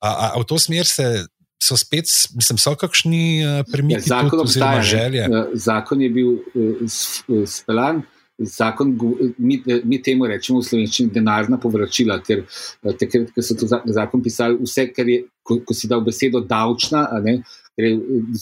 a, 0.00 0.08
a, 0.08 0.26
a 0.34 0.40
v 0.40 0.44
to 0.48 0.58
smer 0.58 0.86
se. 0.86 1.26
So 1.56 1.72
spet, 1.80 2.04
mislim, 2.36 2.58
so 2.60 2.74
kakšni 2.76 3.40
premiki, 3.72 3.96
ja, 3.96 4.20
zakon, 4.20 4.28
tudi, 4.34 4.42
obstaja, 4.44 4.82
želje. 4.84 5.22
Zakon 5.56 6.02
je 6.04 6.10
bil 6.12 6.34
uh, 6.36 7.46
speljan, 7.48 8.02
zakon, 8.38 8.92
mi, 9.38 9.56
mi 9.84 9.98
temu 10.04 10.28
rečemo 10.28 10.60
v 10.60 10.66
slovenščini 10.68 11.14
denarna 11.14 11.56
povračila, 11.58 12.18
ker 12.20 12.44
takrat, 13.00 13.32
ko 13.32 13.42
so 13.42 13.56
to 13.56 13.70
zakon 13.72 14.22
pisali, 14.22 14.60
vse, 14.68 14.84
kar 14.92 15.08
je, 15.08 15.22
ko, 15.40 15.56
ko 15.64 15.74
si 15.74 15.88
dal 15.88 16.04
besedo 16.04 16.44
davčna, 16.44 17.06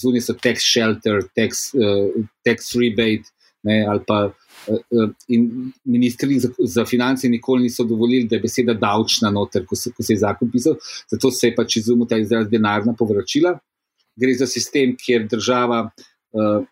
zunaj 0.02 0.26
so 0.26 0.34
tax 0.34 0.66
shelter, 0.66 1.22
tax, 1.38 1.70
uh, 1.78 2.10
tax 2.42 2.74
rebate 2.74 3.30
ne, 3.62 3.84
ali 3.94 4.02
pa. 4.10 4.24
Uh, 4.26 4.43
in 5.28 5.72
ministri 5.84 6.38
za, 6.40 6.48
za 6.58 6.84
finance 6.84 7.28
nikoli 7.28 7.62
niso 7.62 7.84
dovolili, 7.84 8.28
da 8.28 8.36
je 8.36 8.42
beseda 8.42 8.74
davčna 8.74 9.30
noter, 9.30 9.66
ko 9.66 9.76
se, 9.76 9.92
ko 9.96 10.02
se 10.02 10.12
je 10.12 10.22
zakon 10.22 10.50
pisal, 10.50 10.76
zato 11.10 11.30
se 11.30 11.50
je 11.50 11.54
pač 11.56 11.76
izumil 11.82 12.08
ta 12.10 12.18
izraz 12.18 12.48
denarna 12.50 12.94
povračila. 12.98 13.58
Gre 14.16 14.34
za 14.38 14.46
sistem, 14.46 14.94
kjer 14.96 15.26
država 15.30 15.80
uh, 15.88 16.66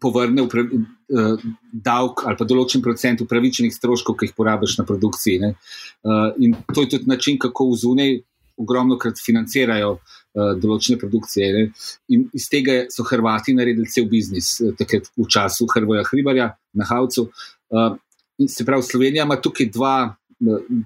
povrne 0.00 0.42
upra, 0.42 0.62
uh, 0.62 1.48
davek 1.72 2.22
ali 2.26 2.38
pa 2.38 2.46
določen 2.46 2.82
procent 2.82 3.24
upravičenih 3.24 3.74
stroškov, 3.74 4.16
ki 4.16 4.30
jih 4.30 4.36
porabiš 4.36 4.78
na 4.78 4.86
produkciji. 4.86 5.52
Uh, 5.52 6.30
in 6.38 6.54
to 6.72 6.86
je 6.86 6.94
tudi 6.96 7.10
način, 7.10 7.38
kako 7.42 7.72
v 7.72 7.80
zunaj 7.82 8.18
ogromno 8.56 8.96
krat 8.96 9.18
financirajo 9.20 9.96
uh, 9.98 10.14
določene 10.36 10.98
produkcije. 11.00 11.48
Ne? 11.54 11.64
In 12.12 12.26
iz 12.36 12.48
tega 12.52 12.84
so 12.92 13.06
Hrvati 13.08 13.54
naredili 13.56 13.88
cel 13.92 14.08
biznis, 14.10 14.56
takrat 14.78 15.08
v 15.16 15.28
času 15.32 15.68
Hrvoja 15.72 16.04
Hribarja 16.10 16.50
na 16.76 16.88
Havcu. 16.88 17.28
Uh, 17.72 17.96
se 18.44 18.64
pravi, 18.68 18.84
Slovenija 18.84 19.24
ima 19.24 19.38
tukaj 19.40 19.70
dva, 19.72 19.96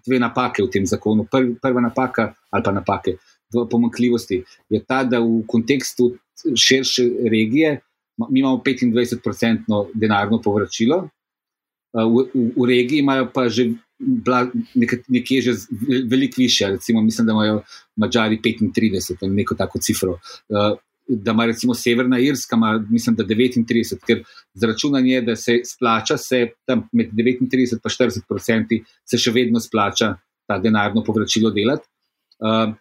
dve 0.06 0.20
napake 0.22 0.62
v 0.62 0.70
tem 0.70 0.86
zakonu. 0.86 1.26
Prv, 1.26 1.56
prva 1.62 1.82
napaka 1.82 2.30
ali 2.50 2.62
pa 2.62 2.72
napake. 2.72 3.16
Pomankljivosti 3.50 4.44
je 4.70 4.78
ta, 4.86 5.02
da 5.04 5.18
v 5.18 5.42
kontekstu 5.50 6.12
širše 6.54 7.08
regije 7.30 7.80
mi 8.30 8.40
imamo 8.40 8.62
25-odstotno 8.62 9.86
denarno 9.94 10.40
povračilo, 10.44 11.08
v, 11.94 12.26
v, 12.34 12.52
v 12.56 12.66
regiji 12.68 12.98
imajo 12.98 13.30
pa 13.34 13.48
že 13.48 13.72
bla, 14.00 14.46
nek, 14.74 14.94
nekje 15.08 15.42
že 15.42 15.52
veliko 16.08 16.34
više, 16.38 16.66
recimo, 16.66 17.02
mislim, 17.02 17.26
da 17.26 17.32
imajo 17.32 17.62
Mačari 17.96 18.38
35 18.44 19.16
ali 19.22 19.34
neko 19.34 19.54
tako 19.54 19.78
cifro. 19.78 20.18
Da 21.08 21.30
ima 21.30 21.46
recimo 21.46 21.74
Severna 21.74 22.18
Irska, 22.18 22.56
ima, 22.56 22.84
mislim, 22.90 23.16
da 23.16 23.24
39, 23.24 23.96
ker 24.06 24.22
zračunanje 24.54 25.12
je, 25.12 25.22
da 25.22 25.36
se 25.36 25.60
splača, 25.64 26.16
se 26.16 26.46
tam 26.66 26.88
med 26.92 27.10
39 27.12 27.40
in 27.40 27.48
40 27.50 28.20
odstotki 28.28 28.82
se 29.04 29.18
še 29.18 29.30
vedno 29.30 29.60
splača 29.60 30.14
ta 30.46 30.58
denarno 30.58 31.04
povračilo 31.04 31.50
delati. 31.50 31.86
Uh, 32.38 32.74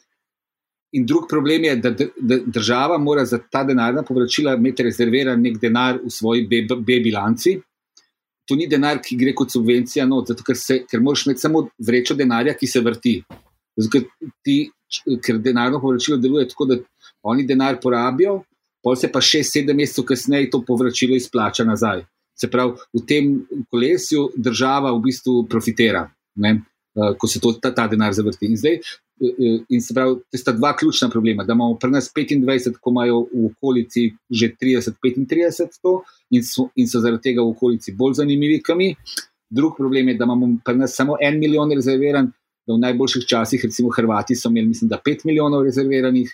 In 0.92 1.06
drug 1.06 1.28
problem 1.30 1.64
je, 1.64 1.76
da, 1.76 1.92
da 1.92 2.38
država 2.46 2.98
mora 2.98 3.26
za 3.26 3.38
ta 3.52 3.64
denarna 3.64 4.02
povračila 4.04 4.56
imeti 4.58 4.84
rezerviran 4.84 5.42
nek 5.42 5.60
denar 5.62 6.00
v 6.02 6.10
svoji 6.10 6.48
B-bilanci. 6.48 7.60
To 8.50 8.58
ni 8.58 8.66
denar, 8.68 8.98
ki 9.06 9.18
gre 9.20 9.36
kot 9.38 9.54
subvencija, 9.54 10.08
no, 10.10 10.24
zato 10.26 10.44
ker, 10.46 10.58
se, 10.58 10.82
ker 10.90 11.02
moraš 11.06 11.28
imeti 11.28 11.46
samo 11.46 11.68
vrečo 11.86 12.18
denarja, 12.18 12.56
ki 12.58 12.68
se 12.68 12.82
vrti. 12.82 13.16
Zato, 13.78 13.92
ker, 13.94 14.32
ti, 14.46 14.56
ker 15.26 15.38
denarno 15.44 15.82
povračilo 15.84 16.18
deluje 16.18 16.48
tako, 16.50 16.66
da 16.72 16.80
oni 17.30 17.46
denar 17.46 17.78
porabijo, 17.82 18.40
pa 18.84 18.96
se 18.96 19.12
pa 19.12 19.22
še 19.22 19.44
sedem 19.46 19.78
mesecev 19.78 20.08
kasneje 20.10 20.50
to 20.54 20.64
povračilo 20.66 21.18
izplača 21.18 21.68
nazaj. 21.68 22.06
Se 22.40 22.48
pravi, 22.50 22.80
v 22.96 23.04
tem 23.06 23.32
kolesju 23.70 24.30
država 24.38 24.94
v 24.96 25.04
bistvu 25.10 25.44
profitira, 25.52 26.06
ne, 26.40 26.56
ko 27.18 27.28
se 27.28 27.40
to, 27.40 27.54
ta, 27.62 27.74
ta 27.76 27.88
denar 27.88 28.14
zavrti. 28.14 28.50
In 28.50 28.58
zdaj 28.58 28.80
In 29.70 29.82
se 29.82 29.94
pravi, 29.94 30.16
to 30.32 30.38
sta 30.38 30.52
dva 30.52 30.76
ključna 30.76 31.10
problema. 31.10 31.44
Da 31.44 31.54
imamo 31.54 31.76
pri 31.76 31.92
nas 31.92 32.12
25, 32.16 32.78
ko 32.82 32.90
imajo 32.90 33.20
v 33.34 33.50
okolici 33.52 34.14
že 34.30 34.54
30-35 34.62 35.82
to 35.82 36.04
in 36.30 36.44
so, 36.44 36.70
in 36.76 36.88
so 36.88 37.02
zaradi 37.04 37.22
tega 37.22 37.44
v 37.44 37.52
okolici 37.52 37.92
bolj 37.92 38.22
zanimivi 38.22 38.62
kot 38.64 38.78
mi. 38.78 38.94
Drug 39.50 39.76
problem 39.78 40.08
je, 40.08 40.16
da 40.16 40.24
imamo 40.24 40.48
pri 40.66 40.78
nas 40.78 40.96
samo 40.96 41.18
en 41.22 41.40
milijon 41.40 41.72
rezerviran, 41.76 42.32
da 42.68 42.74
v 42.74 42.80
najboljših 42.80 43.26
časih, 43.28 43.64
recimo 43.66 43.90
Hrvati, 43.90 44.36
so 44.36 44.50
imeli, 44.50 44.68
mislim, 44.68 44.90
da 44.90 45.02
5 45.06 45.26
milijonov 45.26 45.64
rezerviranih, 45.66 46.30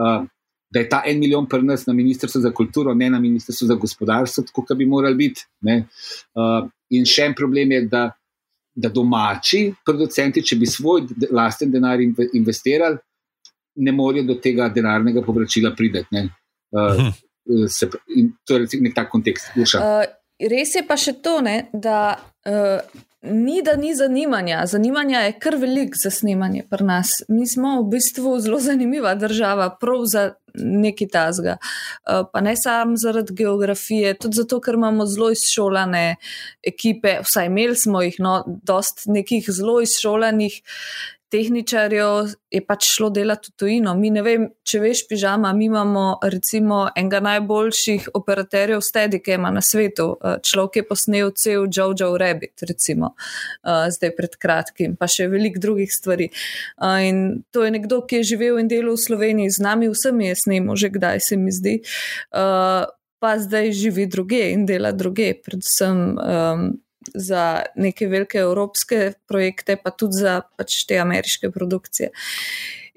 uh, 0.00 0.24
da 0.72 0.80
je 0.80 0.88
ta 0.88 1.02
en 1.06 1.20
milijon 1.20 1.46
pri 1.46 1.62
nas 1.62 1.86
na 1.86 1.92
Ministrstvu 1.92 2.40
za 2.40 2.50
kulturo, 2.50 2.94
ne 2.94 3.10
na 3.10 3.20
Ministrstvu 3.20 3.68
za 3.68 3.74
gospodarstvo, 3.74 4.44
tako 4.48 4.64
kot 4.64 4.78
bi 4.78 4.86
morali 4.86 5.14
biti. 5.14 5.44
Uh, 5.62 6.64
in 6.90 7.04
še 7.04 7.28
en 7.28 7.36
problem 7.36 7.76
je, 7.76 7.82
da, 7.92 8.08
da 8.76 8.90
domači 8.92 9.70
producenti, 9.84 10.42
če 10.44 10.58
bi 10.60 10.68
svoj 10.68 11.06
lasten 11.32 11.72
denar 11.72 12.00
investirali, 12.02 12.98
ne 13.76 13.92
morejo 13.92 14.26
do 14.32 14.36
tega 14.42 14.68
denarnega 14.72 15.22
povračila 15.24 15.72
prideti. 15.76 16.26
Uh, 16.76 17.08
se, 17.70 17.88
in 18.16 18.32
to 18.44 18.58
je 18.58 18.80
nek 18.82 18.94
tak 18.94 19.10
kontekst. 19.12 19.52
Uh, 19.56 20.04
res 20.50 20.74
je 20.76 20.82
pa 20.86 20.96
še 21.00 21.16
to, 21.24 21.38
ne, 21.44 21.68
da 21.72 22.16
uh, 22.16 23.02
ni, 23.30 23.62
da 23.62 23.76
ni 23.76 23.94
zanimanja. 23.94 24.66
Zanimanja 24.66 25.20
je 25.20 25.38
kar 25.38 25.56
velik 25.56 25.94
za 26.02 26.10
snemanje 26.10 26.62
pri 26.70 26.84
nas. 26.84 27.22
Mi 27.28 27.46
smo 27.46 27.80
v 27.82 27.88
bistvu 27.90 28.38
zelo 28.40 28.60
zanimiva 28.60 29.14
država, 29.14 29.70
prav 29.80 30.04
za 30.04 30.32
neki 30.54 31.08
tasga. 31.08 31.56
Uh, 31.60 32.26
pa 32.32 32.40
ne 32.40 32.56
samo 32.56 32.96
zaradi 32.96 33.34
geografije, 33.34 34.14
tudi 34.18 34.36
zato, 34.36 34.60
ker 34.60 34.74
imamo 34.74 35.06
zelo 35.06 35.30
izšolane 35.30 36.16
ekipe, 36.66 37.18
vsaj 37.22 37.46
imeli 37.46 37.76
smo 37.76 38.02
jih, 38.02 38.16
no, 38.18 38.42
dost 38.46 39.06
nekih 39.06 39.44
zelo 39.48 39.80
izšolanih 39.82 40.62
tehničarjev 41.30 42.30
je 42.50 42.60
pač 42.66 42.86
šlo 42.94 43.10
delati 43.10 43.50
v 43.50 43.56
tujino. 43.58 43.94
Mi 43.98 44.10
ne 44.14 44.22
vem, 44.22 44.46
če 44.66 44.80
veš, 44.82 45.02
pižama, 45.10 45.50
mi 45.56 45.66
imamo 45.66 46.04
recimo 46.22 46.86
enega 46.96 47.20
najboljših 47.24 48.08
operaterjev 48.14 48.80
Steadicama 48.84 49.50
na 49.54 49.62
svetu. 49.62 50.08
Eh, 50.16 50.38
človek 50.42 50.80
je 50.80 50.86
posnel 50.88 51.32
cel 51.36 51.66
Jojo 51.66 52.12
Rabbit, 52.18 52.62
recimo, 52.68 53.14
eh, 53.64 53.90
zdaj 53.90 54.14
pred 54.16 54.36
kratkim, 54.38 54.96
pa 54.96 55.06
še 55.06 55.28
veliko 55.28 55.60
drugih 55.60 55.92
stvari. 55.92 56.30
Eh, 56.30 57.08
in 57.08 57.42
to 57.50 57.64
je 57.64 57.70
nekdo, 57.70 58.02
ki 58.06 58.22
je 58.22 58.30
živel 58.36 58.58
in 58.58 58.68
delal 58.68 58.94
v 58.94 59.04
Sloveniji 59.06 59.50
z 59.50 59.58
nami, 59.60 59.88
vsem 59.88 60.20
je 60.20 60.34
snemo, 60.34 60.76
že 60.76 60.90
kdaj 60.90 61.20
se 61.20 61.36
mi 61.36 61.52
zdi. 61.52 61.82
Pa 63.18 63.38
zdaj 63.38 63.72
živi 63.72 64.06
druge 64.06 64.52
in 64.52 64.66
dela 64.66 64.92
druge, 64.92 65.32
predvsem 65.40 66.18
um, 66.20 66.76
za 67.14 67.62
neke 67.76 68.08
velike 68.08 68.38
evropske 68.38 69.12
projekte, 69.28 69.76
pa 69.76 69.90
tudi 69.90 70.20
za 70.22 70.40
pač 70.56 70.84
te 70.88 70.98
ameriške 70.98 71.50
produkcije. 71.50 72.10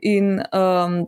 In 0.10 0.40
um, 0.40 1.02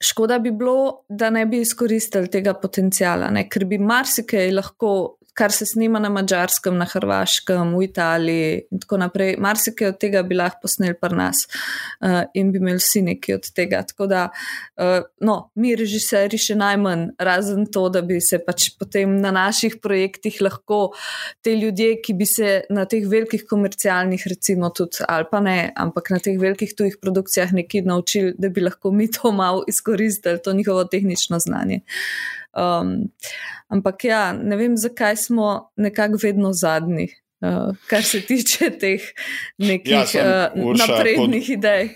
škoda 0.00 0.38
bi 0.38 0.50
bilo, 0.50 1.04
da 1.08 1.30
ne 1.30 1.46
bi 1.46 1.60
izkoristili 1.60 2.30
tega 2.30 2.54
potencijala, 2.54 3.30
ne? 3.30 3.46
ker 3.48 3.64
bi 3.64 3.78
marsikaj 3.78 4.50
lahko 4.52 4.92
kar 5.40 5.52
se 5.52 5.66
snima 5.66 5.98
na 5.98 6.08
Mačarskem, 6.12 6.76
na 6.76 6.84
Hrvaškem, 6.84 7.72
v 7.72 7.84
Italiji 7.86 8.48
in 8.70 8.80
tako 8.82 8.98
naprej. 9.00 9.38
Marsikaj 9.40 9.88
od 9.94 9.98
tega 10.02 10.20
bi 10.26 10.36
lahko 10.36 10.66
posneli 10.66 10.96
pri 11.00 11.16
nas 11.16 11.46
uh, 11.48 12.26
in 12.36 12.50
bi 12.52 12.60
imeli 12.60 12.80
vsi 12.82 13.00
nekaj 13.06 13.38
od 13.38 13.48
tega. 13.56 13.80
Tako 13.88 14.08
da, 14.10 14.26
uh, 14.76 14.98
no, 15.24 15.36
mi, 15.56 15.72
režiserji, 15.80 16.42
še 16.44 16.58
najmanj, 16.60 17.06
razen 17.30 17.64
to, 17.72 17.86
da 17.88 18.02
bi 18.04 18.18
se 18.20 18.36
pač 18.44 18.68
potem 18.76 19.16
na 19.22 19.32
naših 19.32 19.78
projektih 19.80 20.42
lahko 20.44 20.80
te 21.40 21.56
ljudje, 21.56 21.94
ki 22.04 22.18
bi 22.20 22.28
se 22.28 22.52
na 22.68 22.84
teh 22.84 23.08
velikih 23.08 23.46
komercialnih, 23.48 24.28
recimo 24.34 24.68
tudi 24.76 25.06
ali 25.08 25.24
pa 25.30 25.40
ne, 25.40 25.56
ampak 25.72 26.12
na 26.12 26.20
teh 26.20 26.36
velikih 26.36 26.76
tujih 26.76 27.00
produkcijah 27.00 27.56
nekaj 27.56 27.88
naučili, 27.88 28.36
da 28.36 28.52
bi 28.52 28.68
lahko 28.68 28.92
mi 28.92 29.08
to 29.08 29.32
malo 29.32 29.64
izkoristili, 29.72 30.44
to 30.44 30.52
njihovo 30.52 30.84
tehnično 30.84 31.40
znanje. 31.40 31.80
Um, 32.50 33.10
ampak 33.68 34.04
ja, 34.04 34.32
ne 34.32 34.56
vem, 34.56 34.76
zakaj 34.76 35.16
smo 35.16 35.70
nekako 35.76 36.18
vedno 36.22 36.52
zadnji. 36.52 37.08
Uh, 37.40 37.72
kar 37.88 38.02
se 38.04 38.18
tiče 38.20 38.66
teh 38.76 39.00
nekih 39.56 39.92
ja, 39.92 40.00
sem, 40.06 40.26
uh, 40.28 40.66
Urša, 40.68 40.86
naprednih 40.86 41.46
po, 41.46 41.52
idej. 41.54 41.86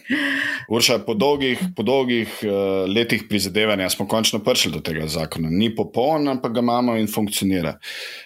Urša, 0.73 0.97
po 1.05 1.13
dolgih, 1.21 1.61
po 1.77 1.85
dolgih 1.85 2.39
uh, 2.47 2.87
letih 2.89 3.27
prizadevanja 3.29 3.91
smo 3.93 4.07
končno 4.09 4.41
prišli 4.41 4.73
do 4.73 4.81
tega 4.81 5.05
zakona. 5.05 5.51
Ni 5.53 5.69
popoln, 5.77 6.31
ampak 6.33 6.55
ga 6.57 6.65
imamo 6.65 6.97
in 6.97 7.11
funkcionira. 7.13 7.75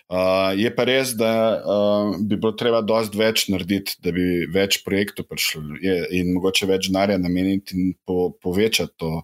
Uh, 0.06 0.55
je 0.55 0.70
pa 0.76 0.86
res, 0.86 1.16
da 1.18 1.32
uh, 1.59 2.14
bi 2.22 2.38
bilo 2.38 2.55
treba 2.55 2.84
dosti 2.86 3.18
več 3.18 3.48
narediti, 3.50 3.98
da 3.98 4.14
bi 4.14 4.46
več 4.55 4.84
projektov 4.86 5.26
prišlo 5.26 5.82
in 6.14 6.36
mogoče 6.36 6.70
več 6.70 6.86
denarja 6.92 7.18
nameniti 7.18 7.74
in 7.74 7.96
po, 8.06 8.30
povečati 8.38 8.94
to. 8.94 9.16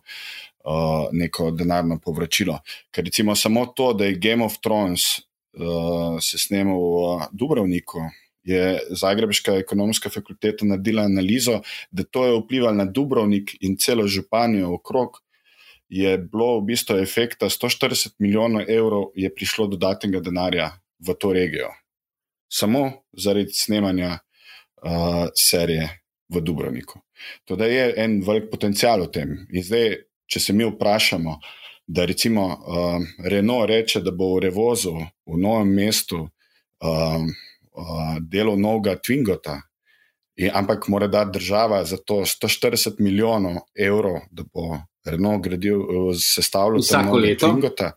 Uh, 0.64 1.10
neko 1.12 1.50
denarno 1.52 1.98
povračilo. 2.00 2.54
Ker 2.88 3.04
recimo 3.04 3.34
samo 3.36 3.66
to, 3.76 3.92
da 3.92 4.06
je 4.08 4.14
Game 4.16 4.44
of 4.44 4.54
Thrones 4.64 5.02
uh, 5.20 6.16
se 6.24 6.38
snemal 6.40 6.80
v 6.80 7.26
Dubrovniku, 7.36 8.00
je 8.44 8.80
Zagrebska 8.90 9.56
ekonomska 9.56 10.10
fakulteta 10.10 10.66
naredila 10.66 11.02
analizo, 11.02 11.60
da 11.90 12.04
to 12.04 12.26
je 12.26 12.40
vplivalo 12.40 12.76
na 12.76 12.84
Dubrovnik 12.84 13.56
in 13.60 13.76
celo 13.76 14.06
županijo 14.06 14.74
okrog. 14.74 15.20
Je 15.88 16.18
bilo 16.18 16.58
v 16.60 16.64
bistvu 16.72 16.96
efekta 16.98 17.46
140 17.46 18.16
milijonov 18.18 18.70
evrov, 18.70 19.10
je 19.14 19.34
prišlo 19.34 19.66
dodatnega 19.66 20.20
denarja 20.20 20.70
v 20.98 21.14
to 21.14 21.32
regijo. 21.32 21.70
Samo 22.48 22.90
zaradi 23.12 23.52
snemanja 23.52 24.18
uh, 24.18 25.28
serije 25.36 25.88
v 26.28 26.40
Dubrovniku. 26.40 27.00
To 27.44 27.56
je 27.64 27.94
en 27.96 28.20
velik 28.26 28.50
potencial 28.50 29.06
v 29.06 29.10
tem. 29.12 29.36
In 29.52 29.62
zdaj 29.62 29.96
če 30.26 30.40
se 30.40 30.52
mi 30.52 30.64
vprašamo, 30.64 31.38
da 31.86 32.04
recimo 32.04 32.46
uh, 32.46 33.02
Renault 33.24 33.68
reče, 33.68 34.00
da 34.00 34.10
bo 34.10 34.34
v 34.34 34.46
Revozu 34.46 34.94
v 35.26 35.38
novem 35.40 35.74
mestu 35.76 36.22
uh, 36.24 36.28
uh, 36.80 38.16
delal 38.20 38.56
novega 38.60 38.96
Twingota, 38.96 39.58
in, 40.36 40.50
ampak 40.54 40.88
mora 40.88 41.06
dati 41.06 41.38
država 41.38 41.84
za 41.84 41.96
to 41.96 42.22
140 42.24 43.00
milijonov 43.04 43.66
evrov, 43.76 44.22
da 44.30 44.42
bo 44.42 44.78
Renault 45.04 45.42
gradil, 45.44 45.82
sestavljal 46.16 46.80
vsako 46.80 47.18
leto. 47.20 47.46
Twingota, 47.46 47.90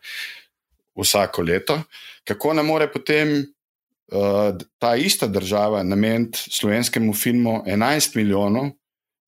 vsako 0.96 1.42
leto. 1.42 1.80
Kako 2.28 2.54
ne 2.54 2.64
more 2.64 2.90
potem 2.92 3.38
uh, 3.40 4.58
ta 4.78 4.96
ista 4.96 5.28
država 5.28 5.84
nameniti 5.84 6.40
slovenskemu 6.52 7.14
filmu 7.14 7.62
11 7.66 8.16
milijonov, 8.16 8.72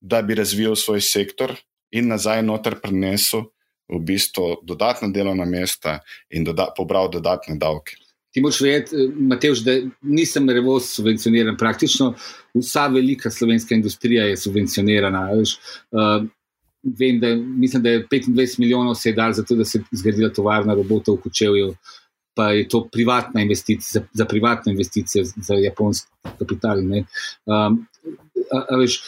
da 0.01 0.21
bi 0.21 0.35
razvijal 0.35 0.75
svoj 0.75 1.01
sektor? 1.01 1.55
In 1.91 2.07
nazaj 2.07 2.43
noter 2.45 2.79
prenesel 2.81 3.49
v 3.89 3.99
bistvu 4.05 4.59
dodatna 4.63 5.09
delovna 5.09 5.45
mesta 5.45 5.99
in 6.29 6.43
doda 6.43 6.69
pobral 6.77 7.09
dodatne 7.09 7.57
davke. 7.57 7.97
Ti 8.29 8.41
moš 8.41 8.61
vedeti, 8.61 8.95
eh, 8.95 9.13
Matejš, 9.15 9.63
da 9.65 9.77
nisem 10.01 10.49
revoz 10.49 10.91
subvencioniran. 10.93 11.57
Praktično 11.57 12.13
vsa 12.53 12.87
velika 12.87 13.31
slovenska 13.31 13.75
industrija 13.75 14.25
je 14.25 14.37
subvencionirana. 14.37 15.29
Uh, 15.33 16.27
vem, 16.83 17.19
da, 17.19 17.35
mislim, 17.35 17.83
da 17.83 17.89
je 17.89 18.07
25 18.07 18.59
milijonov 18.59 18.95
se 18.95 19.09
je 19.09 19.13
dal 19.13 19.33
za 19.33 19.43
to, 19.43 19.55
da 19.55 19.65
se 19.65 19.77
je 19.79 19.83
zgradila 19.91 20.29
tovarna 20.29 20.73
robotov 20.73 21.15
v 21.15 21.21
Kučevju, 21.21 21.73
pa 22.35 22.51
je 22.51 22.67
to 22.67 22.87
privatna 22.91 23.41
investicija, 23.41 24.01
za, 24.01 24.07
za 24.13 24.25
privatno 24.25 24.71
investicijo, 24.71 25.25
za 25.25 25.55
japonski 25.55 26.11
kapital. 26.39 26.77
Um, 26.79 27.87
a, 28.51 28.65
a 28.69 28.77
veš, 28.77 29.01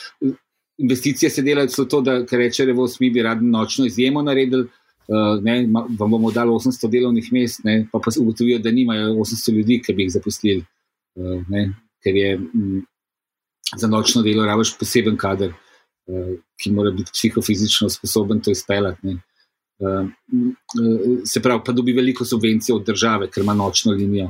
investicije 0.81 1.29
se 1.29 1.41
delajo 1.41 1.69
so 1.69 1.85
to, 1.85 2.01
da 2.01 2.25
reče, 2.31 2.65
da 2.65 2.73
mi 2.99 3.09
bi 3.09 3.21
radi 3.21 3.45
nočno 3.45 3.85
izjemo 3.85 4.21
naredili. 4.21 4.67
Uh, 5.07 5.43
ne, 5.43 5.67
vam 5.99 6.11
bomo 6.11 6.31
dali 6.31 6.51
800 6.51 6.89
delovnih 6.89 7.25
mest, 7.33 7.63
ne, 7.63 7.87
pa 7.91 7.99
pa 7.99 8.11
ugotovijo, 8.19 8.59
da 8.59 8.71
nimajo 8.71 9.09
800 9.13 9.53
ljudi, 9.53 9.81
ki 9.85 9.93
bi 9.93 10.05
jih 10.05 10.11
zaposlili, 10.13 10.63
uh, 11.15 11.41
ne, 11.49 11.63
ker 12.03 12.15
je 12.15 12.35
m, 12.35 12.45
mm, 12.53 12.83
za 13.77 13.87
nočno 13.87 14.21
delo 14.21 14.45
rabiš 14.45 14.77
poseben 14.79 15.17
kader, 15.17 15.51
uh, 15.51 16.29
ki 16.63 16.71
mora 16.71 16.93
biti 16.95 17.11
psihofizično 17.13 17.89
sposoben 17.89 18.39
to 18.39 18.51
izpeljati. 18.51 19.17
Uh, 19.81 20.07
se 21.25 21.41
pravi, 21.41 21.61
pa 21.65 21.75
dobi 21.75 21.97
veliko 21.97 22.25
subvencij 22.25 22.75
od 22.75 22.85
države, 22.85 23.27
ker 23.31 23.43
ima 23.43 23.53
nočno 23.53 23.91
linijo. 23.91 24.29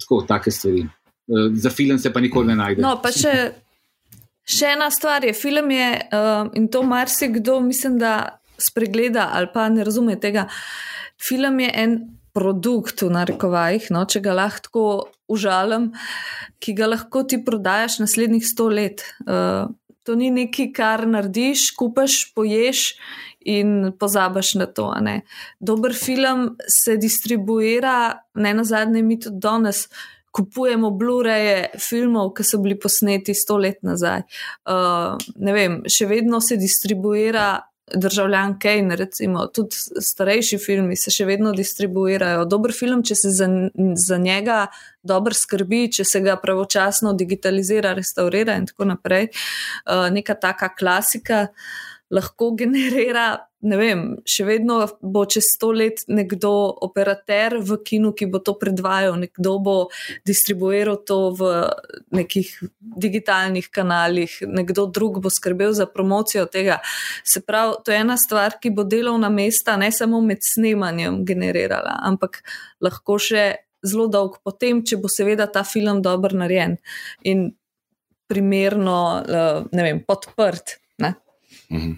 Tako, 0.00 0.24
take 0.28 0.50
stvari. 0.50 0.88
Uh, 1.26 1.52
za 1.54 1.70
film 1.70 1.98
se 1.98 2.12
pa 2.12 2.20
nikoli 2.20 2.46
ne 2.46 2.56
najde. 2.56 2.82
No, 2.82 2.96
pa 3.02 3.12
še 3.12 3.65
Še 4.46 4.76
ena 4.76 4.90
stvar 4.94 5.24
je, 5.26 5.34
film 5.34 5.72
je 5.74 5.88
uh, 6.14 6.50
in 6.54 6.68
to 6.70 6.84
marsikdo, 6.86 7.58
mislim, 7.60 7.98
da 7.98 8.38
spregleda 8.58 9.30
ali 9.34 9.50
pa 9.52 9.66
ne 9.68 9.84
razume 9.84 10.14
tega. 10.22 10.46
Film 11.22 11.60
je 11.60 11.70
en 11.82 11.96
produkt, 12.36 13.02
v 13.02 13.10
narekovajih, 13.16 13.90
no, 13.96 14.04
če 14.06 14.20
ga 14.22 14.36
lahko 14.36 14.84
užalim, 15.32 15.90
ki 16.62 16.76
ga 16.76 16.90
lahko 16.92 17.24
ti 17.26 17.40
prodajaš 17.42 17.98
naslednjih 18.04 18.44
sto 18.46 18.68
let. 18.70 19.02
Uh, 19.26 19.72
to 20.06 20.14
ni 20.14 20.30
nekaj, 20.30 20.70
kar 20.76 21.06
narediš, 21.10 21.72
kupaš, 21.78 22.26
poješ. 22.36 22.92
In 23.46 23.92
pozabiš 23.94 24.56
na 24.58 24.64
to. 24.66 24.88
Dober 25.62 25.92
film 25.94 26.56
se 26.66 26.96
distribuira, 26.98 28.24
ne 28.34 28.50
na 28.58 28.64
zadnje, 28.66 29.04
mi 29.06 29.20
tudi 29.22 29.38
danes 29.38 29.84
kupujemo 30.36 30.90
Blu-raye 30.92 31.70
filmov, 31.80 32.34
ki 32.36 32.44
so 32.44 32.60
bili 32.60 32.76
posneti 32.80 33.34
sto 33.34 33.56
let 33.60 33.80
nazaj. 33.86 34.26
Uh, 34.68 35.16
ne 35.40 35.56
vem, 35.56 35.80
še 35.88 36.08
vedno 36.10 36.42
se 36.44 36.58
distribuira 36.60 37.54
državljan 37.94 38.56
Kane, 38.58 38.96
recimo, 38.96 39.46
tudi 39.46 39.78
starejši 40.02 40.58
filmi 40.58 40.96
se 40.98 41.12
še 41.14 41.24
vedno 41.28 41.52
distribuirajo. 41.54 42.44
Dober 42.50 42.74
film, 42.74 43.04
če 43.06 43.14
se 43.14 43.30
za, 43.30 43.46
za 43.94 44.18
njega 44.18 44.64
dobro 45.06 45.34
skrbi, 45.34 45.84
če 45.94 46.04
se 46.04 46.20
ga 46.24 46.34
pravočasno 46.42 47.14
digitalizira, 47.14 47.94
restaurira 47.94 48.58
in 48.58 48.66
tako 48.66 48.90
naprej, 48.90 49.30
uh, 49.30 50.08
neka 50.12 50.34
taka 50.42 50.72
klasika 50.74 51.46
lahko 52.10 52.52
generira 52.58 53.46
ne 53.66 53.76
vem, 53.80 54.02
še 54.28 54.44
vedno 54.46 54.78
bo 55.02 55.24
čez 55.26 55.48
sto 55.54 55.72
let 55.74 56.04
nekdo 56.06 56.52
operater 56.86 57.56
v 57.58 57.78
kinu, 57.82 58.12
ki 58.16 58.28
bo 58.30 58.38
to 58.44 58.54
predvajal, 58.60 59.16
nekdo 59.18 59.56
bo 59.62 59.76
distribuiral 60.28 61.00
to 61.08 61.18
v 61.34 61.50
nekih 62.14 62.52
digitalnih 62.78 63.66
kanalih, 63.72 64.38
nekdo 64.46 64.86
drug 64.86 65.18
bo 65.24 65.32
skrbel 65.32 65.74
za 65.74 65.88
promocijo 65.90 66.46
tega. 66.52 66.78
Se 67.24 67.42
pravi, 67.42 67.80
to 67.84 67.94
je 67.94 68.00
ena 68.04 68.18
stvar, 68.20 68.60
ki 68.62 68.70
bo 68.76 68.86
delovna 68.86 69.32
mesta 69.32 69.76
ne 69.80 69.90
samo 69.92 70.22
med 70.22 70.44
snemanjem 70.46 71.24
generirala, 71.26 71.98
ampak 72.06 72.42
lahko 72.84 73.18
še 73.18 73.48
zelo 73.86 74.06
dolg 74.12 74.38
potem, 74.46 74.84
če 74.86 75.00
bo 75.00 75.10
seveda 75.10 75.48
ta 75.50 75.64
film 75.66 76.02
dobro 76.04 76.38
narejen 76.38 76.78
in 77.26 77.48
primerno, 78.26 79.22
eh, 79.22 79.62
ne 79.72 79.82
vem, 79.86 80.02
podprt. 80.02 80.78
Ne? 81.68 81.78
Mhm. 81.78 81.92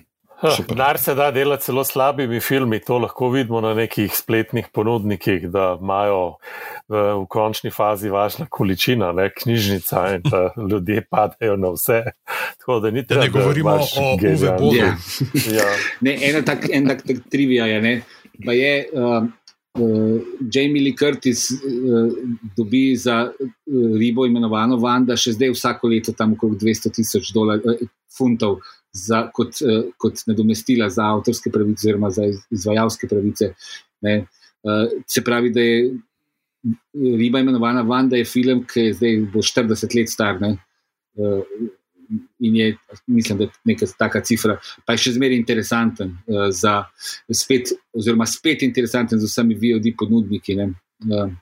Denar 0.68 0.98
se 0.98 1.14
da 1.14 1.30
delati 1.30 1.64
celo 1.64 1.84
slabimi 1.84 2.40
filmi, 2.40 2.78
to 2.80 2.98
lahko 2.98 3.30
vidimo 3.30 3.60
na 3.60 3.72
nekih 3.74 4.16
spletnih 4.16 4.66
ponudnikih, 4.72 5.48
da 5.50 5.78
imajo 5.80 6.36
v, 6.88 6.94
v 6.94 7.24
končni 7.26 7.70
fazi 7.74 8.10
važna 8.10 8.46
količina, 8.50 9.10
ne 9.12 9.32
knjižnica 9.34 10.04
in 10.14 10.22
da 10.30 10.44
ljudje 10.70 11.06
padajo 11.10 11.56
na 11.56 11.72
vse. 11.74 12.02
Tako 12.58 12.78
da 12.80 12.90
ni 12.90 13.06
treba. 13.06 13.24
Ne 13.24 13.30
govorimo 13.30 13.70
o 13.70 14.14
UVB-u. 14.14 14.70
Ja. 14.76 14.94
ja. 15.58 15.68
En 16.28 16.44
tak, 16.44 16.70
en 16.72 16.86
tak, 16.86 17.02
tak 17.06 17.16
trivija 17.30 17.66
je, 17.66 17.82
ne, 17.82 18.00
da 18.38 18.52
je. 18.52 18.86
Uh, 18.92 19.28
Uh, 19.78 20.20
Jamie 20.54 20.82
Lee 20.82 20.96
Curtis 20.96 21.50
uh, 21.50 22.10
dobi 22.56 22.96
za 22.96 23.30
uh, 23.30 23.98
ribo 23.98 24.24
imenovano 24.26 24.76
Vanda, 24.76 25.14
še 25.14 25.36
zdaj 25.36 25.52
vsako 25.54 25.92
leto 25.92 26.14
tam 26.18 26.32
okrog 26.34 26.56
200 26.58 26.90
tisoč 26.96 27.30
uh, 27.36 27.84
funtov 28.10 28.56
za, 28.92 29.28
kot, 29.34 29.60
uh, 29.62 29.88
kot 29.98 30.22
nadomestila 30.26 30.88
za 30.90 31.06
avtorske 31.14 31.50
pravice, 31.54 31.86
oziroma 31.86 32.10
za 32.10 32.26
izvajalske 32.50 33.08
pravice. 33.08 33.52
Ne. 34.00 34.18
Uh, 34.62 34.86
se 35.06 35.24
pravi, 35.24 35.50
da 35.54 35.60
je 35.60 35.80
riba 37.18 37.38
imenovana 37.38 37.82
Vanda, 37.82 38.16
je 38.16 38.24
film, 38.24 38.64
ki 38.66 38.88
je 38.88 38.94
zdaj 38.94 39.20
bo 39.32 39.42
40 39.42 39.96
let 39.96 40.10
star. 40.10 40.38
Uh, 40.42 41.42
in 42.40 42.56
je, 42.56 42.76
mislim, 43.06 43.38
da 43.38 43.44
je 43.44 43.50
neka 43.64 43.86
taka 43.98 44.20
cifra, 44.24 44.56
pa 44.86 44.94
je 44.96 45.04
še 45.04 45.16
zmeraj 45.18 45.36
interesanten 45.36 46.14
uh, 46.26 46.48
za 46.50 46.80
spet, 47.32 47.74
oziroma 47.92 48.26
spet 48.26 48.62
interesanten 48.62 49.20
za 49.20 49.28
vsemi 49.28 49.58
VOD 49.58 49.92
ponudniki. 49.98 50.56
Uh, 50.58 51.32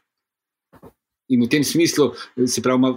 in 1.28 1.43
v 1.43 1.48
tem 1.51 1.65
smislu 1.65 2.12
se 2.47 2.62
pravi, 2.62 2.78
ima 2.78 2.93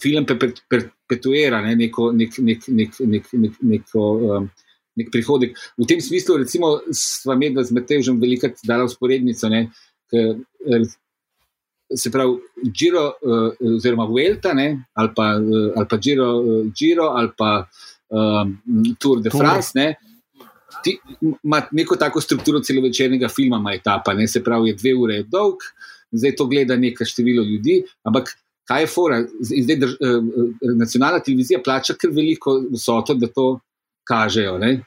film 0.00 0.26
perpetuira 0.26 1.62
ne, 1.64 1.76
neko, 1.76 2.10
nek, 2.12 2.38
nek, 2.38 2.68
nek, 2.68 2.98
nek, 3.00 3.30
nek, 3.32 3.60
neko, 3.60 4.08
um, 4.28 4.48
nek 4.96 5.12
prihodek. 5.12 5.56
V 5.80 5.86
tem 5.88 6.00
smislu, 6.04 6.36
recimo, 6.42 6.74
sva 6.92 7.36
medla 7.38 7.64
z 7.64 7.72
Matežem 7.72 8.20
velikrat 8.20 8.60
dala 8.68 8.84
usporednico. 8.84 9.48
Ne, 9.48 9.66
k, 10.10 10.34
se 11.96 12.12
pravi, 12.12 12.38
Giro, 12.72 13.06
uh, 13.20 13.74
oziroma 13.76 14.04
Vuelta, 14.08 14.52
ne, 14.56 14.84
ali 14.92 15.12
pa, 15.16 15.32
uh, 15.40 15.72
ali 15.76 15.88
pa 15.88 15.98
Giro, 16.00 16.28
uh, 16.40 16.62
Giro, 16.76 17.12
ali 17.16 17.32
pa 17.36 17.68
um, 18.08 18.56
Tour 18.98 19.20
de 19.24 19.30
France. 19.32 19.72
Ne, 19.74 19.94
Ima 21.44 21.60
neko 21.76 21.98
tako 22.00 22.20
strukturo 22.20 22.62
celovečernega 22.64 23.28
filma, 23.28 23.58
ima 23.60 23.74
etapa, 23.76 24.14
ne, 24.16 24.24
se 24.28 24.40
pravi, 24.42 24.70
je 24.72 24.78
dve 24.80 24.94
ure 24.96 25.18
dolg, 25.22 25.60
zdaj 26.12 26.36
to 26.36 26.46
gleda 26.46 26.76
nekaj 26.76 27.06
število 27.06 27.44
ljudi, 27.44 27.82
ampak 28.04 28.34
kaj 28.68 28.82
je 28.82 28.86
fora? 28.86 29.20
Zdaj 29.40 29.76
drž, 29.76 29.92
eh, 29.92 30.06
eh, 30.06 30.74
nacionalna 30.78 31.20
televizija 31.20 31.62
plača 31.64 31.94
kar 31.94 32.10
veliko 32.10 32.60
vsoto, 32.72 33.14
da 33.14 33.26
to 33.26 33.60
kažejo. 34.08 34.58
Ne? 34.58 34.84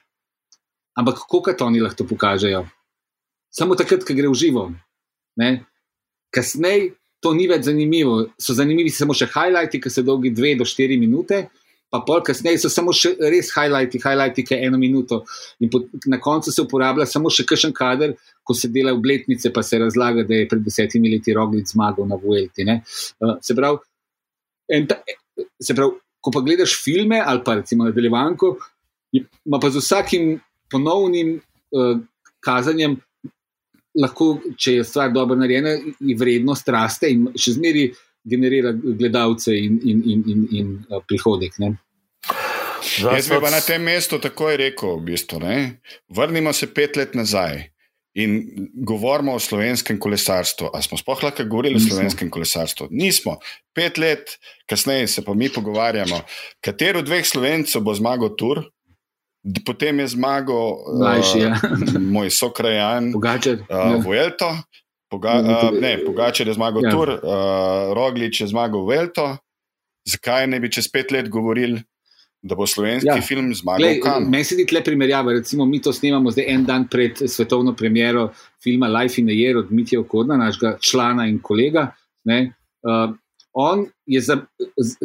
Ampak 0.96 1.20
kako 1.26 1.54
to 1.58 1.66
oni 1.66 1.82
lahko 1.82 2.08
pokažejo? 2.08 2.66
Samo 3.52 3.76
takrat, 3.76 4.04
ko 4.04 4.14
gre 4.14 4.28
v 4.28 4.34
živo. 4.36 4.72
Kasneje 6.32 6.94
to 7.20 7.34
ni 7.34 7.48
več 7.48 7.66
zanimivo. 7.66 8.28
So 8.38 8.54
zanimivi 8.54 8.92
samo 8.92 9.14
še 9.14 9.28
highlighti, 9.32 9.82
ki 9.82 9.90
so 9.90 10.04
dolgi 10.04 10.32
dve 10.36 10.56
do 10.60 10.68
štiri 10.68 11.00
minute 11.00 11.48
pa 11.96 12.02
pol 12.04 12.22
kasneje 12.26 12.60
so 12.66 12.72
samo 12.72 12.94
še 12.96 13.14
res 13.32 13.54
highlighti, 13.56 14.02
highlighti, 14.04 14.44
ki 14.44 14.56
je 14.56 14.68
eno 14.68 14.80
minuto. 14.82 15.22
In 15.64 15.72
po, 15.72 15.86
na 16.12 16.20
koncu 16.20 16.52
se 16.52 16.64
uporablja 16.66 17.08
samo 17.08 17.32
še 17.32 17.46
kakšen 17.48 17.74
kader, 17.76 18.16
ko 18.44 18.56
se 18.58 18.70
dela 18.74 18.94
obletnice, 18.96 19.52
pa 19.56 19.64
se 19.64 19.80
razlaga, 19.80 20.26
da 20.28 20.42
je 20.42 20.50
pred 20.52 20.64
desetimi 20.66 21.12
leti 21.14 21.34
Roglic 21.36 21.72
zmagal 21.72 22.10
na 22.10 22.20
Vuelti. 22.20 22.68
Uh, 22.68 23.38
se 23.42 23.56
pravi, 23.56 23.80
ta, 24.90 25.00
se 25.62 25.78
pravi, 25.78 25.96
ko 26.20 26.34
pa 26.34 26.42
gledaš 26.44 26.76
filme 26.82 27.22
ali 27.22 27.44
pa 27.46 27.60
recimo 27.62 27.88
nadaljevanko, 27.88 28.56
ima 29.16 29.60
pa 29.62 29.70
z 29.72 29.84
vsakim 29.84 30.40
ponovnim 30.72 31.38
uh, 31.38 32.00
kazanjem. 32.44 33.00
Lahko, 33.96 34.34
če 34.60 34.74
je 34.74 34.84
stvar 34.84 35.14
dobro 35.16 35.38
narejena, 35.40 35.78
je 36.04 36.16
vrednost 36.20 36.68
raste 36.68 37.08
in 37.08 37.30
še 37.40 37.54
zmeraj 37.56 37.94
generira 38.28 38.74
gledalce 38.76 39.54
in, 39.56 39.78
in, 39.88 40.02
in, 40.04 40.24
in, 40.28 40.42
in 40.52 40.72
uh, 40.90 41.00
prihodek. 41.08 41.56
Ne? 41.64 41.76
Jaz 43.02 43.30
bi 43.30 43.40
pa 43.42 43.50
na 43.52 43.62
tem 43.62 43.84
mestu 43.84 44.20
takoj 44.22 44.58
rekel: 44.62 45.00
v 45.00 45.06
bistvu, 45.12 45.40
vrnimo 46.10 46.54
se 46.54 46.70
pet 46.74 46.98
let 47.00 47.16
nazaj 47.16 47.70
in 48.16 48.40
govorimo 48.88 49.34
o 49.36 49.40
slovenskem 49.40 50.00
kolesarstvu. 50.00 50.70
Ali 50.74 50.84
smo 50.84 50.98
sploh 50.98 51.24
lahko 51.24 51.44
govorili 51.44 51.76
Nismo. 51.76 51.88
o 51.88 51.96
slovenskem 51.96 52.30
kolesarstvu? 52.32 52.88
Nismo. 52.92 53.38
Pet 53.76 53.98
let 53.98 54.38
kasneje 54.66 55.08
se 55.08 55.24
pa 55.26 55.34
mi 55.34 55.50
pogovarjamo, 55.50 56.22
katero 56.64 57.02
dveh 57.02 57.26
slovencev 57.28 57.84
bo 57.84 57.94
zmagal 57.94 58.36
tur. 58.40 58.64
Potem 59.66 60.00
je 60.00 60.08
zmagal 60.08 60.78
Mlajši, 61.00 61.40
ja. 61.40 61.60
uh, 61.60 62.00
moj 62.16 62.32
sokrajan, 62.34 63.12
Pogačer, 63.14 63.60
uh, 63.70 64.00
Vuelto, 64.02 64.50
Poga 65.12 65.36
uh, 65.38 65.68
ne, 65.82 66.00
Pogačer 66.06 66.48
je 66.48 66.56
zmagal 66.56 66.88
ja. 66.88 66.92
Tur, 66.92 67.12
uh, 67.14 67.94
Roglič 67.94 68.42
je 68.42 68.48
zmagal 68.48 68.88
Velto. 68.88 69.28
Zakaj 70.06 70.48
ne 70.48 70.60
bi 70.60 70.72
čez 70.72 70.88
pet 70.90 71.12
let 71.12 71.30
govorili? 71.30 71.84
Da 72.46 72.56
bo 72.56 72.68
slovenski 72.68 73.10
ja. 73.10 73.22
film 73.26 73.50
zmagal. 73.56 74.22
Meni 74.30 74.46
se 74.46 74.56
ti 74.58 74.68
tle 74.70 74.84
primerjava. 74.86 75.34
Recimo, 75.34 75.66
mi 75.66 75.80
to 75.82 75.94
snemamo 75.94 76.30
zdaj 76.32 76.46
en 76.54 76.66
dan 76.66 76.88
pred 76.92 77.24
svetovno 77.26 77.74
premiero 77.76 78.28
filma 78.64 78.88
Life 78.88 79.22
in 79.22 79.26
the 79.26 79.34
Year 79.34 79.58
od 79.58 79.72
Mitja 79.74 80.00
Okorna, 80.00 80.38
našega 80.38 80.76
člana 80.82 81.26
in 81.26 81.40
kolega. 81.42 81.88
Uh, 82.26 83.16
on 83.54 83.86
je, 84.06 84.22
za, 84.22 84.38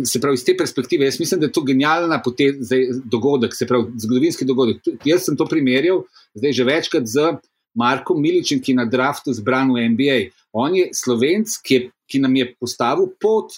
se 0.04 0.20
pravi, 0.20 0.34
iz 0.34 0.44
te 0.44 0.56
perspektive, 0.58 1.04
jaz 1.08 1.20
mislim, 1.20 1.40
da 1.40 1.46
je 1.46 1.52
to 1.52 1.62
genialna 1.64 2.20
potez, 2.22 2.72
dogodek, 3.04 3.56
se 3.56 3.66
pravi, 3.66 3.94
zgodovinski 4.04 4.44
dogodek. 4.44 4.82
Jaz 5.04 5.24
sem 5.24 5.36
to 5.36 5.46
primerjal 5.48 6.04
zdaj 6.34 6.52
že 6.52 6.64
večkrat 6.64 7.06
z. 7.06 7.32
Marko 7.74 8.16
Miličem, 8.18 8.58
ki 8.58 8.72
je 8.72 8.76
na 8.76 8.84
draftu 8.84 9.32
zbran 9.32 9.68
v 9.70 9.84
NBA. 9.92 10.18
On 10.52 10.74
je 10.74 10.88
slovenc, 10.90 11.52
ki, 11.62 11.74
je, 11.74 11.90
ki 12.10 12.18
nam 12.18 12.34
je 12.34 12.48
postavil 12.58 13.06
pot, 13.22 13.54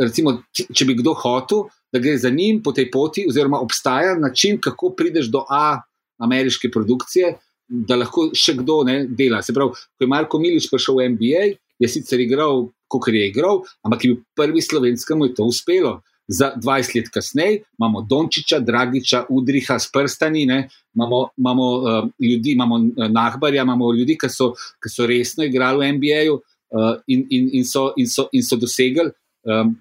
recimo, 0.00 0.38
če 0.56 0.86
bi 0.88 0.96
kdo 0.96 1.12
hotel, 1.12 1.66
da 1.92 1.98
gre 1.98 2.16
za 2.18 2.30
njim 2.30 2.62
po 2.62 2.72
tej 2.72 2.90
poti, 2.90 3.26
oziroma 3.28 3.60
obstaja 3.60 4.14
način, 4.18 4.60
kako 4.60 4.94
prideš 4.96 5.30
do 5.30 5.44
A 5.50 5.80
ameriške 6.18 6.70
produkcije, 6.70 7.34
da 7.68 7.96
lahko 7.96 8.28
še 8.34 8.56
kdo 8.60 8.82
ne 8.84 9.04
dela. 9.06 9.42
Se 9.42 9.54
pravi, 9.54 9.72
ko 9.72 10.04
je 10.04 10.10
Marko 10.10 10.38
Milič 10.42 10.68
prišel 10.70 10.98
v 10.98 11.08
NBA, 11.14 11.44
je 11.80 11.88
sicer 11.88 12.20
igral, 12.20 12.68
kot 12.90 13.08
je 13.08 13.26
igral, 13.28 13.62
ampak 13.86 14.04
je 14.04 14.12
bil 14.12 14.22
prvi 14.36 14.62
slovenc, 14.62 15.04
ki 15.06 15.16
mu 15.16 15.30
je 15.30 15.36
to 15.38 15.46
uspelo 15.48 16.00
za 16.30 16.52
20 16.56 16.94
let 16.96 17.08
kasneje, 17.10 17.62
imamo 17.78 18.04
Dončiča, 18.06 18.60
Dragiča, 18.62 19.24
Udriha 19.30 19.78
s 19.78 19.90
prstani, 19.90 20.44
ne, 20.46 20.68
imamo, 20.94 21.28
imamo 21.38 21.66
uh, 21.72 22.08
ljudi, 22.18 22.52
imamo 22.52 22.76
uh, 22.76 23.08
Nahbarja, 23.10 23.62
imamo 23.62 23.92
ljudi, 23.92 24.18
ki 24.18 24.30
so, 24.30 24.52
ki 24.82 24.92
so 24.92 25.06
resno 25.10 25.44
igrali 25.44 25.86
v 25.86 25.96
NBA-ju 25.98 26.36
uh, 26.36 27.00
in, 27.06 27.26
in, 27.30 27.50
in, 27.58 27.64
so, 27.64 27.90
in, 27.96 28.06
so, 28.06 28.28
in 28.32 28.46
so 28.46 28.56
dosegli 28.56 29.10
um, 29.42 29.74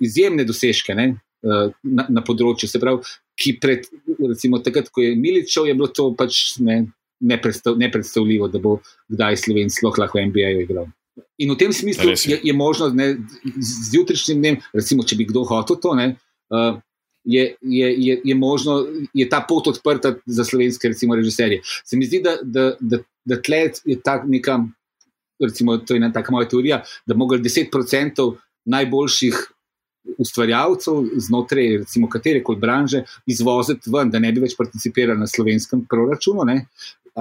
izjemne 0.00 0.44
dosežke 0.48 0.94
ne, 0.98 1.12
uh, 1.46 1.68
na, 1.82 2.06
na 2.08 2.24
področju. 2.24 2.68
Se 2.70 2.80
pravi, 2.82 3.02
ki 3.38 3.56
pred, 3.62 3.86
recimo, 4.20 4.60
takrat, 4.64 4.90
ko 4.92 5.04
je 5.04 5.14
Miličev, 5.18 5.68
je 5.68 5.76
bilo 5.78 5.90
to 5.94 6.10
pač 6.18 6.58
ne, 6.64 6.82
nepredstav, 7.22 7.78
nepredstavljivo, 7.80 8.50
da 8.52 8.60
bo 8.62 8.78
kdaj 9.12 9.40
Slovenc 9.44 9.78
lahko 9.86 10.18
v 10.18 10.26
NBA-ju 10.30 10.66
igral. 10.66 10.90
In 11.44 11.52
v 11.52 11.58
tem 11.60 11.72
smislu 11.76 12.14
je, 12.16 12.38
je 12.40 12.54
možno 12.56 12.88
ne, 12.96 13.14
z 13.58 13.98
jutrišnjim 13.98 14.40
dnem, 14.40 14.56
recimo, 14.72 15.04
če 15.04 15.18
bi 15.18 15.28
kdo 15.28 15.44
hotel 15.48 15.78
to, 15.82 15.94
ne, 15.98 16.14
uh, 16.52 16.80
je, 17.24 17.56
je, 17.60 17.88
je, 17.98 18.20
je 18.24 18.34
možno, 18.34 18.86
je 19.14 19.28
ta 19.28 19.42
pot 19.48 19.66
odprta 19.70 20.14
za 20.26 20.44
slovenske 20.44 20.88
recimo, 20.88 21.14
režiserje. 21.14 21.60
Se 21.84 21.96
mi 21.96 22.06
zdi, 22.06 22.22
da, 22.24 22.36
da, 22.42 22.72
da, 22.80 22.98
da 23.24 23.38
tle 23.42 23.68
je 23.84 23.98
ta 24.02 24.22
neka, 24.26 24.58
recimo, 25.42 25.76
to 25.78 25.94
je 25.94 26.02
ena 26.02 26.12
taka 26.12 26.32
moja 26.32 26.48
teorija, 26.48 26.82
da 27.06 27.14
mogli 27.14 27.38
10% 27.38 28.32
najboljših 28.64 29.38
ustvarjalcev 30.18 31.04
znotraj, 31.16 31.84
katere 32.10 32.42
koli 32.42 32.58
branže, 32.58 33.04
izvoziti 33.26 33.90
ven, 33.90 34.10
da 34.10 34.18
ne 34.18 34.32
bi 34.32 34.42
več 34.42 34.56
participirali 34.58 35.20
na 35.20 35.26
slovenskem 35.30 35.84
proračunu. 35.90 36.44
Ne? 36.48 36.66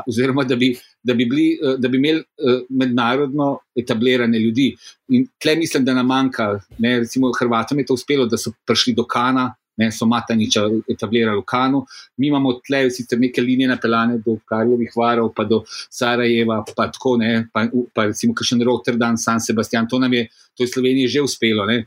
Oziroma, 0.07 0.43
da 0.47 0.55
bi, 0.55 0.71
da, 1.03 1.13
bi 1.13 1.25
bili, 1.25 1.47
da 1.77 1.89
bi 1.91 1.99
imeli 1.99 2.23
mednarodno 2.69 3.57
etablirane 3.75 4.39
ljudi. 4.39 4.69
In 5.09 5.27
tle 5.41 5.55
mislim, 5.59 5.85
da 5.85 5.93
nam 5.93 6.07
manjka. 6.07 6.47
Ne, 6.79 6.99
recimo, 7.03 7.31
Hrvatom 7.37 7.79
je 7.79 7.85
to 7.85 7.97
uspelo, 7.99 8.25
da 8.25 8.39
so 8.39 8.53
prišli 8.65 8.95
do 8.95 9.03
Kana, 9.03 9.49
ne, 9.81 9.89
so 9.91 10.07
Mataniča 10.09 10.63
etablirali 10.89 11.41
v 11.41 11.45
Kanu. 11.47 11.83
Mi 12.21 12.29
imamo 12.29 12.53
tle 12.65 12.85
sicer 12.93 13.19
neke 13.19 13.41
linije 13.41 13.71
napeljane 13.73 14.19
do 14.25 14.37
Karlovih 14.45 14.93
varov, 14.97 15.31
pa 15.35 15.45
do 15.49 15.63
Sarajeva, 15.89 16.61
pa 16.69 16.89
tako 16.93 17.17
ne, 17.21 17.47
pa, 17.53 17.65
pa 17.93 18.09
recimo 18.11 18.37
kakšen 18.37 18.61
Rotterdam, 18.67 19.17
San 19.17 19.41
Sebastian, 19.41 19.89
to 19.89 19.99
nam 19.99 20.13
je, 20.13 20.27
to 20.57 20.63
je 20.63 20.73
Sloveniji 20.75 21.15
že 21.17 21.25
uspelo. 21.25 21.65
Ne. 21.69 21.85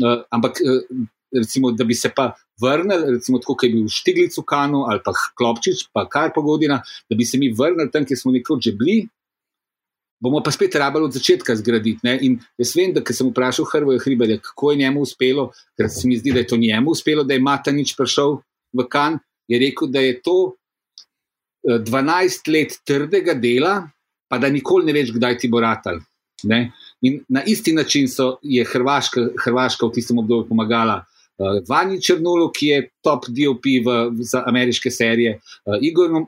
Uh, 0.00 0.24
ampak, 0.34 0.58
uh, 0.64 1.06
recimo, 1.34 1.72
da 1.72 1.84
bi 1.84 1.94
se 1.94 2.10
pa 2.16 2.32
vrnili, 2.62 3.14
recimo, 3.18 3.38
tako 3.38 3.54
kot 3.54 3.68
je 3.68 3.74
bil 3.74 3.88
Štiglic 3.90 4.38
v 4.38 4.44
Kanu 4.46 4.84
ali 4.90 5.02
pa 5.04 5.12
Klopčič, 5.38 5.88
pa 5.92 6.06
kar 6.10 6.32
pogodina, 6.34 6.80
da 7.10 7.16
bi 7.16 7.24
se 7.24 7.38
mi 7.38 7.52
vrnili 7.52 7.90
tam, 7.90 8.06
kjer 8.06 8.18
smo 8.18 8.32
nekoč 8.32 8.70
že 8.70 8.72
bili, 8.78 9.04
bomo 10.20 10.40
pa 10.44 10.50
spet 10.50 10.74
rabili 10.74 11.04
od 11.04 11.12
začetka 11.12 11.56
zgraditi. 11.56 12.00
Ne? 12.02 12.18
In 12.22 12.38
jaz 12.58 12.74
vem, 12.76 12.92
da 12.94 13.02
sem 13.12 13.28
vprašal 13.28 13.66
Hrvoja 13.72 14.00
Hriberja, 14.00 14.38
kako 14.42 14.72
je 14.72 14.82
njemu 14.84 15.00
uspelo, 15.04 15.50
ker 15.76 15.90
se 15.90 16.08
mi 16.08 16.16
zdi, 16.18 16.32
da 16.32 16.44
je 16.44 16.46
to 16.46 16.56
njemu 16.56 16.90
uspelo, 16.90 17.24
da 17.24 17.34
je 17.34 17.44
Matanič 17.44 17.96
prišel 17.96 18.38
v 18.72 18.86
Kan, 18.88 19.18
je 19.48 19.58
rekel, 19.60 19.88
da 19.92 20.00
je 20.00 20.20
to 20.22 20.54
12 21.64 22.52
let 22.52 22.78
trdega 22.86 23.34
dela, 23.34 23.88
pa 24.28 24.38
da 24.38 24.48
nikoli 24.48 24.86
ne 24.86 24.92
veš, 24.92 25.12
kdaj 25.14 25.38
ti 25.38 25.48
bo 25.48 25.60
ratal. 25.60 26.00
Ne? 26.44 26.72
In 27.00 27.20
na 27.28 27.42
isti 27.46 27.72
način 27.72 28.08
so, 28.08 28.36
je 28.42 28.64
Hrvaška, 28.64 29.28
Hrvaška 29.44 29.86
v 29.86 29.92
tistem 29.92 30.18
obdobju 30.18 30.48
pomagala 30.48 31.04
uh, 31.04 31.60
Vani 31.68 32.00
Črnulu, 32.02 32.50
ki 32.52 32.66
je 32.66 32.80
top 33.04 33.28
DOP 33.28 33.64
v, 33.84 33.96
za 34.24 34.44
ameriške 34.46 34.90
serije, 34.90 35.38
uh, 35.64 35.78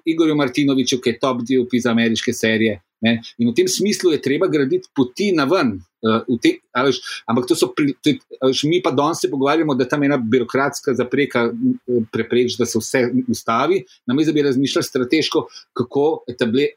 Igorju 0.04 0.36
Martinoviču, 0.36 1.00
ki 1.00 1.10
je 1.10 1.18
top 1.20 1.44
DOP 1.44 1.76
za 1.82 1.90
ameriške 1.90 2.32
serije. 2.32 2.80
Ne? 3.04 3.18
In 3.38 3.50
v 3.50 3.54
tem 3.56 3.68
smislu 3.68 4.12
je 4.14 4.22
treba 4.22 4.48
graditi 4.48 4.88
poti 4.94 5.30
na 5.36 5.44
ven. 5.44 5.76
Uh, 6.06 6.38
te, 6.40 6.54
ališ, 6.76 7.00
ampak 7.28 7.48
to 7.50 7.56
so, 7.58 7.68
pri, 7.76 7.92
to, 8.04 8.14
ališ, 8.40 8.62
mi 8.70 8.80
pa 8.84 8.92
danes 8.94 9.20
se 9.20 9.30
pogovarjamo, 9.30 9.74
da 9.74 9.88
tam 9.88 10.04
ena 10.06 10.16
birokratska 10.16 10.94
zapreka 10.94 11.48
prepreči, 12.12 12.56
da 12.58 12.66
se 12.66 12.80
vse 12.80 13.04
ustavi, 13.28 13.82
namesto 14.06 14.32
da 14.32 14.38
bi 14.38 14.46
razmišljali 14.48 14.90
strateško, 14.90 15.46
kako 15.76 16.06
etable, 16.30 16.70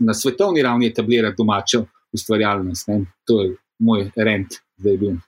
na 0.00 0.14
svetovni 0.14 0.62
ravni 0.62 0.88
etablirati 0.88 1.38
domačo 1.38 1.84
ustvarjalnost. 2.12 2.88
Ne? 2.88 3.02
To 3.28 3.42
je 3.42 3.56
moj 3.78 4.10
rent, 4.16 4.60
zdaj 4.78 4.96
bil. 4.96 5.18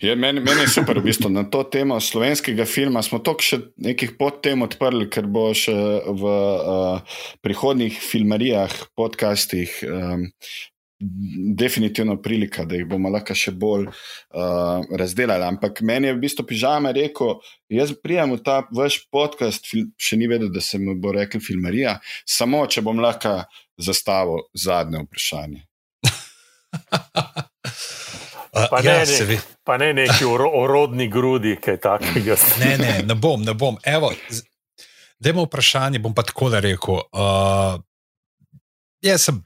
Je, 0.00 0.16
meni, 0.16 0.40
meni 0.40 0.60
je 0.60 0.68
super, 0.68 0.98
v 1.00 1.08
bistvu, 1.08 1.30
na 1.32 1.42
to 1.50 1.64
temo 1.66 1.98
slovenskega 2.00 2.66
filma 2.68 3.02
smo 3.02 3.18
toliko 3.24 3.44
še 3.44 3.58
nekih 3.82 4.14
podtem 4.18 4.62
odprli, 4.66 5.08
ker 5.10 5.26
bo 5.26 5.48
še 5.56 5.74
v 6.06 6.30
uh, 6.30 7.18
prihodnih 7.44 7.98
filmarijah, 7.98 8.72
podcastih 8.98 9.72
um, 9.88 10.28
definitivno 11.56 12.16
prilika, 12.22 12.64
da 12.64 12.78
jih 12.78 12.86
bomo 12.88 13.10
lahko 13.12 13.34
še 13.36 13.52
bolj 13.52 13.88
uh, 13.88 13.94
razdelali. 14.96 15.44
Ampak 15.44 15.82
meni 15.84 16.08
je 16.08 16.16
v 16.16 16.22
bistvu 16.22 16.46
pižama 16.48 16.92
rekel, 16.96 17.34
jaz 17.72 17.92
prijem 18.00 18.32
v 18.36 18.42
ta 18.46 18.62
vaš 18.72 19.02
podcast, 19.12 19.68
fil, 19.68 19.90
še 20.00 20.16
ni 20.20 20.26
vedel, 20.30 20.48
da 20.52 20.60
se 20.64 20.80
mu 20.80 20.96
bo 21.00 21.12
rekel 21.16 21.40
filmarija, 21.44 21.98
samo 22.24 22.64
če 22.64 22.84
bom 22.86 23.02
lahko 23.02 23.42
zastavil 23.76 24.46
zadnje 24.56 25.04
vprašanje. 25.04 25.60
Pa 28.56 28.80
ne, 28.80 28.90
ja, 28.90 29.04
ne, 29.04 29.38
pa 29.64 29.76
ne 29.76 29.90
neki 29.92 30.24
orodni 30.24 31.08
grudi, 31.12 31.56
kaj 31.60 31.76
takega. 31.84 32.36
ne, 32.62 32.72
ne, 32.80 32.92
ne 33.04 33.14
bom, 33.14 33.42
ne 33.44 33.52
bom. 33.54 33.76
Evo, 33.84 34.12
dajmo 35.20 35.44
vprašanje, 35.44 36.00
bom 36.00 36.14
pa 36.16 36.24
tako 36.24 36.48
rekel. 36.54 37.02
Uh, 37.12 37.76
jaz 39.04 39.28
sem, 39.28 39.42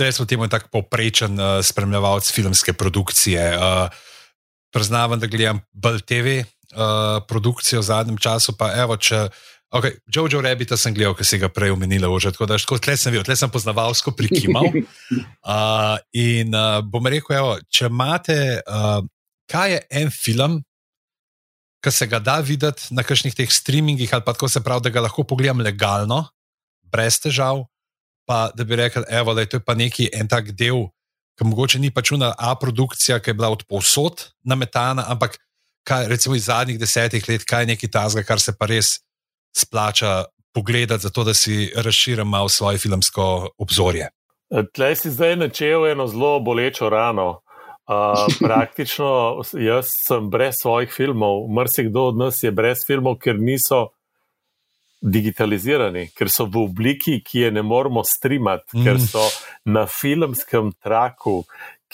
sem 0.00 0.26
temu 0.30 0.48
tako 0.48 0.72
poprečen 0.72 1.36
uh, 1.36 1.58
spremljevalec 1.60 2.32
filmske 2.32 2.72
produkcije. 2.72 3.44
Uh, 3.58 3.88
priznavam, 4.72 5.20
da 5.20 5.28
gledam 5.30 5.60
BLTV 5.72 6.40
uh, 6.40 7.20
produkcijo 7.28 7.84
v 7.84 7.88
zadnjem 7.92 8.18
času, 8.18 8.56
pa 8.58 8.72
evo, 8.80 8.96
če. 8.96 9.28
Okay, 9.74 9.98
Jojo 10.06 10.38
Rebita 10.38 10.78
sem 10.78 10.94
gledal, 10.94 11.16
ki 11.18 11.26
si 11.26 11.34
ga 11.42 11.50
prej 11.50 11.74
omenila, 11.74 12.06
že 12.22 12.30
tako 12.30 12.46
da 12.46 12.54
tle 12.54 12.94
sem 12.94 13.10
videl, 13.10 13.26
tle 13.26 13.34
sem 13.34 13.50
poznavalsko 13.50 14.14
prikimal. 14.14 14.70
Uh, 15.44 16.00
in 16.16 16.56
uh, 16.56 16.80
bom 16.80 17.04
rekel, 17.04 17.36
evo, 17.36 17.50
če 17.68 17.90
imate, 17.92 18.64
uh, 18.64 19.04
kaj 19.44 19.74
je 19.74 19.80
en 20.00 20.08
film, 20.08 20.54
ki 21.84 21.92
se 21.92 22.08
ga 22.08 22.16
da 22.16 22.38
videti 22.40 22.94
na 22.96 23.04
kakšnih 23.04 23.36
teh 23.36 23.50
streamingih, 23.52 24.08
ali 24.08 24.24
pa 24.24 24.32
tako 24.32 24.48
se 24.48 24.62
pravi, 24.64 24.86
da 24.86 24.94
ga 24.94 25.04
lahko 25.04 25.26
pogledam 25.28 25.60
legalno, 25.60 26.22
brez 26.88 27.20
težav, 27.20 27.66
pa 28.24 28.48
da 28.56 28.64
bi 28.64 28.80
rekel, 28.80 29.04
evo, 29.12 29.36
da 29.36 29.44
je 29.44 29.52
to 29.52 29.60
pa 29.60 29.76
neki 29.76 30.08
en 30.16 30.32
tak 30.32 30.54
del, 30.56 30.88
ki 31.36 31.44
mogoče 31.44 31.82
ni 31.82 31.92
pač 31.92 32.14
una 32.16 32.32
A 32.38 32.54
produkcija, 32.56 33.20
ki 33.20 33.34
je 33.34 33.36
bila 33.36 33.52
od 33.52 33.68
posod 33.68 34.30
nametana, 34.48 35.10
ampak 35.12 35.36
kaj, 35.84 36.08
recimo 36.08 36.40
iz 36.40 36.48
zadnjih 36.48 36.80
desetih 36.80 37.28
let, 37.28 37.44
kaj 37.44 37.68
je 37.68 37.72
neki 37.76 37.92
tazga, 37.92 38.24
kar 38.24 38.40
se 38.40 38.56
pa 38.56 38.70
res 38.72 39.03
splača 39.56 40.24
pogledati, 40.54 41.02
zato 41.02 41.24
da 41.24 41.34
si 41.34 41.72
razširim 41.76 42.28
malo 42.28 42.48
svoje 42.48 42.78
filmsko 42.78 43.48
obzorje. 43.58 44.08
Tlej 44.74 44.96
si 44.96 45.10
zdaj 45.10 45.36
načel 45.36 45.86
eno 45.86 46.06
zelo 46.06 46.40
bolečo 46.40 46.88
rano. 46.88 47.40
Uh, 47.86 48.34
praktično 48.46 49.42
jaz 49.52 49.86
sem 50.06 50.30
brez 50.30 50.54
svojih 50.60 50.92
filmov, 50.92 51.48
mrsikdo 51.52 52.02
od 52.02 52.16
nas 52.16 52.42
je 52.42 52.52
brez 52.52 52.86
filmov, 52.86 53.18
ker 53.18 53.36
niso 53.38 53.88
digitalizirani, 55.04 56.08
ker 56.16 56.30
so 56.32 56.46
v 56.48 56.62
obliki, 56.64 57.18
ki 57.20 57.40
je 57.40 57.50
ne 57.52 57.62
moremo 57.62 58.00
streamati, 58.04 58.78
mm. 58.78 58.84
ker 58.86 59.00
so 59.00 59.24
na 59.68 59.84
filmskem 59.86 60.72
traku, 60.80 61.42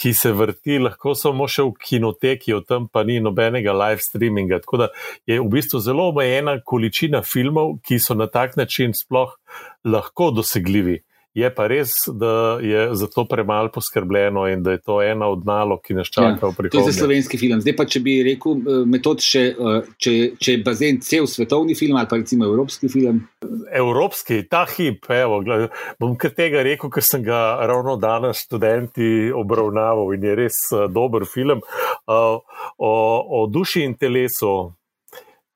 ki 0.01 0.15
se 0.15 0.33
vrti, 0.33 0.79
lahko 0.81 1.13
samo 1.15 1.45
še 1.51 1.67
v 1.69 1.75
kinoteki, 1.85 2.55
od 2.57 2.67
tam 2.69 2.89
pa 2.89 3.03
ni 3.05 3.19
nobenega 3.21 3.75
live 3.77 4.01
streaminga. 4.01 4.63
Tako 4.65 4.85
da 4.85 4.89
je 5.29 5.37
v 5.41 5.49
bistvu 5.53 5.83
zelo 5.85 6.09
omejena 6.09 6.57
količina 6.65 7.21
filmov, 7.27 7.77
ki 7.85 8.01
so 8.01 8.17
na 8.17 8.31
tak 8.33 8.57
način 8.57 8.97
sploh 8.97 9.37
lahko 9.85 10.31
dosegljivi. 10.33 11.03
Je 11.35 11.47
pa 11.55 11.69
res, 11.71 11.93
da 12.11 12.59
je 12.59 12.89
za 12.99 13.07
to 13.07 13.25
premalo 13.25 13.71
poskrbljeno 13.71 14.49
in 14.51 14.63
da 14.63 14.73
je 14.75 14.81
to 14.83 15.03
ena 15.03 15.29
od 15.31 15.45
nalog, 15.47 15.79
ki 15.83 15.95
nas 15.95 16.09
čaka 16.11 16.27
ja, 16.43 16.51
v 16.51 16.57
prihodnosti. 16.57 16.71
To 16.75 16.89
je 16.89 16.93
za 16.93 16.99
slovenski 16.99 17.39
film. 17.39 17.61
Zdaj 17.63 17.77
pa, 17.79 17.87
če 17.87 18.01
bi 18.03 18.17
rekel, 18.27 18.57
eh, 18.59 18.81
metod 18.91 19.23
še, 19.23 19.45
eh, 19.55 19.93
če, 19.95 20.15
če 20.43 20.57
je 20.57 20.63
bazen 20.67 20.99
cel 21.07 21.29
svetovni 21.31 21.77
film 21.79 22.01
ali 22.01 22.11
pa 22.11 22.19
recimo 22.19 22.49
evropski 22.51 22.91
film. 22.91 23.23
Evropski, 23.71 24.43
ta 24.51 24.65
hip, 24.67 25.07
evo, 25.15 25.39
gled, 25.47 25.71
bom 26.03 26.17
kar 26.19 26.35
tega 26.35 26.65
rekel, 26.67 26.91
ker 26.91 27.07
sem 27.07 27.23
ga 27.23 27.63
ravno 27.63 27.95
danes 27.97 28.43
študenti 28.43 29.31
obravnaval 29.31 30.11
in 30.19 30.27
je 30.27 30.35
res 30.35 30.59
uh, 30.75 30.89
dober 30.91 31.29
film 31.31 31.63
uh, 31.63 32.43
o, 32.77 32.93
o 33.39 33.47
duši 33.47 33.87
in 33.87 33.95
telesu. 33.95 34.73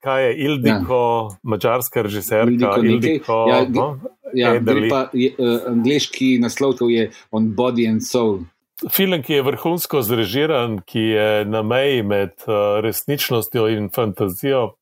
Kaj 0.05 0.23
je 0.23 0.33
Ildiko, 0.45 0.97
ja. 1.31 1.37
mačarska 1.43 2.01
režiserka? 2.05 2.51
Ildiko, 2.51 2.81
Ildiko, 2.85 3.37
ja, 3.49 3.61
no? 3.73 3.87
ja, 4.33 4.51
pa, 4.89 5.07
je, 5.13 5.31
uh, 5.33 5.63
angliški 5.71 6.35
naslov 6.43 6.77
je 6.93 7.07
On 7.31 7.47
Body 7.57 7.87
and 7.89 8.05
Soul. 8.05 8.43
Film, 8.91 9.23
ki 9.23 9.39
je 9.39 9.45
vrhunsko 9.47 10.03
zrežiran, 10.05 10.77
ki 10.85 11.07
je 11.15 11.29
na 11.49 11.63
meji 11.65 12.03
med 12.05 12.35
uh, 12.45 12.77
resničnostjo 12.85 13.65
in 13.73 13.89
fantazijo, 13.89 14.75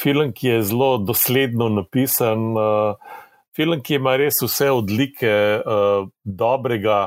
film, 0.00 0.32
ki 0.32 0.54
je 0.54 0.62
zelo 0.70 0.94
dosledno 1.04 1.68
napisan, 1.76 2.48
uh, 2.56 3.20
film, 3.56 3.84
ki 3.84 4.00
ima 4.00 4.16
res 4.16 4.40
vse 4.40 4.70
odlike 4.72 5.36
dobrega 6.24 7.06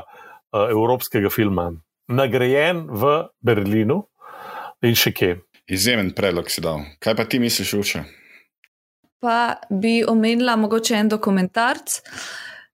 evropskega 0.52 1.30
filma. 1.30 1.70
Nagrajen 2.10 2.86
v 2.90 3.12
Berlinu 3.42 4.04
in 4.82 4.98
še 4.98 5.14
kje. 5.14 5.36
Izjemen 5.70 6.10
predlog 6.10 6.50
si 6.50 6.60
dal. 6.60 6.82
Kaj 6.98 7.14
pa 7.16 7.24
ti 7.24 7.38
misliš, 7.38 7.74
Uče? 7.74 8.02
pa 9.20 9.54
bi 9.70 10.04
omenila 10.08 10.56
mogoče 10.56 10.94
en 10.94 11.08
dokumentarc 11.08 12.00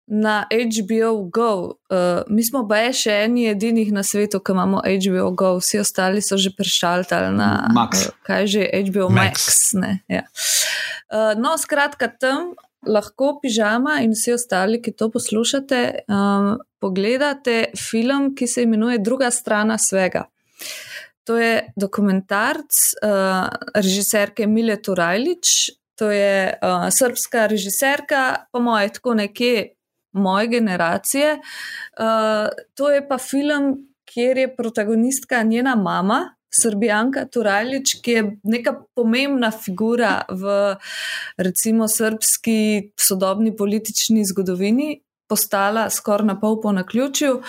na 0.06 0.44
HBO 0.50 1.30
Go. 1.30 1.64
Uh, 1.64 2.22
mi 2.28 2.44
smo 2.46 2.62
pa 2.68 2.78
še 2.94 3.24
eni 3.24 3.48
edinih 3.50 3.90
na 3.92 4.04
svetu, 4.06 4.38
ki 4.38 4.54
imamo 4.54 4.84
HBO 4.86 5.32
Go, 5.34 5.56
vsi 5.58 5.80
ostali 5.82 6.22
so 6.22 6.38
že 6.38 6.52
prešaltali 6.54 7.32
na 7.34 7.66
Max. 7.74 8.06
Uh, 8.06 8.14
kaj 8.26 8.46
že 8.46 8.68
HBO 8.86 9.10
Max. 9.10 9.48
Max 9.74 10.06
ja. 10.06 10.22
uh, 11.10 11.34
no, 11.34 11.56
skratka, 11.58 12.06
tam 12.06 12.54
lahko 12.86 13.40
pižama 13.42 13.98
in 14.06 14.14
vsi 14.14 14.36
ostali, 14.36 14.78
ki 14.78 14.94
to 14.94 15.10
poslušate, 15.10 16.06
um, 16.06 16.54
pogledate 16.78 17.72
film, 17.74 18.30
ki 18.38 18.46
se 18.46 18.62
imenuje 18.62 19.02
Druga 19.02 19.32
strana 19.34 19.78
svega. 19.78 20.28
To 21.26 21.36
je 21.36 21.72
dokumentarc 21.76 22.70
uh, 23.02 23.50
režiserke 23.74 24.46
Mile 24.46 24.76
Turajlič, 24.78 25.74
To 25.96 26.10
je 26.10 26.52
uh, 26.52 26.88
srpska 26.92 27.46
režiserka, 27.46 28.46
po 28.52 28.60
mojem, 28.60 28.90
tako 28.90 29.14
nekje 29.14 29.72
moje 30.12 30.46
generacije. 30.46 31.40
Uh, 31.98 32.48
to 32.74 32.90
je 32.90 33.08
pa 33.08 33.18
film, 33.18 33.88
kjer 34.04 34.38
je 34.38 34.56
protagonistka 34.56 35.42
njena 35.42 35.74
mama, 35.74 36.36
Srbijanka 36.60 37.26
Turajlič, 37.32 37.96
ki 38.00 38.10
je 38.10 38.22
neka 38.44 38.72
pomembna 38.94 39.50
figura 39.50 40.22
v 40.28 40.76
recimo 41.36 41.88
srpski 41.88 42.92
sodobni 42.96 43.56
politični 43.56 44.24
zgodovini, 44.24 45.00
postala 45.28 45.90
skoraj 45.90 46.26
na 46.26 46.40
pol 46.40 46.60
po 46.60 46.72
naključju. 46.72 47.42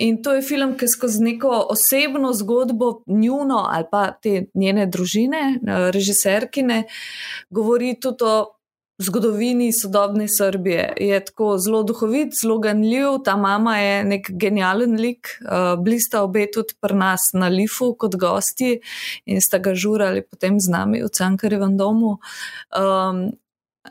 In 0.00 0.22
to 0.22 0.32
je 0.34 0.42
film, 0.42 0.76
ki 0.78 0.88
skozi 0.88 1.24
neko 1.24 1.66
osebno 1.74 2.32
zgodbo, 2.32 3.02
njuno 3.06 3.66
ali 3.68 3.84
pa 3.90 4.06
te 4.12 4.46
njene 4.54 4.86
družine, 4.86 5.42
eh, 5.60 5.90
režiserkine, 5.92 6.84
govori 7.50 7.94
tudi 8.00 8.24
o 8.24 8.60
zgodovini 9.00 9.72
sodobne 9.72 10.26
Srbije. 10.28 10.92
Je 11.00 11.24
tako 11.24 11.58
zelo 11.58 11.82
duhovit, 11.82 12.32
zelo 12.42 12.58
ganljiv, 12.58 13.22
ta 13.24 13.36
mama 13.36 13.78
je 13.78 14.04
nek 14.04 14.30
genijalen 14.30 14.96
lik, 15.00 15.28
uh, 15.40 15.82
blista 15.84 16.22
obe 16.22 16.46
tudi 16.52 16.76
pri 16.80 16.94
nas 16.94 17.30
na 17.32 17.48
Lifu 17.48 17.94
kot 17.98 18.16
gosti 18.20 18.80
in 19.24 19.40
sta 19.40 19.58
ga 19.58 19.74
žurali 19.74 20.22
potem 20.22 20.60
z 20.60 20.68
nami 20.72 21.00
v 21.02 21.08
Cankarjevem 21.08 21.76
domu. 21.76 22.18
Um, 22.76 23.30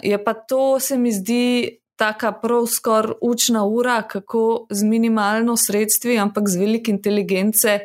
je 0.03 0.23
pa 0.23 0.33
to, 0.33 0.79
se 0.79 0.97
mi 0.97 1.11
zdi, 1.11 1.78
taka 1.99 2.31
prav 2.31 2.65
skoraj 2.71 3.17
učna 3.21 3.65
ura, 3.65 4.01
kako 4.07 4.67
z 4.69 4.83
minimalno 4.83 5.57
sredstvi, 5.57 6.17
ampak 6.19 6.47
z 6.47 6.59
veliko 6.61 6.91
inteligence, 6.91 7.79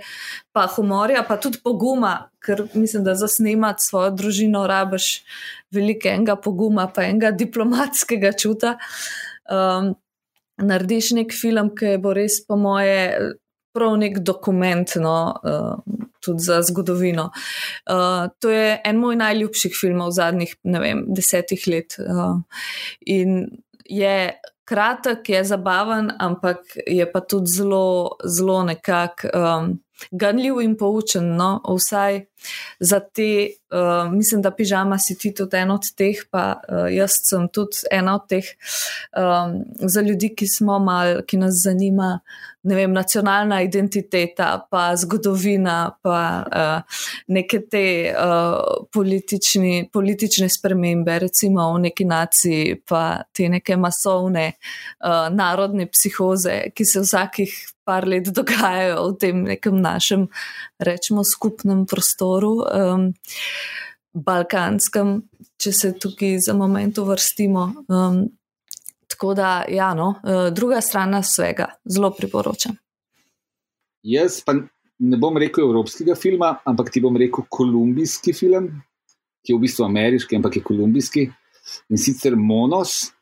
pa 0.53 0.69
humorja, 0.77 1.25
pa 1.29 1.37
tudi 1.37 1.59
poguma, 1.65 2.31
ker 2.45 2.63
mislim, 2.75 3.05
da 3.05 3.15
za 3.19 3.29
snemati 3.29 3.83
svojo 3.83 4.13
družino 4.15 4.67
rabaš 4.71 5.25
veliko 5.75 6.09
enega 6.09 6.37
poguma, 6.37 6.87
pa 6.95 7.09
enega 7.11 7.31
diplomatskega 7.43 8.33
čuta. 8.39 8.77
Um, 9.51 9.95
narediš 10.63 11.11
nek 11.19 11.35
film, 11.35 11.73
ki 11.75 11.97
bo 11.99 12.15
res, 12.15 12.39
po 12.47 12.57
moje, 12.57 13.35
prav 13.75 13.97
nek 13.99 14.23
dokument, 14.23 14.95
no, 15.03 15.17
uh, 15.43 15.99
tudi 16.23 16.47
za 16.47 16.61
zgodovino. 16.63 17.31
Uh, 17.91 18.31
to 18.39 18.55
je 18.55 18.79
en 18.85 19.03
moj 19.03 19.19
najljubših 19.19 19.75
filmov 19.81 20.15
zadnjih, 20.15 20.55
ne 20.71 20.81
vem, 20.81 21.05
desetih 21.11 21.67
let. 21.67 21.99
Uh, 21.99 22.39
in 23.11 23.49
je 23.85 24.33
kratek, 24.65 25.29
je 25.29 25.45
zabaven, 25.45 26.13
ampak 26.19 26.59
je 26.87 27.13
pa 27.13 27.21
tudi 27.21 27.51
zelo, 27.57 28.17
zelo 28.25 28.63
nekako 28.65 29.29
um, 29.35 29.81
ganljiv 30.11 30.61
in 30.63 30.77
poučen. 30.77 31.35
No? 31.37 31.61
Vsaj 31.69 32.25
za 32.81 33.01
te, 33.01 33.49
uh, 33.73 34.13
mislim, 34.13 34.43
da 34.43 34.51
pižama 34.51 34.99
si 34.99 35.19
ti 35.19 35.35
tudi 35.35 35.57
en 35.57 35.71
od 35.71 35.91
teh, 35.97 36.25
pa 36.31 36.61
uh, 36.69 36.87
jaz 36.93 37.19
sem 37.25 37.49
tudi 37.49 37.87
ena 37.91 38.17
od 38.19 38.29
teh, 38.29 38.45
um, 39.17 39.61
za 39.81 40.01
ljudi, 40.01 40.35
ki 40.37 40.49
smo 40.49 40.79
mal, 40.79 41.23
ki 41.27 41.41
nas 41.41 41.63
zanima 41.65 42.19
ne 42.65 42.75
vem, 42.75 42.93
nacionalna 42.93 43.61
identiteta, 43.63 44.67
pa 44.71 44.97
zgodovina, 44.97 45.97
pa 46.03 46.45
uh, 46.45 47.01
neke 47.29 47.61
te 47.69 47.85
uh, 48.09 48.87
politične 49.93 50.49
spremembe, 50.49 51.19
recimo 51.27 51.67
v 51.75 51.83
neki 51.89 52.09
naciji, 52.09 52.79
pa 52.89 53.05
te 53.37 53.51
neke 53.53 53.77
masovne 53.77 54.47
uh, 54.55 55.29
narodne 55.35 55.87
psihoze, 55.93 56.57
ki 56.75 56.89
se 56.89 57.05
vsakih 57.05 57.59
par 57.85 58.09
let 58.09 58.31
dogajajo 58.35 59.11
v 59.11 59.19
tem 59.21 59.43
nekem 59.45 59.81
našem, 59.81 60.29
rečemo, 60.79 61.25
skupnem 61.25 61.85
prostoru. 61.87 62.65
Um, 62.65 63.11
Balkanskem, 64.15 65.25
če 65.59 65.71
se 65.75 65.93
tukaj 65.99 66.39
za 66.47 66.55
moment 66.55 66.99
uvrstimo. 66.99 67.69
Um, 67.89 68.25
Tako 69.15 69.35
da, 69.35 69.65
ja, 69.69 69.95
no, 69.95 70.15
eh, 70.25 70.51
druga 70.51 70.81
stran 70.81 71.23
svega, 71.23 71.69
zelo 71.85 72.11
priporočam. 72.11 72.77
Jaz 74.03 74.41
pa 74.45 74.57
ne 74.99 75.17
bom 75.17 75.37
rekel 75.39 75.65
evropskega 75.65 76.17
filma, 76.19 76.57
ampak 76.67 76.91
ti 76.91 77.01
bom 77.01 77.17
rekel 77.17 77.47
kolumbijski 77.49 78.35
film, 78.35 78.69
ki 79.45 79.53
je 79.53 79.57
v 79.57 79.63
bistvu 79.63 79.85
ameriški, 79.87 80.37
ampak 80.37 80.57
je 80.57 80.63
kolumbijski. 80.67 81.27
In 81.91 81.99
sicer 81.99 82.37
Monos, 82.37 83.13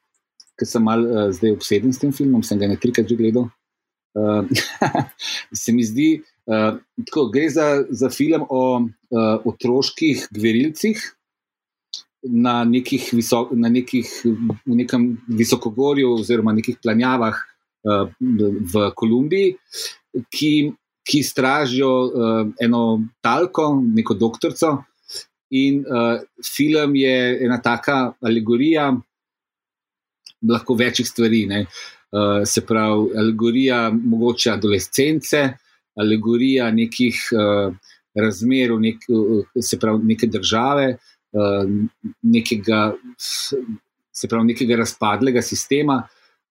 ki 0.59 0.67
sem 0.67 0.83
mal 0.83 1.05
uh, 1.05 1.29
zdaj 1.35 1.53
obseden 1.59 1.93
s 1.93 2.01
tem 2.01 2.13
filmom, 2.13 2.43
sem 2.43 2.59
ga 2.59 2.71
nekajkrat 2.73 3.13
že 3.13 3.19
gledal. 3.19 3.51
Uh, 4.13 4.45
se 5.63 5.73
mi 5.73 5.85
zdi, 5.85 6.21
uh, 6.47 6.77
gre 7.33 7.49
za, 7.51 7.85
za 7.91 8.11
film 8.11 8.45
o 8.49 8.81
uh, 8.81 9.47
otroških 9.49 10.27
gverilcih, 10.31 11.01
na 12.23 12.63
visok, 13.13 13.51
na 13.59 13.69
nekih 13.69 14.07
v 14.25 14.77
nekem 14.79 15.17
visokogorju 15.27 16.13
oziroma 16.21 16.53
nekih 16.53 16.77
planjavah 16.83 17.35
uh, 17.35 18.07
v 18.21 18.91
Kolumbiji, 18.95 19.57
ki, 20.31 20.53
ki 21.09 21.23
stražijo 21.23 21.91
uh, 21.91 22.53
eno 22.61 23.03
talko, 23.21 23.75
neko 23.83 24.15
doktorico. 24.15 24.77
In 25.53 25.83
uh, 25.85 26.23
film 26.47 26.95
je 26.97 27.17
ena 27.45 27.59
taka 27.61 28.15
alegorija, 28.25 28.93
lahko 30.49 30.75
večjih 30.79 31.09
stvari. 31.09 31.43
Uh, 31.49 31.83
se 32.45 32.61
pravi, 32.67 33.07
alegorija 33.19 33.91
mogoče 34.05 34.51
adolescence, 34.51 35.39
alegorija 35.97 36.71
nekih 36.71 37.17
uh, 37.33 37.75
razmer, 38.15 38.75
nek, 38.81 39.07
uh, 39.09 39.47
se 39.61 39.79
pravi, 39.81 40.05
neke 40.05 40.27
države, 40.27 40.91
uh, 40.93 41.13
Eh, 41.33 41.65
nekega, 42.23 42.93
se 44.13 44.29
pravi, 44.29 44.47
nekega 44.53 44.77
razpadlega 44.77 45.43
sistema. 45.43 46.03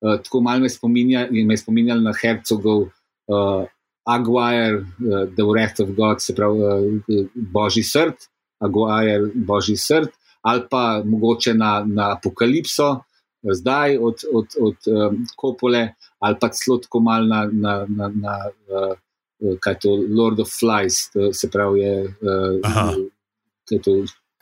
Uh, 0.02 0.16
tako 0.24 0.40
malo 0.42 0.60
me 0.60 0.70
spominja, 0.70 1.28
me 1.46 1.58
spominja 1.58 1.94
na 2.02 2.10
Hercogov 2.22 2.80
uh, 2.82 3.66
Aguirre, 4.10 4.80
uh, 4.82 5.28
The 5.36 5.46
Wrath 5.46 5.84
of 5.84 5.92
God, 5.94 6.24
se 6.26 6.34
pravi, 6.36 6.58
uh, 6.58 7.28
Božji 7.36 7.84
srd, 7.86 8.26
Aguirre, 8.60 9.30
Božji 9.36 9.78
srd, 9.78 10.10
ali 10.42 10.64
pa 10.72 11.04
mogoče 11.06 11.54
na, 11.54 11.84
na 11.86 12.16
Apokalipso, 12.16 12.90
uh, 12.90 13.11
zdaj 13.44 13.98
od, 13.98 14.24
od, 14.34 14.48
od 14.62 14.76
um, 14.88 15.26
Kopole, 15.36 15.94
ali 16.20 16.36
pa 16.42 16.50
celo 16.50 16.78
tako 16.78 17.00
malo 17.00 17.26
na, 17.26 17.50
na, 17.52 17.86
na, 17.90 18.12
na 18.14 18.36
uh, 18.70 19.58
kaj 19.60 19.80
to 19.80 19.90
Lord 20.10 20.40
of 20.40 20.50
Flies, 20.60 21.10
se 21.34 21.50
pravi, 21.50 21.80
je. 21.80 22.16
Uh, 22.22 22.96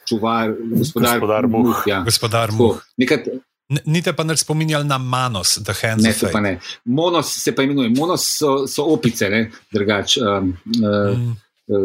čuvar, 0.10 0.56
gospodar, 0.72 1.20
gospodar 1.20 1.48
Muh. 1.48 1.66
muh, 1.66 1.84
ja. 1.86 2.02
gospodar 2.04 2.52
muh. 2.52 2.82
Nekaj, 2.98 3.24
Ni 3.86 4.02
te 4.02 4.16
pa 4.18 4.24
ne 4.26 4.34
spominjali 4.38 4.88
na 4.88 4.98
Manos, 4.98 5.60
da 5.62 5.74
je 5.78 5.96
ne 6.02 6.14
se 6.14 6.32
pa 6.32 6.40
ne. 6.42 6.60
Monos 6.86 7.30
se 7.44 7.54
pa 7.56 7.62
imenuje, 7.64 7.90
Monos 7.94 8.24
so, 8.26 8.66
so 8.68 8.88
opice, 8.90 9.30
ne 9.30 9.52
drugač. 9.72 10.18
Um, 10.18 10.56
uh, 10.82 11.18
mm. 11.18 11.36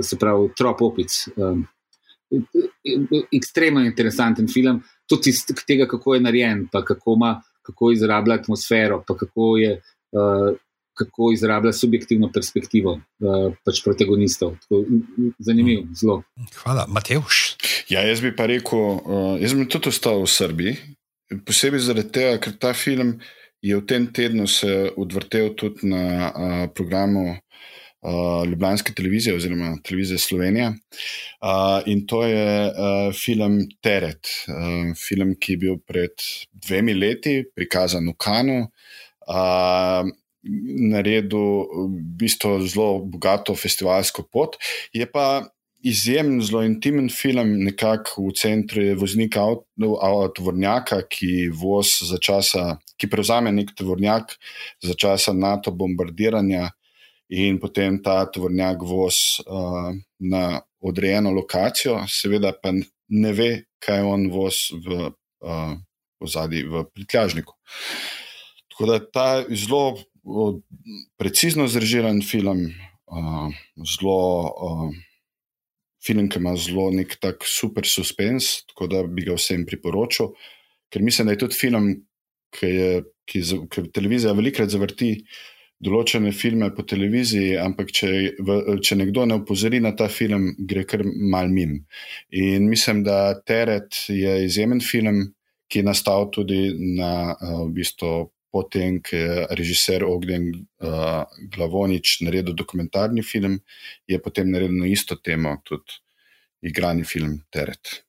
se 0.03 0.17
pravi, 0.17 0.49
trop 0.57 0.81
opic. 0.83 1.29
Um, 1.37 1.67
ekstremno 3.33 3.85
interesanten 3.85 4.49
film, 4.49 4.81
tudi 5.09 5.31
iz 5.31 5.45
tega, 5.67 5.89
kako 5.89 6.15
je 6.15 6.21
narejen, 6.21 6.69
pa 6.73 6.85
kako, 6.85 7.17
ima, 7.17 7.33
kako 7.63 7.93
izrablja 7.93 8.41
atmosfero, 8.43 9.03
pa 9.07 9.17
kako 9.17 9.57
je. 9.57 9.81
Uh, 10.15 10.57
kako 10.95 11.33
izrablja 11.33 11.73
subjektivno 11.73 12.31
perspektivo 12.35 12.93
uh, 12.93 13.55
pač 13.65 13.81
protagonistov. 13.85 14.53
Tako, 14.63 14.85
zanimivo, 15.39 15.83
mm. 15.83 15.95
zelo. 15.95 16.23
Hvala, 16.63 16.87
Matejš. 16.89 17.57
Ja, 17.89 18.05
jaz 18.07 18.23
bi 18.23 18.31
pa 18.37 18.47
rekel, 18.47 18.79
uh, 18.79 19.35
jaz 19.43 19.55
bi 19.55 19.67
tudi 19.69 19.91
ostal 19.91 20.23
v 20.23 20.31
Srbiji, 20.31 20.77
posebej 21.47 21.83
zaradi 21.89 22.13
tega, 22.15 22.39
ker 22.39 22.55
ta 22.61 22.73
film 22.79 23.17
je 23.65 23.77
v 23.77 23.87
tem 23.89 24.07
tednu 24.13 24.47
se 24.47 24.93
odvrtel 24.97 25.55
tudi 25.59 25.91
na 25.91 26.05
uh, 26.31 26.55
programu. 26.75 27.35
Uh, 28.05 28.43
Ljubljanske 28.45 28.93
televizije, 28.93 29.33
oziroma 29.37 29.79
televizije 29.85 30.19
Slovenije. 30.19 30.67
Uh, 30.69 31.81
in 31.89 32.03
to 32.07 32.21
je 32.29 32.67
uh, 32.69 33.15
film 33.17 33.63
Teret, 33.81 34.29
uh, 34.49 34.93
film, 35.09 35.33
ki 35.41 35.57
je 35.57 35.61
bil 35.63 35.79
pred 35.81 36.13
dvemi 36.53 36.93
leti 36.93 37.39
prikazan 37.57 38.11
v 38.13 38.15
Kanu. 38.21 38.59
Uh, 39.25 40.13
naredil 40.93 41.65
v 41.65 42.05
bistvu 42.21 42.59
zelo 42.69 42.99
bogato 43.09 43.57
festivalsko 43.57 44.27
pot. 44.29 44.59
Je 44.93 45.07
pa 45.09 45.47
izjemen, 45.85 46.43
zelo 46.45 46.63
intimen 46.65 47.09
film, 47.13 47.57
nekako 47.65 48.29
v 48.29 48.37
centru 48.37 48.85
je 48.85 48.95
voznik 49.01 49.37
avtovornjaka, 49.37 51.03
ki, 51.09 51.51
ki 52.97 53.11
prevzame 53.11 53.53
nek 53.53 53.75
tovornjak 53.77 54.37
za 54.85 54.97
časa 54.97 55.33
NATO 55.33 55.73
bombardiranja. 55.73 56.71
In 57.33 57.59
potem 57.61 57.97
ta 58.05 58.25
tovornjak 58.29 58.83
voz 58.85 59.41
uh, 59.47 59.95
na 60.21 60.61
odrejeno 60.85 61.33
lokacijo, 61.33 62.03
seveda 62.09 62.53
pa 62.53 62.75
ne 63.09 63.33
ve, 63.33 63.51
kaj 63.81 64.05
on 64.05 64.27
voz 64.33 64.69
v, 64.85 65.09
uh, 65.45 65.73
zadnji, 66.29 66.65
v 66.69 66.85
prtljažniku. 66.93 67.57
Tako 68.75 68.91
da 68.91 68.99
ta 69.01 69.29
zelo 69.49 70.03
precizno 71.21 71.67
zrežiran 71.69 72.21
film, 72.25 72.67
uh, 73.09 73.49
zelo, 73.97 74.21
uh, 74.53 74.93
film, 76.05 76.29
ki 76.29 76.43
ima 76.43 76.55
zelo 76.61 76.91
nek 76.93 77.17
tak 77.21 77.49
super 77.49 77.89
suspens, 77.89 78.67
tako 78.69 78.91
da 78.93 79.03
bi 79.09 79.25
ga 79.25 79.39
vsem 79.39 79.65
priporočil. 79.69 80.35
Ker 80.93 81.03
mislim, 81.03 81.29
da 81.29 81.37
je 81.37 81.45
tudi 81.47 81.57
film, 81.57 81.91
ki 82.55 82.69
je 82.69 82.91
ki, 83.29 83.43
ki 83.71 83.89
televizija 83.95 84.35
velikrat 84.37 84.73
zavrti 84.73 85.17
določene 85.83 86.33
filme 86.33 86.71
po 86.75 86.85
televiziji, 86.87 87.57
ampak 87.61 87.91
če, 87.93 88.11
v, 88.39 88.59
če 88.85 88.99
nekdo 89.01 89.25
ne 89.27 89.39
opozori 89.41 89.81
na 89.83 89.95
ta 89.97 90.09
film, 90.09 90.53
gre 90.59 90.85
kar 90.89 91.05
mal 91.05 91.51
mim. 91.53 91.81
In 92.31 92.69
mislim, 92.71 93.03
da 93.07 93.35
Teret 93.47 94.07
je 94.09 94.37
izjemen 94.45 94.81
film, 94.85 95.27
ki 95.69 95.83
je 95.83 95.89
nastal 95.89 96.31
tudi 96.33 96.69
na 96.99 97.35
uh, 97.35 97.65
v 97.67 97.75
bistvu. 97.81 98.15
Potem, 98.55 99.01
ko 99.03 99.19
je 99.19 99.47
režiser 99.59 100.05
Ogden 100.07 100.45
uh, 100.55 101.25
Glavonič 101.51 102.21
naredil 102.23 102.55
dokumentarni 102.55 103.25
film, 103.27 103.57
je 104.07 104.21
potem 104.23 104.47
naredil 104.47 104.79
na 104.79 104.87
isto 104.87 105.17
temo 105.19 105.57
tudi 105.67 105.99
igrani 106.63 107.03
film 107.03 107.41
Teret. 107.51 108.05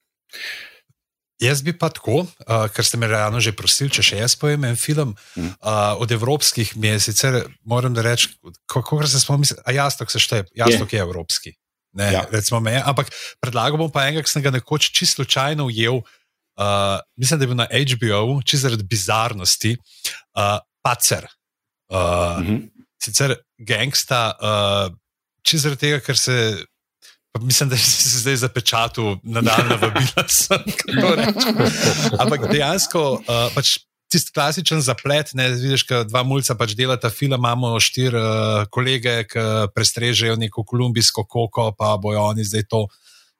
Jaz 1.42 1.60
bi 1.62 1.74
pa 1.76 1.90
tako, 1.92 2.24
uh, 2.24 2.68
ker 2.72 2.86
ste 2.88 2.98
me 2.98 3.10
realno 3.12 3.42
že 3.44 3.52
prosili, 3.52 3.92
če 3.92 4.04
še 4.08 4.20
jaz 4.22 4.38
povem 4.40 4.64
en 4.70 4.78
film 4.80 5.12
uh, 5.16 5.50
od 6.00 6.12
evropskih 6.16 6.76
mesecev. 6.80 7.42
Moram 7.68 7.92
da 7.96 8.06
reči, 8.06 8.32
kako 8.72 9.02
se 9.04 9.20
spomnim, 9.20 9.60
a 9.68 9.76
jasno 9.76 10.08
se 10.08 10.22
šteje, 10.24 10.48
jasno 10.56 10.88
je 10.88 11.02
evropski. 11.04 11.52
Ne, 11.96 12.12
ja. 12.12 12.60
me, 12.60 12.76
ampak 12.84 13.12
predlagal 13.40 13.80
bom 13.80 13.92
pa 13.92 14.08
enega, 14.08 14.24
ki 14.24 14.32
sem 14.32 14.44
ga 14.44 14.52
nekoč 14.52 14.92
čisto 14.92 15.24
slučajno 15.24 15.68
ujel. 15.68 16.04
Uh, 16.56 17.00
mislim, 17.20 17.40
da 17.40 17.44
je 17.44 17.48
bil 17.52 17.60
na 17.60 17.68
HBO, 17.68 18.40
čisto 18.44 18.68
zaradi 18.68 18.88
bizarnosti, 18.88 19.76
uh, 20.40 20.60
Pacer. 20.84 21.28
Uh, 21.92 22.40
mhm. 22.40 22.48
-huh. 22.48 22.88
Sicer 23.04 23.36
gangsta, 23.60 24.36
uh, 24.40 24.96
čisto 25.44 25.68
zaradi 25.68 25.80
tega, 25.80 26.00
ker 26.00 26.18
se 26.18 26.64
mislim, 27.42 27.70
da 27.70 27.78
si 27.78 28.10
se 28.10 28.20
zdaj 28.20 28.36
zapečatil 28.36 29.18
nadaljno 29.24 29.78
vabila. 29.82 30.24
Ampak 32.20 32.48
dejansko, 32.52 33.02
uh, 33.12 33.50
pač 33.56 33.78
tisti 34.12 34.32
klasičen 34.32 34.82
zaplet, 34.82 35.34
ne 35.34 35.50
vidiš, 35.50 35.88
da 35.90 36.04
dva 36.04 36.24
mulca 36.24 36.56
pač 36.56 36.76
delata 36.78 37.10
film, 37.10 37.36
imamo 37.40 37.80
štiri 37.80 38.18
uh, 38.18 38.68
kolege, 38.72 39.24
ki 39.28 39.46
prestrežejo 39.76 40.38
neko 40.40 40.64
kolumbijsko 40.64 41.26
koko, 41.26 41.72
pa 41.78 41.98
bojo 42.02 42.24
oni 42.32 42.46
zdaj 42.46 42.68
to 42.70 42.86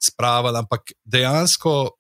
spravili. 0.02 0.60
Ampak 0.60 0.92
dejansko 1.06 1.96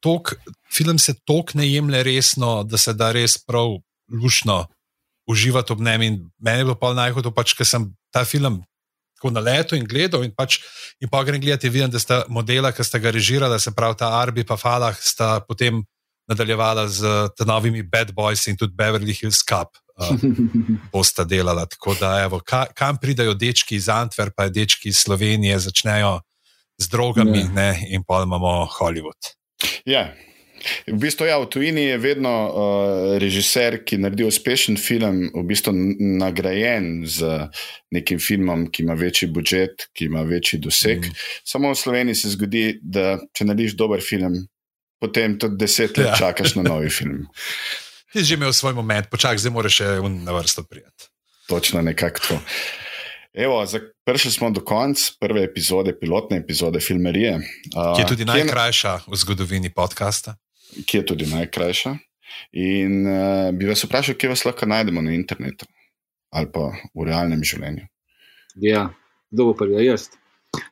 tok, 0.00 0.34
film 0.72 0.98
se 0.98 1.14
tok 1.26 1.54
ne 1.54 1.68
jemlje 1.68 2.02
resno, 2.02 2.62
da 2.64 2.78
se 2.78 2.94
da 2.94 3.12
res 3.12 3.38
prav 3.38 3.78
lušno 4.08 4.64
uživati 5.28 5.72
ob. 5.72 5.80
In 5.80 6.30
meni 6.38 6.58
je 6.58 6.64
bilo 6.64 6.78
pa 6.78 6.94
najhodno, 6.96 7.30
pač, 7.34 7.54
ker 7.54 7.66
sem 7.66 7.90
ta 8.10 8.24
film 8.24 8.62
tako 9.18 9.34
na 9.34 9.42
leto 9.42 9.76
in 9.76 9.84
gledal. 9.84 10.22
In, 10.22 10.30
pač, 10.30 10.60
in 11.02 11.10
pa 11.10 11.24
grem 11.26 11.42
gledati, 11.42 11.68
vidim, 11.68 11.90
da 11.90 11.98
sta 11.98 12.22
modela, 12.30 12.70
ki 12.72 12.86
sta 12.86 13.02
ga 13.02 13.10
režirala, 13.10 13.58
se 13.58 13.74
pravi 13.74 13.98
ta 13.98 14.14
Arbi 14.20 14.46
in 14.46 14.56
Falah, 14.56 14.94
sta 14.94 15.40
potem 15.42 15.82
nadaljevala 16.30 16.86
z 16.88 17.02
novimi 17.46 17.82
Bad 17.82 18.14
Boys 18.14 18.46
in 18.46 18.56
tudi 18.56 18.76
Beverly 18.76 19.12
Hills 19.12 19.42
Cup. 19.42 19.74
Uh, 19.98 20.14
bosta 20.94 21.24
delala. 21.24 21.66
Tako 21.66 21.96
da, 21.98 22.22
evo, 22.22 22.38
ka, 22.38 22.68
kam 22.70 22.96
pridajo 23.02 23.34
dečki 23.34 23.74
iz 23.76 23.88
Antwerpa, 23.90 24.46
dečki 24.48 24.92
iz 24.92 25.02
Slovenije, 25.02 25.58
začnejo 25.58 26.20
z 26.78 26.86
drogami, 26.88 27.42
yeah. 27.42 27.54
ne, 27.54 27.70
in 27.90 28.04
pa 28.06 28.22
imamo 28.22 28.68
Hollywood. 28.78 29.34
Ja, 29.84 30.14
yeah. 30.14 30.27
V 30.86 30.98
bistvu, 30.98 31.26
ja, 31.28 31.38
v 31.38 31.48
tujini 31.50 31.84
je 31.92 31.98
vedno 31.98 32.32
uh, 32.48 33.18
režiser, 33.20 33.78
ki 33.84 34.00
naredi 34.02 34.26
uspešen 34.26 34.78
film, 34.80 35.28
v 35.34 35.44
bistvu 35.46 35.74
nagrajen 36.18 37.06
z 37.06 37.48
nekim 37.94 38.20
filmom, 38.22 38.66
ki 38.72 38.82
ima 38.86 38.96
večji 38.98 39.30
budžet, 39.32 39.88
ki 39.94 40.08
ima 40.10 40.24
večji 40.26 40.60
doseg. 40.62 41.06
Mm. 41.06 41.26
Samo 41.44 41.72
v 41.72 41.78
Sloveniji 41.78 42.22
se 42.22 42.32
zgodi, 42.34 42.64
da 42.82 43.18
če 43.32 43.48
narediš 43.48 43.76
dober 43.78 44.02
film, 44.04 44.40
potem 44.98 45.38
tudi 45.38 45.60
deset 45.60 45.98
let 46.00 46.12
ja. 46.12 46.16
čakaš 46.18 46.56
na 46.58 46.66
novi 46.66 46.90
film. 46.90 47.26
Ti 48.12 48.24
si 48.24 48.32
že 48.32 48.40
imel 48.40 48.52
svoj 48.56 48.72
moment, 48.72 49.10
počakaj, 49.12 49.36
zdaj 49.36 49.52
moraš 49.52 49.82
še 49.82 49.88
na 50.00 50.32
vrsto 50.32 50.64
prijeti. 50.64 51.12
Točno 51.48 51.84
nekako 51.84 52.20
to. 52.24 52.36
Evo, 53.36 53.60
prišli 54.08 54.32
smo 54.32 54.48
do 54.50 54.64
konca 54.64 55.12
prve 55.20 55.44
epizode, 55.44 55.92
pilotne 55.92 56.40
epizode 56.40 56.80
Filmerije. 56.80 57.36
Uh, 57.36 57.92
ki 57.94 58.02
je 58.02 58.08
tudi 58.08 58.24
najkrajša 58.24 59.04
v 59.06 59.20
zgodovini 59.20 59.70
podcasta 59.70 60.34
ki 60.86 61.00
je 61.00 61.06
tudi 61.06 61.28
najkrajša. 61.30 61.96
In 62.60 63.06
uh, 63.06 63.48
bi 63.56 63.68
vas 63.68 63.84
vprašal, 63.84 64.16
kje 64.18 64.32
vas 64.34 64.44
lahko 64.44 64.68
najdemo 64.68 65.02
na 65.02 65.14
internetu 65.16 65.66
ali 66.28 66.48
pa 66.52 66.66
v 66.92 67.06
realnem 67.08 67.40
življenju. 67.40 67.86
Ja, 68.60 68.88
kdo 69.32 69.50
bo 69.50 69.54
prvi? 69.56 69.80
Jaz. 69.86 70.10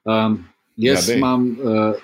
Um, 0.04 0.42
jaz 0.76 1.08
ja, 1.08 1.16
imam 1.16 1.46
uh, 1.56 1.96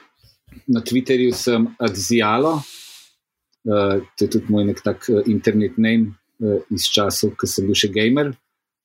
na 0.73 0.81
Twitterju 0.81 1.35
sem 1.37 1.67
Adzijalo, 1.77 2.55
uh, 2.63 3.99
to 4.17 4.25
je 4.25 4.31
tudi 4.37 4.53
moj 4.53 4.71
nek 4.71 4.81
tak 4.85 5.05
uh, 5.13 5.21
internet 5.29 5.77
name 5.77 6.15
uh, 6.41 6.63
iz 6.73 6.89
časov, 6.93 7.35
ko 7.37 7.49
sem 7.51 7.69
bil 7.69 7.79
še 7.79 7.93
gamer. 7.93 8.33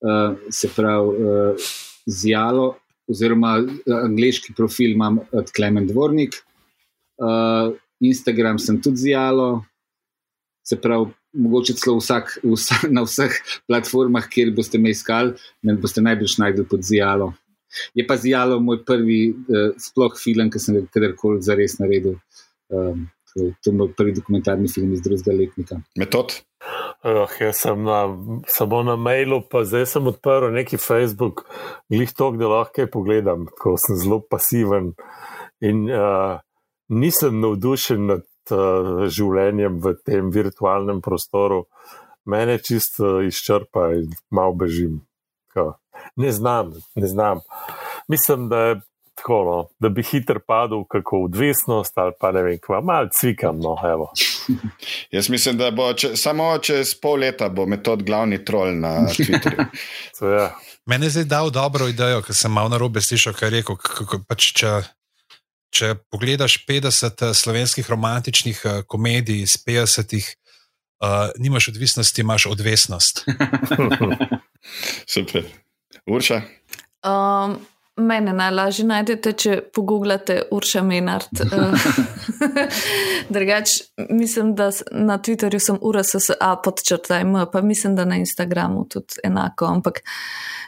Uh, 0.03 0.35
se 0.53 0.69
pravi, 0.75 1.15
uh, 1.15 1.71
Zijalo, 2.07 2.73
oziroma 3.07 3.57
angliški 3.87 4.53
profil 4.55 4.93
imam 4.93 5.21
od 5.31 5.51
Klemen 5.55 5.87
Dvornik. 5.87 6.37
Uh, 7.17 7.73
Instagram 8.03 8.59
sem 8.59 8.81
tudi 8.81 9.07
zjalo, 9.07 9.63
se 10.67 10.77
pravi, 10.81 11.11
mogoče 11.33 11.73
celo 11.73 11.97
vsak, 11.97 12.39
vsak, 12.43 12.87
na 12.95 13.03
vseh 13.07 13.35
platformah, 13.67 14.29
kjer 14.29 14.53
boste 14.55 14.79
me 14.81 14.91
iskali, 14.93 15.35
me 15.63 15.77
boste 15.81 16.03
najbolj 16.03 16.37
najdel 16.43 16.67
pod 16.69 16.83
zjalo. 16.83 17.33
Je 17.95 18.05
pa 18.07 18.17
zjalo 18.17 18.59
moj 18.63 18.81
prvi 18.87 19.19
uh, 19.31 19.75
sploh 19.81 20.15
film, 20.19 20.49
ki 20.51 20.59
sem 20.59 20.79
ga 20.79 20.87
kadarkoli 20.93 21.43
zares 21.45 21.77
naredil. 21.81 22.17
Um, 22.73 23.07
to 23.37 23.69
je 23.69 23.73
moj 23.75 23.91
prvi 23.93 24.15
dokumentarni 24.17 24.69
film 24.71 24.93
iz 24.95 25.03
drugega 25.05 25.35
letnika. 25.35 25.79
Metod? 25.99 26.39
Oh, 27.05 27.29
jaz 27.39 27.61
sem 27.61 27.83
na, 27.85 27.99
samo 28.49 28.81
na 28.83 28.95
mailu, 28.97 29.43
pa 29.51 29.61
zdaj 29.67 29.85
sem 29.91 30.07
odprl 30.09 30.49
neki 30.55 30.79
Facebook, 30.81 31.45
glih 31.91 32.11
to, 32.17 32.31
da 32.39 32.49
lahko 32.49 32.79
kaj 32.79 32.89
pogledam, 32.95 33.45
ko 33.61 33.75
sem 33.81 33.99
zelo 33.99 34.23
pasiven. 34.25 34.95
In, 35.61 35.85
uh, 35.91 36.39
nisem 36.87 37.39
navdušen 37.41 38.05
nad 38.05 38.25
uh, 38.51 39.05
življenjem 39.11 39.79
v 39.83 39.95
tem 40.05 40.31
virtualnem 40.33 41.01
prostoru, 41.01 41.65
mene 42.27 42.57
čisto 42.59 43.19
izčrpa 43.25 43.91
in 43.97 44.11
malo 44.31 44.55
bežim. 44.63 45.01
Ka. 45.53 45.73
Ne 46.15 46.31
znam, 46.31 46.73
ne 46.95 47.07
znam. 47.07 47.41
Mislim, 48.07 48.49
da 48.49 48.59
je 48.61 48.81
tako, 49.17 49.43
no, 49.43 49.69
da 49.79 49.89
bi 49.89 50.03
hitro 50.03 50.39
padel 50.47 50.83
kako 50.83 51.23
odvisnost 51.23 51.97
ali 51.97 52.13
pa 52.19 52.31
ne 52.31 52.43
vem, 52.43 52.59
kva, 52.61 52.81
malo 52.81 53.09
cvikam. 53.13 53.59
No, 53.59 53.75
Jaz 55.15 55.29
mislim, 55.29 55.57
da 55.57 55.71
bo 55.71 55.89
če, 55.93 56.15
samo 56.15 56.51
čez 56.57 56.93
pol 57.01 57.19
leta 57.25 57.49
bo 57.49 57.65
metod 57.65 58.03
glavni 58.03 58.43
trol 58.45 58.75
na 58.79 59.07
Twitterju. 59.09 59.65
ja. 60.37 60.51
Mene 60.85 61.05
je 61.05 61.09
zdaj 61.09 61.25
dal 61.25 61.49
dobro 61.51 61.87
idejo, 61.87 62.21
ker 62.21 62.35
sem 62.35 62.51
malo 62.51 62.69
na 62.69 62.77
robe 62.77 63.01
slišal, 63.01 63.33
kaj 63.33 63.49
je 63.49 63.55
rekel. 63.57 63.75
Kako, 63.81 64.21
pač, 64.27 64.51
če, 64.61 64.75
Če 65.73 65.95
pogledaš 66.11 66.59
50 66.67 67.29
eh, 67.29 67.33
slovenskih 67.33 67.89
romantičnih 67.89 68.61
uh, 68.65 68.81
komedij 68.87 69.41
iz 69.43 69.57
50-ih, 69.67 70.27
uh, 71.03 71.29
nimaš 71.37 71.67
odvisnosti, 71.73 72.21
imaš 72.21 72.45
odvisnost. 72.45 73.25
Super. 75.13 75.43
Urša. 76.07 76.41
Um, 77.03 77.57
mene 77.97 78.33
najlažje 78.33 78.85
najdete, 78.85 79.33
če 79.33 79.55
pogooglate 79.73 80.41
Urša 80.51 80.83
Menard. 80.85 81.31
Drugač, 83.33 83.79
mislim, 84.09 84.53
da 84.55 84.69
na 84.91 85.17
Twitterju 85.19 85.59
sem 85.63 85.79
URSSA 85.81 86.53
podčrtaj, 86.63 87.25
pa 87.51 87.61
mislim, 87.61 87.95
da 87.95 88.05
na 88.05 88.19
Instagramu 88.21 88.85
tudi 88.89 89.21
enako, 89.23 89.65
ampak 89.65 90.01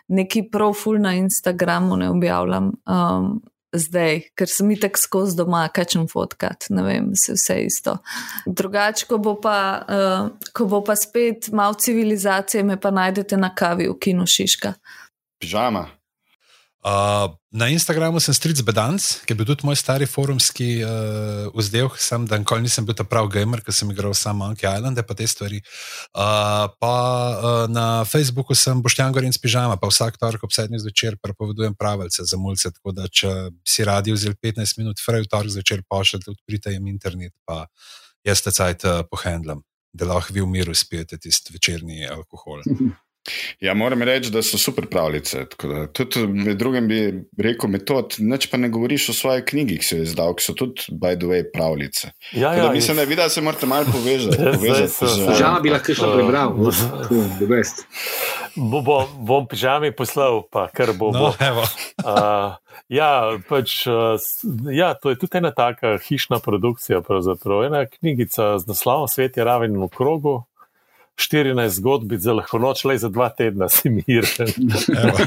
neki 0.07 0.49
profil 0.51 0.99
na 1.01 1.13
Instagramu 1.15 1.97
ne 1.97 2.09
objavljam. 2.09 2.73
Um, 2.85 3.41
zdaj, 3.75 4.21
ker 4.37 4.49
sem 4.49 4.71
itek 4.73 4.97
skozi 4.97 5.37
doma, 5.37 5.65
kačem 5.73 6.07
fotkat, 6.09 6.69
ne 6.73 6.83
vem, 6.85 7.11
se 7.19 7.35
vse 7.37 7.59
isto. 7.65 7.97
Drugače, 8.45 9.05
ko, 9.09 9.19
uh, 9.19 10.29
ko 10.53 10.69
bo 10.69 10.81
pa 10.85 10.95
spet 10.97 11.51
malo 11.53 11.77
civilizacije, 11.79 12.63
me 12.63 12.79
pa 12.81 12.91
najdete 12.91 13.37
na 13.37 13.53
kavi 13.55 13.89
v 13.89 13.97
Kinu 13.99 14.27
Šiška. 14.27 14.73
Pižama. 15.39 15.87
Uh, 16.89 17.35
na 17.51 17.67
Instagramu 17.69 18.17
sem 18.19 18.33
stric 18.33 18.61
Bedanc, 18.65 19.03
ki 19.25 19.33
je 19.33 19.37
bil 19.37 19.45
tudi 19.45 19.65
moj 19.67 19.77
stari 19.77 20.07
forumski 20.09 20.79
uh, 20.81 21.49
vzdelek, 21.53 21.97
sem 22.01 22.23
dan, 22.29 22.45
ko 22.47 22.57
nisem 22.61 22.85
bil 22.87 22.95
ta 22.97 23.05
prav 23.05 23.27
gamer, 23.29 23.61
ker 23.61 23.75
sem 23.75 23.89
igral 23.93 24.15
samo 24.17 24.47
Monkey 24.47 24.65
Island, 24.65 25.01
pa 25.05 25.17
te 25.17 25.27
stvari. 25.29 25.59
Uh, 26.15 26.65
pa 26.81 26.95
uh, 26.95 27.65
na 27.69 28.05
Facebooku 28.09 28.57
sem 28.57 28.81
Boštjan 28.81 29.13
Gorin 29.13 29.35
s 29.35 29.41
pižama, 29.41 29.77
pa 29.77 29.89
vsak 29.91 30.17
torek 30.21 30.45
ob 30.47 30.55
sedmih 30.55 30.81
zvečer 30.81 31.19
prepovedujem 31.21 31.75
pravice 31.77 32.25
za 32.25 32.39
mulce. 32.41 32.71
Tako 32.73 32.95
da, 32.95 33.09
če 33.11 33.33
si 33.67 33.85
radi 33.85 34.15
vzeli 34.15 34.39
15 34.39 34.79
minut, 34.81 35.03
fraj 35.03 35.27
v 35.27 35.29
torek 35.29 35.53
zvečer 35.57 35.83
pošljete, 35.85 36.31
odprite 36.31 36.73
jim 36.73 36.87
internet, 36.89 37.35
pa 37.45 37.67
jaz 38.25 38.41
te 38.45 38.55
cajt 38.55 38.87
uh, 38.87 39.03
pohendlam, 39.11 39.61
da 39.93 40.09
lahko 40.09 40.33
vi 40.33 40.41
v 40.41 40.49
miru 40.57 40.73
spijete 40.73 41.21
tisti 41.21 41.53
večerni 41.53 42.07
alkohol. 42.07 42.65
Ja, 43.59 43.73
moram 43.73 44.01
reči, 44.01 44.31
da 44.31 44.41
so 44.43 44.57
super 44.57 44.87
pravljice. 44.87 45.45
Tudi 45.93 46.27
med 46.27 46.57
drugim 46.57 46.87
bi 46.87 46.99
rekel 47.37 47.69
metod, 47.69 48.15
neč 48.19 48.47
pa 48.49 48.57
ne 48.57 48.69
govoriš 48.69 49.09
o 49.09 49.13
svoji 49.13 49.43
knjigi, 49.45 49.77
ki 49.81 49.85
so 49.85 49.99
jo 49.99 50.07
izdal, 50.07 50.35
ki 50.37 50.45
so 50.45 50.55
tudi, 50.57 50.87
by 50.89 51.17
the 51.19 51.29
way, 51.29 51.43
pravljice. 51.53 52.13
Ja, 52.31 52.53
ja, 52.53 52.71
mislim, 52.71 52.97
da, 52.97 53.05
da 53.23 53.29
se 53.29 53.41
morate 53.41 53.67
malo 53.67 53.85
povezati. 53.91 54.37
Žal 55.41 55.61
bi 55.61 55.73
lahko 55.73 55.93
šel 55.93 56.15
prebral, 56.15 56.55
the 57.39 57.47
best. 57.47 57.85
bo, 58.55 58.81
bo, 58.81 59.03
bom 59.19 59.47
pižami 59.47 59.91
poslal, 59.95 60.43
pa 60.51 60.67
kar 60.73 60.93
bo. 60.97 61.11
No, 61.13 61.31
bo. 61.35 61.65
Uh, 62.03 62.55
ja, 62.99 63.37
pač, 63.49 63.83
uh, 63.87 64.15
ja, 64.73 64.93
to 64.95 65.13
je 65.13 65.19
tudi 65.21 65.37
ena 65.37 65.51
taka 65.55 65.97
hišna 66.07 66.39
produkcija. 66.39 67.03
Ena 67.65 67.85
knjigica 67.85 68.57
z 68.59 68.67
naslovom 68.67 69.07
Svet 69.07 69.37
je 69.37 69.43
raven 69.43 69.77
v 69.77 69.89
krogu. 69.93 70.43
14 71.19 71.67
zgodbic 71.75 72.21
za 72.23 72.33
lahko 72.33 72.59
noč, 72.63 72.85
le 72.87 72.95
za 72.97 73.09
dva 73.11 73.27
tedna 73.35 73.67
si 73.69 73.91
miren. 73.91 74.53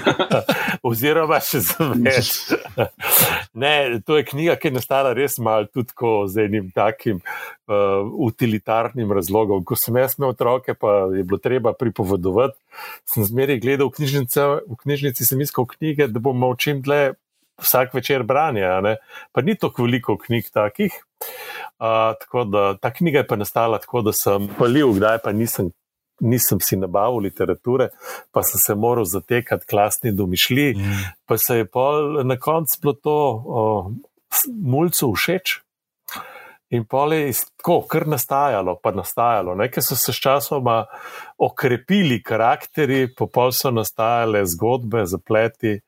Oziroma 0.89 1.37
še 1.45 1.61
za 1.67 1.91
več. 1.93 2.31
ne, 3.63 4.01
to 4.07 4.17
je 4.17 4.25
knjiga, 4.31 4.57
ki 4.57 4.71
je 4.71 4.77
nastala 4.79 5.13
res 5.17 5.37
malo 5.37 5.69
tudi 5.69 5.93
z 6.33 6.47
enim 6.47 6.71
takim 6.73 7.21
uh, 7.21 8.01
utilitarnim 8.25 9.13
razlogom. 9.13 9.67
Ko 9.69 9.77
sem 9.77 10.01
jaz 10.01 10.17
imel 10.17 10.33
otroke, 10.33 10.73
pa 10.73 11.13
je 11.13 11.27
bilo 11.29 11.41
treba 11.43 11.75
pripovedovati, 11.77 12.57
sem 13.13 13.29
zmeraj 13.29 13.61
gledal 13.61 13.93
v, 13.93 14.09
v 14.73 14.79
knjižnici, 14.87 15.29
sem 15.29 15.45
iskal 15.45 15.69
knjige, 15.69 16.09
da 16.09 16.25
bom 16.25 16.41
čim 16.57 16.81
dlje 16.81 17.19
vsak 17.63 17.93
večer 17.95 18.25
branja. 18.25 18.97
Pa 19.33 19.45
ni 19.45 19.59
tako 19.61 19.85
veliko 19.85 20.17
knjig 20.17 20.49
takih. 20.57 20.97
Uh, 21.77 22.17
tako 22.17 22.49
da 22.49 22.65
ta 22.81 22.91
knjiga 22.91 23.23
je 23.23 23.27
pa 23.29 23.37
nastala 23.37 23.79
tako, 23.79 24.03
da 24.03 24.17
sem 24.17 24.49
palil, 24.59 24.97
kdaj 24.97 25.21
pa 25.23 25.37
nisem 25.37 25.71
nisem 26.23 26.61
si 26.63 26.79
nabavil 26.79 27.27
literature, 27.27 27.91
pa 28.33 28.43
sem 28.47 28.61
se 28.63 28.75
moral 28.75 29.05
zatekati 29.05 29.67
klasni 29.67 30.13
domišlji, 30.13 30.75
mm. 30.79 31.03
pa 31.27 31.39
se 31.39 31.57
je 31.57 31.67
na 32.25 32.39
koncu 32.39 32.79
bilo 32.81 32.95
to 32.95 33.17
mulcu 34.47 35.13
všeč. 35.13 35.59
In 36.73 36.87
pol 36.89 37.13
je 37.13 37.33
tako, 37.61 37.83
kar 37.85 38.07
nastajalo, 38.09 38.79
pa 38.81 38.95
nastajalo. 38.97 39.55
Nekaj 39.61 39.85
so 39.85 39.97
se 39.97 40.13
s 40.13 40.21
časoma 40.25 40.87
okrepili 41.37 42.23
karakteri, 42.25 43.11
pa 43.13 43.27
pol 43.29 43.53
so 43.53 43.71
nastajale 43.71 44.41
zgodbe, 44.49 45.05
zapleti. 45.07 45.81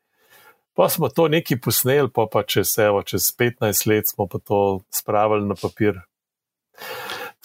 Pa 0.76 0.88
smo 0.92 1.08
to 1.08 1.28
neki 1.32 1.56
posneli, 1.56 2.10
pa, 2.12 2.26
pa 2.32 2.42
čez, 2.42 2.74
evo, 2.82 3.00
čez 3.02 3.30
15 3.38 3.88
let 3.88 4.10
smo 4.10 4.26
pa 4.26 4.38
to 4.38 4.58
spravili 4.92 5.48
na 5.48 5.56
papir. 5.56 6.02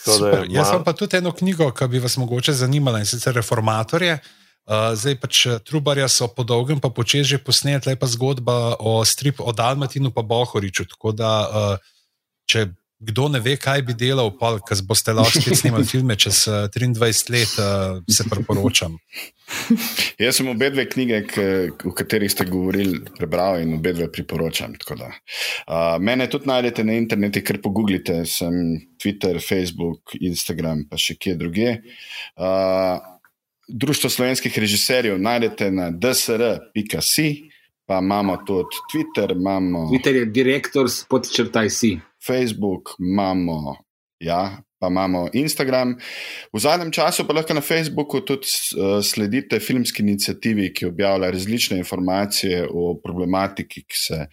Super, 0.06 0.46
jaz 0.50 0.70
imam 0.72 0.84
pa 0.84 0.94
tudi 0.94 1.18
eno 1.20 1.32
knjigo, 1.36 1.72
ki 1.76 1.88
bi 1.92 2.00
vas 2.00 2.18
mogoče 2.18 2.54
zanimala 2.54 3.02
in 3.04 3.10
sicer 3.10 3.36
Reformatorje. 3.36 4.20
Uh, 4.70 4.94
zdaj 4.94 5.16
pač 5.18 5.38
eh, 5.50 5.58
Trubarja 5.66 6.06
so 6.14 6.28
po 6.30 6.44
dolgem, 6.46 6.78
pa 6.78 6.92
počeš 6.94 7.32
že 7.32 7.38
posneti 7.42 7.90
lepa 7.90 8.06
zgodba 8.06 8.78
o 8.78 9.02
stripu 9.02 9.42
o 9.42 9.52
Dalmatinu 9.52 10.12
pa 10.14 10.22
Bohoriču. 10.22 10.86
Tako 10.86 11.12
da, 11.18 11.32
uh, 11.50 12.04
če 12.46 12.68
kdo 13.00 13.30
ne 13.32 13.40
ve, 13.40 13.56
kaj 13.58 13.82
bi 13.88 13.96
delal, 13.96 14.32
pa 14.36 14.58
ker 14.60 14.80
boste 14.88 15.14
lahko 15.16 15.40
spet 15.40 15.62
snimali 15.62 15.88
filme 15.94 16.16
čez 16.20 16.44
uh, 16.52 16.68
23 16.74 17.32
let, 17.32 17.54
uh, 17.60 18.02
se 18.12 18.26
priporočam. 18.28 18.98
Jaz 20.22 20.38
sem 20.38 20.50
obe 20.52 20.70
dve 20.70 20.86
knjige, 20.90 21.22
o 21.88 21.94
katerih 21.96 22.32
ste 22.32 22.46
govorili, 22.50 23.00
prebral 23.18 23.62
in 23.64 23.78
obe 23.78 23.94
dve 23.96 24.10
priporočam. 24.12 24.76
Uh, 24.76 25.96
mene 26.04 26.28
tudi 26.30 26.52
najdete 26.52 26.84
na 26.84 26.98
internetu, 27.00 27.44
ker 27.46 27.62
pogooglite, 27.64 28.22
sem 28.30 28.60
Twitter, 29.00 29.40
Facebook, 29.42 30.18
Instagram, 30.20 30.84
pa 30.92 31.00
še 31.00 31.16
kje 31.18 31.38
druge. 31.40 31.80
Uh, 32.36 33.00
Društvo 33.70 34.10
slovenskih 34.10 34.56
režiserjev 34.58 35.20
najdete 35.22 35.68
na 35.70 35.92
dsr.si, 35.94 37.28
pa 37.90 38.00
imamo 38.00 38.38
tudi 38.46 38.78
Twitter. 38.92 39.32
Imamo... 39.32 39.90
Twitter 39.90 40.16
je 40.16 40.26
direktor, 40.26 40.86
podčrtaj 41.10 41.70
si. 41.74 41.98
Facebook, 42.22 42.94
imamo, 43.02 43.76
ja, 44.22 44.62
pa 44.78 44.88
imamo 44.94 45.24
Instagram. 45.34 45.96
V 46.54 46.62
zadnjem 46.62 46.92
času 46.94 47.26
pa 47.26 47.34
lahko 47.34 47.58
na 47.58 47.66
Facebooku 47.66 48.22
tudi 48.22 48.46
uh, 48.46 49.02
sledite 49.02 49.58
filmski 49.60 50.06
inicijativi, 50.06 50.70
ki 50.74 50.92
objavlja 50.92 51.32
različne 51.34 51.82
informacije 51.82 52.68
o 52.70 52.94
problematiki, 53.04 53.82
ki 53.82 53.98
se 53.98 54.26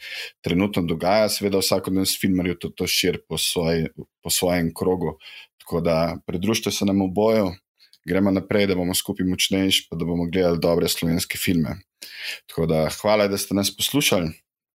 trenutno 0.45 0.85
dogaja. 0.85 1.31
Seveda, 1.33 1.65
vsak 1.65 1.89
od 1.89 2.03
nas 2.03 2.19
filmarjev 2.21 2.61
to, 2.61 2.75
to 2.77 2.85
širi 2.87 3.25
po, 3.29 3.41
svoj, 3.41 3.87
po 4.21 4.31
svojem 4.31 4.75
krogu. 4.77 5.17
Tako 5.65 5.81
da 5.81 6.19
pridružite 6.27 6.71
se 6.71 6.85
nam 6.85 7.01
v 7.09 7.09
boju. 7.15 7.55
Gremo 8.07 8.31
naprej, 8.31 8.69
da 8.71 8.77
bomo 8.79 8.95
skupaj 8.95 9.27
močnejši, 9.27 9.89
pa 9.91 9.99
da 9.99 10.07
bomo 10.07 10.29
gledali 10.31 10.61
dobre 10.63 10.89
slovenske 10.89 11.39
filme. 11.39 11.75
Tako 12.47 12.67
da 12.71 12.85
hvala, 13.01 13.27
da 13.29 13.39
ste 13.39 13.55
nas 13.55 13.73
poslušali 13.77 14.31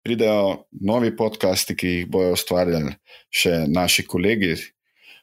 pridejo 0.04 0.66
novi 0.72 1.12
podcasti, 1.18 1.76
ki 1.76 1.88
jih 1.88 2.10
bojo 2.10 2.34
ustvarjali 2.34 2.96
še 3.30 3.66
naši 3.70 4.06
kolegi. 4.08 4.56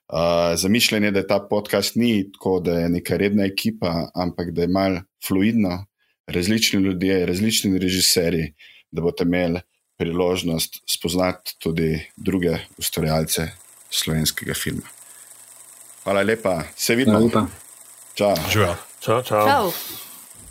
Uh, 0.06 0.54
zamišljen 0.54 1.08
je, 1.08 1.12
da 1.16 1.24
ta 1.26 1.40
podcast 1.50 1.96
ni 1.98 2.28
tako, 2.32 2.60
da 2.62 2.78
je 2.84 2.92
neka 2.94 3.18
redna 3.18 3.48
ekipa, 3.48 4.10
ampak 4.14 4.52
da 4.54 4.62
je 4.62 4.70
mal 4.70 5.00
fluidno, 5.26 5.80
različni 6.30 6.80
ljudje, 6.84 7.24
različni 7.26 7.78
režiserji, 7.82 8.52
da 8.90 9.02
boste 9.02 9.26
imeli 9.26 9.64
priložnost 9.98 10.82
spoznati 10.86 11.56
tudi 11.58 11.90
druge 12.16 12.54
ustvarjalce 12.78 13.48
slovenskega 13.90 14.54
filma. 14.54 14.86
Hvala 16.04 16.22
lepa, 16.22 16.60
se 16.76 16.94
vidimo. 16.94 17.48
Čau. 18.16 18.32
Čau. 18.48 18.72
Čau. 19.00 19.20
Čau. 19.22 19.72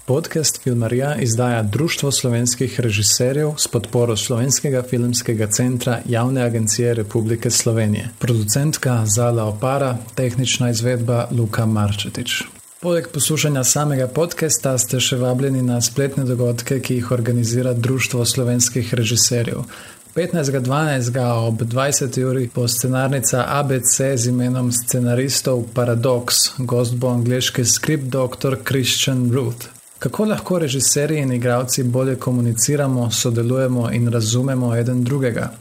Podcast 0.06 0.62
Filmarija 0.64 1.16
izdaja 1.16 1.64
Društvo 1.64 2.12
slovenskih 2.12 2.80
režiserjev 2.80 3.56
s 3.58 3.68
podporo 3.68 4.18
Slovenskega 4.18 4.84
filmskega 4.84 5.48
centra 5.48 6.00
Javne 6.06 6.44
agencije 6.44 6.94
Republike 6.94 7.52
Slovenije. 7.52 8.10
Producentka 8.20 9.06
Zala 9.06 9.46
Opara, 9.46 9.98
tehnična 10.16 10.70
izvedba 10.70 11.28
Luka 11.32 11.66
Marčetič. 11.66 12.44
Poleg 12.82 13.08
poslušanja 13.14 13.64
samega 13.64 14.08
podcasta 14.08 14.78
ste 14.78 15.00
še 15.02 15.18
vabljeni 15.18 15.64
na 15.66 15.80
spletne 15.82 16.24
dogodke, 16.24 16.78
ki 16.80 17.00
jih 17.00 17.12
organizira 17.12 17.74
Društvo 17.74 18.26
slovenskih 18.26 18.94
režiserjev. 18.94 19.64
15.12. 20.16 21.48
ob 21.48 21.62
20. 21.62 22.24
uri 22.24 22.50
bo 22.56 22.68
scenarnica 22.68 23.46
ABC 23.48 24.16
z 24.16 24.28
imenom 24.28 24.72
scenaristov 24.72 25.64
Paradox, 25.74 26.36
gost 26.58 26.96
bo 26.96 27.10
angliški 27.10 27.66
skript 27.66 28.04
dr. 28.04 28.56
Christian 28.64 29.32
Ruth. 29.32 29.68
Kako 30.00 30.26
lahko 30.26 30.60
režiserji 30.60 31.20
in 31.20 31.34
igravci 31.34 31.84
bolje 31.84 32.16
komuniciramo, 32.16 33.12
sodelujemo 33.12 33.92
in 33.92 34.08
razumemo 34.08 34.76
eden 34.76 35.04
drugega? 35.04 35.52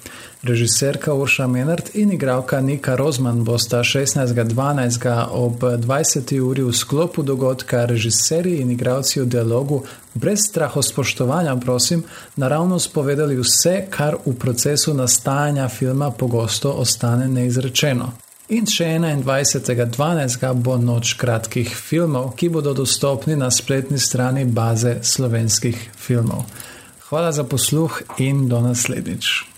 Režiserka 0.43 1.15
Urša 1.15 1.47
Menard 1.47 1.91
in 1.95 2.13
igravka 2.13 2.61
Nika 2.61 2.97
Rozman 2.97 3.45
bosta 3.45 3.79
16.12. 3.79 5.27
ob 5.31 5.63
20. 5.63 6.41
uri 6.41 6.63
v 6.63 6.73
sklopu 6.73 7.23
dogodka 7.23 7.85
Režiserji 7.85 8.61
in 8.61 8.71
igravci 8.71 9.21
v 9.21 9.27
dialogu 9.27 9.83
brez 10.15 10.39
straho 10.49 10.83
spoštovanja, 10.83 11.57
prosim, 11.57 12.03
naravno 12.37 12.79
spovedali 12.79 13.37
vse, 13.37 13.87
kar 13.91 14.17
v 14.27 14.35
procesu 14.39 14.95
nastajanja 14.95 15.69
filma 15.69 16.11
pogosto 16.11 16.73
ostane 16.73 17.29
neizrečeno. 17.29 18.13
In 18.49 18.67
še 18.69 18.85
21.12. 18.85 20.53
bo 20.61 20.77
noč 20.77 21.15
kratkih 21.17 21.71
filmov, 21.77 22.35
ki 22.37 22.51
bodo 22.53 22.75
dostopni 22.77 23.37
na 23.41 23.49
spletni 23.51 23.99
strani 23.99 24.45
baze 24.45 24.99
slovenskih 25.03 25.91
filmov. 25.97 26.45
Hvala 27.09 27.33
za 27.33 27.45
posluh 27.49 28.03
in 28.19 28.49
do 28.49 28.61
naslednjič. 28.61 29.54